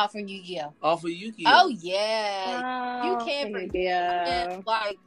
Oh, 0.00 0.06
from 0.06 0.28
Yu-Gi-Oh. 0.28 0.72
off 0.82 1.02
of 1.02 1.10
Yu 1.10 1.32
Gi 1.32 1.44
Oh. 1.46 1.64
Oh 1.64 1.68
yeah, 1.68 3.04
you 3.04 3.12
oh, 3.14 3.24
can't 3.24 3.52
forget 3.52 3.74
Yeah. 3.74 4.50
And, 4.50 4.66
like 4.66 4.98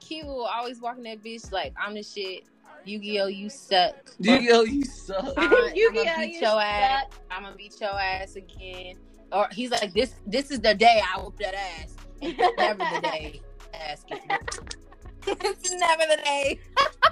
Q 0.00 0.24
always 0.26 0.80
walking 0.80 1.04
that 1.04 1.22
bitch 1.22 1.52
like 1.52 1.74
I'm 1.78 1.94
the 1.94 2.02
shit. 2.02 2.44
Yu-Gi-Oh, 2.84 3.26
you 3.26 3.50
suck. 3.50 3.94
Yu-Gi-Oh, 4.20 4.62
you 4.62 4.84
suck. 4.84 5.34
I'm, 5.36 5.52
I'ma 5.52 5.68
Yu-Gi-Oh, 5.74 6.16
beat 6.16 6.32
you 6.34 6.40
your 6.40 6.60
ass. 6.60 7.02
suck. 7.02 7.20
I'm 7.30 7.42
gonna 7.42 7.56
beat 7.56 7.78
your 7.80 7.90
ass 7.90 8.36
again. 8.36 8.96
Or 9.32 9.48
he's 9.52 9.70
like, 9.70 9.92
this 9.92 10.14
this 10.26 10.50
is 10.50 10.60
the 10.60 10.74
day 10.74 11.02
I 11.04 11.20
whoop 11.20 11.36
that 11.38 11.54
ass. 11.54 11.94
And 12.22 12.34
it's 12.38 12.56
never 12.58 12.84
the 12.94 13.00
day. 13.02 13.40
Ass 13.74 14.04
gets 14.04 14.24
whooped. 14.26 14.76
it's 15.26 15.70
never 15.72 16.02
the 16.08 16.22
day. 16.24 16.58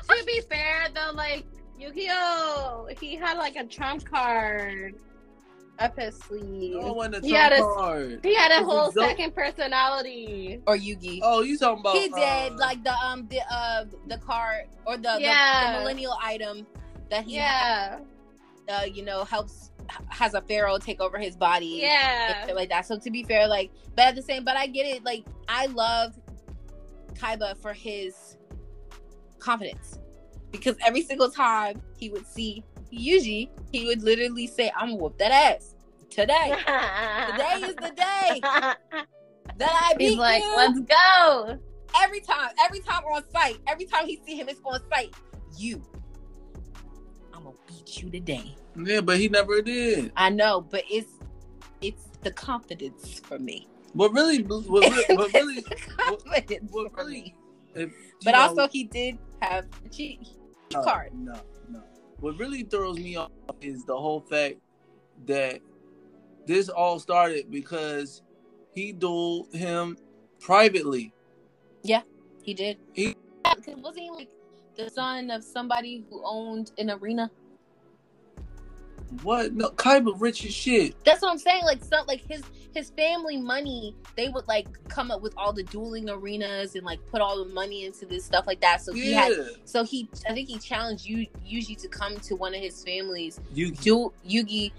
to 0.08 0.24
be 0.24 0.40
fair 0.40 0.86
though, 0.94 1.12
like 1.14 1.44
Yu-Gi-Oh, 1.78 2.88
he 2.98 3.16
had 3.16 3.36
like 3.36 3.56
a 3.56 3.64
trump 3.64 4.06
card 4.06 4.94
up 5.78 5.98
his 5.98 6.16
sleeve. 6.16 6.80
He 7.22 7.32
had 7.32 7.52
a- 7.52 7.58
card. 7.60 8.20
He 8.22 8.34
had 8.34 8.50
a 8.52 8.64
whole 8.64 8.90
second 8.92 9.34
personality. 9.34 10.60
Or 10.66 10.76
Yugi. 10.76 11.20
Oh, 11.22 11.42
you 11.42 11.58
talking 11.58 11.80
about? 11.80 11.96
he 11.96 12.08
did 12.08 12.52
uh, 12.52 12.56
like 12.58 12.82
the 12.82 12.92
um 12.94 13.26
the 13.28 13.40
uh 13.52 13.84
the 14.06 14.18
card 14.18 14.66
or 14.86 14.96
the 14.96 15.02
the, 15.16 15.20
Yeah. 15.20 15.72
the 15.74 15.78
millennial 15.80 16.16
item 16.22 16.66
that 17.10 17.24
he 17.24 17.34
Yeah, 17.34 17.98
uh 18.68 18.82
you 18.90 19.04
know 19.04 19.24
helps 19.24 19.70
has 20.08 20.34
a 20.34 20.40
pharaoh 20.42 20.78
take 20.78 21.00
over 21.00 21.18
his 21.18 21.36
body. 21.36 21.78
yeah, 21.82 22.46
like 22.54 22.68
that. 22.70 22.86
So 22.86 22.98
to 22.98 23.10
be 23.10 23.22
fair, 23.22 23.46
like, 23.46 23.70
but 23.94 24.06
at 24.06 24.16
the 24.16 24.22
same, 24.22 24.44
but 24.44 24.56
I 24.56 24.66
get 24.66 24.84
it. 24.84 25.04
Like, 25.04 25.24
I 25.48 25.66
love 25.66 26.18
Kaiba 27.14 27.56
for 27.62 27.72
his 27.72 28.36
confidence 29.38 30.00
because 30.50 30.76
every 30.84 31.02
single 31.02 31.30
time 31.30 31.80
he 31.96 32.10
would 32.10 32.26
see 32.26 32.64
Yuji, 32.92 33.48
he 33.72 33.86
would 33.86 34.02
literally 34.02 34.46
say, 34.46 34.70
"I'm 34.76 34.90
gonna 34.90 35.02
whoop 35.02 35.18
that 35.18 35.32
ass 35.32 35.74
today. 36.10 36.50
Today 36.50 37.66
is 37.68 37.74
the 37.76 37.92
day 37.96 38.40
that 39.56 39.88
I 39.90 39.94
beat 39.96 40.10
He's 40.10 40.18
like, 40.18 40.42
you." 40.42 40.56
let's 40.56 40.80
go. 40.80 41.58
every 42.02 42.20
time, 42.20 42.50
every 42.62 42.80
time 42.80 43.02
we're 43.04 43.12
on 43.16 43.30
site, 43.30 43.58
every 43.66 43.84
time 43.86 44.06
he 44.06 44.20
see 44.26 44.36
him, 44.36 44.48
it's 44.48 44.60
on 44.64 44.80
site. 44.90 45.14
You, 45.58 45.82
I'm 47.34 47.44
gonna 47.44 47.56
beat 47.68 48.02
you 48.02 48.10
today. 48.10 48.54
Yeah, 48.76 49.00
but 49.00 49.18
he 49.18 49.28
never 49.28 49.62
did. 49.62 50.12
I 50.16 50.28
know, 50.30 50.60
but 50.60 50.84
it's 50.90 51.10
it's 51.80 52.04
the 52.22 52.30
confidence 52.30 53.20
for 53.20 53.38
me. 53.38 53.68
What 53.94 54.12
really, 54.12 54.42
what 54.42 54.64
really, 54.68 55.16
what 55.16 55.32
really, 55.32 55.62
confidence 55.62 56.72
what 56.72 56.92
for 56.92 57.04
really 57.04 57.22
me. 57.22 57.34
if, 57.74 57.90
But 58.24 58.32
know, 58.32 58.38
also, 58.40 58.68
he 58.68 58.84
did 58.84 59.18
have 59.40 59.66
a 59.84 59.88
cheat 59.88 60.20
no, 60.72 60.82
card. 60.82 61.10
No, 61.14 61.34
no. 61.70 61.82
What 62.20 62.38
really 62.38 62.62
throws 62.62 62.98
me 62.98 63.16
off 63.16 63.30
is 63.60 63.84
the 63.84 63.96
whole 63.96 64.20
fact 64.20 64.56
that 65.26 65.60
this 66.46 66.68
all 66.68 66.98
started 66.98 67.50
because 67.50 68.22
he 68.74 68.92
dueled 68.92 69.54
him 69.54 69.96
privately. 70.40 71.12
Yeah, 71.82 72.02
he 72.42 72.54
did. 72.54 72.78
He- 72.94 73.14
Yeah, 73.44 73.74
wasn't 73.76 73.98
he 74.04 74.10
like 74.10 74.28
the 74.76 74.90
son 74.90 75.30
of 75.30 75.44
somebody 75.44 76.04
who 76.10 76.22
owned 76.24 76.72
an 76.78 76.90
arena? 76.90 77.30
What? 79.22 79.52
No, 79.52 79.70
Kaiba 79.70 80.14
rich 80.18 80.44
as 80.44 80.52
shit. 80.54 80.94
That's 81.04 81.22
what 81.22 81.30
I'm 81.30 81.38
saying. 81.38 81.64
Like 81.64 81.82
some 81.84 82.06
like 82.06 82.22
his 82.28 82.42
his 82.76 82.90
family 82.90 83.38
money, 83.38 83.94
they 84.16 84.28
would 84.28 84.46
like 84.46 84.68
come 84.88 85.10
up 85.10 85.22
with 85.22 85.32
all 85.38 85.50
the 85.50 85.62
dueling 85.62 86.10
arenas 86.10 86.74
and 86.74 86.84
like 86.84 87.00
put 87.10 87.22
all 87.22 87.42
the 87.42 87.50
money 87.52 87.86
into 87.86 88.04
this 88.04 88.22
stuff 88.22 88.46
like 88.46 88.60
that. 88.60 88.82
So 88.82 88.92
he 88.92 89.14
had 89.14 89.32
so 89.64 89.82
he 89.82 90.08
I 90.28 90.34
think 90.34 90.48
he 90.48 90.58
challenged 90.58 91.06
you 91.06 91.26
Yuji 91.50 91.80
to 91.80 91.88
come 91.88 92.16
to 92.18 92.36
one 92.36 92.54
of 92.54 92.60
his 92.60 92.84
families 92.84 93.40
you 93.54 93.72
du- 93.72 94.12
Yugi 94.28 94.72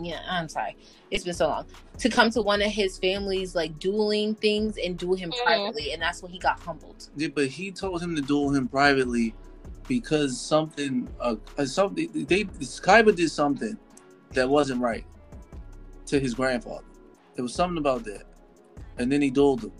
yeah, 0.00 0.20
I'm 0.28 0.48
sorry. 0.48 0.76
It's 1.10 1.24
been 1.24 1.34
so 1.34 1.48
long. 1.48 1.64
To 1.98 2.08
come 2.08 2.30
to 2.30 2.42
one 2.42 2.62
of 2.62 2.70
his 2.70 2.98
family's 2.98 3.56
like 3.56 3.78
dueling 3.80 4.34
things 4.34 4.76
and 4.76 4.96
duel 4.96 5.16
him 5.16 5.32
Mhm. 5.32 5.42
privately, 5.42 5.92
and 5.92 6.00
that's 6.00 6.22
when 6.22 6.30
he 6.30 6.38
got 6.38 6.60
humbled. 6.60 7.08
Yeah, 7.16 7.28
but 7.34 7.46
he 7.48 7.72
told 7.72 8.00
him 8.00 8.14
to 8.14 8.22
duel 8.22 8.50
him 8.50 8.68
privately 8.68 9.34
because 9.88 10.38
something, 10.38 11.08
uh, 11.18 11.36
uh, 11.56 11.64
something 11.64 12.26
they 12.28 12.44
Kaiba 12.44 13.16
did 13.16 13.30
something 13.30 13.76
that 14.34 14.48
wasn't 14.48 14.80
right 14.80 15.04
to 16.06 16.20
his 16.20 16.34
grandfather. 16.34 16.84
It 17.38 17.42
was 17.42 17.54
something 17.54 17.78
about 17.78 18.04
that, 18.04 18.24
and 18.98 19.10
then 19.10 19.22
he 19.22 19.30
dueled 19.30 19.62
him 19.62 19.72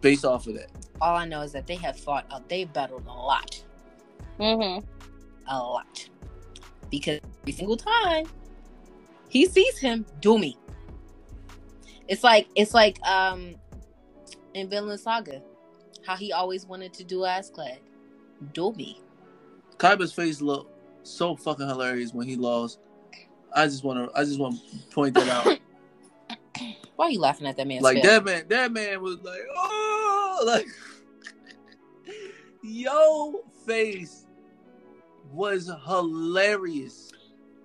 based 0.00 0.24
off 0.24 0.46
of 0.46 0.54
that. 0.54 0.70
All 1.00 1.14
I 1.14 1.26
know 1.26 1.42
is 1.42 1.52
that 1.52 1.66
they 1.66 1.74
have 1.76 1.98
fought 1.98 2.26
out 2.32 2.48
they 2.48 2.64
battled 2.64 3.06
a 3.06 3.12
lot. 3.12 3.62
Mm-hmm. 4.40 4.84
A 5.48 5.58
lot. 5.58 6.08
Because 6.90 7.20
every 7.42 7.52
single 7.52 7.76
time 7.76 8.26
he 9.28 9.46
sees 9.46 9.78
him, 9.78 10.06
do 10.20 10.38
me. 10.38 10.56
It's 12.08 12.24
like 12.24 12.48
it's 12.54 12.74
like 12.74 13.00
um 13.06 13.54
in 14.54 14.68
Vinland 14.68 15.00
Saga, 15.00 15.42
how 16.06 16.16
he 16.16 16.32
always 16.32 16.66
wanted 16.66 16.92
to 16.94 17.04
do 17.04 17.20
Askeladd. 17.20 17.78
Do 18.54 18.72
me. 18.72 19.00
Kaiba's 19.78 20.12
face 20.12 20.40
looked 20.40 20.72
so 21.02 21.36
fucking 21.36 21.68
hilarious 21.68 22.12
when 22.12 22.26
he 22.26 22.36
lost. 22.36 22.78
I 23.54 23.66
just 23.66 23.84
want 23.84 23.98
to, 23.98 24.18
I 24.18 24.24
just 24.24 24.38
want 24.38 24.56
to 24.56 24.78
point 24.94 25.14
that 25.14 25.28
out. 25.28 25.58
Why 26.96 27.06
are 27.06 27.10
you 27.10 27.20
laughing 27.20 27.46
at 27.46 27.56
that 27.56 27.66
man? 27.66 27.82
like 27.82 28.02
fail? 28.02 28.20
that 28.20 28.24
man, 28.24 28.44
that 28.48 28.72
man 28.72 29.02
was 29.02 29.20
like, 29.22 29.40
oh, 29.56 30.42
like 30.46 30.66
yo 32.62 33.42
face 33.66 34.26
was 35.32 35.70
hilarious. 35.86 37.10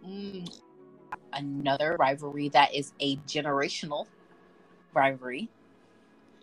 Mm, 0.06 0.50
another 1.34 1.98
rivalry 2.00 2.50
that 2.50 2.74
is 2.74 2.94
a 3.00 3.18
generational 3.18 4.08
rivalry. 4.94 5.50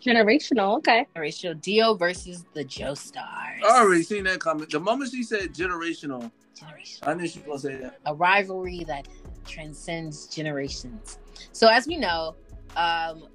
Generational. 0.05 0.79
Okay. 0.79 1.07
Generational 1.17 1.61
Dio 1.63 1.95
versus 1.95 2.45
the 2.53 2.65
Joestars. 2.65 3.17
I 3.65 3.81
already 3.81 4.03
seen 4.03 4.25
that 4.25 4.39
comment. 4.39 4.71
The 4.71 4.81
moment 4.81 5.11
she 5.11 5.23
said 5.23 5.55
generational, 5.55 6.31
Generational. 6.55 7.09
I 7.09 7.15
knew 7.15 7.27
she 7.27 7.41
was 7.41 7.63
gonna 7.63 7.77
say 7.77 7.83
that. 7.83 7.99
A 8.07 8.15
rivalry 8.15 8.85
that 8.85 9.09
transcends 9.47 10.27
generations. 10.27 11.19
So 11.53 11.69
as 11.69 11.87
we 11.87 11.97
know, 11.97 12.37
um, 12.77 13.29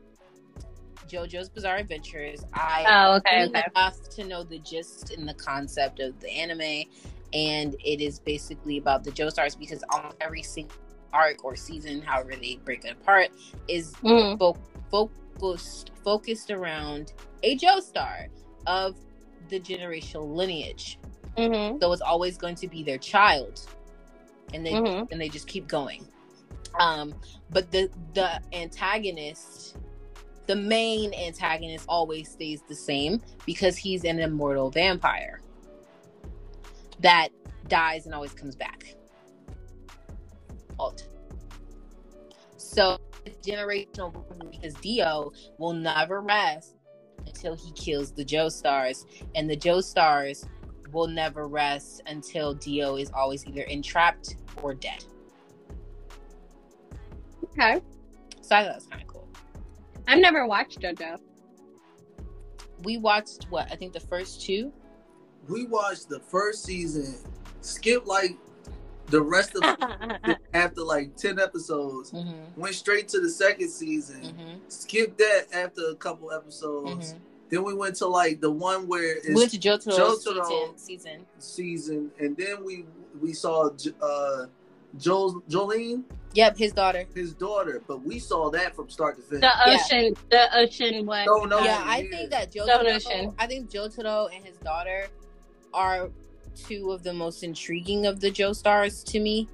JoJo's 1.07 1.49
Bizarre 1.49 1.77
Adventures. 1.77 2.45
I 2.53 2.85
Oh, 2.87 3.15
okay, 3.17 3.39
knew 3.39 3.45
okay. 3.49 3.63
enough 3.75 3.97
to 4.11 4.23
know 4.25 4.43
the 4.43 4.59
gist 4.59 5.11
and 5.11 5.27
the 5.27 5.33
concept 5.33 5.99
of 5.99 6.19
the 6.19 6.29
anime, 6.29 6.87
and 7.33 7.75
it 7.83 7.99
is 7.99 8.19
basically 8.19 8.77
about 8.77 9.03
the 9.03 9.11
Joestars 9.11 9.57
because 9.57 9.83
almost 9.89 10.17
every 10.21 10.43
single 10.43 10.75
arc 11.11 11.43
or 11.43 11.55
season, 11.55 12.01
however 12.03 12.35
they 12.35 12.59
break 12.63 12.85
it 12.85 12.91
apart, 12.91 13.29
is 13.67 13.93
Mm. 14.03 14.37
fo- 14.37 15.09
focused 15.39 15.91
focused 16.03 16.51
around 16.51 17.13
a 17.43 17.57
Joestar 17.57 18.27
of 18.67 18.95
the 19.49 19.59
generational 19.59 20.31
lineage. 20.35 20.99
Mm-hmm. 21.37 21.79
So 21.81 21.91
it's 21.91 22.01
always 22.01 22.37
going 22.37 22.55
to 22.55 22.67
be 22.67 22.83
their 22.83 22.97
child, 22.99 23.65
and 24.53 24.63
they 24.65 24.73
Mhm. 24.73 25.11
and 25.11 25.19
they 25.19 25.29
just 25.29 25.47
keep 25.47 25.67
going. 25.67 26.05
Um, 26.77 27.15
but 27.49 27.71
the 27.71 27.89
the 28.13 28.41
antagonist, 28.53 29.77
the 30.47 30.55
main 30.55 31.13
antagonist, 31.13 31.85
always 31.87 32.29
stays 32.29 32.61
the 32.67 32.75
same 32.75 33.21
because 33.45 33.77
he's 33.77 34.03
an 34.03 34.19
immortal 34.19 34.69
vampire 34.69 35.41
that 36.99 37.29
dies 37.67 38.05
and 38.05 38.13
always 38.13 38.33
comes 38.33 38.55
back. 38.55 38.95
Alt. 40.77 41.07
So 42.57 42.97
generational 43.41 44.13
because 44.51 44.73
Dio 44.75 45.31
will 45.57 45.73
never 45.73 46.21
rest 46.21 46.75
until 47.25 47.55
he 47.55 47.71
kills 47.73 48.11
the 48.11 48.23
Joestars, 48.23 49.05
and 49.35 49.49
the 49.49 49.57
Joestars 49.57 50.47
will 50.91 51.07
never 51.07 51.47
rest 51.47 52.01
until 52.07 52.53
Dio 52.53 52.95
is 52.95 53.11
always 53.11 53.45
either 53.45 53.61
entrapped 53.63 54.35
or 54.61 54.73
dead. 54.73 55.03
Okay. 57.59 57.81
So 58.41 58.55
I 58.55 58.63
thought 58.63 58.67
that 58.67 58.75
was 58.75 58.85
kind 58.87 59.01
of 59.01 59.07
cool. 59.07 59.27
I've 60.07 60.19
never 60.19 60.47
watched 60.47 60.79
JoJo. 60.79 61.17
We 62.83 62.97
watched 62.97 63.47
what 63.49 63.69
I 63.71 63.75
think 63.75 63.91
the 63.93 63.99
first 63.99 64.41
two. 64.41 64.71
We 65.49 65.65
watched 65.65 66.07
the 66.09 66.19
first 66.21 66.63
season, 66.63 67.17
skip 67.61 68.05
like 68.05 68.37
the 69.07 69.21
rest 69.21 69.55
of 69.55 69.63
after 70.53 70.81
like 70.81 71.15
ten 71.17 71.39
episodes, 71.39 72.11
Mm-hmm. 72.11 72.61
went 72.61 72.75
straight 72.75 73.07
to 73.09 73.19
the 73.19 73.29
second 73.29 73.69
season, 73.69 74.21
Mm-hmm. 74.21 74.57
skipped 74.69 75.17
that 75.17 75.47
after 75.53 75.81
a 75.89 75.95
couple 75.95 76.31
episodes. 76.31 77.15
Then 77.49 77.63
we 77.63 77.73
went 77.73 77.95
to 77.95 78.05
like 78.07 78.39
the 78.41 78.51
one 78.51 78.87
where 78.87 79.17
it's 79.17 79.27
We 79.27 79.33
went 79.35 79.51
to 79.51 79.57
Jotaro's 79.57 80.23
Jotaro. 80.25 80.77
season, 80.77 80.77
season. 80.77 81.25
season, 81.39 82.11
and 82.19 82.37
then 82.37 82.63
we 82.63 82.85
we 83.19 83.33
saw 83.33 83.69
uh, 84.01 84.45
jo- 84.97 85.43
Jolyne, 85.49 86.05
Yep, 86.33 86.57
his 86.57 86.71
daughter. 86.73 87.05
his 87.15 87.33
daughter, 87.33 87.81
but 87.87 88.03
we 88.03 88.19
saw 88.19 88.49
that 88.51 88.75
from 88.75 88.89
start 88.89 89.15
to 89.17 89.21
finish. 89.23 89.41
the 89.41 89.51
Yeah. 89.65 89.77
ocean. 89.81 90.15
The 90.29 90.57
ocean 90.57 91.05
one. 91.05 91.25
No, 91.25 91.43
no, 91.45 91.59
yeah, 91.61 91.81
I 91.83 91.99
yeah. 91.99 92.09
think 92.17 92.29
that 92.31 92.51
Stone 92.51 92.67
Jotaro. 92.67 92.95
Ocean. 92.95 93.35
I 93.39 93.47
think 93.47 93.69
Jotaro 93.71 94.29
and 94.35 94.45
his 94.45 94.57
daughter 94.57 95.07
are 95.73 96.09
two 96.55 96.91
of 96.91 97.01
the 97.03 97.13
most 97.13 97.41
intriguing 97.43 98.05
of 98.05 98.19
the 98.19 98.29
Joestars 98.29 99.03
to 99.05 99.19
me 99.19 99.47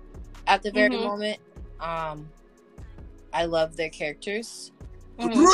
at 0.47 0.63
the 0.63 0.71
very 0.71 0.89
Mhm. 0.95 1.03
moment. 1.03 1.39
Um, 1.79 2.29
I 3.31 3.45
love 3.45 3.75
their 3.77 3.89
characters. 3.89 4.71
Mhm. 5.19 5.45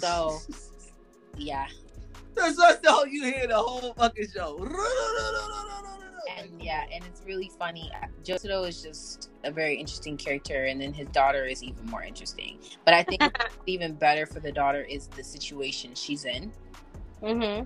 So- 0.00 0.40
Yeah, 1.36 1.66
that's, 2.34 2.56
that's 2.56 2.86
all 2.88 3.06
you 3.06 3.24
hear 3.24 3.46
the 3.46 3.56
whole 3.56 3.92
fucking 3.94 4.28
show. 4.34 4.58
and 6.28 6.62
yeah, 6.62 6.84
and 6.92 7.04
it's 7.04 7.22
really 7.26 7.50
funny. 7.58 7.90
Jotaro 8.24 8.66
is 8.68 8.82
just 8.82 9.30
a 9.44 9.50
very 9.50 9.76
interesting 9.76 10.16
character, 10.16 10.64
and 10.64 10.80
then 10.80 10.92
his 10.92 11.08
daughter 11.08 11.44
is 11.44 11.62
even 11.62 11.86
more 11.86 12.02
interesting. 12.02 12.58
But 12.84 12.94
I 12.94 13.02
think 13.02 13.22
even 13.66 13.94
better 13.94 14.26
for 14.26 14.40
the 14.40 14.52
daughter 14.52 14.82
is 14.82 15.08
the 15.08 15.24
situation 15.24 15.94
she's 15.94 16.24
in, 16.24 16.52
Mm-hmm. 17.22 17.64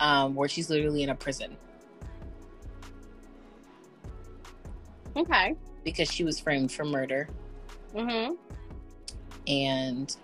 um, 0.00 0.34
where 0.34 0.48
she's 0.48 0.68
literally 0.68 1.02
in 1.02 1.08
a 1.10 1.14
prison 1.14 1.56
Okay. 5.16 5.54
because 5.84 6.10
she 6.10 6.24
was 6.24 6.38
framed 6.40 6.72
for 6.72 6.84
murder. 6.84 7.28
Mm-hmm. 7.94 8.34
and 9.46 10.16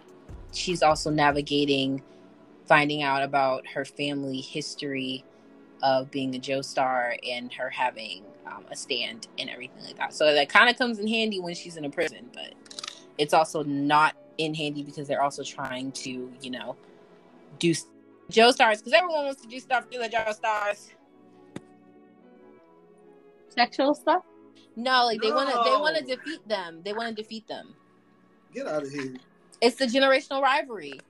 she's 0.52 0.82
also 0.82 1.08
navigating 1.08 2.02
finding 2.66 3.02
out 3.04 3.22
about 3.22 3.64
her 3.66 3.84
family 3.84 4.40
history 4.40 5.24
of 5.82 6.10
being 6.10 6.34
a 6.34 6.38
Joestar 6.38 7.16
and 7.28 7.52
her 7.52 7.70
having 7.70 8.24
um, 8.46 8.64
a 8.70 8.76
stand 8.76 9.28
and 9.38 9.48
everything 9.50 9.82
like 9.84 9.96
that. 9.96 10.14
So 10.14 10.32
that 10.34 10.48
kind 10.48 10.68
of 10.68 10.76
comes 10.76 10.98
in 10.98 11.06
handy 11.06 11.40
when 11.40 11.54
she's 11.54 11.76
in 11.76 11.84
a 11.84 11.90
prison, 11.90 12.30
but 12.32 12.54
it's 13.18 13.34
also 13.34 13.62
not 13.62 14.16
in 14.38 14.54
handy 14.54 14.82
because 14.82 15.06
they're 15.06 15.22
also 15.22 15.42
trying 15.42 15.92
to, 15.92 16.32
you 16.40 16.50
know, 16.50 16.76
do 17.58 17.74
Joestars 18.30 18.78
because 18.78 18.92
everyone 18.92 19.24
wants 19.24 19.42
to 19.42 19.48
do 19.48 19.60
stuff 19.60 19.88
to 19.90 19.98
the 19.98 20.08
Joestars. 20.08 20.88
Sexual 23.48 23.94
stuff. 23.94 24.22
No, 24.76 25.04
like 25.04 25.20
they 25.20 25.32
want 25.32 25.50
to, 25.50 25.60
they 25.64 25.76
want 25.76 25.96
to 25.96 26.04
defeat 26.04 26.46
them. 26.48 26.80
They 26.84 26.92
want 26.92 27.14
to 27.14 27.22
defeat 27.22 27.46
them. 27.48 27.74
Get 28.54 28.66
out 28.66 28.84
of 28.84 28.90
here. 28.90 29.14
It's 29.60 29.76
the 29.76 29.86
generational 29.86 30.40
rivalry. 30.40 31.00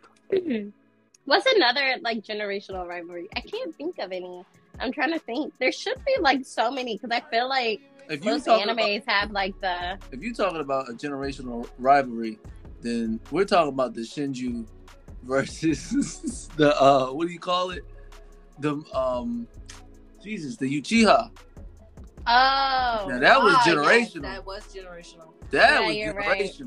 What's 1.26 1.46
another 1.54 1.96
like 2.00 2.24
generational 2.24 2.86
rivalry? 2.86 3.28
I 3.36 3.40
can't 3.40 3.74
think 3.76 3.98
of 3.98 4.10
any. 4.10 4.44
I'm 4.80 4.92
trying 4.92 5.12
to 5.12 5.18
think. 5.18 5.52
There 5.58 5.72
should 5.72 5.96
be 6.06 6.16
like 6.20 6.44
so 6.44 6.70
many 6.70 6.96
because 6.96 7.10
I 7.10 7.20
feel 7.30 7.48
like 7.48 7.80
If 8.08 8.24
most 8.24 8.46
animes 8.46 8.70
about, 8.98 9.08
have 9.08 9.30
like 9.30 9.58
the 9.60 9.98
if 10.12 10.20
you're 10.22 10.34
talking 10.34 10.60
about 10.60 10.88
a 10.88 10.92
generational 10.92 11.68
rivalry, 11.78 12.38
then 12.80 13.20
we're 13.30 13.44
talking 13.44 13.72
about 13.72 13.94
the 13.94 14.00
Senju 14.02 14.66
versus 15.22 16.48
the 16.56 16.74
uh 16.80 17.08
what 17.08 17.26
do 17.26 17.32
you 17.32 17.38
call 17.40 17.70
it? 17.70 17.84
The 18.58 18.82
um 18.94 19.46
Jesus, 20.22 20.56
the 20.56 20.66
Uchiha. 20.80 21.30
oh 22.26 23.06
Now 23.08 23.18
that 23.18 23.42
was 23.42 23.54
Ah, 23.56 23.62
yes, 23.66 23.74
generational. 23.74 24.22
that 24.22 24.46
was 24.46 24.62
generational. 24.74 25.32
That 25.50 25.80
Yeah, 25.80 25.86
was 25.88 25.96
you're 25.96 26.14
right. 26.14 26.60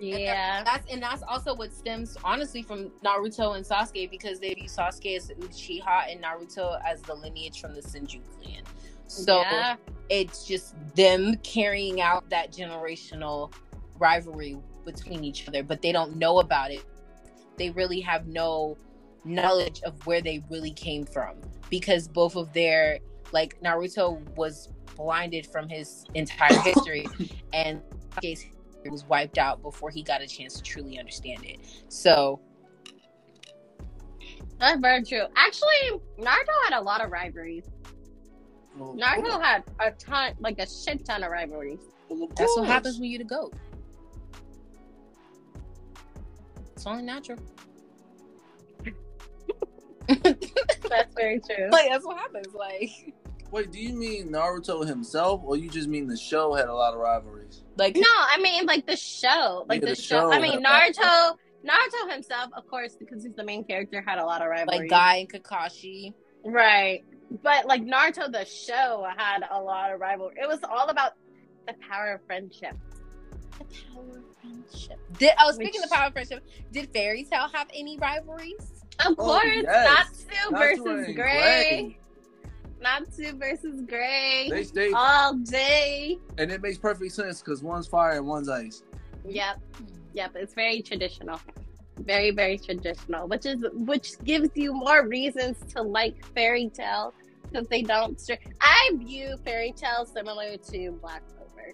Yeah. 0.00 0.64
That's 0.64 0.90
and 0.90 1.02
that's 1.02 1.22
also 1.22 1.54
what 1.54 1.72
stems 1.72 2.16
honestly 2.24 2.62
from 2.62 2.90
Naruto 3.04 3.56
and 3.56 3.64
Sasuke 3.64 4.10
because 4.10 4.40
they 4.40 4.54
view 4.54 4.68
Sasuke 4.68 5.16
as 5.16 5.28
the 5.28 5.34
Uchiha 5.34 6.10
and 6.10 6.22
Naruto 6.22 6.80
as 6.86 7.02
the 7.02 7.14
lineage 7.14 7.60
from 7.60 7.74
the 7.74 7.80
Senju 7.80 8.20
clan. 8.40 8.62
So 9.06 9.40
yeah. 9.40 9.76
it's 10.08 10.46
just 10.46 10.74
them 10.94 11.34
carrying 11.38 12.00
out 12.00 12.28
that 12.30 12.52
generational 12.52 13.52
rivalry 13.98 14.56
between 14.84 15.24
each 15.24 15.46
other, 15.48 15.62
but 15.62 15.82
they 15.82 15.92
don't 15.92 16.16
know 16.16 16.40
about 16.40 16.70
it. 16.70 16.84
They 17.56 17.70
really 17.70 18.00
have 18.00 18.26
no 18.26 18.76
knowledge 19.24 19.82
of 19.82 20.06
where 20.06 20.22
they 20.22 20.42
really 20.48 20.72
came 20.72 21.04
from 21.04 21.36
because 21.68 22.08
both 22.08 22.36
of 22.36 22.52
their 22.52 23.00
like 23.32 23.60
Naruto 23.62 24.20
was 24.36 24.70
blinded 24.96 25.46
from 25.46 25.68
his 25.68 26.04
entire 26.14 26.58
history 26.60 27.06
and 27.52 27.80
Sasuke's 28.22 28.46
history 28.80 28.90
was 28.90 29.04
wiped 29.04 29.38
out 29.38 29.62
before 29.62 29.90
he 29.90 30.02
got 30.02 30.22
a 30.22 30.26
chance 30.26 30.54
to 30.54 30.62
truly 30.62 30.98
understand 30.98 31.44
it. 31.44 31.58
So 31.88 32.40
That's 34.58 34.80
very 34.80 35.02
true. 35.04 35.24
Actually, 35.36 36.00
Naruto 36.18 36.54
had 36.68 36.78
a 36.78 36.82
lot 36.82 37.02
of 37.04 37.10
rivalries. 37.10 37.64
Well, 38.76 38.96
Naruto 38.96 39.40
had 39.42 39.64
a 39.80 39.90
ton, 39.92 40.34
like 40.38 40.58
a 40.58 40.66
shit 40.66 41.04
ton 41.04 41.22
of 41.24 41.30
rivalries. 41.30 41.80
well, 42.08 42.24
of 42.24 42.34
that's 42.36 42.56
what 42.56 42.66
happens 42.66 42.98
when 42.98 43.10
you 43.10 43.18
the 43.18 43.24
goat. 43.24 43.54
It's 46.74 46.86
only 46.86 47.02
natural. 47.02 47.38
That's 50.08 51.14
very 51.14 51.38
true. 51.38 51.68
like 51.70 51.88
that's 51.88 52.04
what 52.04 52.16
happens. 52.16 52.52
Like 52.52 53.14
Wait, 53.50 53.72
do 53.72 53.78
you 53.80 53.92
mean 53.94 54.28
Naruto 54.28 54.86
himself, 54.86 55.40
or 55.44 55.56
you 55.56 55.68
just 55.68 55.88
mean 55.88 56.06
the 56.06 56.16
show 56.16 56.54
had 56.54 56.68
a 56.68 56.74
lot 56.74 56.94
of 56.94 57.00
rivalries? 57.00 57.62
like 57.76 57.96
No, 57.96 58.02
I 58.08 58.38
mean 58.40 58.66
like 58.66 58.86
the 58.86 58.96
show, 58.96 59.64
like 59.68 59.80
Yeah, 59.80 59.88
the, 59.90 59.94
the 59.94 60.00
show. 60.00 60.30
show 60.30 60.32
I 60.32 60.38
mean 60.40 60.62
Naruto. 60.62 61.36
Naruto 61.66 62.10
himself, 62.12 62.50
of 62.56 62.66
course, 62.68 62.96
because 62.98 63.22
he's 63.22 63.34
the 63.34 63.44
main 63.44 63.64
character, 63.64 64.02
had 64.06 64.18
a 64.18 64.24
lot 64.24 64.40
of 64.40 64.48
rivalries. 64.48 64.80
like 64.80 64.88
Guy 64.90 65.16
and 65.16 65.28
Kakashi. 65.32 66.14
right? 66.44 67.04
But 67.42 67.66
like 67.66 67.82
Naruto, 67.84 68.30
the 68.32 68.44
show 68.44 69.06
had 69.16 69.42
a 69.50 69.60
lot 69.60 69.92
of 69.92 70.00
rivalry. 70.00 70.36
It 70.40 70.48
was 70.48 70.60
all 70.68 70.88
about 70.88 71.12
the 71.66 71.74
power 71.90 72.12
of 72.14 72.24
friendship. 72.26 72.76
The 73.58 73.64
power 73.92 74.04
of 74.18 74.24
friendship. 74.40 74.98
Did 75.18 75.32
oh 75.38 75.52
speaking 75.52 75.80
Which- 75.82 75.90
of 75.90 75.90
power 75.90 76.06
of 76.06 76.12
friendship, 76.14 76.44
did 76.72 76.90
Fairy 76.94 77.24
Tail 77.24 77.48
have 77.52 77.68
any 77.74 77.98
rivalries? 77.98 78.72
Of 79.06 79.14
Oh, 79.18 79.24
course, 79.24 79.44
yes. 79.62 80.24
Natsu 80.26 80.50
Natsu 80.52 80.82
versus 80.84 81.06
and 81.08 81.16
Gray. 81.16 81.98
Natsu 82.80 83.32
versus 83.36 83.82
Gray. 83.86 84.50
They 84.74 84.92
all 84.92 85.34
day. 85.34 86.18
and 86.38 86.50
it 86.50 86.62
makes 86.62 86.78
perfect 86.78 87.12
sense 87.12 87.40
because 87.42 87.62
one's 87.62 87.86
fire 87.86 88.16
and 88.18 88.26
one's 88.26 88.48
ice. 88.48 88.82
Yep, 89.26 89.60
yep. 90.14 90.32
It's 90.34 90.54
very 90.54 90.80
traditional, 90.82 91.40
very 91.98 92.30
very 92.30 92.58
traditional, 92.58 93.28
which 93.28 93.44
is 93.46 93.64
which 93.72 94.18
gives 94.24 94.50
you 94.54 94.72
more 94.72 95.06
reasons 95.06 95.56
to 95.74 95.82
like 95.82 96.24
Fairy 96.34 96.68
Tail 96.70 97.12
because 97.50 97.68
they 97.68 97.82
don't. 97.82 98.18
str- 98.20 98.34
I 98.60 98.90
view 98.94 99.36
Fairy 99.44 99.72
Tail 99.72 100.06
similar 100.06 100.56
to 100.56 100.92
Black 101.02 101.22
Clover. 101.28 101.72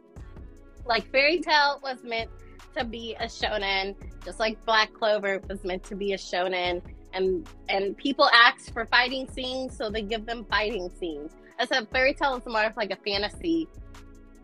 Like 0.84 1.10
Fairy 1.12 1.40
Tail 1.40 1.80
was 1.82 2.02
meant 2.02 2.30
to 2.76 2.84
be 2.84 3.14
a 3.20 3.26
shonen, 3.26 3.94
just 4.24 4.40
like 4.40 4.62
Black 4.66 4.92
Clover 4.92 5.40
was 5.48 5.62
meant 5.64 5.84
to 5.84 5.94
be 5.94 6.12
a 6.14 6.18
shonen. 6.18 6.82
And 7.16 7.48
and 7.68 7.96
people 7.96 8.28
ask 8.32 8.72
for 8.72 8.84
fighting 8.86 9.28
scenes, 9.30 9.76
so 9.76 9.90
they 9.90 10.02
give 10.02 10.26
them 10.26 10.44
fighting 10.44 10.90
scenes. 11.00 11.32
As 11.58 11.70
a 11.70 11.86
Fairy 11.86 12.12
Tail 12.12 12.36
is 12.36 12.46
more 12.46 12.64
of 12.64 12.76
like 12.76 12.90
a 12.90 12.96
fantasy 12.96 13.66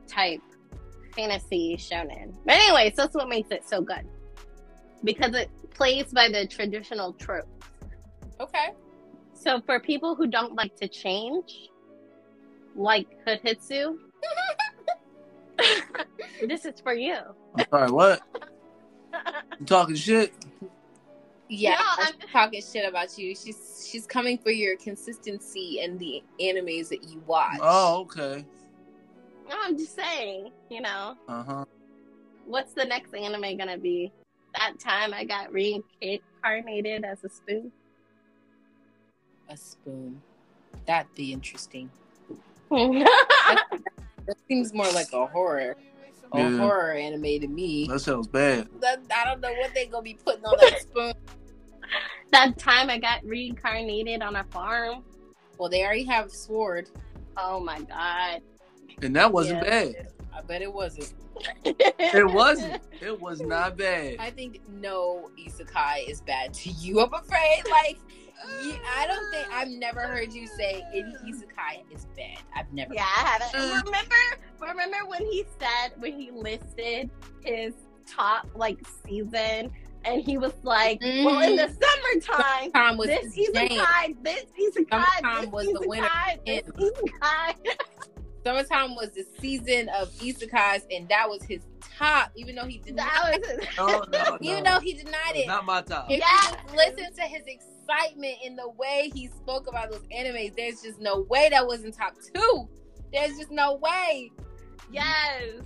type 0.08 0.40
fantasy 1.14 1.76
shonen. 1.76 2.34
But 2.44 2.54
anyways, 2.54 2.96
that's 2.96 3.14
what 3.14 3.28
makes 3.28 3.50
it 3.50 3.68
so 3.68 3.82
good. 3.82 4.06
Because 5.04 5.34
it 5.34 5.50
plays 5.74 6.12
by 6.12 6.28
the 6.28 6.46
traditional 6.46 7.12
tropes. 7.12 7.48
Okay. 8.40 8.70
So 9.34 9.60
for 9.60 9.80
people 9.80 10.14
who 10.14 10.26
don't 10.26 10.54
like 10.54 10.76
to 10.76 10.88
change, 10.88 11.68
like 12.74 13.08
Hotitsu, 13.26 13.98
this 16.46 16.64
is 16.64 16.80
for 16.80 16.94
you. 16.94 17.18
I'm 17.58 17.66
sorry, 17.70 17.90
what? 17.90 18.22
You 19.60 19.66
talking 19.66 19.94
shit? 19.94 20.32
Yeah, 21.54 21.76
No, 21.98 22.04
she's 22.04 22.30
talking 22.32 22.62
shit 22.62 22.88
about 22.88 23.18
you. 23.18 23.34
She's 23.34 23.86
she's 23.90 24.06
coming 24.06 24.38
for 24.38 24.50
your 24.50 24.74
consistency 24.78 25.80
in 25.82 25.98
the 25.98 26.22
animes 26.40 26.88
that 26.88 27.04
you 27.04 27.22
watch. 27.26 27.58
Oh, 27.60 28.00
okay. 28.00 28.42
No, 29.50 29.56
I'm 29.60 29.76
just 29.76 29.94
saying, 29.94 30.50
you 30.70 30.80
know, 30.80 31.14
Uh 31.28 31.42
huh. 31.42 31.64
what's 32.46 32.72
the 32.72 32.86
next 32.86 33.12
anime 33.12 33.58
gonna 33.58 33.76
be? 33.76 34.10
That 34.58 34.78
time 34.80 35.12
I 35.12 35.24
got 35.24 35.52
reincarnated 35.52 37.04
as 37.04 37.22
a 37.22 37.28
spoon. 37.28 37.70
a 39.50 39.56
spoon. 39.56 40.22
That'd 40.86 41.14
be 41.14 41.34
interesting. 41.34 41.90
yeah, 42.70 43.04
That 44.26 44.36
seems 44.48 44.72
more 44.72 44.90
like 44.92 45.12
a 45.12 45.26
horror, 45.26 45.76
a 46.32 46.38
Yeah. 46.38 46.56
horror 46.56 46.92
anime 46.92 47.40
to 47.40 47.46
me. 47.48 47.88
That 47.88 48.00
sounds 48.00 48.26
bad. 48.28 48.68
That, 48.80 49.00
I 49.14 49.24
don't 49.26 49.40
know 49.42 49.52
what 49.52 49.74
they 49.74 49.84
gonna 49.84 50.02
be 50.02 50.14
putting 50.14 50.46
on 50.46 50.56
that 50.58 50.80
spoon. 50.80 51.12
that 52.32 52.58
time 52.58 52.90
I 52.90 52.98
got 52.98 53.24
reincarnated 53.24 54.22
on 54.22 54.36
a 54.36 54.44
farm. 54.44 55.02
Well, 55.58 55.68
they 55.68 55.84
already 55.84 56.04
have 56.04 56.30
sword. 56.30 56.88
Oh 57.36 57.60
my 57.60 57.80
god. 57.82 58.40
And 59.02 59.14
that 59.16 59.32
wasn't 59.32 59.64
Yeah. 59.64 59.70
bad. 59.92 60.08
I 60.34 60.40
bet 60.42 60.62
it 60.62 60.72
wasn't. 60.72 61.12
It 61.64 62.30
wasn't. 62.30 62.82
It 63.00 63.18
was 63.20 63.40
not 63.40 63.76
bad. 63.76 64.16
I 64.18 64.30
think 64.30 64.60
no 64.68 65.30
isekai 65.38 66.08
is 66.08 66.20
bad 66.20 66.52
to 66.54 66.70
you. 66.70 67.00
I'm 67.00 67.12
afraid. 67.12 67.62
Like, 67.70 67.98
you, 68.62 68.74
I 68.96 69.06
don't 69.06 69.30
think 69.32 69.46
I've 69.52 69.68
never 69.68 70.00
heard 70.00 70.32
you 70.32 70.46
say 70.46 70.84
any 70.92 71.14
isekai 71.26 71.90
is 71.90 72.06
bad. 72.16 72.38
I've 72.54 72.70
never. 72.72 72.92
Yeah, 72.94 73.04
I 73.04 73.38
haven't. 73.40 73.54
Uh. 73.54 73.82
Remember, 73.84 74.14
remember 74.60 75.08
when 75.08 75.22
he 75.22 75.44
said 75.58 75.92
when 75.98 76.18
he 76.20 76.30
listed 76.30 77.10
his 77.44 77.72
top 78.06 78.46
like 78.54 78.78
season, 79.06 79.70
and 80.04 80.22
he 80.22 80.38
was 80.38 80.52
like, 80.62 81.00
"Well, 81.00 81.40
in 81.40 81.56
the 81.56 81.64
mm. 81.64 82.22
summertime, 82.22 82.72
Time 82.72 82.96
was 82.96 83.08
this 83.08 83.34
Jane. 83.34 83.52
isekai, 83.54 84.16
this 84.22 84.44
isekai, 84.60 84.90
Summertime 84.90 85.40
this 85.42 85.50
was 85.50 85.66
the 85.66 85.84
winner. 85.88 86.06
isekai, 86.06 86.44
this 86.46 86.62
isekai." 86.62 87.54
Summertime 88.44 88.96
was 88.96 89.10
the 89.10 89.24
season 89.40 89.88
of 89.90 90.10
isekais, 90.14 90.82
and 90.90 91.08
that 91.08 91.28
was 91.28 91.44
his 91.44 91.62
top. 91.96 92.32
Even 92.34 92.56
though 92.56 92.64
he 92.66 92.78
did 92.78 92.96
not, 92.96 93.06
That 93.06 93.40
was 93.40 93.48
his. 93.50 93.68
Oh, 93.78 94.04
no, 94.12 94.24
no, 94.30 94.38
even 94.40 94.64
though 94.64 94.80
he 94.80 94.94
denied 94.94 95.36
it. 95.36 95.46
Not 95.46 95.64
my 95.64 95.80
top. 95.82 96.06
If 96.10 96.18
Yes. 96.18 96.56
you 96.68 96.76
listen 96.76 97.14
to 97.14 97.22
his 97.22 97.42
excitement 97.46 98.34
in 98.44 98.56
the 98.56 98.68
way 98.70 99.12
he 99.14 99.28
spoke 99.28 99.68
about 99.68 99.92
those 99.92 100.02
animes, 100.12 100.56
there's 100.56 100.82
just 100.82 100.98
no 101.00 101.20
way 101.30 101.50
that 101.50 101.64
wasn't 101.64 101.94
top 101.96 102.14
two. 102.34 102.68
There's 103.12 103.36
just 103.38 103.52
no 103.52 103.74
way. 103.74 104.32
yes. 104.90 105.62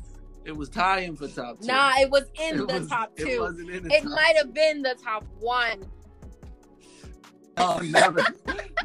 It 0.47 0.56
was 0.56 0.68
tying 0.68 1.16
for 1.16 1.27
top 1.27 1.60
two. 1.60 1.66
Nah, 1.66 1.93
it 1.98 2.09
was 2.09 2.24
in 2.40 2.55
It 2.60 2.68
the 2.68 2.78
was- 2.78 2.89
top 2.89 3.12
It 3.16 3.27
two. 3.27 3.40
wasn't 3.40 3.68
in 3.70 3.82
the 3.89 3.94
It 3.94 4.05
might 4.05 4.36
have 4.36 4.55
been 4.55 4.81
the 4.82 4.94
top 5.02 5.24
one. 5.40 5.85
Oh, 7.59 7.81
never, 7.82 8.23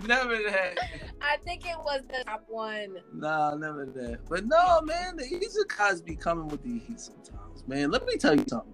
never 0.08 0.36
that. 0.38 0.78
I 1.22 1.38
think 1.44 1.66
it 1.66 1.78
was 1.78 2.02
the 2.08 2.24
top 2.26 2.46
one. 2.48 2.98
Nah, 3.14 3.54
never 3.56 3.86
that. 3.86 4.20
But 4.30 4.46
no, 4.46 4.82
man, 4.82 5.18
the 5.18 5.24
isekais 5.24 6.04
be 6.04 6.16
coming 6.16 6.48
with 6.48 6.64
the 6.64 6.80
heat 6.80 7.00
sometimes, 7.00 7.68
man. 7.68 7.92
Let 7.92 8.06
me 8.06 8.16
tell 8.16 8.34
you 8.36 8.46
something. 8.48 8.74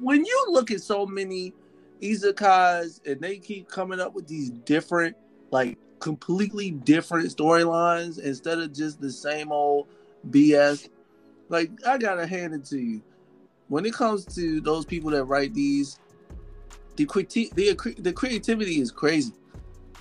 When 0.00 0.24
you 0.24 0.46
look 0.50 0.70
at 0.72 0.80
so 0.82 1.06
many 1.06 1.54
isekais 2.02 3.00
and 3.06 3.20
they 3.20 3.38
keep 3.38 3.68
coming 3.68 4.00
up 4.00 4.14
with 4.14 4.26
these 4.26 4.50
different, 4.50 5.16
like 5.52 5.78
completely 6.00 6.72
different 6.72 7.34
storylines 7.34 8.18
instead 8.18 8.58
of 8.58 8.72
just 8.72 9.00
the 9.00 9.10
same 9.10 9.52
old 9.52 9.86
BS, 10.30 10.88
like 11.48 11.70
I 11.86 11.98
gotta 11.98 12.26
hand 12.26 12.54
it 12.54 12.64
to 12.66 12.78
you. 12.78 13.02
When 13.68 13.84
it 13.84 13.94
comes 13.94 14.24
to 14.36 14.60
those 14.60 14.84
people 14.84 15.10
that 15.10 15.24
write 15.24 15.54
these, 15.54 15.98
the 16.96 17.06
criti- 17.06 17.52
the 17.54 17.94
the 18.00 18.12
creativity 18.12 18.80
is 18.80 18.90
crazy. 18.90 19.32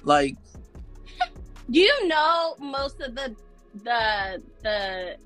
Like 0.04 0.36
you 1.70 2.08
know 2.08 2.56
most 2.60 3.02
of 3.02 3.16
the 3.16 3.36
the 3.84 4.42
the 4.64 5.18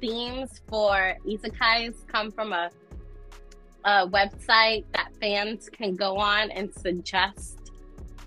themes 0.00 0.60
for 0.68 1.16
isekais 1.26 2.06
come 2.06 2.30
from 2.30 2.52
a 2.52 2.70
a 3.84 4.06
website 4.06 4.84
that 4.92 5.10
fans 5.20 5.70
can 5.70 5.96
go 5.96 6.18
on 6.18 6.50
and 6.50 6.72
suggest 6.74 7.56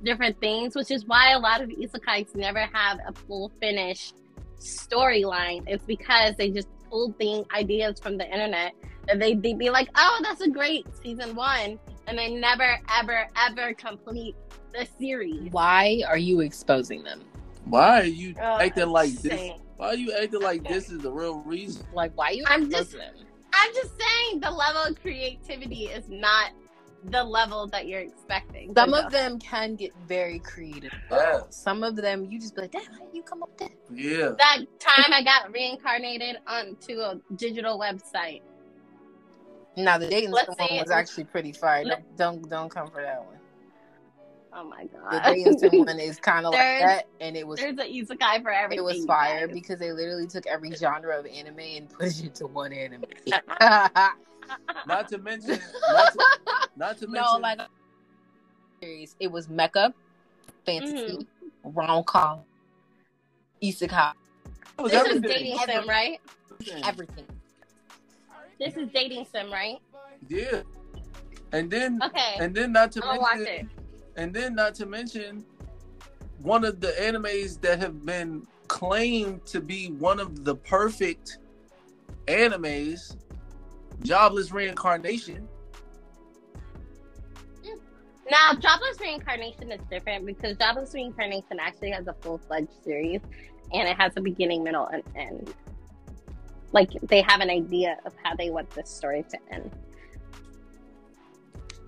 different 0.03 0.39
things, 0.39 0.75
which 0.75 0.89
is 0.89 1.05
why 1.05 1.31
a 1.31 1.39
lot 1.39 1.61
of 1.61 1.69
isekais 1.69 2.35
never 2.35 2.67
have 2.73 2.99
a 3.07 3.13
full 3.13 3.51
finished 3.61 4.15
storyline. 4.63 5.63
It's 5.67 5.85
because 5.85 6.35
they 6.37 6.49
just 6.49 6.67
pull 6.89 7.11
thing 7.13 7.43
ideas 7.55 7.99
from 7.99 8.17
the 8.17 8.25
internet 8.25 8.73
and 9.09 9.21
they 9.21 9.35
they 9.35 9.53
be 9.53 9.69
like, 9.69 9.89
oh, 9.95 10.19
that's 10.23 10.41
a 10.41 10.49
great 10.49 10.85
season 11.01 11.35
one, 11.35 11.77
and 12.07 12.17
they 12.17 12.29
never 12.33 12.79
ever 12.99 13.27
ever 13.37 13.73
complete 13.73 14.35
the 14.73 14.87
series. 14.99 15.51
Why 15.51 16.01
are 16.07 16.17
you 16.17 16.39
exposing 16.41 17.03
them? 17.03 17.21
why 17.65 18.01
are 18.01 18.05
you 18.05 18.35
Uh, 18.41 18.57
acting 18.61 18.89
like 18.89 19.11
this? 19.21 19.51
Why 19.77 19.87
are 19.89 19.95
you 19.95 20.13
acting 20.21 20.41
like 20.41 20.67
this 20.67 20.89
is 20.91 20.99
the 20.99 21.11
real 21.11 21.39
reason? 21.39 21.85
Like, 21.93 22.11
why 22.15 22.27
are 22.29 22.33
you 22.33 22.43
I'm 22.47 22.63
exposing 22.63 22.99
just- 22.99 23.15
them? 23.17 23.27
I'm 23.53 23.73
just 23.73 23.91
saying 23.99 24.39
the 24.41 24.49
level 24.51 24.81
of 24.83 24.99
creativity 25.01 25.85
is 25.85 26.03
not 26.09 26.51
the 27.05 27.23
level 27.23 27.67
that 27.67 27.87
you're 27.87 27.99
expecting. 27.99 28.73
Some 28.75 28.91
So 28.91 29.05
of 29.05 29.11
them 29.11 29.39
can 29.39 29.75
get 29.75 29.91
very 30.07 30.39
creative. 30.39 30.93
Yeah. 31.11 31.41
Some 31.49 31.83
of 31.83 31.95
them 31.95 32.25
you 32.31 32.39
just 32.39 32.55
be 32.55 32.61
like, 32.61 32.71
damn, 32.71 32.83
how 32.85 32.99
did 33.05 33.13
you 33.13 33.23
come 33.23 33.43
up 33.43 33.49
with 33.49 33.57
that? 33.69 33.71
Yeah. 33.93 34.31
that 34.37 34.79
time 34.79 35.11
I 35.13 35.23
got 35.23 35.51
reincarnated 35.51 36.37
onto 36.47 36.99
a 36.99 37.19
digital 37.35 37.77
website. 37.79 38.41
Now 39.75 39.97
the 39.97 40.07
dating 40.07 40.31
Let's 40.31 40.47
sim 40.47 40.55
see 40.67 40.73
one 40.75 40.79
it. 40.79 40.81
was 40.83 40.91
actually 40.91 41.23
pretty 41.25 41.51
fire. 41.51 41.83
Don't, 41.83 42.17
don't 42.17 42.49
don't 42.49 42.69
come 42.69 42.89
for 42.89 43.01
that 43.01 43.23
one. 43.25 43.37
Oh 44.55 44.63
my 44.63 44.85
god. 44.85 45.11
The 45.11 45.17
god. 45.19 45.23
dating 45.33 45.57
sim 45.59 45.71
one 45.85 45.99
is 45.99 46.19
kind 46.19 46.45
of 46.45 46.53
like 46.53 46.61
that, 46.81 47.07
and 47.19 47.35
it 47.35 47.45
was 47.45 47.59
There's 47.59 47.71
an 47.77 47.87
isekai 47.91 48.43
for 48.43 48.51
everything. 48.51 48.77
it 48.77 48.87
was 48.87 48.97
you 48.97 49.05
fire 49.07 49.47
guys. 49.47 49.53
because 49.55 49.79
they 49.79 49.91
literally 49.91 50.27
took 50.27 50.45
every 50.45 50.71
genre 50.75 51.17
of 51.19 51.25
anime 51.25 51.59
and 51.59 51.89
put 51.89 52.05
it 52.05 52.23
into 52.23 52.45
one 52.47 52.71
anime. 52.71 53.03
Not 54.87 55.07
to 55.09 55.17
mention, 55.17 55.59
not 55.91 56.13
to, 56.13 56.25
not 56.75 56.97
to 56.99 57.07
mention, 57.07 57.33
no, 57.33 57.39
like 57.39 57.59
series. 58.81 59.15
It 59.19 59.31
was 59.31 59.47
mecha, 59.47 59.93
fantasy, 60.65 61.17
mm-hmm. 61.65 61.69
rom 61.71 62.03
com, 62.03 62.39
isekai, 63.61 64.13
it 64.77 64.81
was 64.81 64.91
This 64.91 65.01
is 65.01 65.07
everything. 65.17 65.29
dating 65.29 65.57
sim, 65.65 65.87
right? 65.89 66.19
everything. 66.85 67.25
This 68.59 68.77
is 68.77 68.89
dating 68.93 69.25
sim, 69.31 69.51
right? 69.51 69.77
Yeah. 70.27 70.61
And 71.51 71.69
then, 71.69 71.99
Okay. 72.03 72.35
and 72.39 72.55
then 72.55 72.71
not 72.71 72.91
to 72.93 73.05
I'll 73.05 73.19
watch 73.19 73.37
mention, 73.37 73.69
it. 73.69 73.83
and 74.17 74.33
then 74.33 74.55
not 74.55 74.73
to 74.75 74.85
mention, 74.85 75.45
one 76.41 76.65
of 76.65 76.81
the 76.81 76.87
animes 76.99 77.59
that 77.61 77.79
have 77.79 78.05
been 78.05 78.45
claimed 78.67 79.45
to 79.45 79.61
be 79.61 79.87
one 79.91 80.19
of 80.19 80.43
the 80.43 80.55
perfect 80.55 81.37
animes, 82.27 83.15
Jobless 84.03 84.51
Reincarnation. 84.51 85.47
Now, 88.29 88.53
Jobless 88.53 88.99
Reincarnation 88.99 89.71
is 89.71 89.81
different 89.89 90.25
because 90.25 90.57
Jobless 90.57 90.93
Reincarnation 90.93 91.59
actually 91.59 91.91
has 91.91 92.07
a 92.07 92.13
full 92.21 92.37
fledged 92.37 92.71
series 92.83 93.21
and 93.73 93.87
it 93.87 93.97
has 93.97 94.13
a 94.15 94.21
beginning, 94.21 94.63
middle, 94.63 94.87
and 94.87 95.03
end. 95.15 95.53
Like, 96.71 96.89
they 97.03 97.21
have 97.21 97.41
an 97.41 97.49
idea 97.49 97.97
of 98.05 98.13
how 98.23 98.35
they 98.35 98.49
want 98.49 98.69
this 98.71 98.89
story 98.89 99.25
to 99.29 99.37
end. 99.51 99.71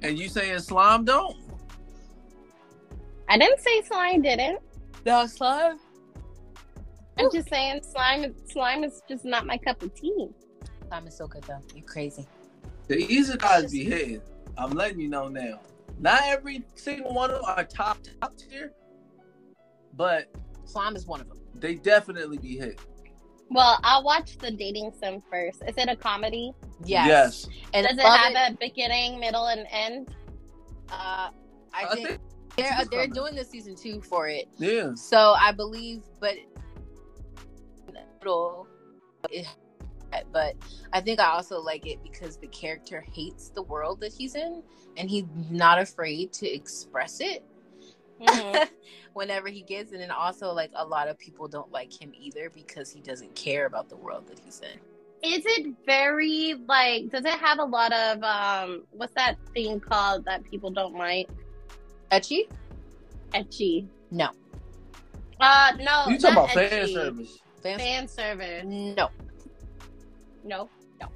And 0.03 0.19
you 0.19 0.29
saying 0.29 0.59
slime 0.59 1.05
don't? 1.05 1.37
I 3.27 3.37
didn't 3.37 3.59
say 3.59 3.81
slime 3.81 4.21
didn't. 4.21 4.59
No 5.05 5.25
slime. 5.25 5.79
I'm 7.17 7.31
just 7.31 7.49
saying 7.49 7.81
slime 7.81 8.35
slime 8.47 8.83
is 8.83 9.01
just 9.07 9.25
not 9.25 9.45
my 9.45 9.57
cup 9.57 9.81
of 9.81 9.95
tea. 9.95 10.27
Slime 10.87 11.07
is 11.07 11.15
so 11.17 11.27
good 11.27 11.43
though. 11.43 11.61
You 11.75 11.81
crazy. 11.83 12.27
The 12.87 12.95
isekais 13.07 13.71
be 13.71 13.83
hitting. 13.85 14.21
I'm 14.57 14.71
letting 14.71 14.99
you 14.99 15.09
know 15.09 15.27
now. 15.27 15.59
Not 15.99 16.21
every 16.25 16.63
single 16.75 17.13
one 17.13 17.31
of 17.31 17.41
them 17.41 17.45
are 17.57 17.63
top 17.63 17.97
top 18.21 18.37
tier, 18.37 18.71
but 19.93 20.27
Slime 20.65 20.95
is 20.95 21.05
one 21.05 21.21
of 21.21 21.27
them. 21.29 21.39
they 21.55 21.75
definitely 21.75 22.37
be 22.37 22.57
hit. 22.57 22.79
Well, 23.49 23.79
I'll 23.83 24.03
watch 24.03 24.37
the 24.39 24.49
dating 24.51 24.91
sim 24.99 25.21
first. 25.29 25.61
Is 25.67 25.75
it 25.77 25.87
a 25.87 25.95
comedy? 25.95 26.51
Yes. 26.83 27.07
Yes. 27.07 27.47
And 27.73 27.85
Does 27.87 27.97
it 27.97 28.01
above 28.01 28.17
have 28.19 28.53
a 28.53 28.57
beginning, 28.59 29.19
middle, 29.19 29.47
and 29.47 29.67
end? 29.71 30.15
Uh, 30.89 31.29
I, 31.73 31.83
I 31.83 31.93
think, 31.93 32.07
think 32.07 32.19
they're 32.57 32.65
it's 32.79 32.89
they're 32.89 32.99
coming. 33.01 33.13
doing 33.13 33.35
the 33.35 33.45
season 33.45 33.75
two 33.75 34.01
for 34.01 34.27
it. 34.27 34.47
Yeah. 34.57 34.95
So 34.95 35.35
I 35.39 35.51
believe, 35.51 36.01
but 36.19 36.33
little, 38.21 38.67
it- 39.29 39.47
but 40.31 40.55
I 40.93 41.01
think 41.01 41.19
I 41.19 41.25
also 41.25 41.59
like 41.61 41.85
it 41.85 42.01
because 42.03 42.37
the 42.37 42.47
character 42.47 43.03
hates 43.13 43.49
the 43.49 43.61
world 43.63 43.99
that 44.01 44.13
he's 44.13 44.35
in, 44.35 44.63
and 44.97 45.09
he's 45.09 45.25
not 45.49 45.79
afraid 45.79 46.31
to 46.33 46.47
express 46.49 47.19
it 47.19 47.43
Mhm. 48.21 48.69
whenever 49.13 49.49
he 49.49 49.61
gets. 49.61 49.91
in. 49.91 49.99
And 50.01 50.11
also, 50.11 50.51
like 50.53 50.71
a 50.75 50.85
lot 50.85 51.07
of 51.07 51.17
people 51.19 51.47
don't 51.47 51.71
like 51.71 51.91
him 51.91 52.13
either 52.17 52.49
because 52.49 52.89
he 52.91 53.01
doesn't 53.01 53.35
care 53.35 53.65
about 53.65 53.89
the 53.89 53.97
world 53.97 54.27
that 54.27 54.39
he's 54.39 54.61
in. 54.61 54.79
Is 55.23 55.43
it 55.45 55.73
very 55.85 56.53
like? 56.67 57.09
Does 57.09 57.25
it 57.25 57.39
have 57.39 57.59
a 57.59 57.63
lot 57.63 57.91
of 57.91 58.23
um? 58.23 58.83
What's 58.91 59.13
that 59.15 59.35
thing 59.53 59.79
called 59.79 60.23
that 60.25 60.43
people 60.43 60.69
don't 60.71 60.93
like? 60.95 61.27
Ecchi? 62.11 62.47
Ecchi. 63.33 63.87
No. 64.11 64.29
Uh, 65.39 65.71
no. 65.79 66.05
You 66.07 66.17
talking 66.19 66.21
not 66.21 66.31
about 66.31 66.49
fan 66.51 66.87
service? 66.87 67.39
Fan- 67.63 67.79
Fan 67.79 68.07
service. 68.07 68.63
No. 68.65 69.09
No. 70.45 70.69
No. 71.01 71.07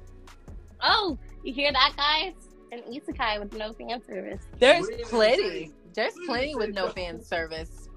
Oh, 0.82 1.18
you 1.44 1.54
hear 1.54 1.72
that, 1.72 1.92
guys? 1.96 2.34
An 2.72 2.82
isekai 2.92 3.40
with 3.40 3.54
no 3.54 3.72
fan 3.72 4.02
service. 4.04 4.42
There's 4.58 4.82
What 4.82 4.90
do 4.92 4.98
you 4.98 5.04
plenty. 5.06 5.72
There's 5.94 6.12
What 6.12 6.16
do 6.16 6.20
you 6.22 6.26
plenty 6.28 6.54
with 6.56 6.70
no 6.74 6.88
fan 6.88 7.22
service. 7.22 7.88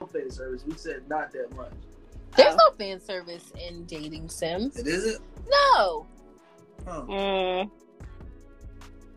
No 0.00 0.06
fan 0.06 0.30
service. 0.30 0.64
We 0.66 0.74
said 0.74 1.08
not 1.08 1.30
that 1.32 1.54
much. 1.56 1.72
There's 2.36 2.54
Oh. 2.54 2.70
no 2.70 2.76
fan 2.76 3.00
service 3.00 3.52
in 3.68 3.84
dating 3.86 4.28
sims. 4.28 4.76
It 4.76 4.86
isn't. 4.86 5.22
No. 5.48 6.06
Huh. 6.86 7.02
Mm. 7.02 7.70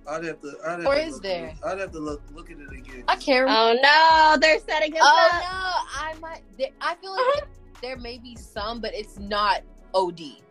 I'd 0.08 0.24
have 0.26 0.42
to. 0.42 0.54
I'd 0.66 0.80
have 0.80 0.86
Or 0.86 0.96
to 0.96 1.02
is 1.02 1.14
look 1.14 1.24
there? 1.24 1.46
At 1.48 1.54
it. 1.54 1.64
I'd 1.66 1.80
have 1.80 1.92
to 1.94 2.00
look 2.00 2.22
look 2.34 2.52
at 2.52 2.58
it 2.60 2.72
again. 2.72 3.04
I 3.08 3.16
can't 3.16 3.50
Oh 3.50 3.74
no, 3.82 4.38
they're 4.40 4.60
setting 4.60 4.94
us 4.94 5.00
Oh 5.02 5.30
up. 5.32 5.32
Oh 5.34 5.40
no, 5.40 6.02
I 6.06 6.20
might. 6.20 6.42
There, 6.58 6.70
I 6.82 6.96
feel 6.96 7.12
like 7.12 7.48
there 7.82 7.96
may 7.98 8.18
be 8.18 8.36
some, 8.36 8.82
but 8.82 8.94
it's 8.94 9.18
not 9.18 9.62
OD. 9.94 10.43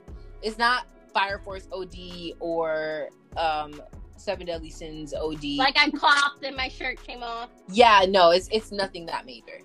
It's 0.43 0.59
not 0.59 0.87
Fire 1.13 1.39
Force 1.39 1.69
OD 1.73 2.33
or 2.41 3.09
um 3.37 3.81
Seven 4.17 4.47
Deadly 4.47 4.71
Sins 4.71 5.13
OD. 5.15 5.45
Like 5.57 5.77
I 5.79 5.91
coughed 5.91 6.45
and 6.45 6.57
my 6.57 6.69
shirt 6.69 7.03
came 7.05 7.23
off. 7.23 7.51
yeah, 7.69 8.05
no, 8.09 8.31
it's 8.31 8.49
it's 8.53 8.71
nothing 8.73 9.07
that 9.07 9.27
major. 9.27 9.61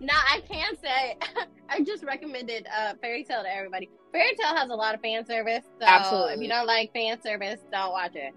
Now 0.00 0.18
I 0.32 0.40
can 0.40 0.74
say 0.82 1.16
I 1.68 1.82
just 1.82 2.02
recommended 2.04 2.66
uh 2.76 2.94
Fairy 3.00 3.24
Tail 3.24 3.42
to 3.42 3.54
everybody. 3.54 3.88
Fairy 4.12 4.34
Tail 4.40 4.54
has 4.56 4.68
a 4.70 4.74
lot 4.74 4.94
of 4.94 5.00
fan 5.00 5.24
service, 5.24 5.64
so 5.80 6.26
if 6.26 6.40
you 6.40 6.48
don't 6.48 6.66
like 6.66 6.92
fan 6.92 7.20
service, 7.22 7.60
don't 7.70 7.92
watch 7.92 8.12
it. 8.14 8.34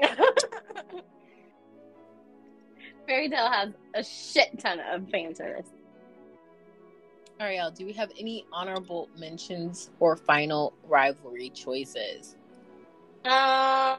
Fairy 3.06 3.28
Tail 3.30 3.50
has 3.50 3.70
a 3.94 4.02
shit 4.02 4.58
ton 4.58 4.80
of 4.80 5.08
fan 5.10 5.34
service. 5.34 5.68
Ariel, 7.38 7.70
do 7.70 7.84
we 7.84 7.92
have 7.92 8.10
any 8.18 8.46
honorable 8.50 9.10
mentions 9.18 9.90
or 10.00 10.16
final 10.16 10.72
rivalry 10.88 11.50
choices? 11.50 12.36
Um. 13.24 13.98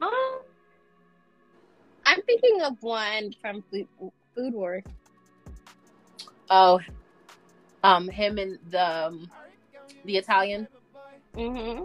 um, 0.00 0.38
I'm 2.06 2.22
thinking 2.22 2.62
of 2.62 2.80
one 2.82 3.34
from 3.40 3.64
Food, 3.70 3.88
Wars. 4.36 4.84
Oh, 6.50 6.78
um, 7.82 8.08
him 8.08 8.38
and 8.38 8.58
the 8.70 9.06
um, 9.06 9.30
the 10.04 10.18
Italian. 10.18 10.68
Mm-hmm. 11.34 11.84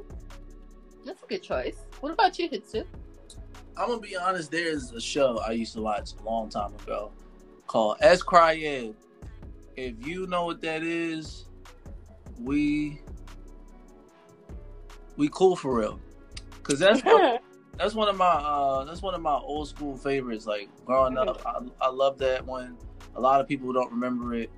That's 1.05 1.23
a 1.23 1.25
good 1.25 1.41
choice. 1.41 1.77
What 2.01 2.11
about 2.11 2.37
you, 2.37 2.49
Hitsu? 2.49 2.85
I'm 3.79 3.87
gonna 3.87 4.01
be 4.01 4.17
honest. 4.17 4.51
There's 4.51 4.91
a 4.91 4.99
show 4.99 5.39
I 5.39 5.51
used 5.51 5.73
to 5.73 5.81
watch 5.81 6.11
a 6.19 6.23
long 6.23 6.49
time 6.49 6.73
ago 6.75 7.11
called 7.65 7.97
S 8.01 8.21
Cryed. 8.21 8.93
If 9.77 10.05
you 10.05 10.27
know 10.27 10.45
what 10.45 10.59
that 10.61 10.83
is, 10.83 11.45
we 12.41 12.99
we 15.15 15.29
cool 15.29 15.55
for 15.55 15.79
real. 15.79 15.99
Cause 16.63 16.79
that's 16.79 17.01
one, 17.05 17.39
that's 17.77 17.95
one 17.95 18.09
of 18.09 18.17
my 18.17 18.25
uh 18.25 18.83
that's 18.83 19.01
one 19.01 19.15
of 19.15 19.21
my 19.21 19.35
old 19.35 19.69
school 19.69 19.95
favorites. 19.95 20.45
Like 20.45 20.67
growing 20.85 21.17
up, 21.17 21.41
I, 21.45 21.61
I 21.85 21.89
love 21.89 22.17
that 22.17 22.45
one. 22.45 22.77
A 23.15 23.21
lot 23.21 23.39
of 23.39 23.47
people 23.47 23.71
don't 23.71 23.91
remember 23.91 24.33
it, 24.35 24.49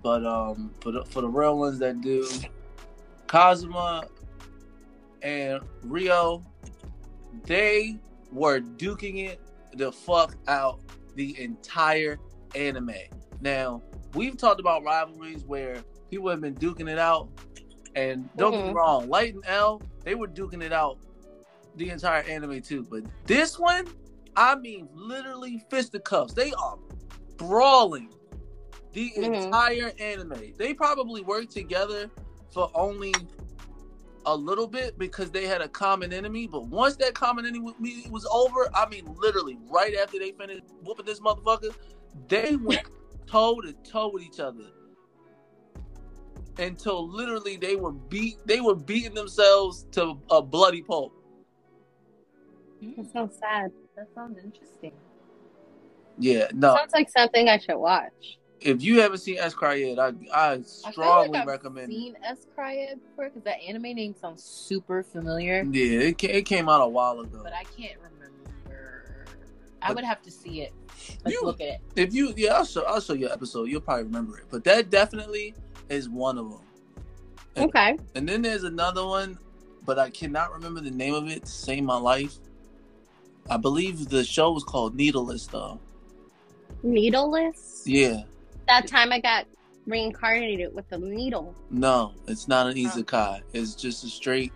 but 0.00 0.24
um 0.24 0.70
for 0.80 0.92
the 0.92 1.04
for 1.06 1.22
the 1.22 1.28
real 1.28 1.58
ones 1.58 1.80
that 1.80 2.00
do, 2.02 2.28
Kazuma 3.26 4.06
and 5.22 5.60
Rio, 5.82 6.44
they 7.44 7.98
were 8.32 8.60
duking 8.60 9.26
it 9.28 9.40
the 9.74 9.92
fuck 9.92 10.36
out 10.48 10.80
the 11.14 11.40
entire 11.40 12.18
anime. 12.54 12.94
Now, 13.40 13.82
we've 14.14 14.36
talked 14.36 14.60
about 14.60 14.82
rivalries 14.84 15.44
where 15.44 15.82
people 16.10 16.28
have 16.30 16.40
been 16.40 16.56
duking 16.56 16.90
it 16.90 16.98
out, 16.98 17.28
and 17.94 18.28
don't 18.36 18.52
get 18.52 18.64
me 18.64 18.70
Mhm. 18.70 18.74
wrong, 18.74 19.08
Light 19.08 19.34
and 19.34 19.44
L, 19.46 19.82
they 20.04 20.14
were 20.14 20.28
duking 20.28 20.62
it 20.62 20.72
out 20.72 20.98
the 21.76 21.90
entire 21.90 22.22
anime 22.22 22.60
too. 22.62 22.86
But 22.90 23.04
this 23.26 23.58
one, 23.58 23.86
I 24.36 24.56
mean, 24.56 24.88
literally 24.92 25.64
fisticuffs. 25.70 26.34
They 26.34 26.52
are 26.52 26.78
brawling 27.36 28.12
the 28.92 29.12
Mhm. 29.16 29.44
entire 29.44 29.92
anime. 29.98 30.52
They 30.56 30.74
probably 30.74 31.22
worked 31.22 31.52
together 31.52 32.10
for 32.52 32.70
only 32.74 33.14
a 34.26 34.36
little 34.36 34.66
bit 34.66 34.98
because 34.98 35.30
they 35.30 35.46
had 35.46 35.60
a 35.60 35.68
common 35.68 36.12
enemy. 36.12 36.46
But 36.46 36.66
once 36.68 36.96
that 36.96 37.14
common 37.14 37.46
enemy 37.46 37.72
was 38.10 38.26
over, 38.30 38.68
I 38.74 38.88
mean, 38.88 39.14
literally 39.18 39.58
right 39.68 39.94
after 39.96 40.18
they 40.18 40.32
finished 40.32 40.64
whooping 40.82 41.06
this 41.06 41.20
motherfucker, 41.20 41.74
they 42.28 42.56
went 42.56 42.86
toe 43.26 43.60
to 43.60 43.72
toe 43.84 44.10
with 44.12 44.22
each 44.22 44.40
other. 44.40 44.64
until 46.58 47.08
literally 47.08 47.56
they 47.56 47.76
were 47.76 47.92
beat. 47.92 48.38
They 48.46 48.60
were 48.60 48.74
beating 48.74 49.14
themselves 49.14 49.86
to 49.92 50.18
a 50.30 50.42
bloody 50.42 50.82
pulp. 50.82 51.14
That's 52.82 53.10
hmm. 53.12 53.18
so 53.18 53.30
sad. 53.40 53.70
That 53.96 54.08
sounds 54.14 54.38
interesting. 54.42 54.92
Yeah, 56.18 56.48
no. 56.52 56.76
Sounds 56.76 56.92
like 56.92 57.10
something 57.10 57.48
I 57.48 57.58
should 57.58 57.76
watch. 57.76 58.38
If 58.60 58.82
you 58.82 59.00
haven't 59.00 59.18
seen 59.18 59.38
S 59.38 59.54
Cry 59.54 59.74
yet, 59.74 59.98
I 59.98 60.12
I 60.34 60.52
I 60.52 60.60
strongly 60.62 61.28
like 61.30 61.42
I've 61.42 61.46
recommend. 61.48 61.88
seen 61.90 62.16
S 62.22 62.46
Cry 62.54 62.88
before 63.08 63.30
because 63.30 63.42
that 63.44 63.56
anime 63.66 63.82
name 63.94 64.14
sounds 64.20 64.42
super 64.42 65.02
familiar, 65.02 65.64
Yeah, 65.70 66.00
it, 66.08 66.22
it 66.24 66.42
came 66.44 66.68
out 66.68 66.82
a 66.82 66.88
while 66.88 67.20
ago. 67.20 67.40
but 67.42 67.52
I 67.54 67.64
can't 67.64 67.96
remember. 67.96 68.16
I 69.82 69.92
would 69.94 70.04
have 70.04 70.20
to 70.22 70.30
see 70.30 70.60
it. 70.60 70.74
Let's 71.24 71.34
You- 71.34 71.42
look 71.46 71.60
at 71.62 71.68
it. 71.68 71.80
If 71.96 72.12
you, 72.12 72.34
yeah, 72.36 72.56
I'll 72.56 72.64
show, 72.66 72.82
I'll 72.82 73.00
show 73.00 73.14
you 73.14 73.26
an 73.26 73.32
episode. 73.32 73.64
You'll 73.70 73.80
probably 73.80 74.04
remember 74.04 74.36
it. 74.38 74.44
But 74.50 74.62
that 74.64 74.90
definitely 74.90 75.54
is 75.88 76.06
one 76.10 76.36
of 76.36 76.50
them. 76.50 76.60
Okay. 77.56 77.96
And 78.14 78.28
then 78.28 78.42
there's 78.42 78.64
another 78.64 79.06
one, 79.06 79.38
but 79.86 79.98
I 79.98 80.10
cannot 80.10 80.52
remember 80.52 80.80
the 80.82 80.90
name 80.90 81.14
of 81.14 81.28
it 81.28 81.46
to 81.46 81.50
save 81.50 81.82
my 81.82 81.96
life. 81.96 82.36
I 83.48 83.56
believe 83.56 84.10
the 84.10 84.22
show 84.22 84.52
was 84.52 84.64
called 84.64 84.94
Needleless, 84.94 85.46
though. 85.46 85.80
Needleless. 86.82 87.82
Yeah, 87.86 88.22
That 88.70 88.86
time 88.86 89.12
I 89.12 89.18
got 89.18 89.46
reincarnated 89.84 90.72
with 90.72 90.84
a 90.92 90.98
needle. 90.98 91.56
no, 91.70 92.12
it's 92.28 92.46
not 92.46 92.68
an 92.68 92.74
Oh. 92.74 92.88
isekai. 92.88 93.42
It's 93.52 93.74
just 93.74 94.04
a 94.04 94.08
straight, 94.08 94.52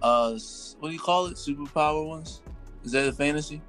uh, 0.00 0.38
what 0.80 0.88
do 0.88 0.94
you 0.94 0.98
call 0.98 1.26
it? 1.26 1.34
Superpower 1.36 2.08
ones? 2.08 2.40
Is 2.82 2.92
that 2.92 3.06
a 3.06 3.12
fantasy? 3.12 3.60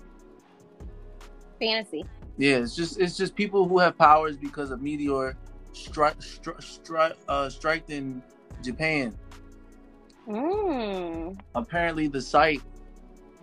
Fantasy. 1.60 2.06
Yeah, 2.38 2.58
it's 2.60 2.76
just 2.78 2.98
it's 2.98 3.18
just 3.18 3.36
people 3.36 3.68
who 3.68 3.78
have 3.80 3.98
powers 3.98 4.38
because 4.38 4.72
a 4.72 4.78
meteor 4.78 5.36
strike 5.74 6.18
stri- 6.20 6.56
stri- 6.62 7.16
uh, 7.28 7.50
strike 7.50 7.90
in 7.90 8.24
Japan. 8.64 9.14
Mm. 10.30 11.38
Apparently, 11.56 12.08
the 12.08 12.22
site 12.22 12.62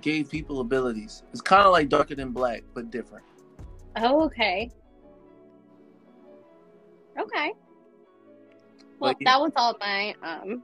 gave 0.00 0.30
people 0.30 0.60
abilities. 0.60 1.22
It's 1.32 1.42
kind 1.42 1.66
of 1.66 1.72
like 1.72 1.90
Darker 1.90 2.14
Than 2.14 2.30
Black, 2.32 2.62
but 2.72 2.90
different. 2.90 3.24
Oh, 3.96 4.22
okay. 4.24 4.70
Okay. 7.20 7.52
Well, 8.98 9.12
But 9.12 9.16
yeah. 9.20 9.30
that 9.32 9.40
was 9.40 9.52
all 9.56 9.76
my 9.80 10.14
um. 10.22 10.62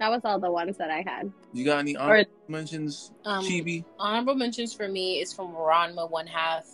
That 0.00 0.10
was 0.10 0.22
all 0.24 0.40
the 0.40 0.50
ones 0.50 0.76
that 0.78 0.90
I 0.90 1.02
had. 1.06 1.32
You 1.52 1.64
got 1.64 1.78
any 1.78 1.94
Or- 1.96 2.00
honorable 2.00 2.30
mentions, 2.48 3.12
Um, 3.24 3.44
Chibi? 3.44 3.84
Honorable 3.98 4.34
mentions 4.34 4.74
for 4.74 4.88
me 4.88 5.20
is 5.20 5.32
from 5.32 5.52
Ranma 5.54 6.10
One 6.10 6.26
Half, 6.26 6.66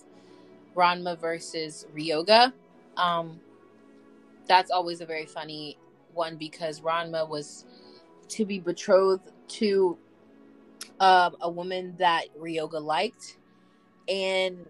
Ranma 0.75 1.19
versus 1.19 1.87
Ryoga. 1.95 2.53
Um, 2.97 3.39
that's 4.47 4.71
always 4.71 5.03
a 5.03 5.07
very 5.07 5.27
funny 5.27 5.77
one 6.15 6.37
because 6.37 6.81
Ranma 6.81 7.29
was 7.29 7.67
to 8.29 8.47
be 8.47 8.59
betrothed 8.59 9.31
to 9.49 9.99
um, 10.99 11.37
a 11.43 11.51
woman 11.51 11.95
that 11.99 12.25
Ryoga 12.39 12.83
liked, 12.83 13.37
and 14.09 14.67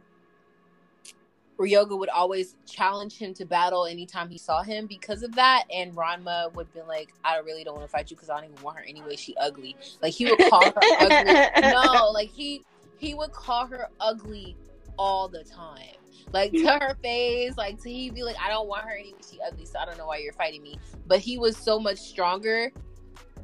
Ryoga 1.60 1.98
would 1.98 2.08
always 2.08 2.56
challenge 2.66 3.18
him 3.18 3.34
to 3.34 3.44
battle 3.44 3.84
anytime 3.84 4.30
he 4.30 4.38
saw 4.38 4.62
him 4.62 4.86
because 4.86 5.22
of 5.22 5.34
that. 5.34 5.64
And 5.72 5.94
Ranma 5.94 6.52
would 6.54 6.72
be 6.72 6.80
like, 6.80 7.12
"I 7.22 7.38
really 7.38 7.64
don't 7.64 7.74
want 7.74 7.86
to 7.86 7.90
fight 7.90 8.10
you 8.10 8.16
because 8.16 8.30
I 8.30 8.40
don't 8.40 8.50
even 8.50 8.64
want 8.64 8.78
her 8.78 8.84
anyway. 8.84 9.16
She 9.16 9.36
ugly." 9.36 9.76
Like 10.00 10.14
he 10.14 10.24
would 10.24 10.38
call 10.48 10.64
her 10.64 10.72
ugly. 11.00 11.70
No, 11.70 12.10
like 12.12 12.30
he 12.30 12.62
he 12.96 13.14
would 13.14 13.32
call 13.32 13.66
her 13.66 13.88
ugly 14.00 14.56
all 14.98 15.28
the 15.28 15.44
time. 15.44 15.96
Like 16.32 16.52
to 16.52 16.78
her 16.78 16.94
face, 17.02 17.56
like 17.56 17.82
to 17.82 17.90
he'd 17.90 18.14
be 18.14 18.22
like, 18.22 18.36
I 18.40 18.48
don't 18.48 18.68
want 18.68 18.84
her 18.84 18.92
anyway, 18.92 19.18
she 19.28 19.38
ugly, 19.46 19.66
so 19.66 19.78
I 19.80 19.84
don't 19.84 19.98
know 19.98 20.06
why 20.06 20.18
you're 20.18 20.32
fighting 20.32 20.62
me. 20.62 20.78
But 21.06 21.18
he 21.18 21.38
was 21.38 21.56
so 21.56 21.78
much 21.78 21.98
stronger 21.98 22.72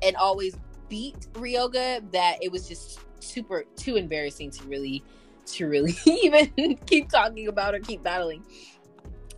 and 0.02 0.16
always 0.16 0.56
beat 0.88 1.26
Ryoga 1.32 2.10
that 2.12 2.38
it 2.42 2.52
was 2.52 2.68
just 2.68 3.00
super 3.20 3.64
too 3.76 3.96
embarrassing 3.96 4.50
to 4.52 4.64
really 4.64 5.02
to 5.46 5.66
really 5.66 5.96
even 6.06 6.76
keep 6.86 7.08
talking 7.08 7.48
about 7.48 7.74
or 7.74 7.80
keep 7.80 8.02
battling. 8.02 8.44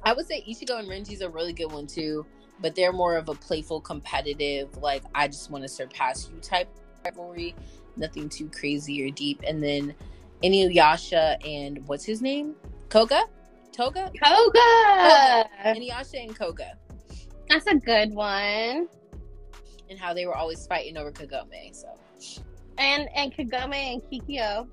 I 0.03 0.13
would 0.13 0.27
say 0.27 0.45
Ichigo 0.49 0.79
and 0.79 0.89
Renji's 0.89 1.21
a 1.21 1.29
really 1.29 1.53
good 1.53 1.73
one 1.73 1.87
too, 1.87 2.25
but 2.61 2.75
they're 2.75 2.93
more 2.93 3.17
of 3.17 3.29
a 3.29 3.35
playful, 3.35 3.81
competitive, 3.81 4.77
like 4.79 5.03
I 5.15 5.29
just 5.29 5.51
want 5.51 5.65
to 5.65 5.69
surpass 5.69 6.29
you 6.31 6.41
type 6.41 6.69
rivalry. 7.05 7.55
Nothing 7.97 8.29
too 8.29 8.49
crazy 8.51 9.05
or 9.07 9.11
deep. 9.11 9.43
And 9.47 9.63
then 9.63 9.95
Inuyasha 10.43 11.37
and 11.47 11.87
what's 11.89 12.05
his 12.05 12.23
name? 12.23 12.55
Koga? 12.89 13.25
Toga? 13.73 14.11
Koga. 14.23 15.49
Inuyasha 15.65 16.25
and 16.25 16.37
Koga. 16.37 16.73
That's 17.49 17.67
a 17.67 17.75
good 17.75 18.13
one. 18.13 18.89
And 19.91 19.99
how 19.99 20.13
they 20.13 20.27
were 20.27 20.37
always 20.37 20.67
fighting 20.67 20.97
over 20.97 21.11
Kagome. 21.11 21.75
So 21.75 21.89
And 22.77 23.09
and 23.15 23.33
Kagome 23.35 23.75
and 23.75 24.03
Kikyo. 24.03 24.69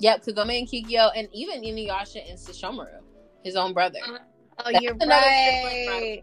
Yep, 0.00 0.24
Kagome 0.24 0.58
and 0.58 0.68
Kikyo 0.68 1.10
and 1.14 1.28
even 1.32 1.62
Inuyasha 1.62 2.28
and 2.28 2.38
Sesshomaru, 2.38 3.00
his 3.44 3.54
own 3.54 3.72
brother. 3.74 3.98
Uh, 4.06 4.18
oh, 4.58 4.72
That's 4.72 4.80
you're 4.82 4.94
right. 4.94 6.22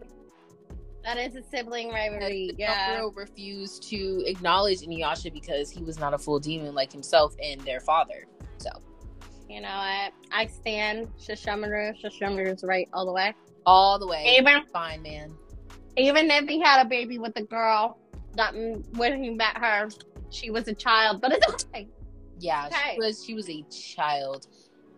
That 1.04 1.16
is 1.16 1.36
a 1.36 1.42
sibling 1.42 1.90
rivalry. 1.90 2.50
And 2.50 2.58
Yeah. 2.58 3.08
Refused 3.14 3.88
to 3.90 4.24
acknowledge 4.26 4.80
Inuyasha 4.80 5.32
because 5.32 5.70
he 5.70 5.82
was 5.82 5.98
not 5.98 6.12
a 6.12 6.18
full 6.18 6.38
demon 6.40 6.74
like 6.74 6.92
himself 6.92 7.34
and 7.42 7.60
their 7.62 7.80
father. 7.80 8.26
So 8.58 8.70
You 9.48 9.60
know 9.60 9.68
what? 9.68 10.12
I 10.32 10.46
stand 10.46 11.08
Sesshomaru. 11.16 11.94
Sesshomaru's 12.02 12.64
right 12.64 12.88
all 12.92 13.06
the 13.06 13.12
way. 13.12 13.32
all 13.64 13.98
the 13.98 14.06
way. 14.06 14.36
Even 14.38 14.64
Fine, 14.72 15.02
man. 15.02 15.32
even 15.96 16.30
if 16.30 16.48
he 16.48 16.60
had 16.60 16.84
a 16.84 16.88
baby 16.88 17.18
with 17.18 17.36
a 17.36 17.42
girl, 17.42 17.98
that 18.34 18.54
when 18.96 19.22
he 19.22 19.30
met 19.30 19.56
her, 19.56 19.88
she 20.30 20.50
was 20.50 20.66
a 20.68 20.74
child. 20.74 21.20
But 21.20 21.32
it's 21.32 21.64
okay. 21.64 21.88
Yeah, 22.40 22.66
Okay. 22.66 22.92
she 22.94 22.98
was 22.98 23.24
she 23.24 23.34
was 23.34 23.48
a 23.50 23.62
child. 23.70 24.46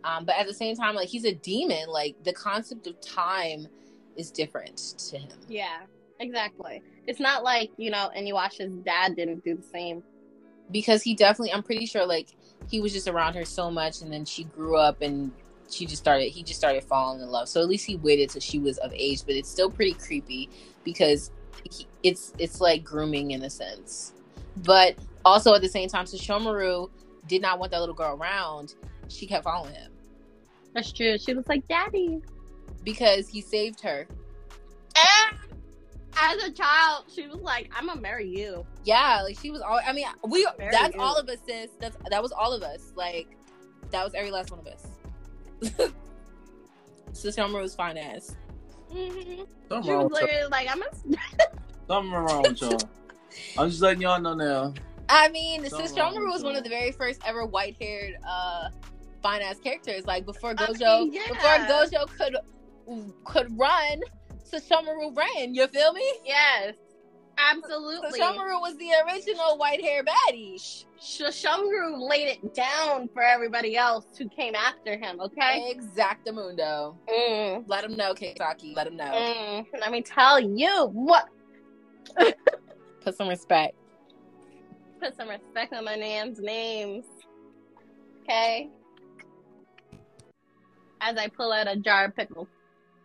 Um, 0.05 0.25
but 0.25 0.37
at 0.37 0.47
the 0.47 0.55
same 0.55 0.77
time, 0.77 0.95
like 0.95 1.09
he's 1.09 1.25
a 1.25 1.35
demon. 1.35 1.89
Like 1.89 2.23
the 2.25 2.33
concept 2.33 2.87
of 2.87 3.01
time 3.01 3.67
is 4.17 4.31
different 4.31 4.77
to 5.11 5.19
him. 5.19 5.39
Yeah, 5.49 5.81
exactly. 6.19 6.83
It's 7.07 7.21
not 7.21 7.45
like 7.45 7.71
you 7.77 7.91
know, 7.91 8.11
Inuyasha's 8.17 8.75
dad 8.77 9.17
didn't 9.17 9.45
do 9.45 9.57
the 9.57 9.63
same. 9.63 10.03
Because 10.71 11.03
he 11.03 11.15
definitely 11.15 11.53
I'm 11.53 11.63
pretty 11.63 11.87
sure 11.87 12.07
like 12.07 12.29
he 12.71 12.81
was 12.81 12.93
just 12.93 13.09
around 13.09 13.35
her 13.35 13.45
so 13.45 13.71
much 13.71 14.03
and 14.03 14.13
then 14.13 14.25
she 14.25 14.45
grew 14.45 14.77
up 14.77 15.03
and 15.03 15.33
she 15.69 15.87
just 15.87 16.03
started 16.03 16.31
he 16.31 16.43
just 16.43 16.59
started 16.59 16.85
falling 16.85 17.21
in 17.21 17.29
love. 17.29 17.49
So 17.49 17.61
at 17.61 17.69
least 17.69 17.87
he 17.87 17.97
waited 17.97 18.31
till 18.31 18.41
she 18.41 18.59
was 18.59 18.79
of 18.79 18.93
age, 18.95 19.25
but 19.27 19.35
it's 19.35 19.51
still 19.51 19.71
pretty 19.71 19.95
creepy 19.95 20.49
because 20.85 21.31
he, 21.71 21.87
it's 22.03 22.33
it's 22.39 22.61
like 22.61 22.85
grooming 22.85 23.33
in 23.33 23.43
a 23.43 23.51
sense. 23.51 24.15
But 24.65 24.97
also 25.25 25.55
at 25.55 25.61
the 25.61 25.69
same 25.69 25.89
time, 25.89 26.07
Sesshomaru 26.07 26.91
did 27.31 27.41
not 27.43 27.59
want 27.61 27.71
that 27.71 27.81
little 27.81 27.95
girl 27.95 28.17
around. 28.17 28.75
She 29.09 29.27
kept 29.27 29.45
following 29.45 29.73
him. 29.75 29.93
That's 30.75 30.93
true. 30.93 31.17
She 31.17 31.33
was 31.35 31.49
like, 31.49 31.67
"Daddy." 31.69 32.21
because 32.83 33.29
he 33.29 33.43
saved 33.43 33.79
her. 33.83 34.07
And 34.97 35.37
as 36.17 36.43
a 36.45 36.51
child, 36.51 37.05
she 37.15 37.27
was 37.27 37.41
like, 37.43 37.71
"I'm 37.77 37.87
gonna 37.87 38.01
marry 38.01 38.27
you." 38.29 38.65
Yeah, 38.85 39.21
like 39.23 39.39
she 39.39 39.51
was 39.51 39.61
all. 39.61 39.81
I 39.87 39.93
mean, 39.93 40.07
we. 40.27 40.47
Very 40.59 40.71
that's 40.71 40.93
good. 40.93 41.01
all 41.01 41.17
of 41.17 41.29
us, 41.29 41.39
sis. 41.47 41.71
That's 41.79 41.97
that 42.11 42.23
was 42.23 42.33
all 42.33 42.53
of 42.53 42.63
us. 42.63 42.93
Like 42.97 43.29
that 43.91 44.03
was 44.05 44.15
every 44.15 44.31
last 44.31 44.51
one 44.51 44.61
of 44.61 44.67
us. 44.67 44.87
Sesshomaru 47.13 47.63
was 47.63 47.75
fine 47.75 47.99
ass. 47.99 48.35
hmm 48.91 49.43
Something 49.69 49.85
She 49.85 49.95
was 49.95 50.11
with 50.11 50.21
y'all. 50.21 50.29
literally 50.29 50.49
like, 50.51 50.69
"I'm 50.71 50.81
gonna." 50.81 51.17
Something 51.87 52.13
wrong 52.13 52.43
with 52.43 52.61
y'all. 52.63 52.89
I'm 53.59 53.69
just 53.69 53.83
letting 53.83 54.01
y'all 54.03 54.21
know 54.21 54.35
now. 54.35 54.75
I 55.11 55.29
mean, 55.31 55.67
Something 55.67 55.89
Sis 55.89 55.99
wrong 55.99 56.15
Homer 56.15 56.27
was 56.31 56.45
one 56.45 56.55
of 56.57 56.63
the 56.63 56.71
very 56.71 56.93
first 56.93 57.21
ever 57.27 57.45
white 57.45 57.77
haired, 57.81 58.15
uh, 58.27 58.69
fine 59.23 59.43
ass 59.43 59.59
characters. 59.59 60.07
Like 60.07 60.25
before 60.25 60.51
I 60.51 60.55
Gojo, 60.55 61.01
mean, 61.01 61.13
yeah. 61.13 61.29
before 61.29 61.51
Gojo 61.69 62.07
could 62.17 62.37
could 63.25 63.59
run, 63.59 64.01
Sesshomaru 64.51 65.17
ran. 65.17 65.55
You 65.55 65.67
feel 65.67 65.93
me? 65.93 66.05
Yes, 66.25 66.75
absolutely. 67.39 68.19
Sesshomaru 68.21 68.61
was 68.61 68.77
the 68.79 68.91
original 69.07 69.59
white 69.59 69.81
hair 69.83 70.05
baddie. 70.05 70.85
Sesshomaru 71.01 72.09
laid 72.09 72.29
it 72.29 72.55
down 72.55 73.09
for 73.13 73.23
everybody 73.23 73.77
else 73.77 74.07
who 74.17 74.29
came 74.29 74.55
after 74.55 74.97
him. 74.97 75.21
Okay. 75.21 75.75
Exactamundo. 75.75 76.95
Mm, 77.09 77.65
Let 77.67 77.85
him 77.85 77.97
know, 77.97 78.15
Keisaki. 78.15 78.77
Let 78.77 78.87
him 78.87 78.97
know. 78.97 79.05
mm. 79.05 79.67
Let 79.81 79.91
me 79.91 80.03
tell 80.03 80.39
you 80.39 80.89
what. 80.93 81.29
Put 83.03 83.17
some 83.17 83.29
respect. 83.29 83.75
Put 85.01 85.17
some 85.17 85.29
respect 85.29 85.73
on 85.73 85.85
my 85.85 85.97
man's 85.97 86.41
names. 86.41 87.05
Okay. 88.23 88.69
As 91.01 91.17
I 91.17 91.29
pull 91.29 91.53
out 91.53 91.69
a 91.69 91.77
jar 91.77 92.05
of 92.07 92.17
pickles. 92.17 92.49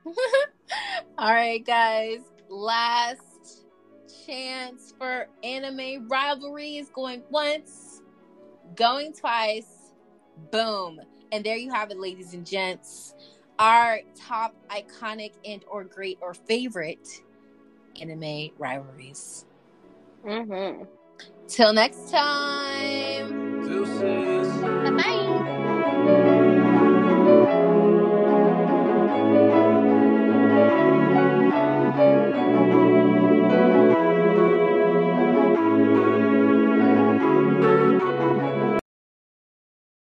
All 1.18 1.34
right, 1.34 1.66
guys. 1.66 2.20
Last 2.50 3.66
chance 4.26 4.94
for 4.98 5.28
anime 5.44 6.08
rivalry 6.10 6.78
is 6.78 6.90
going 6.90 7.24
once, 7.30 8.02
going 8.76 9.14
twice. 9.14 9.94
Boom. 10.52 11.00
And 11.32 11.44
there 11.44 11.56
you 11.56 11.72
have 11.72 11.92
it, 11.92 11.98
ladies 11.98 12.34
and 12.34 12.46
gents. 12.46 13.14
Our 13.58 14.02
top 14.16 14.54
iconic 14.70 15.32
and 15.46 15.64
or 15.68 15.86
great 15.86 16.18
or 16.22 16.34
favorite 16.34 17.08
anime 18.00 18.50
rivalries. 18.58 19.46
Mm-hmm. 20.26 20.84
Till 21.48 21.74
next 21.74 22.12
time. 22.12 23.68
Deuces. 23.68 24.48
Bye. 24.98 25.55